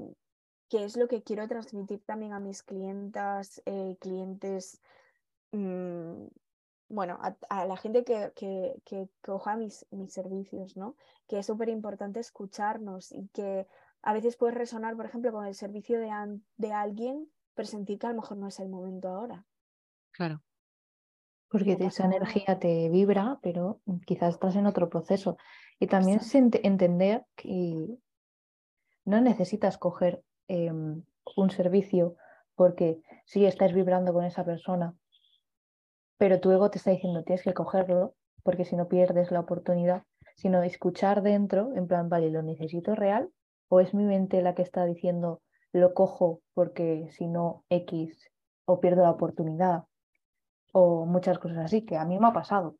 que 0.69 0.83
es 0.83 0.97
lo 0.97 1.07
que 1.07 1.23
quiero 1.23 1.47
transmitir 1.47 2.03
también 2.05 2.33
a 2.33 2.39
mis 2.39 2.63
clientas, 2.63 3.61
eh, 3.65 3.95
clientes 3.99 4.81
mmm, 5.51 6.25
bueno, 6.91 7.19
a, 7.49 7.65
la 7.65 7.77
gente 7.77 8.03
que, 8.03 8.31
que, 8.35 9.09
coja 9.21 9.55
mis, 9.55 9.85
mis, 9.91 10.13
servicios, 10.13 10.77
¿no? 10.77 10.95
Que 11.27 11.39
es 11.39 11.45
súper 11.45 11.69
importante 11.69 12.19
escucharnos 12.19 13.11
y 13.11 13.27
que 13.29 13.67
a 14.01 14.13
veces 14.13 14.35
puede 14.35 14.53
resonar, 14.53 14.95
por 14.95 15.05
ejemplo, 15.05 15.31
con 15.31 15.45
el 15.45 15.55
servicio 15.55 15.99
de, 15.99 16.11
de 16.57 16.73
alguien, 16.73 17.29
pero 17.53 17.67
sentir 17.67 17.99
que 17.99 18.07
a 18.07 18.09
lo 18.11 18.21
mejor 18.21 18.37
no 18.37 18.47
es 18.47 18.59
el 18.59 18.69
momento 18.69 19.09
ahora. 19.09 19.45
Claro. 20.11 20.41
Porque 21.49 21.77
esa 21.79 22.05
energía 22.05 22.59
te 22.59 22.89
vibra, 22.89 23.39
pero 23.41 23.81
quizás 24.05 24.35
estás 24.35 24.55
en 24.55 24.67
otro 24.67 24.89
proceso. 24.89 25.37
Y 25.79 25.87
también 25.87 26.19
entender 26.33 27.25
que 27.35 27.97
no 29.03 29.21
necesitas 29.21 29.77
coger 29.77 30.23
em, 30.47 31.03
un 31.35 31.49
servicio 31.51 32.15
porque 32.55 33.01
si 33.25 33.45
estás 33.45 33.73
vibrando 33.73 34.13
con 34.13 34.23
esa 34.23 34.45
persona 34.45 34.95
pero 36.21 36.39
tu 36.39 36.51
ego 36.51 36.69
te 36.69 36.77
está 36.77 36.91
diciendo 36.91 37.23
tienes 37.23 37.41
que 37.41 37.55
cogerlo 37.55 38.13
porque 38.43 38.63
si 38.63 38.75
no 38.75 38.87
pierdes 38.87 39.31
la 39.31 39.39
oportunidad, 39.39 40.03
sino 40.35 40.61
escuchar 40.61 41.23
dentro, 41.23 41.71
en 41.75 41.87
plan, 41.87 42.09
vale, 42.09 42.29
¿lo 42.29 42.43
necesito 42.43 42.93
real? 42.93 43.31
¿O 43.69 43.79
es 43.79 43.95
mi 43.95 44.03
mente 44.03 44.43
la 44.43 44.53
que 44.53 44.61
está 44.61 44.85
diciendo 44.85 45.41
lo 45.73 45.95
cojo 45.95 46.41
porque 46.53 47.07
si 47.09 47.25
no 47.25 47.65
X 47.71 48.29
o 48.65 48.79
pierdo 48.79 49.01
la 49.01 49.09
oportunidad? 49.09 49.85
O 50.73 51.07
muchas 51.07 51.39
cosas 51.39 51.57
así, 51.57 51.87
que 51.87 51.97
a 51.97 52.05
mí 52.05 52.19
me 52.19 52.27
ha 52.27 52.33
pasado. 52.33 52.75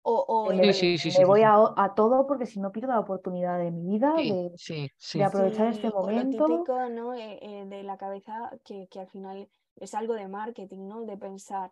O, 0.00 0.50
me, 0.50 1.24
voy 1.26 1.42
a, 1.44 1.92
todo 1.94 2.26
porque 2.26 2.46
si 2.46 2.58
no 2.58 2.72
pierdo 2.72 2.92
la 2.92 3.00
oportunidad 3.00 3.58
de 3.58 3.70
mi 3.70 3.84
vida 3.86 4.14
de, 4.14 5.22
aprovechar 5.22 5.66
este 5.66 5.90
momento. 5.90 6.48
lo 6.48 6.56
típico 6.56 6.88
¿no? 6.88 7.12
Eh, 7.12 7.38
eh, 7.42 7.66
de 7.66 7.82
la 7.82 7.98
cabeza 7.98 8.50
que, 8.64 8.88
que 8.90 8.98
al 8.98 9.08
final 9.08 9.50
es 9.76 9.94
algo 9.94 10.14
de 10.14 10.26
marketing, 10.26 10.88
¿no? 10.88 11.04
De 11.04 11.18
pensar, 11.18 11.70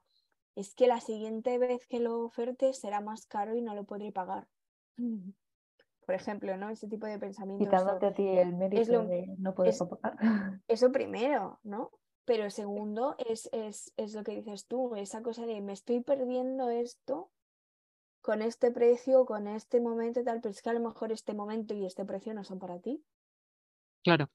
es 0.55 0.75
que 0.75 0.87
la 0.87 1.01
siguiente 1.01 1.59
vez 1.59 1.87
que 1.87 2.01
lo 2.01 2.21
oferte 2.21 2.73
será 2.73 3.01
más 3.01 3.27
caro 3.27 3.55
y 3.55 3.63
no 3.63 3.75
lo 3.75 3.85
podré 3.85 4.13
pagar. 4.13 4.47
Por 4.97 6.15
ejemplo, 6.15 6.57
¿no? 6.57 6.71
Ese 6.71 6.89
tipo 6.89 7.07
de 7.07 7.19
pensamientos. 7.19 7.69
Quitándote 7.69 8.07
a 8.07 8.15
ti 8.15 8.27
el 8.27 8.55
mérito 8.55 9.05
de 9.05 9.35
no 9.39 9.55
poder 9.55 9.75
pagar. 9.79 10.17
Eso 10.69 10.93
primero, 10.93 11.61
¿no? 11.63 11.91
Pero 12.25 12.51
segundo 12.51 13.17
es, 13.19 13.49
es, 13.53 13.93
es 13.97 14.15
lo 14.15 14.23
que 14.23 14.33
dices 14.33 14.67
tú, 14.67 14.95
esa 14.95 15.23
cosa 15.23 15.47
de 15.47 15.61
me 15.61 15.73
estoy 15.73 16.01
perdiendo 16.01 16.69
esto 16.69 17.31
con 18.21 18.43
este 18.43 18.71
precio, 18.71 19.25
con 19.25 19.49
este 19.49 19.81
momento 19.81 20.21
y 20.21 20.25
tal, 20.25 20.41
pero 20.41 20.51
es 20.51 20.63
que 20.63 20.71
a 20.71 20.75
lo 20.75 20.81
mejor 20.81 21.11
este 21.13 21.35
momento 21.35 21.75
y 21.75 21.87
este 21.87 22.05
precio 22.05 22.35
no 22.35 22.45
son 22.45 22.59
para 22.59 22.79
ti. 22.79 23.03
Claro. 24.03 24.29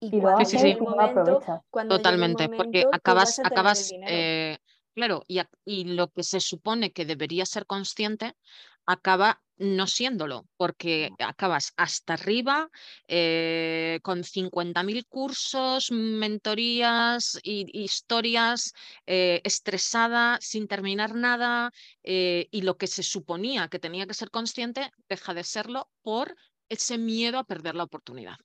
Y, 0.00 0.20
cuando 0.20 0.44
sí, 0.46 0.58
sí, 0.58 0.76
momento, 0.80 1.40
Totalmente, 1.88 2.48
porque 2.48 2.86
acabas, 2.90 3.38
acabas, 3.38 3.92
eh, 4.08 4.56
claro, 5.00 5.24
y, 5.26 5.40
y, 5.64 5.84
lo 5.84 6.08
que 6.12 6.22
se 6.22 6.40
supone 6.40 6.92
que 6.92 7.06
debería 7.06 7.46
ser 7.46 7.64
consciente 7.64 8.36
acaba 8.84 9.42
no 9.56 9.86
siéndolo, 9.86 10.46
porque 10.58 11.10
acabas 11.18 11.72
hasta 11.76 12.14
arriba 12.14 12.68
eh, 13.08 13.98
con 14.02 14.24
50.000 14.24 15.06
cursos, 15.06 15.90
mentorías, 15.90 17.38
y, 17.42 17.66
historias, 17.82 18.74
eh, 19.06 19.40
estresada, 19.44 20.38
sin 20.42 20.68
terminar 20.68 21.14
nada, 21.14 21.72
eh, 22.02 22.48
y 22.50 22.60
lo 22.60 22.76
que 22.76 22.86
se 22.86 23.02
suponía 23.02 23.68
que 23.68 23.78
tenía 23.78 24.06
que 24.06 24.14
ser 24.14 24.30
consciente 24.30 24.90
deja 25.08 25.32
de 25.32 25.44
serlo 25.44 25.88
por 26.02 26.36
ese 26.68 26.98
miedo 26.98 27.38
a 27.38 27.44
perder 27.44 27.74
la 27.74 27.84
oportunidad. 27.84 28.36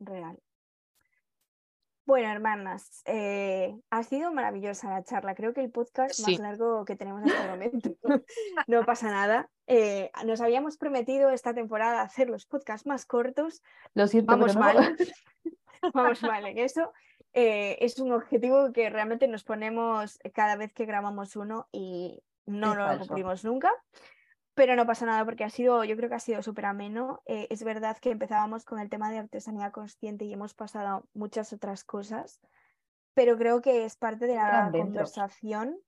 Real. 0.00 0.38
Bueno, 2.04 2.32
hermanas, 2.32 3.02
eh, 3.06 3.78
ha 3.90 4.02
sido 4.02 4.32
maravillosa 4.32 4.90
la 4.90 5.04
charla. 5.04 5.34
Creo 5.34 5.54
que 5.54 5.60
el 5.60 5.70
podcast 5.70 6.18
más 6.20 6.38
largo 6.38 6.84
que 6.84 6.96
tenemos 6.96 7.22
hasta 7.24 7.44
el 7.44 7.50
momento. 7.50 7.90
no 8.66 8.84
pasa 8.84 9.10
nada. 9.10 9.48
Eh, 9.68 10.10
nos 10.24 10.40
habíamos 10.40 10.76
prometido 10.76 11.30
esta 11.30 11.54
temporada 11.54 12.02
hacer 12.02 12.28
los 12.28 12.46
podcasts 12.46 12.86
más 12.86 13.06
cortos. 13.06 13.62
Lo 13.94 14.08
siento, 14.08 14.32
vamos 14.32 14.56
mal. 14.56 14.76
vamos 15.94 16.22
mal 16.22 16.44
en 16.46 16.58
eso. 16.58 16.92
Eh, 17.34 17.78
es 17.80 17.98
un 17.98 18.12
objetivo 18.12 18.72
que 18.72 18.90
realmente 18.90 19.28
nos 19.28 19.44
ponemos 19.44 20.18
cada 20.34 20.56
vez 20.56 20.72
que 20.72 20.86
grabamos 20.86 21.36
uno 21.36 21.68
y 21.70 22.22
no 22.46 22.74
lo 22.74 22.98
cumplimos 22.98 23.44
nunca 23.44 23.72
pero 24.54 24.76
no 24.76 24.86
pasa 24.86 25.06
nada 25.06 25.24
porque 25.24 25.44
ha 25.44 25.50
sido, 25.50 25.84
yo 25.84 25.96
creo 25.96 26.08
que 26.08 26.16
ha 26.16 26.20
sido 26.20 26.42
súper 26.42 26.66
ameno. 26.66 27.22
Eh, 27.26 27.46
es 27.50 27.62
verdad 27.64 27.96
que 27.98 28.10
empezábamos 28.10 28.64
con 28.64 28.78
el 28.78 28.90
tema 28.90 29.10
de 29.10 29.18
artesanía 29.18 29.70
consciente 29.70 30.24
y 30.24 30.32
hemos 30.32 30.54
pasado 30.54 31.08
muchas 31.14 31.52
otras 31.52 31.84
cosas, 31.84 32.40
pero 33.14 33.36
creo 33.36 33.62
que 33.62 33.84
es 33.84 33.96
parte 33.96 34.26
de 34.26 34.34
la 34.34 34.70
conversación 34.70 35.78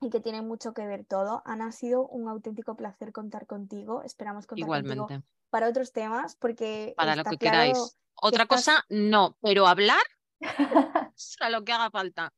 y 0.00 0.10
que 0.10 0.20
tiene 0.20 0.42
mucho 0.42 0.72
que 0.72 0.86
ver 0.86 1.04
todo. 1.04 1.42
Ana, 1.44 1.68
ha 1.68 1.72
sido 1.72 2.06
un 2.06 2.28
auténtico 2.28 2.76
placer 2.76 3.12
contar 3.12 3.46
contigo. 3.46 4.02
Esperamos 4.02 4.46
contar 4.46 4.64
Igualmente. 4.64 4.98
contigo 4.98 5.22
para 5.50 5.68
otros 5.68 5.92
temas 5.92 6.36
porque... 6.36 6.94
Para 6.96 7.16
lo 7.16 7.24
que 7.24 7.36
queráis. 7.36 7.98
Otra 8.14 8.46
cosa, 8.46 8.84
no, 8.88 9.36
pero 9.40 9.66
hablar 9.66 10.02
es 11.16 11.36
a 11.40 11.50
lo 11.50 11.64
que 11.64 11.72
haga 11.72 11.90
falta. 11.90 12.32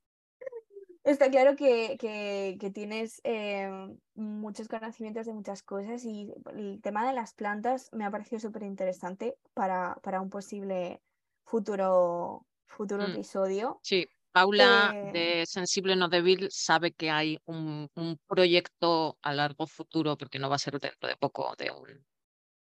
Está 1.04 1.30
claro 1.30 1.56
que, 1.56 1.96
que, 1.98 2.70
tienes 2.70 3.20
eh, 3.24 3.68
muchos 4.14 4.68
conocimientos 4.68 5.26
de 5.26 5.32
muchas 5.32 5.62
cosas 5.62 6.04
y 6.04 6.32
el 6.54 6.80
tema 6.80 7.06
de 7.06 7.12
las 7.12 7.34
plantas 7.34 7.88
me 7.92 8.04
ha 8.04 8.10
parecido 8.10 8.38
súper 8.38 8.62
interesante 8.62 9.36
para, 9.52 9.96
para, 10.02 10.20
un 10.20 10.30
posible 10.30 11.02
futuro, 11.44 12.46
futuro 12.66 13.08
mm. 13.08 13.10
episodio. 13.10 13.80
Sí, 13.82 14.08
Paula 14.30 14.92
eh, 14.94 15.12
de 15.12 15.46
Sensible 15.46 15.96
No 15.96 16.08
Débil 16.08 16.48
sabe 16.50 16.92
que 16.92 17.10
hay 17.10 17.38
un, 17.46 17.90
un, 17.96 18.18
proyecto 18.28 19.18
a 19.22 19.34
largo 19.34 19.66
futuro, 19.66 20.16
porque 20.16 20.38
no 20.38 20.48
va 20.48 20.54
a 20.54 20.60
ser 20.60 20.78
dentro 20.78 21.08
de 21.08 21.16
poco, 21.16 21.54
de 21.56 21.70
un 21.72 22.04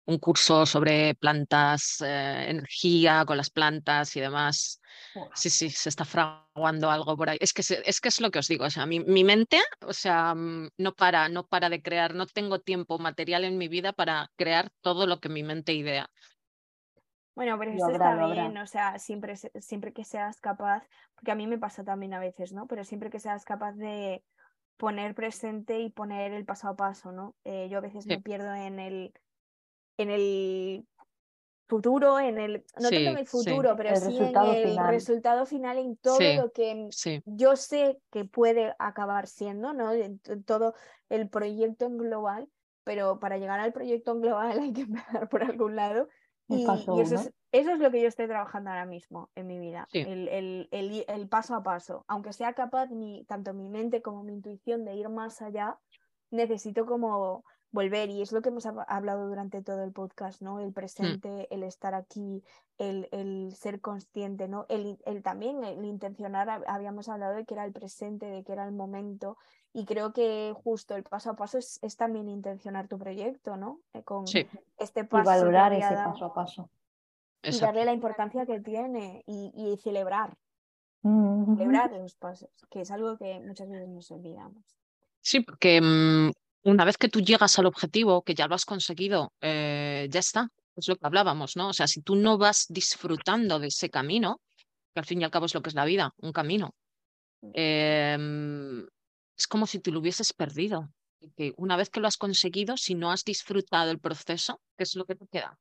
un 0.05 0.17
curso 0.17 0.65
sobre 0.65 1.15
plantas, 1.15 2.01
eh, 2.01 2.45
energía 2.49 3.23
con 3.25 3.38
las 3.38 3.49
plantas 3.49 4.15
y 4.15 4.19
demás. 4.19 4.81
Sí, 5.34 5.49
sí, 5.49 5.69
se 5.69 5.89
está 5.89 6.05
fraguando 6.05 6.89
algo 6.89 7.15
por 7.15 7.30
ahí. 7.30 7.38
Es 7.39 7.53
que, 7.53 7.61
es, 7.61 8.01
que 8.01 8.09
es 8.09 8.21
lo 8.21 8.31
que 8.31 8.39
os 8.39 8.47
digo, 8.47 8.65
o 8.65 8.69
sea, 8.69 8.85
mi, 8.85 8.99
mi, 8.99 9.23
mente, 9.23 9.59
o 9.85 9.93
sea, 9.93 10.35
mm, 10.35 10.69
no 10.77 10.93
para, 10.93 11.30
no 11.30 11.45
para 11.45 11.69
de 11.69 11.81
crear, 11.81 12.13
no 12.13 12.25
tengo 12.25 12.59
tiempo 12.59 12.99
material 12.99 13.43
en 13.43 13.57
mi 13.57 13.67
vida 13.67 13.93
para 13.93 14.30
crear 14.35 14.69
todo 14.81 15.07
lo 15.07 15.19
que 15.19 15.30
mi 15.30 15.43
mente 15.43 15.73
idea. 15.73 16.09
Bueno, 17.35 17.57
pero 17.57 17.71
eso 17.71 17.89
está 17.89 18.27
bien, 18.27 18.55
o 18.57 18.67
sea, 18.67 18.99
siempre, 18.99 19.35
siempre 19.35 19.91
que 19.91 20.03
seas 20.03 20.39
capaz, 20.39 20.88
porque 21.15 21.31
a 21.31 21.35
mí 21.35 21.47
me 21.47 21.57
pasa 21.57 21.84
también 21.84 22.13
a 22.13 22.19
veces, 22.19 22.53
¿no? 22.53 22.67
Pero 22.67 22.84
siempre 22.84 23.09
que 23.09 23.19
seas 23.19 23.43
capaz 23.43 23.73
de 23.73 24.23
poner 24.77 25.15
presente 25.15 25.80
y 25.80 25.89
poner 25.89 26.34
el 26.34 26.45
paso 26.45 26.67
a 26.67 26.75
paso, 26.75 27.11
¿no? 27.11 27.35
Eh, 27.43 27.69
yo 27.71 27.80
a 27.80 27.81
veces 27.81 28.05
me 28.05 28.21
pierdo 28.21 28.53
en 28.53 28.80
el 28.80 29.13
en 29.97 30.09
el 30.09 30.85
futuro, 31.67 32.19
en 32.19 32.37
el, 32.37 32.65
no 32.79 32.89
tanto 32.89 32.95
en 32.95 33.17
el 33.17 33.27
futuro, 33.27 33.75
pero 33.75 33.95
sí 33.95 34.17
en 34.17 34.35
el 34.35 34.77
resultado 34.87 35.45
final, 35.45 35.77
en 35.77 35.97
todo 35.97 36.19
lo 36.19 36.51
que 36.51 36.89
yo 37.25 37.55
sé 37.55 37.99
que 38.11 38.25
puede 38.25 38.75
acabar 38.79 39.27
siendo, 39.27 39.73
¿no? 39.73 39.91
En, 39.91 40.19
todo 40.45 40.75
el 41.09 41.29
proyecto 41.29 41.85
en 41.85 41.97
global, 41.97 42.49
pero 42.83 43.19
para 43.19 43.37
llegar 43.37 43.59
al 43.59 43.73
proyecto 43.73 44.11
en 44.11 44.21
global 44.21 44.59
hay 44.59 44.73
que 44.73 44.81
empezar 44.81 45.29
por 45.29 45.43
algún 45.43 45.75
lado. 45.75 46.09
Y, 46.49 46.63
eso, 46.63 47.01
es, 47.01 47.11
eso, 47.53 47.71
es, 47.71 47.79
lo 47.79 47.89
que 47.89 48.01
yo 48.01 48.07
estoy 48.07 48.27
trabajando 48.27 48.69
ahora 48.69 48.85
mismo 48.85 49.29
en 49.33 49.47
mi 49.47 49.59
vida, 49.59 49.87
el, 49.93 50.27
el, 50.27 51.05
el, 51.07 51.29
paso 51.29 51.55
a 51.55 51.63
paso. 51.63 52.03
Aunque 52.07 52.33
sea 52.33 52.53
capaz 52.53 52.89
mi, 52.89 53.23
tanto 53.23 53.53
mi 53.53 53.69
mente 53.69 54.01
como 54.01 54.23
mi 54.23 54.33
intuición 54.33 54.83
de 54.83 54.93
ir 54.93 55.07
más 55.07 55.41
allá, 55.41 55.79
necesito 56.31 56.85
como 56.85 57.45
volver 57.73 58.09
y 58.09 58.21
es 58.21 58.31
lo 58.31 58.41
que 58.41 58.49
hemos 58.49 58.65
hablado 58.65 59.27
durante 59.27 59.61
todo 59.61 59.83
el 59.83 59.91
podcast, 59.91 60.41
¿no? 60.41 60.59
El 60.59 60.69
mm. 60.69 60.73
presente, 60.73 61.47
el 61.53 61.63
estar 61.63 61.95
aquí, 61.95 62.43
el, 62.77 63.09
el 63.11 63.53
ser 63.55 63.81
consciente, 63.81 64.47
¿no? 64.47 64.65
El, 64.69 64.99
el, 65.05 65.23
también 65.23 65.63
el 65.63 65.83
intencionar, 65.83 66.63
habíamos 66.67 67.09
hablado 67.09 67.35
de 67.35 67.45
que 67.45 67.55
era 67.55 67.65
el 67.65 67.73
presente, 67.73 68.27
de 68.27 68.43
que 68.43 68.53
era 68.53 68.65
el 68.65 68.73
momento 68.73 69.37
y 69.73 69.85
creo 69.85 70.13
que 70.13 70.53
justo 70.63 70.95
el 70.95 71.03
paso 71.03 71.31
a 71.31 71.35
paso 71.35 71.57
es, 71.57 71.79
es 71.81 71.97
también 71.97 72.29
intencionar 72.29 72.87
tu 72.87 72.99
proyecto, 72.99 73.57
¿no? 73.57 73.79
Eh, 73.93 74.03
con 74.03 74.25
este 74.77 75.03
paso. 75.03 75.23
Y 75.23 75.25
valorar 75.25 75.73
ese 75.73 75.95
paso 75.95 76.25
a 76.25 76.33
paso. 76.33 76.69
Y 77.41 77.59
darle 77.59 77.83
la 77.83 77.91
importancia 77.91 78.45
que 78.45 78.59
tiene 78.59 79.23
y, 79.25 79.51
y 79.55 79.77
celebrar. 79.77 80.37
Mm, 81.01 81.57
celebrar 81.57 81.91
los 81.91 82.15
pasos, 82.15 82.49
que 82.69 82.81
es 82.81 82.91
algo 82.91 83.17
que 83.17 83.41
muchas 83.41 83.67
veces 83.67 83.89
nos 83.89 84.09
olvidamos. 84.11 84.63
Sí, 85.21 85.39
porque 85.39 85.81
mm, 85.81 86.31
una 86.64 86.85
vez 86.85 86.98
que 86.98 87.10
tú 87.10 87.22
llegas 87.22 87.60
al 87.60 87.65
objetivo, 87.65 88.23
que 88.23 88.35
ya 88.35 88.48
lo 88.48 88.56
has 88.56 88.65
conseguido, 88.65 89.34
eh, 89.41 90.07
ya 90.10 90.19
está. 90.19 90.49
Es 90.76 90.88
lo 90.88 90.95
que 90.95 91.06
hablábamos, 91.06 91.56
¿no? 91.56 91.69
O 91.69 91.73
sea, 91.73 91.88
si 91.88 92.02
tú 92.02 92.15
no 92.15 92.38
vas 92.38 92.65
disfrutando 92.69 93.60
de 93.60 93.68
ese 93.68 93.90
camino, 93.90 94.41
que 94.94 94.99
al 94.99 95.06
fin 95.06 95.22
y 95.22 95.23
al 95.23 95.31
cabo 95.31 95.45
es 95.45 95.53
lo 95.53 95.61
que 95.61 95.69
es 95.69 95.76
la 95.76 95.85
vida, 95.85 96.14
un 96.18 96.31
camino, 96.31 96.73
em, 97.53 98.88
es 99.38 99.48
como 99.48 99.68
si 99.68 99.80
tú 99.80 99.91
lo 99.91 99.99
hubieses 99.99 100.34
perdido. 100.34 100.90
Que 101.38 101.53
una 101.57 101.77
vez 101.77 101.90
que 101.90 102.02
lo 102.02 102.07
has 102.07 102.18
conseguido, 102.18 102.76
si 102.76 102.95
no 102.95 103.11
has 103.11 103.23
disfrutado 103.23 103.91
el 103.91 103.99
proceso, 103.99 104.60
¿qué 104.77 104.84
es 104.84 104.95
lo 104.95 105.06
que 105.06 105.15
te 105.15 105.27
queda? 105.27 105.57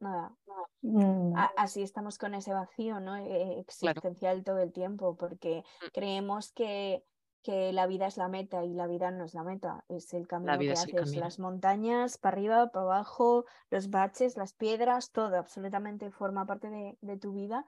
Nada. 0.00 0.36
Mm. 0.82 1.34
Así 1.56 1.82
estamos 1.82 2.18
con 2.18 2.34
ese 2.34 2.52
vacío, 2.52 3.00
¿no? 3.00 3.16
E-, 3.16 3.60
existencial 3.60 4.44
todo 4.44 4.58
el 4.58 4.72
tiempo, 4.72 5.16
porque 5.16 5.64
mm. 5.80 5.86
creemos 5.94 6.52
que 6.52 7.02
que 7.44 7.74
la 7.74 7.86
vida 7.86 8.06
es 8.06 8.16
la 8.16 8.28
meta 8.28 8.64
y 8.64 8.72
la 8.72 8.86
vida 8.86 9.10
no 9.10 9.24
es 9.24 9.34
la 9.34 9.44
meta, 9.44 9.84
es 9.88 10.14
el 10.14 10.26
camino 10.26 10.58
que 10.58 10.72
haces, 10.72 11.14
las 11.14 11.38
montañas, 11.38 12.16
para 12.16 12.36
arriba, 12.36 12.68
para 12.72 12.86
abajo, 12.86 13.44
los 13.70 13.90
baches, 13.90 14.38
las 14.38 14.54
piedras, 14.54 15.12
todo 15.12 15.36
absolutamente 15.36 16.10
forma 16.10 16.46
parte 16.46 16.96
de, 17.00 17.16
tu 17.18 17.34
vida. 17.34 17.66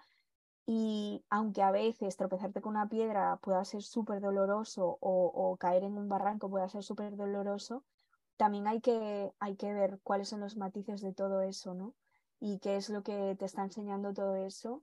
Y 0.65 1.25
aunque 1.29 1.63
a 1.63 1.71
veces 1.71 2.17
tropezarte 2.17 2.63
con 2.63 2.75
una 2.75 2.89
piedra 2.89 3.37
pueda 3.37 3.65
ser 3.67 3.83
súper 3.83 4.21
doloroso 4.23 4.97
o, 5.01 5.57
caer 5.61 5.85
en 5.85 5.99
un 5.99 6.09
barranco 6.09 6.51
pueda 6.51 6.69
ser 6.71 6.83
súper 6.83 7.15
doloroso, 7.15 7.85
también 8.39 8.67
hay 8.67 8.81
que, 8.81 9.31
hay 9.39 9.57
que 9.57 9.75
ver 9.75 10.01
cuáles 10.03 10.31
son 10.31 10.41
los 10.41 10.57
matices 10.57 11.03
de 11.03 11.13
todo 11.13 11.43
eso, 11.43 11.75
¿no? 11.75 11.95
Y 12.41 12.61
qué 12.61 12.77
es 12.77 12.89
lo 12.89 13.03
que 13.03 13.37
te 13.39 13.45
está 13.45 13.63
enseñando 13.63 14.15
todo 14.15 14.37
eso 14.37 14.83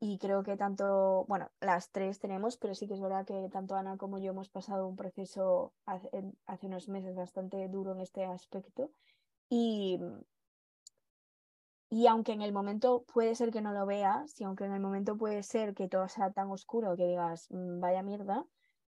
y 0.00 0.18
creo 0.18 0.44
que 0.44 0.56
tanto, 0.56 1.24
bueno, 1.26 1.50
las 1.60 1.90
tres 1.90 2.20
tenemos, 2.20 2.56
pero 2.56 2.74
sí 2.74 2.86
que 2.86 2.94
es 2.94 3.00
verdad 3.00 3.26
que 3.26 3.48
tanto 3.50 3.74
Ana 3.74 3.96
como 3.96 4.18
yo 4.18 4.30
hemos 4.30 4.48
pasado 4.48 4.86
un 4.86 4.94
proceso 4.94 5.72
hace, 5.86 6.08
hace 6.46 6.66
unos 6.66 6.88
meses 6.88 7.16
bastante 7.16 7.68
duro 7.68 7.92
en 7.92 8.00
este 8.00 8.24
aspecto. 8.24 8.92
Y, 9.48 9.98
y 11.90 12.06
aunque 12.06 12.32
en 12.32 12.42
el 12.42 12.52
momento 12.52 13.04
puede 13.12 13.34
ser 13.34 13.50
que 13.50 13.60
no 13.60 13.72
lo 13.72 13.86
veas, 13.86 14.40
y 14.40 14.44
aunque 14.44 14.66
en 14.66 14.72
el 14.72 14.80
momento 14.80 15.16
puede 15.16 15.42
ser 15.42 15.74
que 15.74 15.88
todo 15.88 16.08
sea 16.08 16.30
tan 16.30 16.48
oscuro 16.50 16.96
que 16.96 17.06
digas, 17.06 17.48
mm, 17.50 17.80
vaya 17.80 18.02
mierda, 18.04 18.46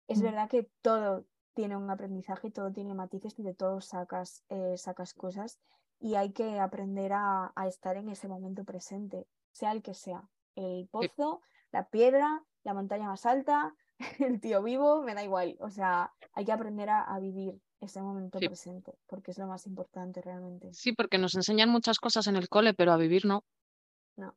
es 0.09 0.19
mm. 0.19 0.23
verdad 0.23 0.49
que 0.49 0.69
todo 0.81 1.23
tiene 1.53 1.77
un 1.77 1.89
aprendizaje, 1.89 2.51
todo 2.51 2.73
tiene 2.73 2.93
matices 2.93 3.39
y 3.39 3.43
de 3.43 3.53
todo 3.53 3.79
sacas, 3.79 4.43
eh, 4.49 4.75
sacas 4.77 5.13
cosas 5.13 5.59
y 6.01 6.15
hay 6.15 6.33
que 6.33 6.59
aprender 6.59 7.13
a, 7.13 7.53
a 7.55 7.67
estar 7.67 7.95
en 7.95 8.09
ese 8.09 8.27
momento 8.27 8.65
presente, 8.65 9.27
sea 9.51 9.71
el 9.71 9.81
que 9.81 9.93
sea 9.93 10.29
el 10.59 10.87
pozo, 10.87 11.41
la 11.71 11.89
piedra, 11.89 12.43
la 12.63 12.73
montaña 12.73 13.07
más 13.07 13.25
alta, 13.25 13.73
el 14.19 14.39
tío 14.39 14.61
vivo, 14.63 15.01
me 15.01 15.13
da 15.13 15.23
igual. 15.23 15.57
O 15.59 15.69
sea, 15.69 16.13
hay 16.33 16.45
que 16.45 16.51
aprender 16.51 16.89
a, 16.89 17.17
vivir 17.19 17.59
ese 17.81 18.01
momento 18.01 18.39
presente, 18.39 18.93
porque 19.07 19.31
es 19.31 19.37
lo 19.37 19.47
más 19.47 19.65
importante 19.65 20.21
realmente. 20.21 20.73
Sí, 20.73 20.91
porque 20.91 21.17
nos 21.17 21.35
enseñan 21.35 21.69
muchas 21.69 21.99
cosas 21.99 22.27
en 22.27 22.35
el 22.35 22.49
cole, 22.49 22.73
pero 22.73 22.91
a 22.91 22.97
vivir 22.97 23.25
no. 23.25 23.43
No, 24.17 24.35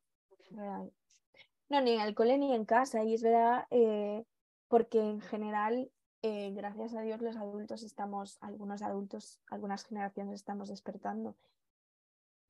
No, 1.69 1.81
ni 1.81 1.93
en 1.93 2.01
el 2.01 2.15
cole 2.15 2.39
ni 2.39 2.55
en 2.55 2.65
casa. 2.65 3.03
Y 3.05 3.15
es 3.15 3.23
verdad, 3.23 3.67
eh, 3.71 4.25
porque 4.69 5.01
en 5.01 5.21
general, 5.21 5.91
eh, 6.23 6.53
gracias 6.53 6.95
a 6.95 7.01
Dios, 7.01 7.21
los 7.21 7.37
adultos 7.37 7.83
estamos, 7.83 8.39
algunos 8.41 8.83
adultos, 8.83 9.41
algunas 9.49 9.85
generaciones 9.85 10.35
estamos 10.35 10.69
despertando. 10.69 11.37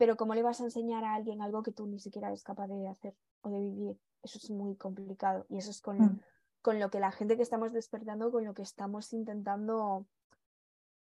Pero 0.02 0.16
¿cómo 0.16 0.34
le 0.34 0.42
vas 0.42 0.60
a 0.60 0.64
enseñar 0.64 1.04
a 1.04 1.14
alguien 1.14 1.40
algo 1.42 1.62
que 1.62 1.70
tú 1.70 1.86
ni 1.86 2.00
siquiera 2.00 2.26
eres 2.26 2.42
capaz 2.42 2.66
de 2.66 2.88
hacer 2.88 3.14
o 3.42 3.50
de 3.50 3.60
vivir? 3.60 3.96
Eso 4.20 4.36
es 4.36 4.50
muy 4.50 4.74
complicado. 4.74 5.46
Y 5.48 5.58
eso 5.58 5.70
es 5.70 5.80
con, 5.80 5.96
mm. 5.96 6.20
con 6.60 6.80
lo 6.80 6.90
que 6.90 6.98
la 6.98 7.12
gente 7.12 7.36
que 7.36 7.44
estamos 7.44 7.72
despertando, 7.72 8.32
con 8.32 8.44
lo 8.44 8.52
que 8.52 8.62
estamos 8.62 9.12
intentando 9.12 10.04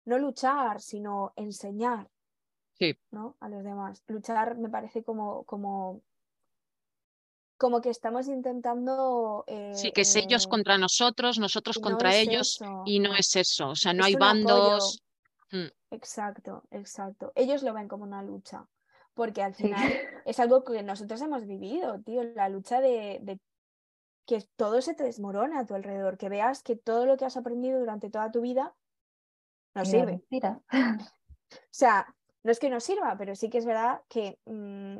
no 0.03 0.19
luchar, 0.19 0.81
sino 0.81 1.31
enseñar 1.37 2.09
¿no? 3.11 3.37
a 3.39 3.47
los 3.47 3.63
demás. 3.63 4.03
Luchar 4.07 4.57
me 4.57 4.67
parece 4.67 5.01
como, 5.01 5.45
como, 5.45 6.01
como 7.55 7.79
que 7.79 7.91
estamos 7.91 8.27
intentando... 8.27 9.45
sí, 9.75 9.93
que 9.93 10.01
es 10.01 10.13
ellos 10.17 10.45
eh, 10.45 10.49
contra 10.49 10.77
nosotros, 10.77 11.39
nosotros 11.39 11.79
contra 11.79 12.17
ellos, 12.17 12.59
y 12.85 12.99
no 12.99 13.15
es 13.15 13.33
eso, 13.37 13.69
o 13.69 13.75
sea, 13.77 13.93
no 13.93 14.03
hay 14.03 14.15
bandos. 14.15 15.01
Mm. 15.51 15.67
Exacto, 15.91 16.63
exacto. 16.71 17.31
Ellos 17.33 17.63
lo 17.63 17.73
ven 17.73 17.87
como 17.87 18.03
una 18.03 18.21
lucha, 18.21 18.67
porque 19.19 19.43
al 19.43 19.53
final 19.53 19.81
es 20.25 20.39
algo 20.39 20.63
que 20.63 20.81
nosotros 20.81 21.21
hemos 21.21 21.45
vivido, 21.45 21.99
tío, 21.99 22.23
la 22.23 22.47
lucha 22.47 22.79
de, 22.79 23.19
de 23.21 23.37
que 24.25 24.41
todo 24.55 24.81
se 24.81 24.93
te 24.93 25.03
desmorona 25.03 25.59
a 25.59 25.65
tu 25.65 25.75
alrededor, 25.75 26.17
que 26.17 26.29
veas 26.29 26.63
que 26.63 26.77
todo 26.77 27.05
lo 27.05 27.17
que 27.17 27.25
has 27.25 27.35
aprendido 27.35 27.81
durante 27.81 28.09
toda 28.09 28.31
tu 28.31 28.39
vida 28.39 28.73
no 29.75 29.83
sirve. 29.83 30.23
O 31.51 31.71
sea, 31.71 32.15
no 32.43 32.51
es 32.51 32.59
que 32.59 32.69
no 32.69 32.79
sirva, 32.79 33.17
pero 33.17 33.35
sí 33.35 33.49
que 33.49 33.57
es 33.57 33.65
verdad 33.65 34.01
que, 34.07 34.39
mm, 34.45 34.99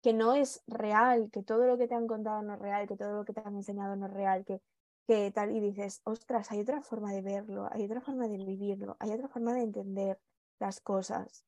que 0.00 0.12
no 0.12 0.34
es 0.34 0.62
real, 0.68 1.30
que 1.32 1.42
todo 1.42 1.66
lo 1.66 1.76
que 1.76 1.88
te 1.88 1.94
han 1.96 2.06
contado 2.06 2.42
no 2.42 2.54
es 2.54 2.60
real, 2.60 2.86
que 2.86 2.96
todo 2.96 3.16
lo 3.16 3.24
que 3.24 3.32
te 3.32 3.40
han 3.40 3.56
enseñado 3.56 3.96
no 3.96 4.06
es 4.06 4.12
real, 4.12 4.44
que, 4.44 4.60
que 5.08 5.32
tal, 5.32 5.56
y 5.56 5.58
dices, 5.58 6.02
ostras, 6.04 6.52
hay 6.52 6.60
otra 6.60 6.82
forma 6.82 7.12
de 7.12 7.22
verlo, 7.22 7.66
hay 7.72 7.86
otra 7.86 8.00
forma 8.00 8.28
de 8.28 8.36
vivirlo, 8.36 8.96
hay 9.00 9.10
otra 9.10 9.26
forma 9.26 9.54
de 9.54 9.62
entender 9.62 10.20
las 10.60 10.80
cosas. 10.80 11.44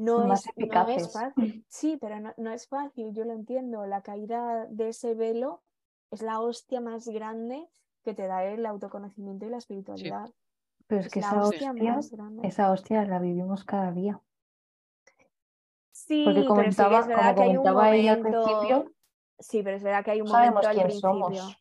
No, 0.00 0.32
es, 0.32 0.46
no 0.56 0.88
es, 0.88 1.12
fácil. 1.12 1.64
Sí, 1.68 1.98
pero 2.00 2.20
no, 2.20 2.32
no 2.38 2.50
es 2.50 2.66
fácil, 2.66 3.12
yo 3.12 3.24
lo 3.26 3.34
entiendo. 3.34 3.84
La 3.84 4.00
caída 4.00 4.66
de 4.70 4.88
ese 4.88 5.14
velo 5.14 5.62
es 6.10 6.22
la 6.22 6.40
hostia 6.40 6.80
más 6.80 7.06
grande 7.06 7.68
que 8.02 8.14
te 8.14 8.26
da 8.26 8.44
el 8.44 8.64
autoconocimiento 8.64 9.44
y 9.44 9.50
la 9.50 9.58
espiritualidad. 9.58 10.30
Pero 10.86 11.02
es 11.02 11.10
que 11.10 11.20
esa 11.20 11.42
hostia, 11.42 11.74
esa 12.42 12.72
hostia 12.72 13.04
la 13.04 13.18
vivimos 13.18 13.64
cada 13.64 13.92
día. 13.92 14.20
Sí, 15.92 16.24
Porque 16.24 16.46
comentaba, 16.46 17.04
pero 17.06 17.18
como 17.18 17.34
comentaba 17.34 17.94
ella 17.94 18.12
al 18.14 18.22
principio. 18.22 18.92
Sí, 19.38 19.62
pero 19.62 19.76
es 19.76 19.82
verdad 19.82 20.04
que 20.04 20.12
hay 20.12 20.20
un 20.22 20.28
momento 20.28 20.66
al 20.66 20.82
principio. 20.82 21.00
Somos. 21.00 21.58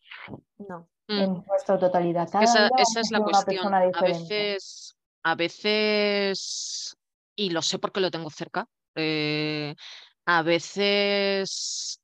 No. 0.58 0.88
En 1.10 1.34
mm. 1.34 1.46
nuestra 1.46 1.78
totalidad. 1.78 2.30
esa, 2.42 2.70
es 3.02 3.12
la 3.12 3.22
cuestión. 3.22 3.74
A 3.74 4.02
veces, 4.02 4.98
a 5.24 5.36
veces, 5.36 6.98
y 7.40 7.52
lo 7.52 7.62
sé 7.62 7.80
porque 7.80 8.02
lo 8.02 8.12
tengo 8.12 8.30
cerca, 8.30 8.68
eh, 8.96 9.74
a 10.26 10.44
veces 10.44 12.02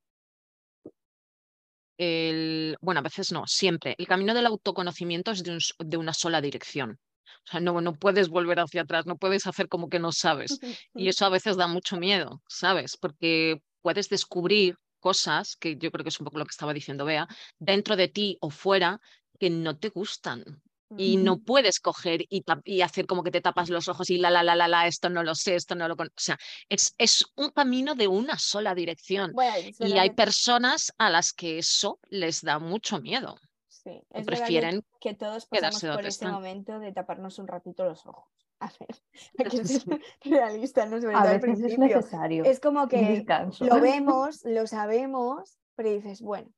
el, 1.98 2.78
bueno, 2.80 3.00
a 3.00 3.04
veces 3.04 3.34
no, 3.34 3.46
siempre. 3.46 3.96
El 3.98 4.08
camino 4.08 4.34
del 4.34 4.46
autoconocimiento 4.46 5.32
es 5.32 5.44
de, 5.44 5.60
de, 5.80 5.98
una 5.98 6.14
sola 6.14 6.40
dirección. 6.40 7.00
O 7.44 7.52
sea, 7.52 7.60
no, 7.60 7.82
no 7.82 7.94
puedes 7.94 8.30
volver 8.30 8.62
hacia 8.62 8.84
atrás, 8.84 9.06
no 9.06 9.18
puedes 9.18 9.46
hacer 9.46 9.68
como 9.68 9.90
que 9.90 10.00
no 10.00 10.14
sabes. 10.14 10.58
Y 10.96 11.10
eso 11.10 11.26
a 11.26 11.30
veces 11.30 11.58
da 11.58 11.68
mucho 11.68 11.98
miedo, 11.98 12.42
¿sabes? 12.48 12.96
Porque 12.96 13.62
puedes 13.82 14.08
descubrir 14.08 14.78
cosas, 15.02 15.58
que 15.58 15.76
yo 15.78 15.92
creo 15.92 16.04
que 16.04 16.10
es 16.10 16.20
un 16.20 16.26
poco 16.26 16.40
lo 16.40 16.46
que 16.46 16.52
estaba 16.52 16.74
diciendo 16.74 17.04
Bea, 17.04 17.28
dentro 17.60 17.98
de 17.98 18.08
ti 18.08 18.38
o 18.40 18.50
fuera, 18.50 19.02
que 19.38 19.50
no 19.50 19.78
te 19.78 19.90
gustan. 19.90 20.62
Y 20.98 21.18
no 21.18 21.40
puedes 21.40 21.80
coger 21.80 22.22
y, 22.30 22.44
y, 22.64 22.82
hacer 22.82 23.08
como 23.08 23.24
que 23.24 23.32
te 23.32 23.42
tapas 23.42 23.70
los 23.70 23.88
ojos 23.88 24.10
y 24.10 24.18
la, 24.18 24.30
la, 24.30 24.44
la, 24.44 24.56
la, 24.56 24.68
la, 24.68 24.88
esto 24.88 25.10
no 25.10 25.24
lo 25.24 25.34
sé, 25.34 25.56
esto 25.56 25.76
no 25.76 25.88
lo... 25.88 25.96
O 25.96 26.06
sea, 26.16 26.38
es, 26.70 26.94
es 26.98 27.26
un 27.36 27.50
camino 27.50 27.96
de 27.96 28.08
una 28.08 28.38
sola 28.38 28.76
dirección. 28.76 29.34
y 29.80 29.98
hay 29.98 30.12
personas 30.12 30.94
a 30.98 31.10
las 31.10 31.34
que 31.34 31.58
eso 31.58 32.00
les 32.10 32.42
da 32.42 32.60
mucho 32.60 33.02
miedo. 33.02 33.36
Sí, 33.68 34.02
es 34.12 34.26
prefieren 34.26 34.84
que, 35.00 35.14
todos 35.14 35.46
pasamos 35.46 35.96
por 35.96 36.06
ese 36.06 36.28
momento 36.28 36.80
de 36.80 36.92
taparnos 36.92 37.38
un 37.38 37.48
ratito 37.48 37.86
los 37.86 38.06
ojos. 38.06 38.32
A 38.60 38.72
ver, 38.80 38.96
hay 39.38 39.46
que 39.50 39.66
ser 39.66 40.02
realista, 40.22 40.86
no 40.86 40.96
a 41.16 41.26
veces 41.26 41.60
es 41.60 41.78
necesario. 41.78 42.46
Es 42.46 42.60
como 42.60 42.88
que 42.88 43.24
lo 43.60 43.82
vemos, 43.82 44.44
lo 44.46 44.66
sabemos, 44.66 45.60
pero 45.76 45.92
dices, 45.92 46.22
bueno, 46.22 46.50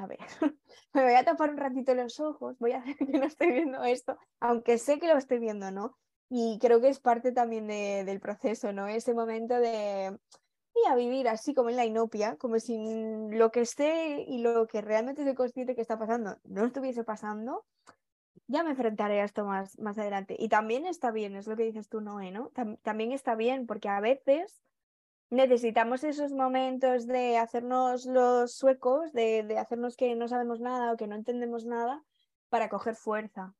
a 0.00 0.06
ver, 0.06 0.18
me 0.94 1.04
voy 1.04 1.14
a 1.14 1.24
tapar 1.24 1.50
un 1.50 1.58
ratito 1.58 1.94
los 1.94 2.20
ojos, 2.20 2.58
voy 2.58 2.72
a 2.72 2.78
hacer 2.78 2.96
que 2.96 3.18
no 3.18 3.26
estoy 3.26 3.52
viendo 3.52 3.84
esto, 3.84 4.18
aunque 4.40 4.78
sé 4.78 4.98
que 4.98 5.08
lo 5.08 5.18
estoy 5.18 5.38
viendo, 5.38 5.70
¿no? 5.70 5.98
Y 6.30 6.58
creo 6.60 6.80
que 6.80 6.88
es 6.88 7.00
parte 7.00 7.32
también 7.32 7.66
del 7.66 8.20
proceso, 8.20 8.72
¿no? 8.72 8.86
Ese 8.86 9.14
momento 9.14 9.58
de, 9.58 10.16
a 10.88 10.94
vivir 10.94 11.28
así 11.28 11.54
como 11.54 11.70
en 11.70 11.76
la 11.76 11.84
inopia, 11.84 12.36
como 12.36 12.58
si 12.58 12.78
lo 13.30 13.50
que 13.50 13.60
esté 13.60 14.24
y 14.26 14.38
lo 14.38 14.66
que 14.66 14.80
realmente 14.80 15.24
soy 15.24 15.34
consciente 15.34 15.74
que 15.74 15.82
está 15.82 15.98
pasando 15.98 16.38
no 16.44 16.64
estuviese 16.64 17.04
pasando, 17.04 17.66
ya 18.46 18.62
me 18.62 18.70
enfrentaré 18.70 19.20
a 19.20 19.24
esto 19.24 19.44
más, 19.44 19.78
más 19.78 19.98
adelante. 19.98 20.36
Y 20.38 20.48
también 20.48 20.86
está 20.86 21.10
bien, 21.10 21.36
es 21.36 21.46
lo 21.46 21.56
que 21.56 21.64
dices 21.64 21.88
tú, 21.88 22.00
Noé, 22.00 22.30
¿no? 22.30 22.50
también 22.82 23.12
está 23.12 23.34
bien, 23.34 23.66
porque 23.66 23.88
a 23.88 24.00
veces 24.00 24.62
necesitamos 25.30 26.04
esos 26.04 26.32
momentos 26.32 27.06
de 27.06 27.38
hacernos 27.38 28.06
los 28.06 28.54
suecos, 28.54 29.12
de, 29.12 29.42
de 29.44 29.58
hacernos 29.58 29.96
que 29.96 30.14
no 30.14 30.28
sabemos 30.28 30.60
nada 30.60 30.92
o 30.92 30.96
que 30.96 31.06
no 31.06 31.16
entendemos 31.16 31.64
nada, 31.64 32.02
para 32.48 32.68
coger 32.68 32.96
fuerza. 32.96 33.54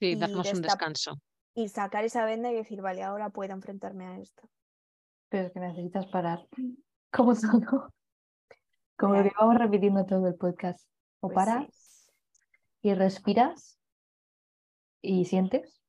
Sí, 0.00 0.16
darnos 0.16 0.52
un 0.52 0.62
descanso. 0.62 1.20
Y 1.54 1.68
sacar 1.68 2.04
esa 2.04 2.24
venda 2.24 2.50
y 2.50 2.54
decir, 2.54 2.82
vale, 2.82 3.02
ahora 3.02 3.30
puedo 3.30 3.52
enfrentarme 3.52 4.06
a 4.06 4.18
esto 4.18 4.50
pero 5.34 5.48
es 5.48 5.52
que 5.52 5.58
necesitas 5.58 6.06
parar, 6.06 6.46
como 7.12 7.34
todo. 7.34 7.92
Como 8.96 9.16
lo 9.16 9.24
que 9.24 9.32
vamos 9.36 9.58
repitiendo 9.58 10.06
todo 10.06 10.28
el 10.28 10.36
podcast. 10.36 10.88
O 11.18 11.26
pues 11.26 11.34
paras 11.34 12.12
y 12.82 12.94
respiras 12.94 13.76
y 15.02 15.24
sientes, 15.24 15.82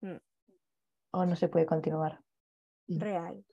mm. 0.00 0.16
o 1.12 1.26
no 1.26 1.36
se 1.36 1.46
puede 1.46 1.64
continuar. 1.64 2.20
Mm. 2.88 2.98
Real. 2.98 3.44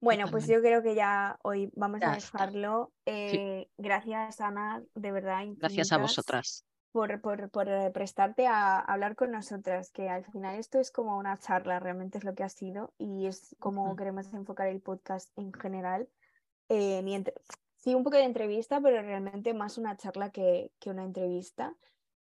Bueno, 0.00 0.26
pues 0.30 0.46
yo 0.46 0.60
creo 0.60 0.82
que 0.82 0.94
ya 0.94 1.38
hoy 1.42 1.70
vamos 1.74 2.00
a 2.02 2.12
dejarlo. 2.12 2.92
Eh, 3.06 3.68
gracias, 3.76 4.40
Ana, 4.40 4.82
de 4.94 5.12
verdad. 5.12 5.44
Gracias 5.56 5.92
a 5.92 5.98
vosotras 5.98 6.64
por, 6.92 7.50
por, 7.50 7.68
eh, 7.68 7.90
prestarte 7.92 8.46
a 8.46 8.78
hablar 8.78 9.14
con 9.14 9.30
nosotras, 9.30 9.90
que 9.90 10.08
al 10.08 10.24
final 10.24 10.58
esto 10.58 10.78
es 10.78 10.90
como 10.90 11.18
una 11.18 11.36
charla, 11.38 11.78
realmente 11.78 12.18
es 12.18 12.24
lo 12.24 12.34
que 12.34 12.44
ha 12.44 12.48
sido 12.48 12.92
y 12.98 13.26
es 13.26 13.54
como 13.58 13.94
queremos 13.96 14.32
enfocar 14.32 14.68
el 14.68 14.80
podcast 14.80 15.30
en 15.36 15.52
general. 15.52 16.08
Eh, 16.68 17.24
sí, 17.76 17.94
un 17.94 18.04
poco 18.04 18.16
de 18.16 18.24
entrevista, 18.24 18.80
pero 18.80 19.02
realmente 19.02 19.54
más 19.54 19.78
una 19.78 19.96
charla 19.96 20.30
que, 20.30 20.72
que 20.80 20.90
una 20.90 21.04
entrevista. 21.04 21.74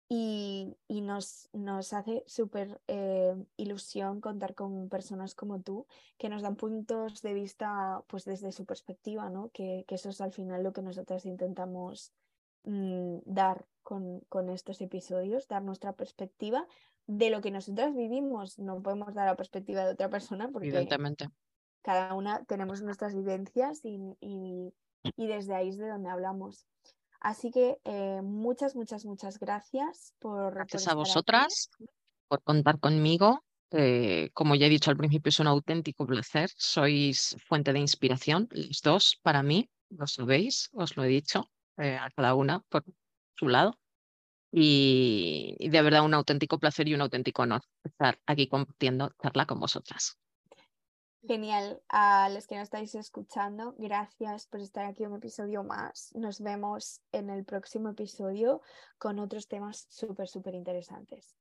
Y, 0.08 0.76
y, 0.86 1.00
nos, 1.00 1.48
nos 1.52 1.92
hace 1.92 2.22
súper 2.26 2.80
eh, 2.86 3.34
ilusión 3.56 4.20
contar 4.20 4.54
con 4.54 4.88
personas 4.88 5.34
como 5.34 5.60
tú 5.62 5.86
que 6.16 6.28
nos 6.28 6.42
dan 6.42 6.54
puntos 6.54 7.22
de 7.22 7.34
vista 7.34 8.04
pues 8.06 8.24
desde 8.24 8.52
su 8.52 8.64
perspectiva, 8.64 9.28
¿no? 9.30 9.50
que, 9.52 9.84
que 9.88 9.96
eso 9.96 10.10
es 10.10 10.20
al 10.20 10.32
final 10.32 10.62
lo 10.62 10.72
que 10.72 10.82
nosotras 10.82 11.26
intentamos 11.26 12.12
mm, 12.62 13.18
dar 13.24 13.66
con, 13.86 14.50
estos 14.50 14.80
episodios, 14.80 15.46
dar 15.46 15.62
nuestra 15.62 15.92
perspectiva 15.92 16.66
de 17.06 17.30
lo 17.30 17.40
que 17.40 17.52
nosotras 17.52 17.94
vivimos. 17.94 18.58
No 18.58 18.82
podemos 18.82 19.14
dar 19.14 19.26
la 19.26 19.36
perspectiva 19.36 19.84
de 19.84 19.92
otra 19.92 20.10
persona 20.10 20.48
porque 20.50 20.68
Evidentemente. 20.68 21.30
cada 21.82 22.14
una 22.14 22.44
tenemos 22.44 22.82
nuestras 22.82 23.14
vivencias 23.14 23.84
y, 23.84 24.16
y, 24.20 24.72
desde 25.26 25.54
ahí 25.54 25.68
es 25.68 25.78
de 25.78 25.88
donde 25.88 26.10
hablamos. 26.10 26.66
Así 27.20 27.50
que 27.50 27.78
eh, 27.84 28.20
muchas, 28.22 28.76
muchas, 28.76 29.04
muchas 29.04 29.38
gracias 29.38 30.14
por... 30.18 30.54
Gracias 30.54 30.88
a 30.88 30.94
vosotras 30.94 31.70
por 32.28 32.42
contar 32.42 32.78
conmigo. 32.78 33.42
Eh, 33.72 34.30
como 34.32 34.54
ya 34.54 34.66
he 34.66 34.70
dicho 34.70 34.90
al 34.90 34.96
principio, 34.96 35.30
es 35.30 35.40
un 35.40 35.48
auténtico 35.48 36.06
placer. 36.06 36.50
Sois 36.56 37.36
fuente 37.46 37.72
de 37.72 37.80
inspiración, 37.80 38.48
los 38.50 38.80
dos, 38.82 39.18
para 39.22 39.42
mí, 39.42 39.68
lo 39.90 40.06
sabéis, 40.06 40.70
os 40.72 40.96
lo 40.96 41.04
he 41.04 41.08
dicho 41.08 41.50
eh, 41.78 41.96
a 41.96 42.10
cada 42.10 42.34
una 42.34 42.60
por 42.68 42.84
su 43.34 43.48
lado. 43.48 43.78
Y, 44.52 45.56
de 45.68 45.82
verdad 45.82 46.04
un 46.04 46.14
auténtico 46.14 46.58
placer 46.58 46.88
y 46.88 46.94
un 46.94 47.02
auténtico 47.02 47.42
honor 47.42 47.62
estar 47.84 48.18
aquí 48.26 48.48
compartiendo 48.48 49.10
charla 49.20 49.46
con 49.46 49.60
vosotras. 49.60 50.16
Genial. 51.26 51.82
A 51.88 52.28
los 52.28 52.46
que 52.46 52.54
nos 52.54 52.64
estáis 52.64 52.94
escuchando, 52.94 53.74
gracias 53.78 54.46
por 54.46 54.60
estar 54.60 54.84
aquí 54.84 55.04
un 55.04 55.16
episodio 55.16 55.64
más. 55.64 56.12
Nos 56.14 56.40
vemos 56.40 57.00
en 57.10 57.30
el 57.30 57.44
próximo 57.44 57.88
episodio 57.88 58.62
con 58.98 59.18
otros 59.18 59.48
temas 59.48 59.86
súper, 59.88 60.28
súper 60.28 60.54
interesantes. 60.54 61.36